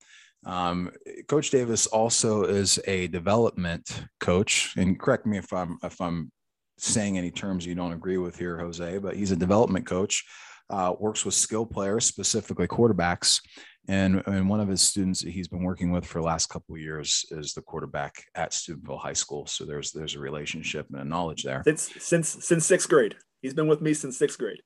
Um, 0.47 0.91
coach 1.29 1.51
Davis 1.51 1.87
also 1.87 2.45
is 2.45 2.79
a 2.87 3.09
development 3.09 4.05
coach, 4.21 4.73
and 4.77 4.99
correct 4.99 5.27
me 5.27 5.37
if 5.37 5.53
I'm 5.53 5.79
if 5.83 6.01
I'm 6.01 6.33
saying 6.79 7.19
any 7.19 7.31
terms 7.31 7.67
you 7.67 7.75
don't 7.75 7.93
agree 7.93 8.17
with 8.17 8.39
here, 8.39 8.59
Jose, 8.59 8.99
but 8.99 9.17
he's 9.17 9.33
a 9.33 9.37
development 9.37 9.87
coach. 9.87 10.25
Uh, 10.71 10.95
works 10.99 11.25
with 11.25 11.35
skill 11.35 11.67
players, 11.67 12.05
specifically 12.05 12.69
quarterbacks, 12.69 13.41
and, 13.91 14.23
and 14.27 14.49
one 14.49 14.61
of 14.61 14.69
his 14.69 14.81
students 14.81 15.23
that 15.23 15.31
he's 15.31 15.49
been 15.49 15.65
working 15.65 15.91
with 15.91 16.07
for 16.07 16.21
the 16.21 16.25
last 16.25 16.49
couple 16.49 16.77
of 16.77 16.81
years 16.81 17.25
is 17.33 17.55
the 17.55 17.63
quarterback 17.63 18.25
at 18.37 18.53
Steubenville 18.53 18.99
High 18.99 19.15
School. 19.15 19.47
So 19.47 19.65
there's 19.65 19.91
there's 19.91 20.15
a 20.15 20.21
relationship 20.21 20.87
and 20.93 21.01
a 21.01 21.05
knowledge 21.05 21.43
there. 21.43 21.63
Since 21.65 21.93
since 21.99 22.29
since 22.45 22.65
sixth 22.65 22.89
grade. 22.89 23.17
He's 23.43 23.53
been 23.53 23.67
with 23.67 23.81
me 23.81 23.93
since 23.95 24.17
sixth 24.17 24.39
grade. 24.39 24.63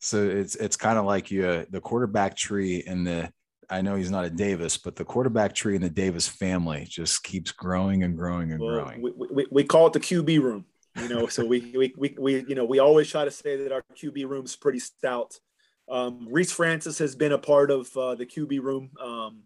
So 0.00 0.28
it's 0.28 0.56
it's 0.56 0.76
kind 0.76 0.98
of 0.98 1.04
like 1.04 1.30
you 1.30 1.46
uh, 1.46 1.64
the 1.70 1.80
quarterback 1.80 2.36
tree 2.36 2.82
in 2.84 3.04
the 3.04 3.30
I 3.70 3.80
know 3.80 3.94
he's 3.94 4.10
not 4.10 4.24
a 4.24 4.30
Davis, 4.30 4.76
but 4.76 4.96
the 4.96 5.04
quarterback 5.04 5.54
tree 5.54 5.76
in 5.76 5.82
the 5.82 5.90
Davis 5.90 6.26
family 6.26 6.84
just 6.88 7.22
keeps 7.22 7.52
growing 7.52 8.02
and 8.02 8.16
growing 8.16 8.50
and 8.50 8.60
well, 8.60 8.70
growing. 8.70 9.02
We, 9.02 9.12
we, 9.30 9.46
we 9.50 9.64
call 9.64 9.86
it 9.86 9.92
the 9.92 10.00
QB 10.00 10.40
room, 10.42 10.64
you 10.96 11.08
know. 11.08 11.26
so 11.28 11.44
we, 11.44 11.60
we 11.76 11.94
we 11.96 12.16
we 12.18 12.44
you 12.48 12.56
know 12.56 12.64
we 12.64 12.80
always 12.80 13.08
try 13.08 13.24
to 13.24 13.30
say 13.30 13.56
that 13.56 13.70
our 13.70 13.84
QB 13.94 14.28
room 14.28 14.46
is 14.46 14.56
pretty 14.56 14.80
stout. 14.80 15.38
Um, 15.90 16.28
Reese 16.30 16.52
Francis 16.52 16.98
has 16.98 17.14
been 17.14 17.32
a 17.32 17.38
part 17.38 17.70
of 17.70 17.94
uh, 17.96 18.14
the 18.14 18.26
QB 18.26 18.60
room 18.60 18.90
um, 19.00 19.42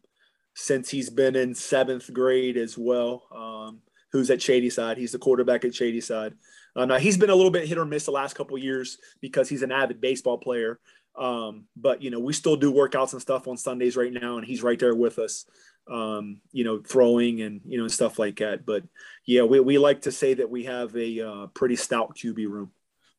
since 0.55 0.91
he's 0.91 1.11
been 1.11 1.37
in 1.37 1.55
seventh 1.55 2.13
grade 2.13 2.57
as 2.57 2.77
well. 2.77 3.25
Um, 3.35 3.81
who's 4.13 4.31
at 4.31 4.43
Shadyside? 4.43 4.99
He's 4.99 5.13
the 5.13 5.19
quarterback 5.19 5.65
at 5.65 5.75
Shadyside. 5.75 6.35
Uh, 6.75 6.87
now 6.87 6.99
he's 6.99 7.17
been 7.17 7.31
a 7.31 7.35
little 7.35 7.51
bit 7.51 7.69
hit 7.69 7.79
or 7.79 7.85
miss 7.85 8.05
the 8.05 8.11
last 8.11 8.35
couple 8.35 8.57
years 8.59 8.99
because 9.21 9.49
he's 9.49 9.63
an 9.63 9.73
avid 9.73 10.01
baseball 10.01 10.39
player. 10.39 10.79
Um, 11.17 11.67
but 11.77 12.03
you 12.03 12.11
know, 12.11 12.21
we 12.21 12.33
still 12.33 12.57
do 12.57 12.73
workouts 12.73 13.13
and 13.13 13.21
stuff 13.21 13.47
on 13.47 13.57
Sundays 13.57 13.97
right 13.97 14.13
now, 14.13 14.39
and 14.39 14.47
he's 14.47 14.63
right 14.63 14.79
there 14.79 14.95
with 14.95 15.19
us. 15.19 15.45
Um, 15.91 16.41
you 16.53 16.65
know, 16.65 16.81
throwing 16.81 17.43
and 17.43 17.61
you 17.67 17.79
know 17.79 17.89
stuff 17.89 18.19
like 18.19 18.39
that. 18.39 18.65
But 18.65 18.85
yeah, 19.27 19.43
we, 19.43 19.61
we 19.61 19.79
like 19.79 20.03
to 20.03 20.13
say 20.13 20.35
that 20.35 20.49
we 20.49 20.65
have 20.65 20.97
a 20.97 21.21
uh, 21.21 21.47
pretty 21.49 21.77
stout 21.77 22.17
QB 22.17 22.49
room. 22.49 22.71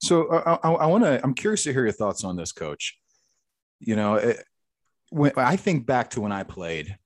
So 0.01 0.27
uh, 0.27 0.57
I, 0.63 0.69
I 0.69 0.85
want 0.87 1.03
to. 1.03 1.21
I'm 1.23 1.33
curious 1.33 1.63
to 1.63 1.73
hear 1.73 1.83
your 1.83 1.91
thoughts 1.91 2.23
on 2.23 2.35
this, 2.35 2.51
Coach. 2.51 2.97
You 3.85 3.95
know, 3.95 4.15
it, 4.15 4.43
when 5.09 5.31
I 5.37 5.55
think 5.55 5.85
back 5.85 6.11
to 6.11 6.21
when 6.21 6.31
I 6.31 6.43
played, 6.43 6.97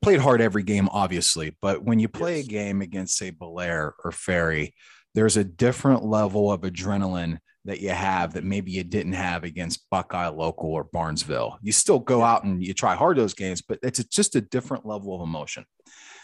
played 0.00 0.20
hard 0.20 0.40
every 0.40 0.62
game, 0.62 0.88
obviously, 0.90 1.56
but 1.60 1.82
when 1.82 1.98
you 1.98 2.08
play 2.08 2.38
yes. 2.38 2.46
a 2.46 2.48
game 2.48 2.82
against, 2.82 3.16
say, 3.16 3.30
Bellaire 3.30 3.92
or 4.04 4.12
Ferry, 4.12 4.74
there's 5.14 5.36
a 5.36 5.44
different 5.44 6.04
level 6.04 6.52
of 6.52 6.62
adrenaline 6.62 7.38
that 7.64 7.80
you 7.80 7.90
have 7.90 8.34
that 8.34 8.44
maybe 8.44 8.72
you 8.72 8.82
didn't 8.82 9.12
have 9.12 9.44
against 9.44 9.88
Buckeye 9.90 10.28
Local 10.28 10.70
or 10.70 10.84
Barnesville. 10.84 11.58
You 11.62 11.72
still 11.72 11.98
go 11.98 12.22
out 12.22 12.44
and 12.44 12.64
you 12.64 12.74
try 12.74 12.94
hard 12.94 13.16
those 13.16 13.34
games, 13.34 13.62
but 13.62 13.78
it's 13.82 14.02
just 14.04 14.34
a 14.34 14.40
different 14.40 14.84
level 14.84 15.14
of 15.14 15.20
emotion. 15.20 15.64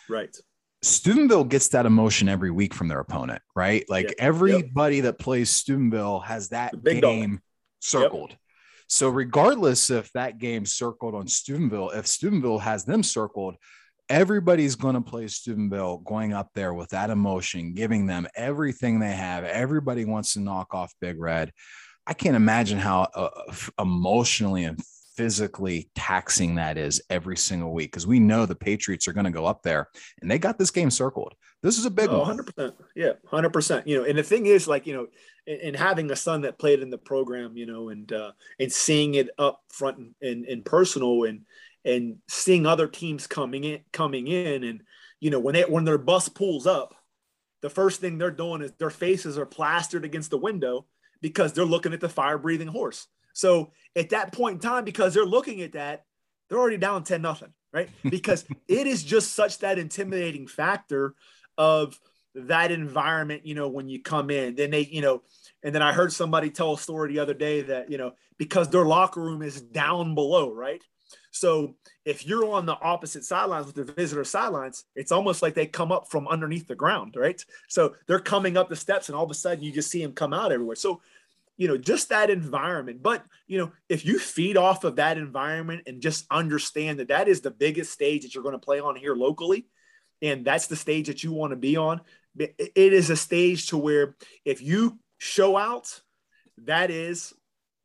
Right. 0.08 0.36
Steubenville 0.82 1.44
gets 1.44 1.68
that 1.68 1.86
emotion 1.86 2.28
every 2.28 2.50
week 2.50 2.74
from 2.74 2.88
their 2.88 3.00
opponent, 3.00 3.42
right? 3.54 3.84
Like 3.88 4.06
yep. 4.06 4.14
everybody 4.18 4.96
yep. 4.96 5.04
that 5.04 5.18
plays 5.18 5.50
Steubenville 5.50 6.20
has 6.20 6.48
that 6.50 6.82
game 6.82 7.30
dog. 7.30 7.40
circled. 7.80 8.30
Yep. 8.30 8.38
So 8.88 9.08
regardless 9.08 9.90
if 9.90 10.10
that 10.12 10.38
game 10.38 10.64
circled 10.64 11.14
on 11.14 11.28
Steubenville, 11.28 11.90
if 11.90 12.06
Steubenville 12.06 12.58
has 12.58 12.84
them 12.84 13.02
circled, 13.02 13.56
everybody's 14.08 14.76
going 14.76 14.94
to 14.94 15.00
play 15.02 15.28
Steubenville 15.28 15.98
going 15.98 16.32
up 16.32 16.50
there 16.54 16.72
with 16.72 16.88
that 16.90 17.10
emotion, 17.10 17.74
giving 17.74 18.06
them 18.06 18.26
everything 18.34 18.98
they 18.98 19.12
have. 19.12 19.44
Everybody 19.44 20.06
wants 20.06 20.32
to 20.32 20.40
knock 20.40 20.74
off 20.74 20.94
Big 21.00 21.20
Red. 21.20 21.52
I 22.06 22.14
can't 22.14 22.36
imagine 22.36 22.78
how 22.78 23.02
uh, 23.14 23.30
emotionally 23.78 24.64
and 24.64 24.80
physically 25.18 25.90
taxing 25.96 26.54
that 26.54 26.78
is 26.78 27.02
every 27.10 27.36
single 27.36 27.72
week 27.72 27.90
because 27.90 28.06
we 28.06 28.20
know 28.20 28.46
the 28.46 28.54
Patriots 28.54 29.08
are 29.08 29.12
going 29.12 29.24
to 29.24 29.32
go 29.32 29.46
up 29.46 29.64
there 29.64 29.88
and 30.22 30.30
they 30.30 30.38
got 30.38 30.58
this 30.58 30.70
game 30.70 30.92
circled. 30.92 31.34
This 31.60 31.76
is 31.76 31.84
a 31.86 31.90
big 31.90 32.08
oh, 32.08 32.20
one. 32.20 32.38
100%. 32.38 32.72
Yeah, 32.94 33.14
100%. 33.32 33.84
You 33.84 33.98
know, 33.98 34.04
and 34.04 34.16
the 34.16 34.22
thing 34.22 34.46
is, 34.46 34.68
like, 34.68 34.86
you 34.86 34.94
know, 34.94 35.08
and 35.48 35.74
having 35.74 36.08
a 36.12 36.16
son 36.16 36.42
that 36.42 36.56
played 36.56 36.82
in 36.82 36.90
the 36.90 36.98
program, 36.98 37.56
you 37.56 37.66
know, 37.66 37.88
and 37.88 38.12
uh, 38.12 38.30
and 38.60 38.70
seeing 38.70 39.14
it 39.14 39.30
up 39.38 39.60
front 39.70 39.98
and, 39.98 40.14
and, 40.22 40.44
and 40.44 40.64
personal 40.64 41.24
and 41.24 41.40
and 41.84 42.18
seeing 42.28 42.64
other 42.64 42.86
teams 42.86 43.26
coming 43.26 43.64
in 43.64 43.80
coming 43.92 44.28
in 44.28 44.62
and 44.62 44.82
you 45.20 45.30
know 45.30 45.40
when 45.40 45.54
they 45.54 45.62
when 45.62 45.84
their 45.84 45.96
bus 45.98 46.28
pulls 46.28 46.66
up 46.66 46.94
the 47.62 47.70
first 47.70 48.00
thing 48.00 48.18
they're 48.18 48.30
doing 48.30 48.62
is 48.62 48.72
their 48.78 48.90
faces 48.90 49.38
are 49.38 49.46
plastered 49.46 50.04
against 50.04 50.30
the 50.30 50.36
window 50.36 50.86
because 51.22 51.52
they're 51.52 51.64
looking 51.64 51.92
at 51.92 52.00
the 52.00 52.08
fire 52.08 52.36
breathing 52.36 52.68
horse 52.68 53.06
so 53.38 53.70
at 53.94 54.10
that 54.10 54.32
point 54.32 54.54
in 54.54 54.60
time 54.60 54.84
because 54.84 55.14
they're 55.14 55.24
looking 55.24 55.62
at 55.62 55.72
that 55.72 56.04
they're 56.48 56.58
already 56.58 56.76
down 56.76 57.04
10 57.04 57.22
nothing 57.22 57.52
right 57.72 57.88
because 58.10 58.44
it 58.66 58.86
is 58.86 59.04
just 59.04 59.34
such 59.34 59.58
that 59.58 59.78
intimidating 59.78 60.46
factor 60.46 61.14
of 61.56 61.98
that 62.34 62.70
environment 62.70 63.46
you 63.46 63.54
know 63.54 63.68
when 63.68 63.88
you 63.88 64.02
come 64.02 64.30
in 64.30 64.54
then 64.54 64.70
they 64.70 64.84
you 64.86 65.00
know 65.00 65.22
and 65.62 65.74
then 65.74 65.82
i 65.82 65.92
heard 65.92 66.12
somebody 66.12 66.50
tell 66.50 66.74
a 66.74 66.78
story 66.78 67.12
the 67.12 67.20
other 67.20 67.34
day 67.34 67.62
that 67.62 67.90
you 67.90 67.98
know 67.98 68.12
because 68.38 68.68
their 68.68 68.84
locker 68.84 69.20
room 69.20 69.42
is 69.42 69.60
down 69.60 70.14
below 70.14 70.52
right 70.52 70.82
so 71.30 71.76
if 72.04 72.26
you're 72.26 72.50
on 72.50 72.66
the 72.66 72.78
opposite 72.80 73.24
sidelines 73.24 73.66
with 73.66 73.74
the 73.74 73.92
visitor 73.92 74.24
sidelines, 74.24 74.84
it's 74.94 75.12
almost 75.12 75.42
like 75.42 75.54
they 75.54 75.66
come 75.66 75.92
up 75.92 76.08
from 76.10 76.26
underneath 76.26 76.66
the 76.66 76.74
ground, 76.74 77.14
right? 77.16 77.42
So 77.68 77.94
they're 78.06 78.18
coming 78.18 78.56
up 78.56 78.68
the 78.68 78.76
steps, 78.76 79.08
and 79.08 79.16
all 79.16 79.24
of 79.24 79.30
a 79.30 79.34
sudden 79.34 79.62
you 79.62 79.72
just 79.72 79.90
see 79.90 80.02
them 80.02 80.12
come 80.12 80.32
out 80.32 80.52
everywhere. 80.52 80.76
So, 80.76 81.00
you 81.58 81.66
know, 81.68 81.76
just 81.76 82.08
that 82.08 82.30
environment. 82.30 83.02
But 83.02 83.24
you 83.46 83.58
know, 83.58 83.72
if 83.88 84.06
you 84.06 84.18
feed 84.18 84.56
off 84.56 84.84
of 84.84 84.96
that 84.96 85.18
environment 85.18 85.82
and 85.86 86.00
just 86.00 86.24
understand 86.30 87.00
that 87.00 87.08
that 87.08 87.28
is 87.28 87.42
the 87.42 87.50
biggest 87.50 87.92
stage 87.92 88.22
that 88.22 88.34
you're 88.34 88.44
going 88.44 88.54
to 88.54 88.58
play 88.58 88.80
on 88.80 88.96
here 88.96 89.14
locally, 89.14 89.66
and 90.22 90.44
that's 90.44 90.68
the 90.68 90.76
stage 90.76 91.08
that 91.08 91.22
you 91.22 91.32
want 91.32 91.50
to 91.50 91.56
be 91.56 91.76
on, 91.76 92.00
it 92.38 92.70
is 92.74 93.10
a 93.10 93.16
stage 93.16 93.66
to 93.68 93.76
where 93.76 94.16
if 94.44 94.62
you 94.62 94.98
show 95.18 95.56
out, 95.56 96.00
that 96.58 96.90
is 96.90 97.34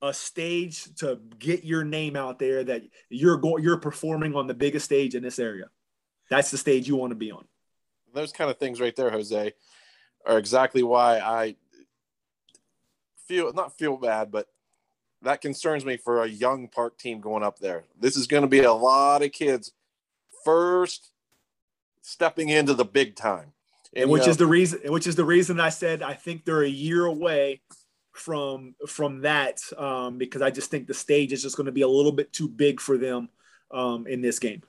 a 0.02 0.14
stage 0.14 0.94
to 0.96 1.20
get 1.40 1.64
your 1.64 1.84
name 1.84 2.16
out 2.16 2.38
there 2.38 2.64
that 2.64 2.84
you're 3.10 3.38
going 3.38 3.64
you're 3.64 3.78
performing 3.78 4.36
on 4.36 4.48
the 4.48 4.54
biggest 4.54 4.86
stage 4.86 5.16
in 5.16 5.24
this 5.24 5.40
area. 5.40 5.66
That's 6.30 6.52
the 6.52 6.58
stage 6.58 6.88
you 6.88 6.96
want 6.96 7.12
to 7.12 7.16
be 7.16 7.32
on. 7.32 7.46
Those 8.14 8.32
kind 8.32 8.52
of 8.52 8.60
things 8.60 8.80
right 8.80 8.96
there, 8.96 9.10
Jose, 9.10 9.54
are 10.28 10.38
exactly 10.38 10.84
why 10.84 11.20
I 11.20 11.56
feel 13.34 13.54
not 13.54 13.78
feel 13.78 13.98
bad, 13.98 14.32
but 14.32 14.48
that 15.24 15.42
concerns 15.42 15.86
me 15.86 15.98
for 15.98 16.24
a 16.24 16.28
young 16.28 16.68
park 16.68 16.98
team 16.98 17.20
going 17.20 17.44
up 17.44 17.60
there. 17.60 17.84
This 18.00 18.16
is 18.16 18.28
going 18.28 18.44
to 18.44 18.48
be 18.48 18.60
a 18.60 18.74
lot 18.74 19.24
of 19.24 19.32
kids 19.32 19.72
first 20.46 21.10
stepping 22.02 22.50
into 22.50 22.74
the 22.74 22.86
big 22.86 23.16
time. 23.16 23.54
And, 23.96 24.10
which 24.10 24.24
know, 24.24 24.30
is 24.30 24.38
the 24.38 24.48
reason 24.48 24.92
which 24.92 25.06
is 25.06 25.16
the 25.16 25.24
reason 25.24 25.60
I 25.60 25.70
said 25.70 26.02
I 26.02 26.14
think 26.14 26.46
they're 26.46 26.64
a 26.64 26.68
year 26.70 27.06
away 27.06 27.62
from 28.12 28.76
from 28.88 29.22
that 29.22 29.62
um, 29.78 30.18
because 30.18 30.42
I 30.42 30.50
just 30.50 30.72
think 30.72 30.88
the 30.88 30.96
stage 30.96 31.32
is 31.32 31.44
just 31.44 31.58
going 31.58 31.66
to 31.66 31.72
be 31.72 31.82
a 31.82 31.88
little 31.88 32.12
bit 32.12 32.34
too 32.34 32.48
big 32.48 32.80
for 32.80 32.98
them 32.98 33.30
um, 33.72 34.08
in 34.08 34.22
this 34.22 34.40
game. 34.40 34.62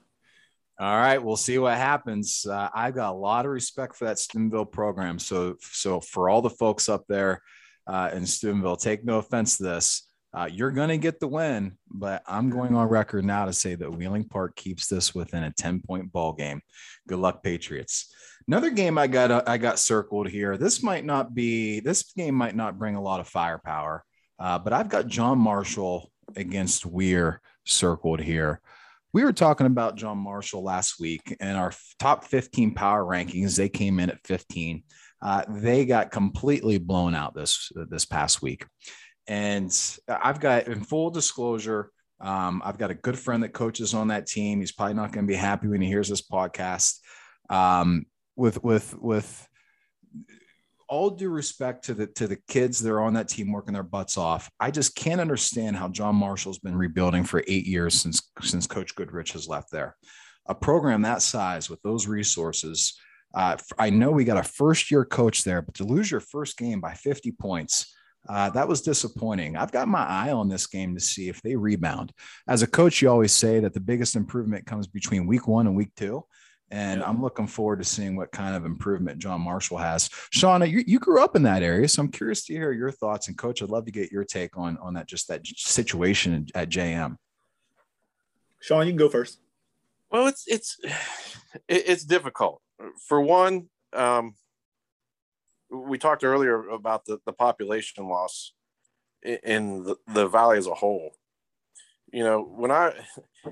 All 0.78 0.96
right, 0.96 1.22
we'll 1.22 1.36
see 1.36 1.58
what 1.58 1.76
happens. 1.76 2.46
Uh, 2.46 2.68
I've 2.74 2.96
got 2.96 3.12
a 3.12 3.16
lot 3.16 3.46
of 3.46 3.52
respect 3.52 3.94
for 3.94 4.06
that 4.06 4.18
Steubenville 4.18 4.66
program. 4.66 5.20
So, 5.20 5.56
so 5.60 6.00
for 6.00 6.28
all 6.28 6.42
the 6.42 6.50
folks 6.50 6.88
up 6.88 7.06
there 7.06 7.42
uh, 7.86 8.10
in 8.12 8.26
Steubenville, 8.26 8.76
take 8.76 9.04
no 9.04 9.18
offense 9.18 9.58
to 9.58 9.64
this. 9.64 10.08
Uh, 10.34 10.48
you're 10.50 10.72
going 10.72 10.88
to 10.88 10.98
get 10.98 11.20
the 11.20 11.28
win, 11.28 11.78
but 11.88 12.22
I'm 12.26 12.50
going 12.50 12.74
on 12.74 12.88
record 12.88 13.24
now 13.24 13.44
to 13.44 13.52
say 13.52 13.76
that 13.76 13.92
Wheeling 13.92 14.24
Park 14.24 14.56
keeps 14.56 14.88
this 14.88 15.14
within 15.14 15.44
a 15.44 15.52
10 15.52 15.80
point 15.80 16.10
ball 16.10 16.32
game. 16.32 16.60
Good 17.06 17.20
luck, 17.20 17.42
Patriots. 17.44 18.12
Another 18.48 18.70
game 18.70 18.98
I 18.98 19.06
got 19.06 19.30
uh, 19.30 19.42
I 19.46 19.58
got 19.58 19.78
circled 19.78 20.28
here. 20.28 20.56
This 20.56 20.82
might 20.82 21.04
not 21.04 21.34
be 21.34 21.80
this 21.80 22.12
game 22.14 22.34
might 22.34 22.56
not 22.56 22.78
bring 22.78 22.96
a 22.96 23.00
lot 23.00 23.20
of 23.20 23.28
firepower, 23.28 24.04
uh, 24.40 24.58
but 24.58 24.72
I've 24.72 24.88
got 24.88 25.06
John 25.06 25.38
Marshall 25.38 26.10
against 26.36 26.84
Weir 26.84 27.40
circled 27.64 28.20
here. 28.20 28.60
We 29.12 29.22
were 29.22 29.32
talking 29.32 29.68
about 29.68 29.96
John 29.96 30.18
Marshall 30.18 30.64
last 30.64 30.98
week 30.98 31.36
and 31.38 31.56
our 31.56 31.72
top 32.00 32.24
15 32.24 32.74
power 32.74 33.04
rankings. 33.04 33.56
They 33.56 33.68
came 33.68 34.00
in 34.00 34.10
at 34.10 34.26
15. 34.26 34.82
Uh, 35.24 35.42
they 35.48 35.86
got 35.86 36.10
completely 36.10 36.76
blown 36.76 37.14
out 37.14 37.34
this 37.34 37.72
this 37.88 38.04
past 38.04 38.42
week. 38.42 38.66
And 39.26 39.74
I've 40.06 40.38
got, 40.38 40.66
in 40.66 40.84
full 40.84 41.08
disclosure, 41.10 41.90
um, 42.20 42.60
I've 42.62 42.76
got 42.76 42.90
a 42.90 42.94
good 42.94 43.18
friend 43.18 43.42
that 43.42 43.54
coaches 43.54 43.94
on 43.94 44.08
that 44.08 44.26
team. 44.26 44.60
He's 44.60 44.72
probably 44.72 44.94
not 44.94 45.12
going 45.12 45.26
to 45.26 45.30
be 45.30 45.34
happy 45.34 45.66
when 45.66 45.80
he 45.80 45.88
hears 45.88 46.10
this 46.10 46.20
podcast. 46.20 46.98
Um, 47.48 48.04
with 48.36 48.62
with 48.62 48.94
with 48.98 49.48
all 50.88 51.10
due 51.10 51.30
respect 51.30 51.86
to 51.86 51.94
the 51.94 52.06
to 52.08 52.26
the 52.26 52.38
kids 52.48 52.80
that 52.80 52.92
are 52.92 53.00
on 53.00 53.14
that 53.14 53.28
team 53.28 53.50
working 53.50 53.72
their 53.72 53.82
butts 53.82 54.18
off, 54.18 54.50
I 54.60 54.70
just 54.70 54.94
can't 54.94 55.20
understand 55.22 55.76
how 55.76 55.88
John 55.88 56.16
Marshall's 56.16 56.58
been 56.58 56.76
rebuilding 56.76 57.24
for 57.24 57.42
eight 57.48 57.66
years 57.66 57.94
since 57.94 58.30
since 58.42 58.66
Coach 58.66 58.94
Goodrich 58.94 59.32
has 59.32 59.48
left 59.48 59.70
there. 59.70 59.96
A 60.46 60.54
program 60.54 61.00
that 61.02 61.22
size 61.22 61.70
with 61.70 61.80
those 61.80 62.06
resources, 62.06 62.98
uh, 63.34 63.56
I 63.78 63.90
know 63.90 64.10
we 64.10 64.24
got 64.24 64.36
a 64.36 64.42
first 64.42 64.90
year 64.90 65.04
coach 65.04 65.44
there, 65.44 65.62
but 65.62 65.74
to 65.74 65.84
lose 65.84 66.10
your 66.10 66.20
first 66.20 66.56
game 66.56 66.80
by 66.80 66.94
50 66.94 67.32
points 67.32 67.94
uh, 68.28 68.50
that 68.50 68.68
was 68.68 68.80
disappointing. 68.80 69.56
I've 69.56 69.72
got 69.72 69.88
my 69.88 70.04
eye 70.04 70.32
on 70.32 70.48
this 70.48 70.66
game 70.66 70.94
to 70.94 71.00
see 71.00 71.28
if 71.28 71.42
they 71.42 71.56
rebound. 71.56 72.12
As 72.48 72.62
a 72.62 72.66
coach, 72.66 73.02
you 73.02 73.10
always 73.10 73.32
say 73.32 73.60
that 73.60 73.74
the 73.74 73.80
biggest 73.80 74.16
improvement 74.16 74.66
comes 74.66 74.86
between 74.86 75.26
week 75.26 75.46
one 75.46 75.66
and 75.66 75.76
week 75.76 75.90
two. 75.96 76.24
And 76.70 77.00
yeah. 77.00 77.08
I'm 77.08 77.20
looking 77.20 77.46
forward 77.46 77.80
to 77.80 77.84
seeing 77.84 78.16
what 78.16 78.32
kind 78.32 78.56
of 78.56 78.64
improvement 78.64 79.18
John 79.18 79.42
Marshall 79.42 79.76
has. 79.76 80.08
Shauna, 80.34 80.68
you, 80.68 80.82
you 80.86 80.98
grew 80.98 81.22
up 81.22 81.36
in 81.36 81.42
that 81.42 81.62
area, 81.62 81.86
so 81.86 82.00
I'm 82.00 82.10
curious 82.10 82.46
to 82.46 82.54
hear 82.54 82.72
your 82.72 82.90
thoughts. 82.90 83.28
And 83.28 83.36
coach, 83.36 83.62
I'd 83.62 83.68
love 83.68 83.84
to 83.84 83.92
get 83.92 84.10
your 84.10 84.24
take 84.24 84.56
on 84.56 84.78
on 84.78 84.94
that 84.94 85.06
just 85.06 85.28
that 85.28 85.46
situation 85.46 86.46
at 86.54 86.70
JM. 86.70 87.16
Sean, 88.60 88.86
you 88.86 88.92
can 88.92 88.98
go 88.98 89.10
first. 89.10 89.38
Well, 90.10 90.26
it's 90.26 90.44
it's 90.46 90.80
it's 91.68 92.04
difficult. 92.04 92.62
For 93.08 93.20
one, 93.20 93.68
um, 93.92 94.34
we 95.70 95.98
talked 95.98 96.24
earlier 96.24 96.68
about 96.68 97.04
the, 97.04 97.18
the 97.26 97.32
population 97.32 98.08
loss 98.08 98.52
in 99.22 99.84
the, 99.84 99.96
the 100.12 100.28
valley 100.28 100.58
as 100.58 100.66
a 100.66 100.74
whole. 100.74 101.12
You 102.12 102.22
know, 102.22 102.42
when 102.42 102.70
I 102.70 102.92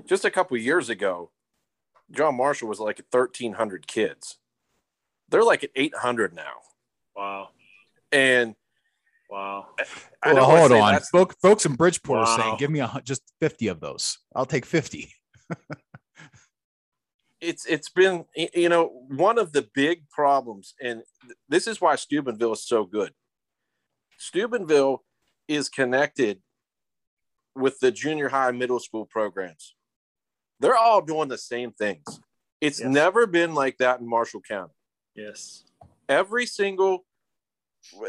just 0.05 0.25
a 0.25 0.31
couple 0.31 0.55
years 0.57 0.89
ago, 0.89 1.31
John 2.11 2.35
Marshall 2.35 2.69
was 2.69 2.79
like 2.79 2.99
at 2.99 3.05
1,300 3.11 3.87
kids. 3.87 4.37
They're 5.29 5.43
like 5.43 5.63
at 5.63 5.71
800 5.75 6.33
now. 6.33 6.53
Wow. 7.15 7.49
And 8.11 8.55
wow. 9.29 9.67
I, 10.21 10.33
well, 10.33 10.45
hold 10.45 10.71
on. 10.71 10.99
Folks, 11.11 11.35
folks 11.41 11.65
in 11.65 11.73
Bridgeport 11.73 12.19
wow. 12.19 12.25
are 12.25 12.39
saying, 12.39 12.57
give 12.57 12.71
me 12.71 12.79
a, 12.79 13.01
just 13.03 13.23
50 13.41 13.67
of 13.67 13.79
those. 13.79 14.19
I'll 14.35 14.45
take 14.45 14.65
50. 14.65 15.11
it's 17.43 17.65
it's 17.65 17.89
been 17.89 18.25
you 18.35 18.69
know 18.69 18.87
one 19.09 19.37
of 19.37 19.51
the 19.51 19.67
big 19.75 20.09
problems 20.09 20.73
and 20.81 21.03
this 21.49 21.67
is 21.67 21.81
why 21.81 21.95
steubenville 21.95 22.53
is 22.53 22.65
so 22.65 22.85
good. 22.85 23.11
Steubenville 24.17 25.03
is 25.47 25.69
connected 25.69 26.41
with 27.55 27.79
the 27.79 27.91
junior 27.91 28.29
high 28.29 28.51
middle 28.51 28.79
school 28.79 29.05
programs. 29.05 29.75
They're 30.59 30.77
all 30.77 31.01
doing 31.01 31.27
the 31.27 31.37
same 31.37 31.71
things. 31.71 32.03
It's 32.61 32.79
yes. 32.79 32.89
never 32.89 33.27
been 33.27 33.53
like 33.53 33.77
that 33.79 33.99
in 33.99 34.07
marshall 34.09 34.41
county. 34.41 34.73
Yes. 35.15 35.65
Every 36.07 36.45
single 36.45 37.05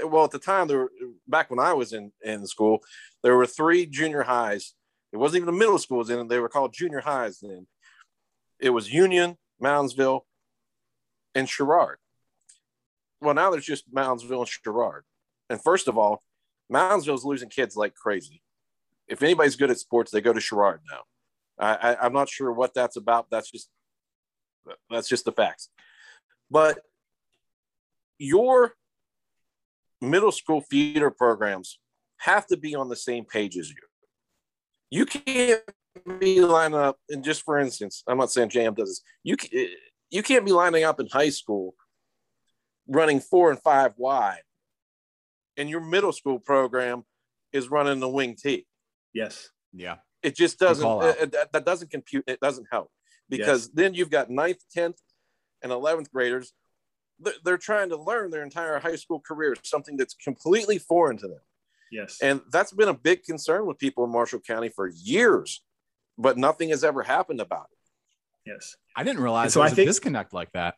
well 0.05 0.24
at 0.24 0.31
the 0.31 0.39
time 0.39 0.69
there 0.69 0.78
were 0.78 0.93
back 1.27 1.51
when 1.51 1.59
i 1.59 1.73
was 1.73 1.93
in 1.93 2.12
in 2.23 2.47
school 2.47 2.78
there 3.24 3.36
were 3.36 3.47
three 3.47 3.86
junior 3.86 4.23
highs. 4.23 4.74
It 5.12 5.16
wasn't 5.16 5.43
even 5.43 5.55
a 5.55 5.59
middle 5.59 5.78
schools 5.78 6.11
in 6.11 6.28
they 6.28 6.39
were 6.39 6.48
called 6.48 6.73
junior 6.73 7.01
highs 7.01 7.40
then 7.40 7.66
it 8.60 8.70
was 8.70 8.93
Union, 8.93 9.36
Moundsville, 9.62 10.22
and 11.35 11.48
Sherrard. 11.48 11.98
Well, 13.20 13.35
now 13.35 13.51
there's 13.51 13.64
just 13.64 13.93
Moundsville 13.93 14.40
and 14.40 14.48
Sherrard. 14.48 15.05
And 15.51 15.62
first 15.62 15.89
of 15.89 15.98
all, 15.98 16.22
Moundsville's 16.72 17.24
losing 17.24 17.48
kids 17.48 17.76
like 17.76 17.94
crazy. 17.94 18.43
If 19.09 19.22
anybody's 19.22 19.56
good 19.56 19.70
at 19.70 19.78
sports, 19.78 20.10
they 20.10 20.20
go 20.20 20.32
to 20.32 20.40
Sherrard 20.40 20.81
now. 20.90 21.02
I, 21.59 21.90
I, 21.93 22.06
I'm 22.06 22.12
not 22.12 22.28
sure 22.28 22.52
what 22.52 22.74
that's 22.74 22.97
about. 22.97 23.26
That's 23.31 23.51
just 23.51 23.68
that's 24.90 25.09
just 25.09 25.24
the 25.24 25.32
facts. 25.32 25.68
But 26.51 26.78
your 28.18 28.74
middle 30.01 30.32
school 30.32 30.62
theater 30.62 31.10
programs 31.10 31.78
have 32.18 32.47
to 32.47 32.56
be 32.56 32.74
on 32.74 32.89
the 32.89 32.97
same 32.97 33.24
page 33.24 33.56
as 33.56 33.68
you. 33.68 33.76
You 34.90 35.06
can't 35.06 35.62
be 36.19 36.41
lining 36.41 36.79
up, 36.79 36.99
and 37.09 37.23
just 37.25 37.43
for 37.43 37.59
instance, 37.59 38.03
I'm 38.07 38.19
not 38.19 38.31
saying 38.31 38.51
Jam 38.51 38.75
does 38.75 38.89
this. 38.89 39.03
You 39.23 39.37
you 40.11 40.23
can't 40.23 40.45
be 40.45 40.53
lining 40.53 40.85
up 40.85 41.01
in 41.01 41.09
high 41.09 41.31
school 41.31 41.75
running 42.87 43.21
four 43.21 43.51
and 43.51 43.61
five 43.61 43.95
wide, 43.97 44.43
and 45.57 45.69
your 45.69 45.81
middle 45.81 46.12
school 46.12 46.39
program 46.39 47.05
is 47.53 47.71
running 47.71 48.01
the 48.01 48.09
wing 48.09 48.37
T. 48.41 48.66
Yes. 49.12 49.51
Yeah. 49.73 49.97
It 50.23 50.37
just 50.37 50.59
doesn't. 50.59 50.87
It, 51.03 51.33
that, 51.33 51.53
that 51.53 51.65
doesn't 51.65 51.91
compute. 51.91 52.25
It 52.27 52.41
doesn't 52.41 52.66
help 52.71 52.91
because 53.29 53.66
yes. 53.66 53.71
then 53.75 53.95
you've 53.95 54.11
got 54.11 54.31
ninth, 54.31 54.62
tenth, 54.73 54.97
and 55.62 55.71
eleventh 55.71 56.11
graders. 56.12 56.53
They're 57.45 57.59
trying 57.59 57.91
to 57.91 57.97
learn 57.97 58.31
their 58.31 58.43
entire 58.43 58.79
high 58.81 58.97
school 58.97 59.21
career 59.21 59.55
something 59.62 59.97
that's 59.97 60.15
completely 60.15 60.79
foreign 60.79 61.16
to 61.19 61.29
them. 61.29 61.41
Yes. 61.93 62.19
And 62.21 62.41
that's 62.51 62.73
been 62.73 62.89
a 62.89 62.95
big 62.95 63.23
concern 63.23 63.66
with 63.66 63.79
people 63.79 64.05
in 64.05 64.11
Marshall 64.11 64.41
County 64.41 64.69
for 64.69 64.89
years 64.89 65.62
but 66.19 66.39
nothing 66.39 66.70
has 66.70 66.85
ever 66.85 67.03
happened 67.03 67.41
about 67.41 67.66
it. 67.73 68.51
Yes. 68.51 68.77
I 68.97 69.05
didn't 69.05 69.23
realize 69.23 69.53
so 69.53 69.61
there 69.61 69.65
was 69.65 69.73
I 69.73 69.77
think, 69.77 69.86
a 69.86 69.91
disconnect 69.91 70.32
like 70.32 70.53
that. 70.53 70.74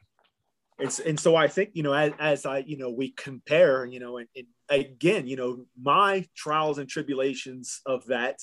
It's 0.78 0.98
and 1.00 1.18
so 1.18 1.36
I 1.36 1.48
think, 1.48 1.70
you 1.72 1.82
know, 1.82 1.92
as, 1.92 2.12
as 2.18 2.46
I, 2.46 2.58
you 2.58 2.76
know, 2.76 2.90
we 2.90 3.10
compare, 3.12 3.84
you 3.84 3.98
know, 3.98 4.18
and, 4.18 4.28
and 4.36 4.46
again, 4.68 5.26
you 5.26 5.36
know, 5.36 5.64
my 5.80 6.26
trials 6.36 6.78
and 6.78 6.88
tribulations 6.88 7.80
of 7.86 8.06
that 8.06 8.38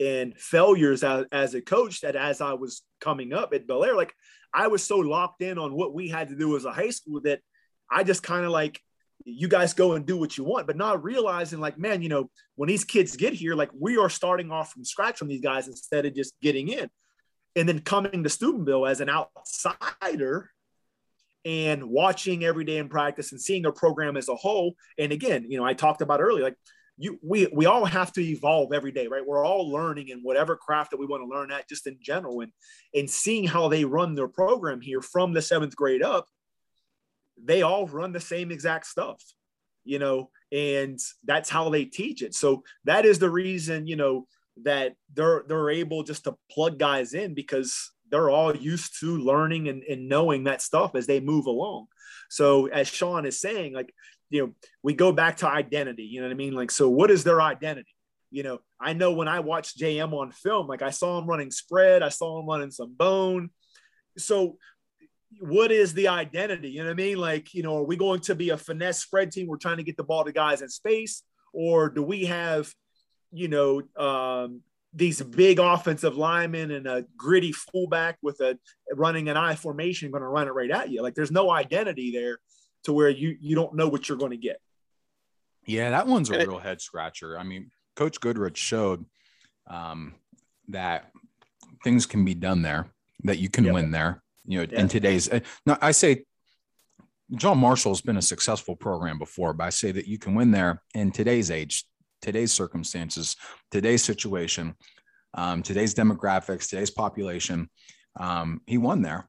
and 0.00 0.38
failures 0.38 1.04
as, 1.04 1.26
as 1.32 1.54
a 1.54 1.60
coach 1.60 2.00
that 2.00 2.16
as 2.16 2.40
I 2.40 2.54
was 2.54 2.82
coming 3.00 3.32
up 3.32 3.52
at 3.54 3.66
Bellaire, 3.66 3.96
like 3.96 4.14
I 4.52 4.68
was 4.68 4.82
so 4.82 4.98
locked 4.98 5.42
in 5.42 5.58
on 5.58 5.74
what 5.74 5.94
we 5.94 6.08
had 6.08 6.28
to 6.28 6.36
do 6.36 6.56
as 6.56 6.64
a 6.64 6.72
high 6.72 6.90
school 6.90 7.20
that 7.22 7.40
I 7.90 8.04
just 8.04 8.22
kind 8.22 8.44
of 8.44 8.50
like 8.50 8.80
you 9.24 9.48
guys 9.48 9.74
go 9.74 9.92
and 9.92 10.06
do 10.06 10.16
what 10.16 10.36
you 10.36 10.44
want, 10.44 10.66
but 10.66 10.76
not 10.76 11.02
realizing 11.02 11.60
like, 11.60 11.78
man, 11.78 12.02
you 12.02 12.08
know, 12.08 12.30
when 12.54 12.68
these 12.68 12.84
kids 12.84 13.16
get 13.16 13.32
here, 13.32 13.54
like 13.54 13.70
we 13.78 13.96
are 13.96 14.10
starting 14.10 14.50
off 14.50 14.72
from 14.72 14.84
scratch 14.84 15.18
from 15.18 15.28
these 15.28 15.40
guys 15.40 15.68
instead 15.68 16.06
of 16.06 16.14
just 16.14 16.34
getting 16.40 16.68
in. 16.68 16.88
And 17.56 17.68
then 17.68 17.80
coming 17.80 18.22
to 18.22 18.28
Steubenville 18.28 18.86
as 18.86 19.00
an 19.00 19.08
outsider 19.08 20.50
and 21.44 21.88
watching 21.88 22.44
every 22.44 22.64
day 22.64 22.76
in 22.76 22.88
practice 22.88 23.32
and 23.32 23.40
seeing 23.40 23.62
their 23.62 23.72
program 23.72 24.16
as 24.16 24.28
a 24.28 24.34
whole. 24.34 24.74
And 24.98 25.10
again, 25.10 25.46
you 25.48 25.56
know, 25.56 25.64
I 25.64 25.72
talked 25.72 26.02
about 26.02 26.20
earlier, 26.20 26.44
like 26.44 26.56
you, 26.98 27.18
we, 27.22 27.46
we 27.52 27.66
all 27.66 27.84
have 27.84 28.12
to 28.12 28.20
evolve 28.22 28.72
every 28.72 28.92
day, 28.92 29.06
right? 29.06 29.26
We're 29.26 29.44
all 29.44 29.70
learning 29.70 30.08
in 30.08 30.20
whatever 30.20 30.56
craft 30.56 30.90
that 30.90 30.98
we 30.98 31.06
want 31.06 31.22
to 31.22 31.34
learn 31.34 31.50
at 31.50 31.68
just 31.68 31.86
in 31.86 31.98
general 32.00 32.40
and, 32.40 32.52
and 32.94 33.08
seeing 33.08 33.46
how 33.46 33.68
they 33.68 33.84
run 33.84 34.14
their 34.14 34.28
program 34.28 34.80
here 34.80 35.00
from 35.00 35.32
the 35.32 35.42
seventh 35.42 35.74
grade 35.74 36.02
up 36.02 36.26
they 37.42 37.62
all 37.62 37.86
run 37.86 38.12
the 38.12 38.20
same 38.20 38.50
exact 38.50 38.86
stuff, 38.86 39.22
you 39.84 39.98
know, 39.98 40.30
and 40.52 40.98
that's 41.24 41.50
how 41.50 41.68
they 41.68 41.84
teach 41.84 42.22
it. 42.22 42.34
So 42.34 42.62
that 42.84 43.04
is 43.04 43.18
the 43.18 43.30
reason, 43.30 43.86
you 43.86 43.96
know, 43.96 44.26
that 44.64 44.94
they're 45.14 45.44
they're 45.46 45.70
able 45.70 46.02
just 46.02 46.24
to 46.24 46.36
plug 46.50 46.78
guys 46.78 47.14
in 47.14 47.34
because 47.34 47.92
they're 48.10 48.30
all 48.30 48.54
used 48.54 49.00
to 49.00 49.18
learning 49.18 49.68
and, 49.68 49.82
and 49.82 50.08
knowing 50.08 50.44
that 50.44 50.62
stuff 50.62 50.94
as 50.94 51.06
they 51.06 51.20
move 51.20 51.46
along. 51.46 51.86
So 52.28 52.66
as 52.66 52.88
Sean 52.88 53.26
is 53.26 53.40
saying, 53.40 53.74
like, 53.74 53.92
you 54.30 54.42
know, 54.42 54.52
we 54.82 54.94
go 54.94 55.12
back 55.12 55.38
to 55.38 55.48
identity, 55.48 56.04
you 56.04 56.20
know 56.20 56.26
what 56.26 56.32
I 56.32 56.36
mean? 56.36 56.54
Like, 56.54 56.70
so 56.70 56.88
what 56.88 57.10
is 57.10 57.24
their 57.24 57.40
identity? 57.40 57.94
You 58.30 58.42
know, 58.42 58.58
I 58.80 58.92
know 58.92 59.12
when 59.12 59.28
I 59.28 59.40
watched 59.40 59.78
JM 59.78 60.12
on 60.12 60.32
film, 60.32 60.66
like 60.66 60.82
I 60.82 60.90
saw 60.90 61.18
him 61.18 61.26
running 61.26 61.50
spread, 61.50 62.02
I 62.02 62.08
saw 62.08 62.40
him 62.40 62.46
running 62.46 62.70
some 62.70 62.94
bone. 62.94 63.50
So, 64.18 64.56
what 65.40 65.70
is 65.72 65.94
the 65.94 66.08
identity? 66.08 66.70
You 66.70 66.80
know 66.80 66.86
what 66.86 66.92
I 66.92 66.94
mean? 66.94 67.18
Like, 67.18 67.54
you 67.54 67.62
know, 67.62 67.78
are 67.78 67.84
we 67.84 67.96
going 67.96 68.20
to 68.20 68.34
be 68.34 68.50
a 68.50 68.56
finesse 68.56 69.00
spread 69.00 69.32
team? 69.32 69.46
We're 69.46 69.56
trying 69.56 69.78
to 69.78 69.82
get 69.82 69.96
the 69.96 70.04
ball 70.04 70.24
to 70.24 70.32
guys 70.32 70.62
in 70.62 70.68
space, 70.68 71.22
or 71.52 71.88
do 71.88 72.02
we 72.02 72.24
have, 72.26 72.72
you 73.32 73.48
know, 73.48 73.82
um, 73.96 74.62
these 74.94 75.20
big 75.20 75.58
offensive 75.58 76.16
linemen 76.16 76.70
and 76.70 76.86
a 76.86 77.04
gritty 77.16 77.52
fullback 77.52 78.16
with 78.22 78.40
a 78.40 78.58
running 78.94 79.28
an 79.28 79.36
I 79.36 79.54
formation 79.54 80.10
going 80.10 80.22
to 80.22 80.28
run 80.28 80.48
it 80.48 80.52
right 80.52 80.70
at 80.70 80.90
you? 80.90 81.02
Like, 81.02 81.14
there's 81.14 81.32
no 81.32 81.50
identity 81.50 82.12
there 82.12 82.38
to 82.84 82.92
where 82.92 83.10
you 83.10 83.36
you 83.40 83.54
don't 83.54 83.74
know 83.74 83.88
what 83.88 84.08
you're 84.08 84.18
going 84.18 84.30
to 84.30 84.36
get. 84.36 84.60
Yeah, 85.66 85.90
that 85.90 86.06
one's 86.06 86.30
a 86.30 86.38
real 86.38 86.58
head 86.58 86.80
scratcher. 86.80 87.38
I 87.38 87.42
mean, 87.42 87.70
Coach 87.96 88.20
Goodrich 88.20 88.56
showed 88.56 89.04
um, 89.66 90.14
that 90.68 91.10
things 91.82 92.06
can 92.06 92.24
be 92.24 92.34
done 92.34 92.62
there, 92.62 92.86
that 93.24 93.38
you 93.38 93.48
can 93.48 93.64
yep. 93.64 93.74
win 93.74 93.90
there. 93.90 94.22
You 94.46 94.60
know, 94.60 94.66
yeah. 94.70 94.80
in 94.80 94.88
today's, 94.88 95.30
uh, 95.30 95.40
now 95.64 95.78
I 95.80 95.92
say 95.92 96.24
John 97.34 97.58
Marshall's 97.58 98.00
been 98.00 98.16
a 98.16 98.22
successful 98.22 98.76
program 98.76 99.18
before, 99.18 99.52
but 99.52 99.64
I 99.64 99.70
say 99.70 99.92
that 99.92 100.06
you 100.06 100.18
can 100.18 100.34
win 100.34 100.50
there 100.50 100.82
in 100.94 101.10
today's 101.10 101.50
age, 101.50 101.84
today's 102.22 102.52
circumstances, 102.52 103.36
today's 103.70 104.04
situation, 104.04 104.74
um, 105.34 105.62
today's 105.62 105.94
demographics, 105.94 106.68
today's 106.68 106.90
population. 106.90 107.68
Um, 108.18 108.60
he 108.66 108.78
won 108.78 109.02
there. 109.02 109.28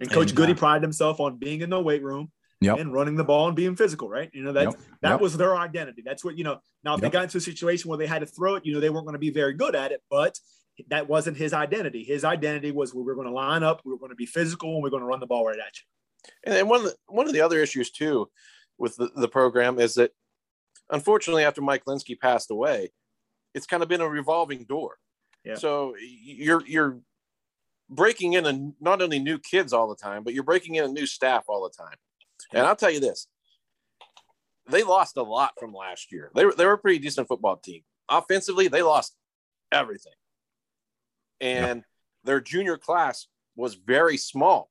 And 0.00 0.10
Coach 0.10 0.28
and, 0.28 0.36
Goody 0.36 0.52
uh, 0.52 0.56
prided 0.56 0.82
himself 0.82 1.18
on 1.20 1.38
being 1.38 1.60
in 1.60 1.70
the 1.70 1.80
weight 1.80 2.02
room 2.02 2.30
yep. 2.60 2.78
and 2.78 2.92
running 2.92 3.16
the 3.16 3.24
ball 3.24 3.48
and 3.48 3.56
being 3.56 3.76
physical, 3.76 4.08
right? 4.08 4.30
You 4.32 4.42
know, 4.42 4.52
that 4.52 4.64
yep. 4.64 4.74
that 5.02 5.10
yep. 5.10 5.20
was 5.20 5.36
their 5.36 5.56
identity. 5.56 6.02
That's 6.04 6.24
what, 6.24 6.38
you 6.38 6.44
know, 6.44 6.60
now 6.84 6.94
if 6.94 7.00
they 7.00 7.10
got 7.10 7.24
into 7.24 7.38
a 7.38 7.40
situation 7.40 7.88
where 7.88 7.98
they 7.98 8.06
had 8.06 8.20
to 8.20 8.26
throw 8.26 8.54
it, 8.54 8.64
you 8.64 8.72
know, 8.72 8.80
they 8.80 8.90
weren't 8.90 9.06
going 9.06 9.14
to 9.14 9.18
be 9.18 9.30
very 9.30 9.54
good 9.54 9.74
at 9.74 9.92
it, 9.92 10.02
but 10.10 10.38
that 10.88 11.08
wasn't 11.08 11.36
his 11.36 11.52
identity. 11.52 12.04
His 12.04 12.24
identity 12.24 12.70
was 12.70 12.94
we 12.94 13.02
were 13.02 13.14
going 13.14 13.26
to 13.26 13.32
line 13.32 13.62
up, 13.62 13.82
we 13.84 13.92
were 13.92 13.98
going 13.98 14.10
to 14.10 14.16
be 14.16 14.26
physical, 14.26 14.74
and 14.74 14.82
we 14.82 14.88
are 14.88 14.90
going 14.90 15.02
to 15.02 15.06
run 15.06 15.20
the 15.20 15.26
ball 15.26 15.46
right 15.46 15.58
at 15.58 15.72
you. 15.78 16.52
And 16.58 16.68
one 16.68 16.80
of 16.80 16.86
the, 16.86 16.96
one 17.06 17.26
of 17.26 17.32
the 17.32 17.40
other 17.40 17.60
issues 17.60 17.90
too 17.90 18.30
with 18.76 18.96
the, 18.96 19.10
the 19.16 19.28
program 19.28 19.78
is 19.78 19.94
that 19.94 20.12
unfortunately 20.90 21.44
after 21.44 21.60
Mike 21.60 21.84
Linsky 21.86 22.18
passed 22.18 22.50
away, 22.50 22.90
it's 23.54 23.66
kind 23.66 23.82
of 23.82 23.88
been 23.88 24.00
a 24.00 24.08
revolving 24.08 24.64
door. 24.64 24.96
Yeah. 25.44 25.54
So 25.54 25.94
you're 26.00 26.62
you're 26.66 26.98
breaking 27.88 28.34
in 28.34 28.46
a, 28.46 28.72
not 28.80 29.00
only 29.00 29.18
new 29.18 29.38
kids 29.38 29.72
all 29.72 29.88
the 29.88 29.96
time, 29.96 30.22
but 30.22 30.34
you're 30.34 30.42
breaking 30.42 30.74
in 30.74 30.84
a 30.84 30.88
new 30.88 31.06
staff 31.06 31.44
all 31.48 31.62
the 31.62 31.84
time. 31.84 31.96
And 32.52 32.66
I'll 32.66 32.76
tell 32.76 32.90
you 32.90 33.00
this 33.00 33.28
they 34.68 34.82
lost 34.82 35.16
a 35.16 35.22
lot 35.22 35.52
from 35.58 35.72
last 35.72 36.12
year. 36.12 36.30
They 36.34 36.44
were, 36.44 36.54
they 36.54 36.66
were 36.66 36.74
a 36.74 36.78
pretty 36.78 36.98
decent 36.98 37.28
football 37.28 37.56
team. 37.56 37.82
Offensively, 38.08 38.68
they 38.68 38.82
lost 38.82 39.16
everything. 39.72 40.12
And 41.40 41.84
their 42.24 42.40
junior 42.40 42.76
class 42.76 43.26
was 43.56 43.74
very 43.74 44.16
small. 44.16 44.70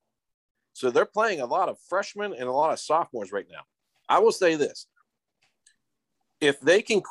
So 0.74 0.92
they're 0.92 1.06
playing 1.06 1.42
a 1.42 1.46
lot 1.46 1.70
of 1.70 1.78
freshmen 1.90 2.34
and 2.34 2.48
a 2.48 2.52
lot 2.52 2.72
of 2.72 2.80
sophomores 2.80 3.32
right 3.32 3.48
now. 3.52 3.62
I 4.08 4.20
will 4.20 4.32
say 4.32 4.56
this. 4.56 4.88
If 6.40 6.60
they 6.60 6.82
can 6.82 7.02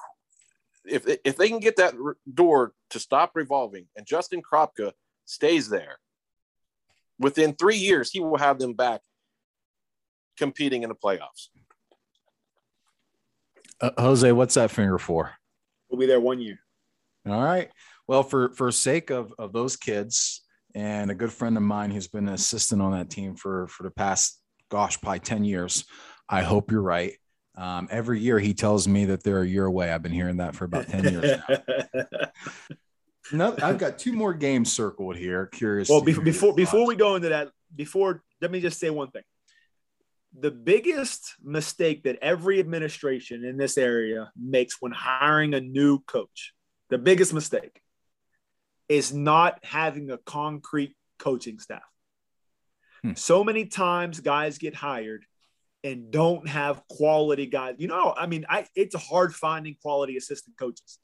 if 0.85 1.05
if 1.25 1.37
they 1.37 1.49
can 1.49 1.59
get 1.59 1.77
that 1.77 1.95
door 2.33 2.75
to 2.91 3.01
stop 3.01 3.33
revolving 3.35 3.87
and 3.97 4.07
Justin 4.07 4.41
Kropka 4.41 4.93
stays 5.25 5.69
there, 5.69 5.99
within 7.19 7.55
3 7.55 7.77
years 7.77 8.11
he 8.13 8.21
will 8.21 8.39
have 8.39 8.59
them 8.61 8.75
back 8.75 9.01
competing 10.37 10.85
in 10.85 10.89
the 10.89 10.95
playoffs. 10.95 11.49
Uh, 13.81 13.91
Jose, 13.99 14.31
what's 14.33 14.55
that 14.55 14.71
finger 14.71 14.99
for? 14.99 15.33
We'll 15.89 15.99
be 15.99 16.07
there 16.07 16.21
one 16.21 16.41
year. 16.41 16.61
All 17.27 17.43
right. 17.43 17.71
Well, 18.09 18.23
for 18.23 18.51
for 18.51 18.71
sake 18.71 19.11
of 19.11 19.33
of 19.39 19.53
those 19.53 19.77
kids 19.77 20.43
and 20.75 21.11
a 21.11 21.15
good 21.15 21.33
friend 21.33 21.57
of 21.57 21.63
mine 21.63 21.91
who's 21.91 22.07
been 22.07 22.29
an 22.29 22.35
assistant 22.35 22.83
on 22.83 22.93
that 22.93 23.11
team 23.11 23.35
for 23.35 23.67
for 23.69 23.83
the 23.83 23.91
past 23.91 24.41
gosh 24.71 25.01
probably 25.01 25.21
10 25.21 25.45
years 25.45 25.85
i 26.29 26.43
hope 26.43 26.71
you're 26.71 26.83
right. 26.83 27.15
Um, 27.59 27.89
every 27.91 28.21
year 28.21 28.39
he 28.39 28.53
tells 28.53 28.87
me 28.87 29.07
that 29.07 29.23
they're 29.23 29.41
a 29.41 29.49
year 29.49 29.65
away. 29.65 29.91
I've 29.91 30.03
been 30.03 30.13
hearing 30.13 30.37
that 30.39 30.55
for 30.55 30.67
about 30.67 30.89
10 30.89 31.05
years 31.05 31.41
now. 31.49 32.07
No, 33.33 33.57
i've 33.61 33.79
got 33.79 33.99
two 33.99 34.13
more 34.13 34.33
games 34.33 34.73
circled 34.73 35.17
here. 35.17 35.47
Curious 35.47 35.89
well 35.89 36.01
before 36.01 36.55
before 36.55 36.87
we 36.87 36.95
go 36.95 37.17
into 37.17 37.31
that 37.31 37.49
before 37.75 38.23
let 38.41 38.53
me 38.53 38.61
just 38.61 38.79
say 38.79 38.89
one 38.89 39.11
thing. 39.11 39.25
The 40.39 40.53
biggest 40.53 41.35
mistake 41.43 42.05
that 42.05 42.19
every 42.23 42.61
administration 42.61 43.45
in 43.45 43.57
this 43.57 43.79
area 43.79 44.31
makes 44.41 44.81
when 44.81 44.93
hiring 44.93 45.55
a 45.55 45.61
new 45.61 45.99
coach, 46.05 46.53
the 46.89 46.99
biggest 46.99 47.35
mistake 47.35 47.81
is 48.89 49.13
not 49.13 49.59
having 49.65 50.11
a 50.11 50.19
concrete 50.19 50.95
coaching 51.19 51.59
staff. 51.59 51.83
Hmm. 53.03 53.15
So 53.15 53.45
many 53.45 53.67
times 53.67 54.21
guys 54.21 54.59
get 54.59 54.75
hired 54.75 55.25
and 55.85 56.11
don't 56.11 56.49
have 56.49 56.83
quality 56.89 57.47
guys. 57.47 57.77
You 57.79 57.89
know, 57.89 58.15
I 58.17 58.27
mean, 58.27 58.45
I 58.49 58.67
it's 58.75 58.95
hard 58.95 59.35
finding 59.35 59.77
quality 59.81 60.17
assistant 60.17 60.57
coaches. 60.59 60.99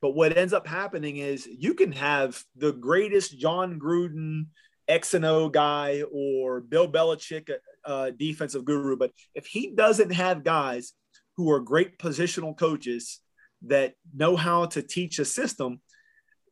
But 0.00 0.10
what 0.10 0.36
ends 0.36 0.52
up 0.52 0.66
happening 0.66 1.16
is 1.16 1.46
you 1.46 1.72
can 1.72 1.92
have 1.92 2.42
the 2.56 2.72
greatest 2.72 3.38
Jon 3.38 3.80
Gruden 3.80 4.48
X 4.86 5.14
and 5.14 5.24
O 5.24 5.48
guy 5.48 6.02
or 6.12 6.60
Bill 6.60 6.90
Belichick 6.90 7.50
uh, 7.86 8.10
defensive 8.10 8.64
guru, 8.64 8.96
but 8.96 9.12
if 9.34 9.46
he 9.46 9.74
doesn't 9.74 10.12
have 10.12 10.44
guys 10.44 10.92
who 11.36 11.50
are 11.50 11.60
great 11.60 11.98
positional 11.98 12.56
coaches 12.56 13.20
that 13.62 13.94
know 14.14 14.36
how 14.36 14.66
to 14.66 14.82
teach 14.82 15.18
a 15.18 15.24
system, 15.24 15.80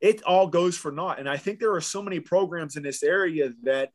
it 0.02 0.22
all 0.24 0.48
goes 0.48 0.76
for 0.76 0.90
naught. 0.90 1.20
And 1.20 1.28
I 1.28 1.36
think 1.36 1.60
there 1.60 1.74
are 1.74 1.80
so 1.80 2.02
many 2.02 2.18
programs 2.18 2.76
in 2.76 2.82
this 2.82 3.04
area 3.04 3.52
that 3.62 3.90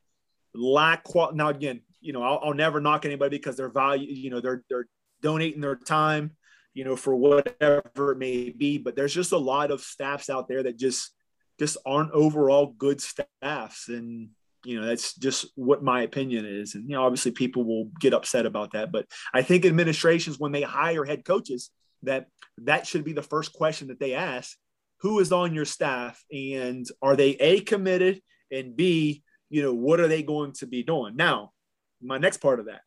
lack 0.55 1.03
qual. 1.03 1.33
Now, 1.33 1.49
again, 1.49 1.81
you 1.99 2.13
know, 2.13 2.23
I'll, 2.23 2.39
I'll 2.41 2.53
never 2.53 2.79
knock 2.79 3.05
anybody 3.05 3.37
because 3.37 3.57
they're 3.57 3.69
value, 3.69 4.07
you 4.09 4.29
know, 4.29 4.39
they're 4.39 4.63
they're 4.69 4.87
donating 5.21 5.59
their 5.59 5.75
time, 5.75 6.31
you 6.73 6.85
know, 6.85 6.95
for 6.95 7.13
whatever 7.13 8.13
it 8.13 8.17
may 8.17 8.49
be. 8.49 8.77
But 8.77 8.95
there's 8.95 9.13
just 9.13 9.33
a 9.33 9.37
lot 9.37 9.69
of 9.69 9.81
staffs 9.81 10.29
out 10.29 10.47
there 10.47 10.63
that 10.63 10.77
just 10.77 11.11
just 11.59 11.75
aren't 11.85 12.11
overall 12.11 12.67
good 12.77 13.01
staffs, 13.01 13.89
and 13.89 14.29
you 14.63 14.79
know 14.79 14.87
that's 14.87 15.13
just 15.15 15.47
what 15.55 15.83
my 15.83 16.01
opinion 16.01 16.45
is 16.45 16.73
and 16.73 16.89
you 16.89 16.95
know 16.95 17.05
obviously 17.05 17.31
people 17.31 17.63
will 17.63 17.91
get 18.01 18.13
upset 18.13 18.45
about 18.45 18.71
that 18.71 18.91
but 18.91 19.05
i 19.31 19.41
think 19.41 19.65
administrations 19.65 20.39
when 20.39 20.51
they 20.51 20.63
hire 20.63 21.05
head 21.05 21.23
coaches 21.23 21.69
that 22.01 22.25
that 22.57 22.87
should 22.87 23.03
be 23.03 23.13
the 23.13 23.21
first 23.21 23.53
question 23.53 23.87
that 23.87 23.99
they 23.99 24.15
ask 24.15 24.57
who 25.01 25.19
is 25.19 25.31
on 25.31 25.53
your 25.53 25.65
staff 25.65 26.23
and 26.31 26.85
are 27.01 27.15
they 27.15 27.31
a 27.31 27.59
committed 27.61 28.21
and 28.51 28.75
b 28.75 29.23
you 29.49 29.61
know 29.61 29.73
what 29.73 29.99
are 29.99 30.07
they 30.07 30.23
going 30.23 30.51
to 30.53 30.65
be 30.65 30.83
doing 30.83 31.15
now 31.15 31.51
my 32.01 32.17
next 32.17 32.37
part 32.37 32.59
of 32.59 32.67
that 32.67 32.81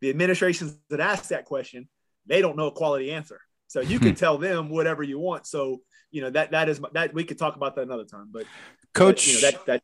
the 0.00 0.10
administrations 0.10 0.76
that 0.90 1.00
ask 1.00 1.28
that 1.28 1.44
question 1.44 1.88
they 2.26 2.40
don't 2.40 2.56
know 2.56 2.68
a 2.68 2.72
quality 2.72 3.12
answer 3.12 3.40
so 3.66 3.80
you 3.80 3.98
can 3.98 4.14
tell 4.14 4.38
them 4.38 4.68
whatever 4.68 5.02
you 5.02 5.18
want 5.18 5.46
so 5.46 5.80
you 6.10 6.20
know 6.20 6.30
that 6.30 6.50
that 6.50 6.68
is 6.68 6.80
that 6.92 7.12
we 7.14 7.24
could 7.24 7.38
talk 7.38 7.56
about 7.56 7.74
that 7.74 7.82
another 7.82 8.04
time 8.04 8.28
but 8.30 8.46
coach 8.92 9.16
but, 9.16 9.26
you 9.26 9.34
know, 9.34 9.40
that 9.40 9.66
that 9.66 9.82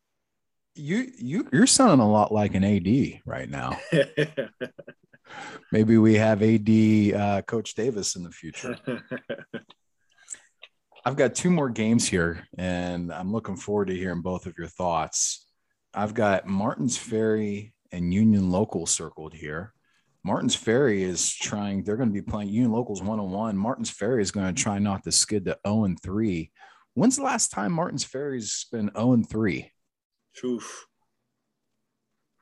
you 0.74 1.10
you 1.18 1.48
you're 1.52 1.66
sounding 1.66 2.00
a 2.00 2.10
lot 2.10 2.32
like 2.32 2.54
an 2.54 2.64
AD 2.64 3.20
right 3.24 3.48
now. 3.48 3.78
Maybe 5.72 5.96
we 5.98 6.14
have 6.14 6.42
AD 6.42 7.14
uh, 7.14 7.42
Coach 7.42 7.74
Davis 7.74 8.16
in 8.16 8.24
the 8.24 8.30
future. 8.30 8.76
I've 11.04 11.16
got 11.16 11.34
two 11.34 11.50
more 11.50 11.70
games 11.70 12.06
here, 12.06 12.46
and 12.58 13.12
I'm 13.12 13.32
looking 13.32 13.56
forward 13.56 13.88
to 13.88 13.96
hearing 13.96 14.20
both 14.20 14.46
of 14.46 14.54
your 14.58 14.66
thoughts. 14.66 15.46
I've 15.94 16.14
got 16.14 16.46
Martins 16.46 16.96
Ferry 16.96 17.72
and 17.90 18.12
Union 18.12 18.50
Local 18.50 18.86
circled 18.86 19.34
here. 19.34 19.72
Martins 20.22 20.54
Ferry 20.54 21.02
is 21.02 21.34
trying, 21.34 21.82
they're 21.82 21.96
going 21.96 22.10
to 22.10 22.14
be 22.14 22.20
playing 22.20 22.50
Union 22.50 22.72
Locals 22.72 23.02
one 23.02 23.18
on 23.18 23.30
one. 23.30 23.56
Martins 23.56 23.90
Ferry 23.90 24.20
is 24.20 24.30
going 24.30 24.54
to 24.54 24.62
try 24.62 24.78
not 24.78 25.02
to 25.04 25.12
skid 25.12 25.46
to 25.46 25.58
0 25.66 25.84
and 25.84 26.00
3. 26.02 26.50
When's 26.94 27.16
the 27.16 27.22
last 27.22 27.50
time 27.50 27.72
Martins 27.72 28.04
Ferry's 28.04 28.66
been 28.70 28.90
0 28.94 29.12
and 29.12 29.28
3? 29.28 29.70
Oof. 30.44 30.86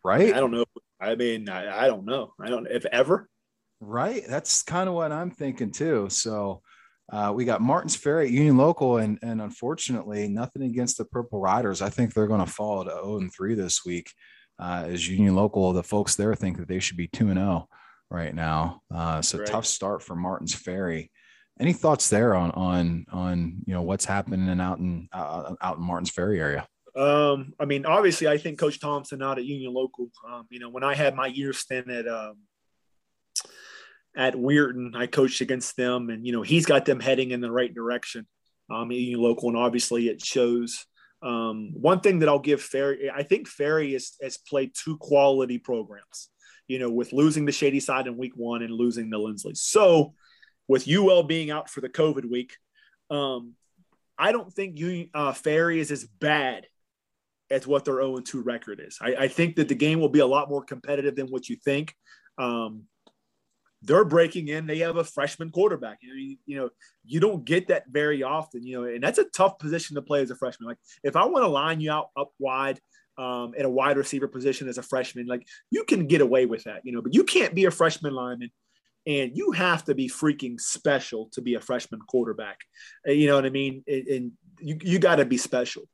Right? 0.04 0.34
I 0.34 0.40
don't 0.40 0.50
know. 0.50 0.64
I 1.00 1.14
mean, 1.14 1.48
I, 1.48 1.84
I 1.84 1.86
don't 1.86 2.04
know. 2.04 2.32
I 2.40 2.48
don't 2.48 2.66
if 2.66 2.84
ever. 2.86 3.28
Right. 3.80 4.24
That's 4.28 4.64
kind 4.64 4.88
of 4.88 4.94
what 4.96 5.12
I'm 5.12 5.30
thinking 5.30 5.70
too. 5.70 6.08
So 6.10 6.62
uh, 7.10 7.32
we 7.34 7.44
got 7.44 7.62
Martins 7.62 7.96
Ferry 7.96 8.26
at 8.26 8.32
Union 8.32 8.56
Local, 8.56 8.98
and 8.98 9.18
and 9.22 9.40
unfortunately, 9.40 10.28
nothing 10.28 10.62
against 10.62 10.98
the 10.98 11.04
Purple 11.04 11.40
Riders. 11.40 11.80
I 11.80 11.88
think 11.88 12.12
they're 12.12 12.26
going 12.26 12.44
to 12.44 12.52
fall 12.52 12.84
to 12.84 12.90
0 12.90 13.18
and 13.18 13.32
3 13.32 13.54
this 13.54 13.84
week. 13.84 14.12
Uh, 14.58 14.84
as 14.88 15.08
Union 15.08 15.34
Local, 15.36 15.72
the 15.72 15.82
folks 15.82 16.16
there 16.16 16.34
think 16.34 16.58
that 16.58 16.68
they 16.68 16.80
should 16.80 16.96
be 16.96 17.08
2 17.08 17.28
and 17.28 17.38
0 17.38 17.68
right 18.10 18.34
now. 18.34 18.82
Uh, 18.92 19.22
so 19.22 19.38
right. 19.38 19.46
tough 19.46 19.66
start 19.66 20.02
for 20.02 20.16
Martins 20.16 20.54
Ferry. 20.54 21.10
Any 21.60 21.72
thoughts 21.72 22.08
there 22.08 22.34
on 22.34 22.50
on 22.52 23.06
on 23.10 23.62
you 23.66 23.74
know 23.74 23.82
what's 23.82 24.04
happening 24.04 24.60
out 24.60 24.78
in 24.78 25.08
uh, 25.12 25.54
out 25.60 25.78
in 25.78 25.82
Martins 25.82 26.10
Ferry 26.10 26.40
area? 26.40 26.66
Um, 26.94 27.52
I 27.60 27.64
mean, 27.64 27.86
obviously, 27.86 28.28
I 28.28 28.38
think 28.38 28.58
Coach 28.58 28.80
Thompson 28.80 29.22
out 29.22 29.38
at 29.38 29.44
Union 29.44 29.72
Local. 29.72 30.08
Um, 30.28 30.46
you 30.50 30.58
know, 30.58 30.68
when 30.68 30.84
I 30.84 30.94
had 30.94 31.14
my 31.14 31.26
year 31.26 31.52
stint 31.52 31.90
at 31.90 32.06
um, 32.06 32.36
at 34.18 34.34
Weirton, 34.34 34.96
I 34.96 35.06
coached 35.06 35.40
against 35.40 35.76
them, 35.76 36.10
and 36.10 36.26
you 36.26 36.32
know, 36.32 36.42
he's 36.42 36.66
got 36.66 36.84
them 36.84 36.98
heading 36.98 37.30
in 37.30 37.40
the 37.40 37.52
right 37.52 37.72
direction. 37.72 38.26
um, 38.68 38.88
being 38.88 39.16
local, 39.16 39.48
and 39.48 39.56
obviously 39.56 40.08
it 40.08 40.22
shows. 40.22 40.84
Um, 41.22 41.70
one 41.72 42.00
thing 42.00 42.18
that 42.18 42.28
I'll 42.28 42.38
give 42.38 42.60
Ferry, 42.60 43.10
I 43.10 43.22
think 43.22 43.48
Ferry 43.48 43.92
has, 43.94 44.16
has 44.22 44.36
played 44.36 44.72
two 44.74 44.98
quality 44.98 45.58
programs, 45.58 46.28
you 46.66 46.78
know, 46.78 46.90
with 46.90 47.12
losing 47.12 47.46
the 47.46 47.52
Shadyside 47.52 48.06
in 48.06 48.18
week 48.18 48.34
one 48.36 48.62
and 48.62 48.72
losing 48.72 49.08
the 49.08 49.18
Linsly. 49.18 49.56
So, 49.56 50.14
with 50.66 50.86
UL 50.86 51.22
being 51.22 51.50
out 51.50 51.70
for 51.70 51.80
the 51.80 51.88
COVID 51.88 52.28
week, 52.30 52.56
um, 53.10 53.54
I 54.18 54.32
don't 54.32 54.52
think 54.52 54.78
you, 54.78 55.08
uh, 55.14 55.32
Ferry 55.32 55.80
is 55.80 55.90
as 55.90 56.04
bad 56.04 56.66
as 57.50 57.66
what 57.66 57.84
their 57.84 57.94
0 57.94 58.18
2 58.18 58.42
record 58.42 58.80
is. 58.84 58.98
I, 59.00 59.14
I, 59.14 59.28
think 59.28 59.56
that 59.56 59.68
the 59.68 59.74
game 59.74 60.00
will 60.00 60.10
be 60.10 60.18
a 60.18 60.26
lot 60.26 60.50
more 60.50 60.62
competitive 60.62 61.16
than 61.16 61.28
what 61.28 61.48
you 61.48 61.56
think. 61.56 61.94
Um, 62.36 62.84
they're 63.82 64.04
breaking 64.04 64.48
in. 64.48 64.66
They 64.66 64.78
have 64.78 64.96
a 64.96 65.04
freshman 65.04 65.50
quarterback. 65.50 65.98
You 66.02 66.08
know, 66.08 66.36
you, 66.46 66.56
know, 66.56 66.70
you 67.04 67.20
don't 67.20 67.44
get 67.44 67.68
that 67.68 67.84
very 67.88 68.22
often. 68.22 68.64
You 68.64 68.80
know, 68.80 68.88
and 68.88 69.02
that's 69.02 69.18
a 69.18 69.24
tough 69.24 69.58
position 69.58 69.96
to 69.96 70.02
play 70.02 70.22
as 70.22 70.30
a 70.30 70.36
freshman. 70.36 70.68
Like 70.68 70.78
if 71.02 71.16
I 71.16 71.24
want 71.26 71.44
to 71.44 71.48
line 71.48 71.80
you 71.80 71.92
out 71.92 72.08
up 72.16 72.32
wide 72.38 72.80
um, 73.16 73.54
at 73.58 73.64
a 73.64 73.70
wide 73.70 73.96
receiver 73.96 74.28
position 74.28 74.68
as 74.68 74.78
a 74.78 74.82
freshman, 74.82 75.26
like 75.26 75.46
you 75.70 75.84
can 75.84 76.06
get 76.06 76.20
away 76.20 76.46
with 76.46 76.64
that. 76.64 76.82
You 76.84 76.92
know, 76.92 77.02
but 77.02 77.14
you 77.14 77.24
can't 77.24 77.54
be 77.54 77.66
a 77.66 77.70
freshman 77.70 78.14
lineman, 78.14 78.50
and 79.06 79.36
you 79.36 79.52
have 79.52 79.84
to 79.84 79.94
be 79.94 80.08
freaking 80.08 80.60
special 80.60 81.28
to 81.32 81.40
be 81.40 81.54
a 81.54 81.60
freshman 81.60 82.00
quarterback. 82.00 82.58
Uh, 83.06 83.12
you 83.12 83.28
know 83.28 83.36
what 83.36 83.46
I 83.46 83.50
mean? 83.50 83.84
And, 83.86 84.06
and 84.08 84.32
you 84.60 84.78
you 84.82 84.98
got 84.98 85.16
to 85.16 85.24
be 85.24 85.36
special. 85.36 85.84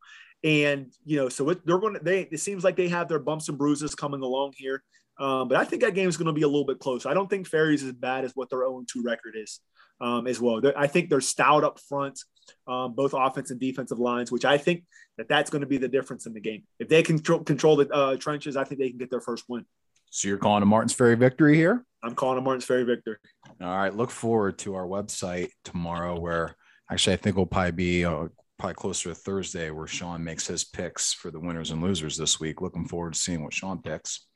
And 0.43 0.93
you 1.05 1.16
know, 1.16 1.28
so 1.28 1.51
it, 1.51 1.66
they're 1.66 1.78
going 1.78 1.94
to. 1.94 2.01
They 2.01 2.23
it 2.23 2.40
seems 2.40 2.65
like 2.65 2.77
they 2.77 2.89
have 2.89 3.09
their 3.09 3.19
bumps 3.19 3.48
and 3.48 3.59
bruises 3.59 3.94
coming 3.94 4.23
along 4.23 4.55
here. 4.56 4.82
Um, 5.19 5.49
but 5.49 5.57
I 5.57 5.65
think 5.65 5.82
that 5.82 5.95
game 5.95 6.09
is 6.09 6.16
going 6.16 6.27
to 6.27 6.32
be 6.32 6.43
a 6.43 6.49
little 6.49 6.65
bit 6.65 6.78
closer. 6.78 7.09
I 7.09 7.15
don't 7.15 7.31
think 7.31 7.47
Ferry's 7.47 7.82
as 7.82 7.93
bad 7.93 8.24
as 8.24 8.32
what 8.35 8.51
their 8.51 8.61
0 8.61 8.85
2 8.91 9.03
record 9.03 9.35
is 9.36 9.61
um, 10.01 10.27
as 10.27 10.41
well. 10.41 10.61
They're, 10.61 10.78
I 10.78 10.86
think 10.86 11.09
they're 11.09 11.20
stout 11.20 11.65
up 11.65 11.78
front, 11.78 12.19
um, 12.66 12.95
both 12.95 13.15
offense 13.15 13.51
and 13.51 13.61
defensive 13.61 13.99
lines, 13.99 14.32
which 14.32 14.45
I 14.45 14.59
think 14.59 14.85
that 15.19 15.28
that's 15.28 15.51
going 15.51 15.61
to 15.61 15.66
be 15.66 15.78
the 15.78 15.89
difference 15.89 16.27
in 16.27 16.35
the 16.35 16.41
game. 16.41 16.65
If 16.78 16.89
they 16.89 17.03
control, 17.03 17.41
control 17.41 17.77
the 17.77 17.89
uh, 17.91 18.16
trenches, 18.16 18.57
I 18.57 18.65
think 18.65 18.81
they 18.81 18.89
can 18.89 18.99
get 18.99 19.11
their 19.11 19.20
first 19.20 19.45
win. 19.49 19.65
So 20.11 20.28
you're 20.28 20.39
calling 20.39 20.62
a 20.62 20.66
Martins 20.66 20.93
Ferry 20.93 21.16
victory 21.16 21.57
here? 21.57 21.85
I'm 22.03 22.15
calling 22.15 22.39
a 22.39 22.41
Martins 22.41 22.65
Ferry 22.65 22.85
victory. 22.85 23.16
All 23.61 23.77
right. 23.77 23.95
Look 23.95 24.11
forward 24.11 24.59
to 24.59 24.74
our 24.74 24.86
website 24.86 25.51
tomorrow, 25.65 26.19
where 26.19 26.55
actually 26.91 27.15
I 27.15 27.16
think 27.16 27.36
we'll 27.36 27.47
probably 27.47 27.73
be 27.73 28.05
uh, 28.05 28.28
probably 28.59 28.74
closer 28.74 29.09
to 29.09 29.15
Thursday, 29.15 29.70
where 29.70 29.86
Sean 29.86 30.23
makes 30.23 30.47
his 30.47 30.65
picks 30.65 31.12
for 31.12 31.31
the 31.31 31.41
winners 31.41 31.70
and 31.70 31.82
losers 31.82 32.16
this 32.16 32.39
week. 32.39 32.61
Looking 32.61 32.86
forward 32.86 33.15
to 33.15 33.19
seeing 33.19 33.43
what 33.43 33.55
Sean 33.55 33.81
picks 33.82 34.27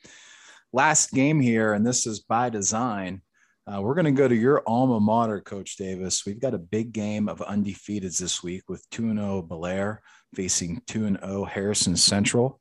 last 0.73 1.13
game 1.13 1.41
here, 1.41 1.73
and 1.73 1.87
this 1.87 2.07
is 2.07 2.21
by 2.21 2.51
design. 2.51 3.23
Uh, 3.67 3.83
we're 3.83 3.95
going 3.95 4.07
to 4.07 4.11
go 4.11 4.27
to 4.27 4.35
your 4.35 4.63
alma 4.67 4.99
mater, 4.99 5.41
Coach 5.41 5.77
Davis. 5.77 6.25
We've 6.25 6.41
got 6.41 6.55
a 6.55 6.59
big 6.59 6.93
game 6.93 7.29
of 7.29 7.41
undefeateds 7.41 8.19
this 8.19 8.43
week 8.43 8.63
with 8.69 8.89
2 8.91 9.15
0 9.15 9.43
Bellaire 9.43 9.99
facing 10.35 10.81
2 10.87 11.17
0 11.21 11.45
Harrison 11.45 11.97
Central. 11.97 12.61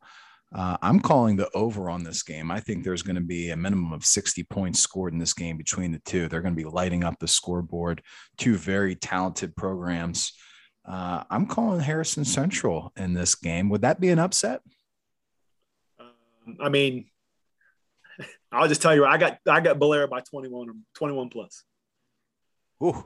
Uh, 0.53 0.77
I'm 0.81 0.99
calling 0.99 1.35
the 1.35 1.49
over 1.53 1.89
on 1.89 2.03
this 2.03 2.23
game. 2.23 2.51
I 2.51 2.59
think 2.59 2.84
there's 2.84 3.03
going 3.03 3.15
to 3.15 3.21
be 3.21 3.49
a 3.49 3.57
minimum 3.57 3.91
of 3.91 4.05
60 4.05 4.43
points 4.43 4.79
scored 4.79 5.13
in 5.13 5.19
this 5.19 5.34
game 5.34 5.57
between 5.57 5.91
the 5.91 5.99
two. 5.99 6.27
They're 6.27 6.41
going 6.41 6.55
to 6.55 6.63
be 6.63 6.69
lighting 6.69 7.03
up 7.03 7.19
the 7.19 7.27
scoreboard. 7.27 8.01
Two 8.38 8.55
very 8.55 8.95
talented 8.95 9.55
programs. 9.55 10.34
Uh, 10.85 11.23
I'm 11.29 11.47
calling 11.47 11.81
Harrison 11.81 12.23
Central 12.23 12.93
in 12.95 13.13
this 13.13 13.35
game. 13.35 13.67
Would 13.69 13.81
that 13.81 13.99
be 13.99 14.09
an 14.09 14.19
upset? 14.19 14.61
Um, 15.99 16.57
I 16.61 16.69
mean, 16.69 17.07
I'll 18.52 18.68
just 18.68 18.82
tell 18.82 18.95
you, 18.95 19.06
I 19.06 19.18
got 19.18 19.40
I 19.48 19.60
got 19.60 19.80
Bellaire 19.80 20.07
by 20.07 20.22
21 20.22 20.69
or 20.69 20.74
21 20.95 21.30
plus. 21.30 21.64
Ooh. 22.84 23.06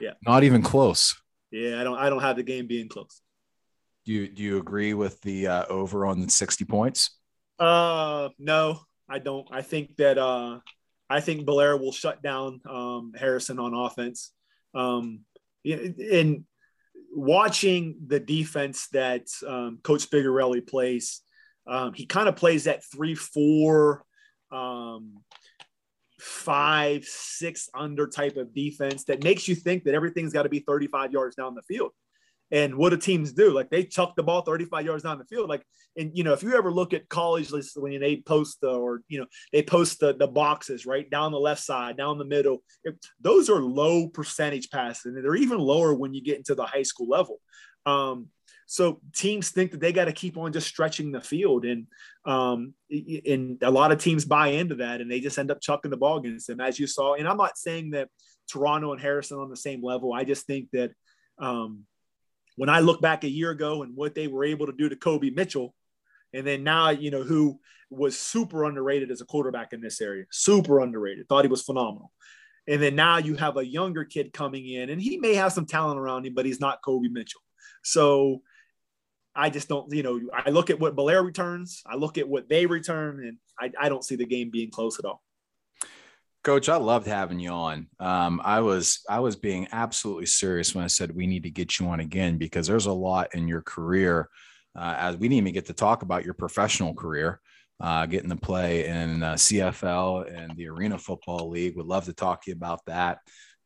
Yeah. 0.00 0.12
Not 0.26 0.44
even 0.44 0.62
close. 0.62 1.20
Yeah, 1.50 1.80
I 1.80 1.84
don't 1.84 1.98
I 1.98 2.10
don't 2.10 2.22
have 2.22 2.36
the 2.36 2.42
game 2.42 2.66
being 2.66 2.88
close. 2.88 3.20
Do 4.04 4.12
you 4.12 4.28
do 4.28 4.42
you 4.42 4.58
agree 4.58 4.94
with 4.94 5.20
the 5.22 5.46
uh, 5.46 5.66
over 5.66 6.06
on 6.06 6.20
the 6.20 6.28
60 6.28 6.64
points? 6.64 7.10
Uh 7.58 8.30
no, 8.38 8.80
I 9.08 9.18
don't. 9.20 9.46
I 9.50 9.62
think 9.62 9.96
that 9.96 10.18
uh 10.18 10.58
I 11.08 11.20
think 11.20 11.46
Bellaire 11.46 11.78
will 11.78 11.92
shut 11.92 12.22
down 12.22 12.60
um, 12.68 13.12
Harrison 13.16 13.58
on 13.58 13.74
offense. 13.74 14.32
Um 14.74 15.20
and 15.64 16.44
watching 17.14 17.96
the 18.06 18.20
defense 18.20 18.88
that 18.88 19.28
um, 19.46 19.78
Coach 19.82 20.10
Bigarelli 20.10 20.66
plays, 20.66 21.20
um, 21.66 21.94
he 21.94 22.06
kind 22.06 22.28
of 22.28 22.36
plays 22.36 22.64
that 22.64 22.84
three 22.84 23.14
four 23.14 24.03
um, 24.54 25.18
five, 26.18 27.04
six 27.04 27.68
under 27.74 28.06
type 28.06 28.36
of 28.36 28.54
defense 28.54 29.04
that 29.04 29.22
makes 29.22 29.48
you 29.48 29.54
think 29.54 29.84
that 29.84 29.94
everything's 29.94 30.32
got 30.32 30.44
to 30.44 30.48
be 30.48 30.60
35 30.60 31.12
yards 31.12 31.36
down 31.36 31.54
the 31.54 31.62
field. 31.62 31.90
And 32.50 32.76
what 32.76 32.90
do 32.90 32.96
teams 32.96 33.32
do? 33.32 33.52
Like 33.52 33.70
they 33.70 33.84
chuck 33.84 34.14
the 34.16 34.22
ball 34.22 34.42
35 34.42 34.84
yards 34.84 35.02
down 35.02 35.18
the 35.18 35.24
field. 35.24 35.48
Like, 35.48 35.66
and 35.96 36.10
you 36.14 36.22
know, 36.22 36.34
if 36.34 36.42
you 36.42 36.54
ever 36.54 36.70
look 36.70 36.92
at 36.92 37.08
college 37.08 37.50
lists 37.50 37.76
when 37.76 37.98
they 38.00 38.16
post 38.16 38.60
the, 38.60 38.70
or 38.70 39.02
you 39.08 39.18
know, 39.18 39.26
they 39.52 39.62
post 39.62 39.98
the 39.98 40.14
the 40.14 40.28
boxes 40.28 40.86
right 40.86 41.08
down 41.10 41.32
the 41.32 41.38
left 41.38 41.62
side, 41.62 41.96
down 41.96 42.18
the 42.18 42.24
middle. 42.24 42.62
Those 43.20 43.48
are 43.48 43.60
low 43.60 44.08
percentage 44.08 44.70
passes, 44.70 45.06
and 45.06 45.24
they're 45.24 45.34
even 45.34 45.58
lower 45.58 45.94
when 45.94 46.14
you 46.14 46.22
get 46.22 46.36
into 46.36 46.54
the 46.54 46.66
high 46.66 46.82
school 46.82 47.08
level. 47.08 47.40
Um, 47.86 48.28
so 48.66 49.00
teams 49.14 49.50
think 49.50 49.72
that 49.72 49.80
they 49.80 49.92
got 49.92 50.06
to 50.06 50.12
keep 50.12 50.36
on 50.36 50.52
just 50.52 50.66
stretching 50.66 51.12
the 51.12 51.20
field, 51.20 51.64
and 51.64 51.86
um, 52.24 52.74
and 52.90 53.58
a 53.62 53.70
lot 53.70 53.92
of 53.92 53.98
teams 53.98 54.24
buy 54.24 54.48
into 54.48 54.76
that, 54.76 55.00
and 55.00 55.10
they 55.10 55.20
just 55.20 55.38
end 55.38 55.50
up 55.50 55.60
chucking 55.60 55.90
the 55.90 55.96
ball 55.96 56.18
against 56.18 56.46
them, 56.46 56.60
as 56.60 56.78
you 56.78 56.86
saw. 56.86 57.14
And 57.14 57.28
I'm 57.28 57.36
not 57.36 57.58
saying 57.58 57.90
that 57.90 58.08
Toronto 58.50 58.92
and 58.92 59.00
Harrison 59.00 59.38
on 59.38 59.50
the 59.50 59.56
same 59.56 59.82
level. 59.82 60.12
I 60.12 60.24
just 60.24 60.46
think 60.46 60.70
that 60.72 60.92
um, 61.38 61.84
when 62.56 62.68
I 62.68 62.80
look 62.80 63.00
back 63.00 63.24
a 63.24 63.28
year 63.28 63.50
ago 63.50 63.82
and 63.82 63.94
what 63.96 64.14
they 64.14 64.28
were 64.28 64.44
able 64.44 64.66
to 64.66 64.72
do 64.72 64.88
to 64.88 64.96
Kobe 64.96 65.30
Mitchell, 65.30 65.74
and 66.32 66.46
then 66.46 66.64
now 66.64 66.90
you 66.90 67.10
know 67.10 67.22
who 67.22 67.60
was 67.90 68.18
super 68.18 68.64
underrated 68.64 69.10
as 69.10 69.20
a 69.20 69.26
quarterback 69.26 69.72
in 69.72 69.80
this 69.80 70.00
area, 70.00 70.24
super 70.30 70.80
underrated. 70.80 71.28
Thought 71.28 71.44
he 71.44 71.50
was 71.50 71.62
phenomenal. 71.62 72.10
And 72.66 72.80
then 72.80 72.94
now 72.94 73.18
you 73.18 73.36
have 73.36 73.58
a 73.58 73.66
younger 73.66 74.04
kid 74.04 74.32
coming 74.32 74.66
in, 74.66 74.88
and 74.88 75.00
he 75.00 75.18
may 75.18 75.34
have 75.34 75.52
some 75.52 75.66
talent 75.66 76.00
around 76.00 76.24
him, 76.24 76.32
but 76.34 76.46
he's 76.46 76.60
not 76.60 76.82
Kobe 76.82 77.08
Mitchell. 77.08 77.42
So 77.82 78.40
I 79.36 79.50
just 79.50 79.68
don't, 79.68 79.92
you 79.92 80.02
know, 80.02 80.20
I 80.32 80.50
look 80.50 80.70
at 80.70 80.78
what 80.78 80.94
Bellaire 80.94 81.24
returns, 81.24 81.82
I 81.86 81.96
look 81.96 82.18
at 82.18 82.28
what 82.28 82.48
they 82.48 82.66
return, 82.66 83.20
and 83.20 83.38
I, 83.58 83.86
I 83.86 83.88
don't 83.88 84.04
see 84.04 84.16
the 84.16 84.26
game 84.26 84.50
being 84.50 84.70
close 84.70 84.98
at 84.98 85.04
all. 85.04 85.22
Coach, 86.44 86.68
I 86.68 86.76
loved 86.76 87.06
having 87.06 87.40
you 87.40 87.50
on. 87.50 87.88
Um, 87.98 88.40
I 88.44 88.60
was 88.60 89.00
I 89.08 89.20
was 89.20 89.34
being 89.34 89.66
absolutely 89.72 90.26
serious 90.26 90.74
when 90.74 90.84
I 90.84 90.88
said 90.88 91.16
we 91.16 91.26
need 91.26 91.44
to 91.44 91.50
get 91.50 91.78
you 91.78 91.88
on 91.88 92.00
again 92.00 92.36
because 92.36 92.66
there's 92.66 92.86
a 92.86 92.92
lot 92.92 93.34
in 93.34 93.48
your 93.48 93.62
career. 93.62 94.28
Uh, 94.76 94.94
as 94.98 95.16
we 95.16 95.28
didn't 95.28 95.38
even 95.38 95.54
get 95.54 95.66
to 95.66 95.72
talk 95.72 96.02
about 96.02 96.24
your 96.24 96.34
professional 96.34 96.94
career, 96.94 97.40
uh, 97.80 98.04
getting 98.06 98.28
to 98.28 98.36
play 98.36 98.86
in 98.86 99.22
uh, 99.22 99.34
CFL 99.34 100.32
and 100.36 100.54
the 100.56 100.68
Arena 100.68 100.98
Football 100.98 101.48
League. 101.48 101.76
Would 101.76 101.86
love 101.86 102.04
to 102.06 102.12
talk 102.12 102.44
to 102.44 102.50
you 102.50 102.56
about 102.56 102.84
that. 102.86 103.18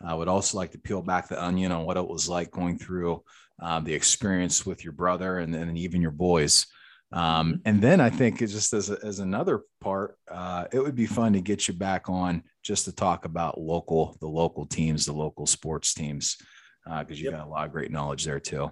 I 0.05 0.15
would 0.15 0.29
also 0.29 0.57
like 0.57 0.71
to 0.73 0.79
peel 0.79 1.03
back 1.03 1.29
the 1.29 1.43
onion 1.43 1.73
on 1.73 1.85
what 1.85 1.97
it 1.97 2.07
was 2.07 2.29
like 2.29 2.53
going 2.53 2.79
through 2.79 3.23
um, 3.61 3.85
the 3.85 3.95
experience 3.95 4.65
with 4.65 4.85
your 4.85 4.93
brother 4.93 5.39
and 5.39 5.55
then 5.55 5.77
even 5.77 6.03
your 6.03 6.11
boys. 6.11 6.67
Um, 7.11 7.55
mm-hmm. 7.55 7.57
and 7.65 7.81
then 7.81 8.01
I 8.01 8.11
think 8.11 8.43
it's 8.43 8.53
just 8.53 8.73
as, 8.75 8.91
a, 8.91 8.99
as 9.03 9.19
another 9.19 9.63
part, 9.81 10.19
uh, 10.31 10.67
it 10.73 10.79
would 10.79 10.95
be 10.95 11.07
fun 11.07 11.33
to 11.33 11.41
get 11.41 11.67
you 11.67 11.75
back 11.75 12.11
on 12.11 12.43
just 12.63 12.85
to 12.85 12.93
talk 12.93 13.25
about 13.25 13.59
local, 13.59 14.17
the 14.21 14.29
local 14.29 14.67
teams, 14.67 15.07
the 15.07 15.13
local 15.13 15.47
sports 15.47 15.95
teams, 15.95 16.37
because 16.85 17.11
uh, 17.11 17.15
you 17.15 17.25
yep. 17.25 17.33
got 17.33 17.47
a 17.47 17.51
lot 17.51 17.67
of 17.67 17.73
great 17.73 17.91
knowledge 17.91 18.25
there 18.25 18.41
too. 18.41 18.71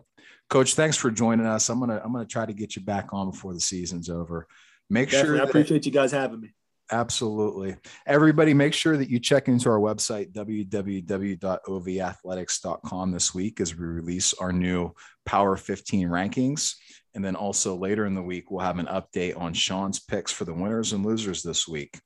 Coach, 0.49 0.75
thanks 0.75 0.97
for 0.97 1.11
joining 1.11 1.47
us. 1.47 1.69
I'm 1.69 1.81
gonna 1.81 2.01
I'm 2.05 2.13
gonna 2.13 2.25
try 2.25 2.47
to 2.47 2.53
get 2.53 2.77
you 2.77 2.83
back 2.83 3.13
on 3.13 3.31
before 3.31 3.53
the 3.53 3.61
season's 3.61 4.09
over. 4.09 4.47
Make 4.89 5.11
Definitely. 5.11 5.39
sure 5.39 5.47
I 5.47 5.49
appreciate 5.49 5.87
you 5.87 5.93
guys 5.93 6.13
having 6.13 6.41
me. 6.41 6.55
Absolutely. 6.93 7.75
Everybody, 8.07 8.55
make 8.55 8.73
sure 8.73 8.97
that 8.97 9.11
you 9.11 9.19
check 9.19 9.49
into 9.49 9.69
our 9.69 9.81
website, 9.81 10.33
www.ovathletics.com 10.33 13.11
this 13.11 13.35
week 13.35 13.61
as 13.61 13.77
we 13.77 13.85
release 13.85 14.33
our 14.35 14.53
new 14.53 14.93
Power 15.25 15.57
15 15.57 16.09
rankings. 16.09 16.77
And 17.15 17.25
then 17.25 17.35
also 17.35 17.75
later 17.75 18.07
in 18.07 18.15
the 18.15 18.23
week, 18.23 18.51
we'll 18.51 18.65
have 18.65 18.79
an 18.79 18.87
update 18.87 19.37
on 19.37 19.53
Sean's 19.53 19.99
picks 19.99 20.31
for 20.31 20.45
the 20.45 20.55
winners 20.55 20.93
and 20.93 21.05
losers 21.05 21.43
this 21.43 21.67
week. 21.67 21.99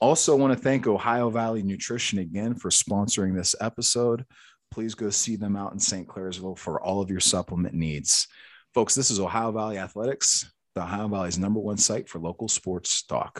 Also, 0.00 0.36
want 0.36 0.56
to 0.56 0.58
thank 0.58 0.86
Ohio 0.86 1.28
Valley 1.28 1.62
Nutrition 1.62 2.20
again 2.20 2.54
for 2.54 2.70
sponsoring 2.70 3.34
this 3.34 3.54
episode. 3.60 4.24
Please 4.70 4.94
go 4.94 5.10
see 5.10 5.36
them 5.36 5.56
out 5.56 5.72
in 5.72 5.78
St. 5.78 6.06
Clairsville 6.06 6.56
for 6.56 6.80
all 6.80 7.02
of 7.02 7.10
your 7.10 7.20
supplement 7.20 7.74
needs. 7.74 8.28
Folks, 8.72 8.94
this 8.94 9.10
is 9.10 9.18
Ohio 9.18 9.52
Valley 9.52 9.78
Athletics, 9.78 10.50
the 10.74 10.82
Ohio 10.82 11.08
Valley's 11.08 11.38
number 11.38 11.60
one 11.60 11.76
site 11.76 12.08
for 12.08 12.18
local 12.18 12.48
sports 12.48 13.02
talk. 13.02 13.38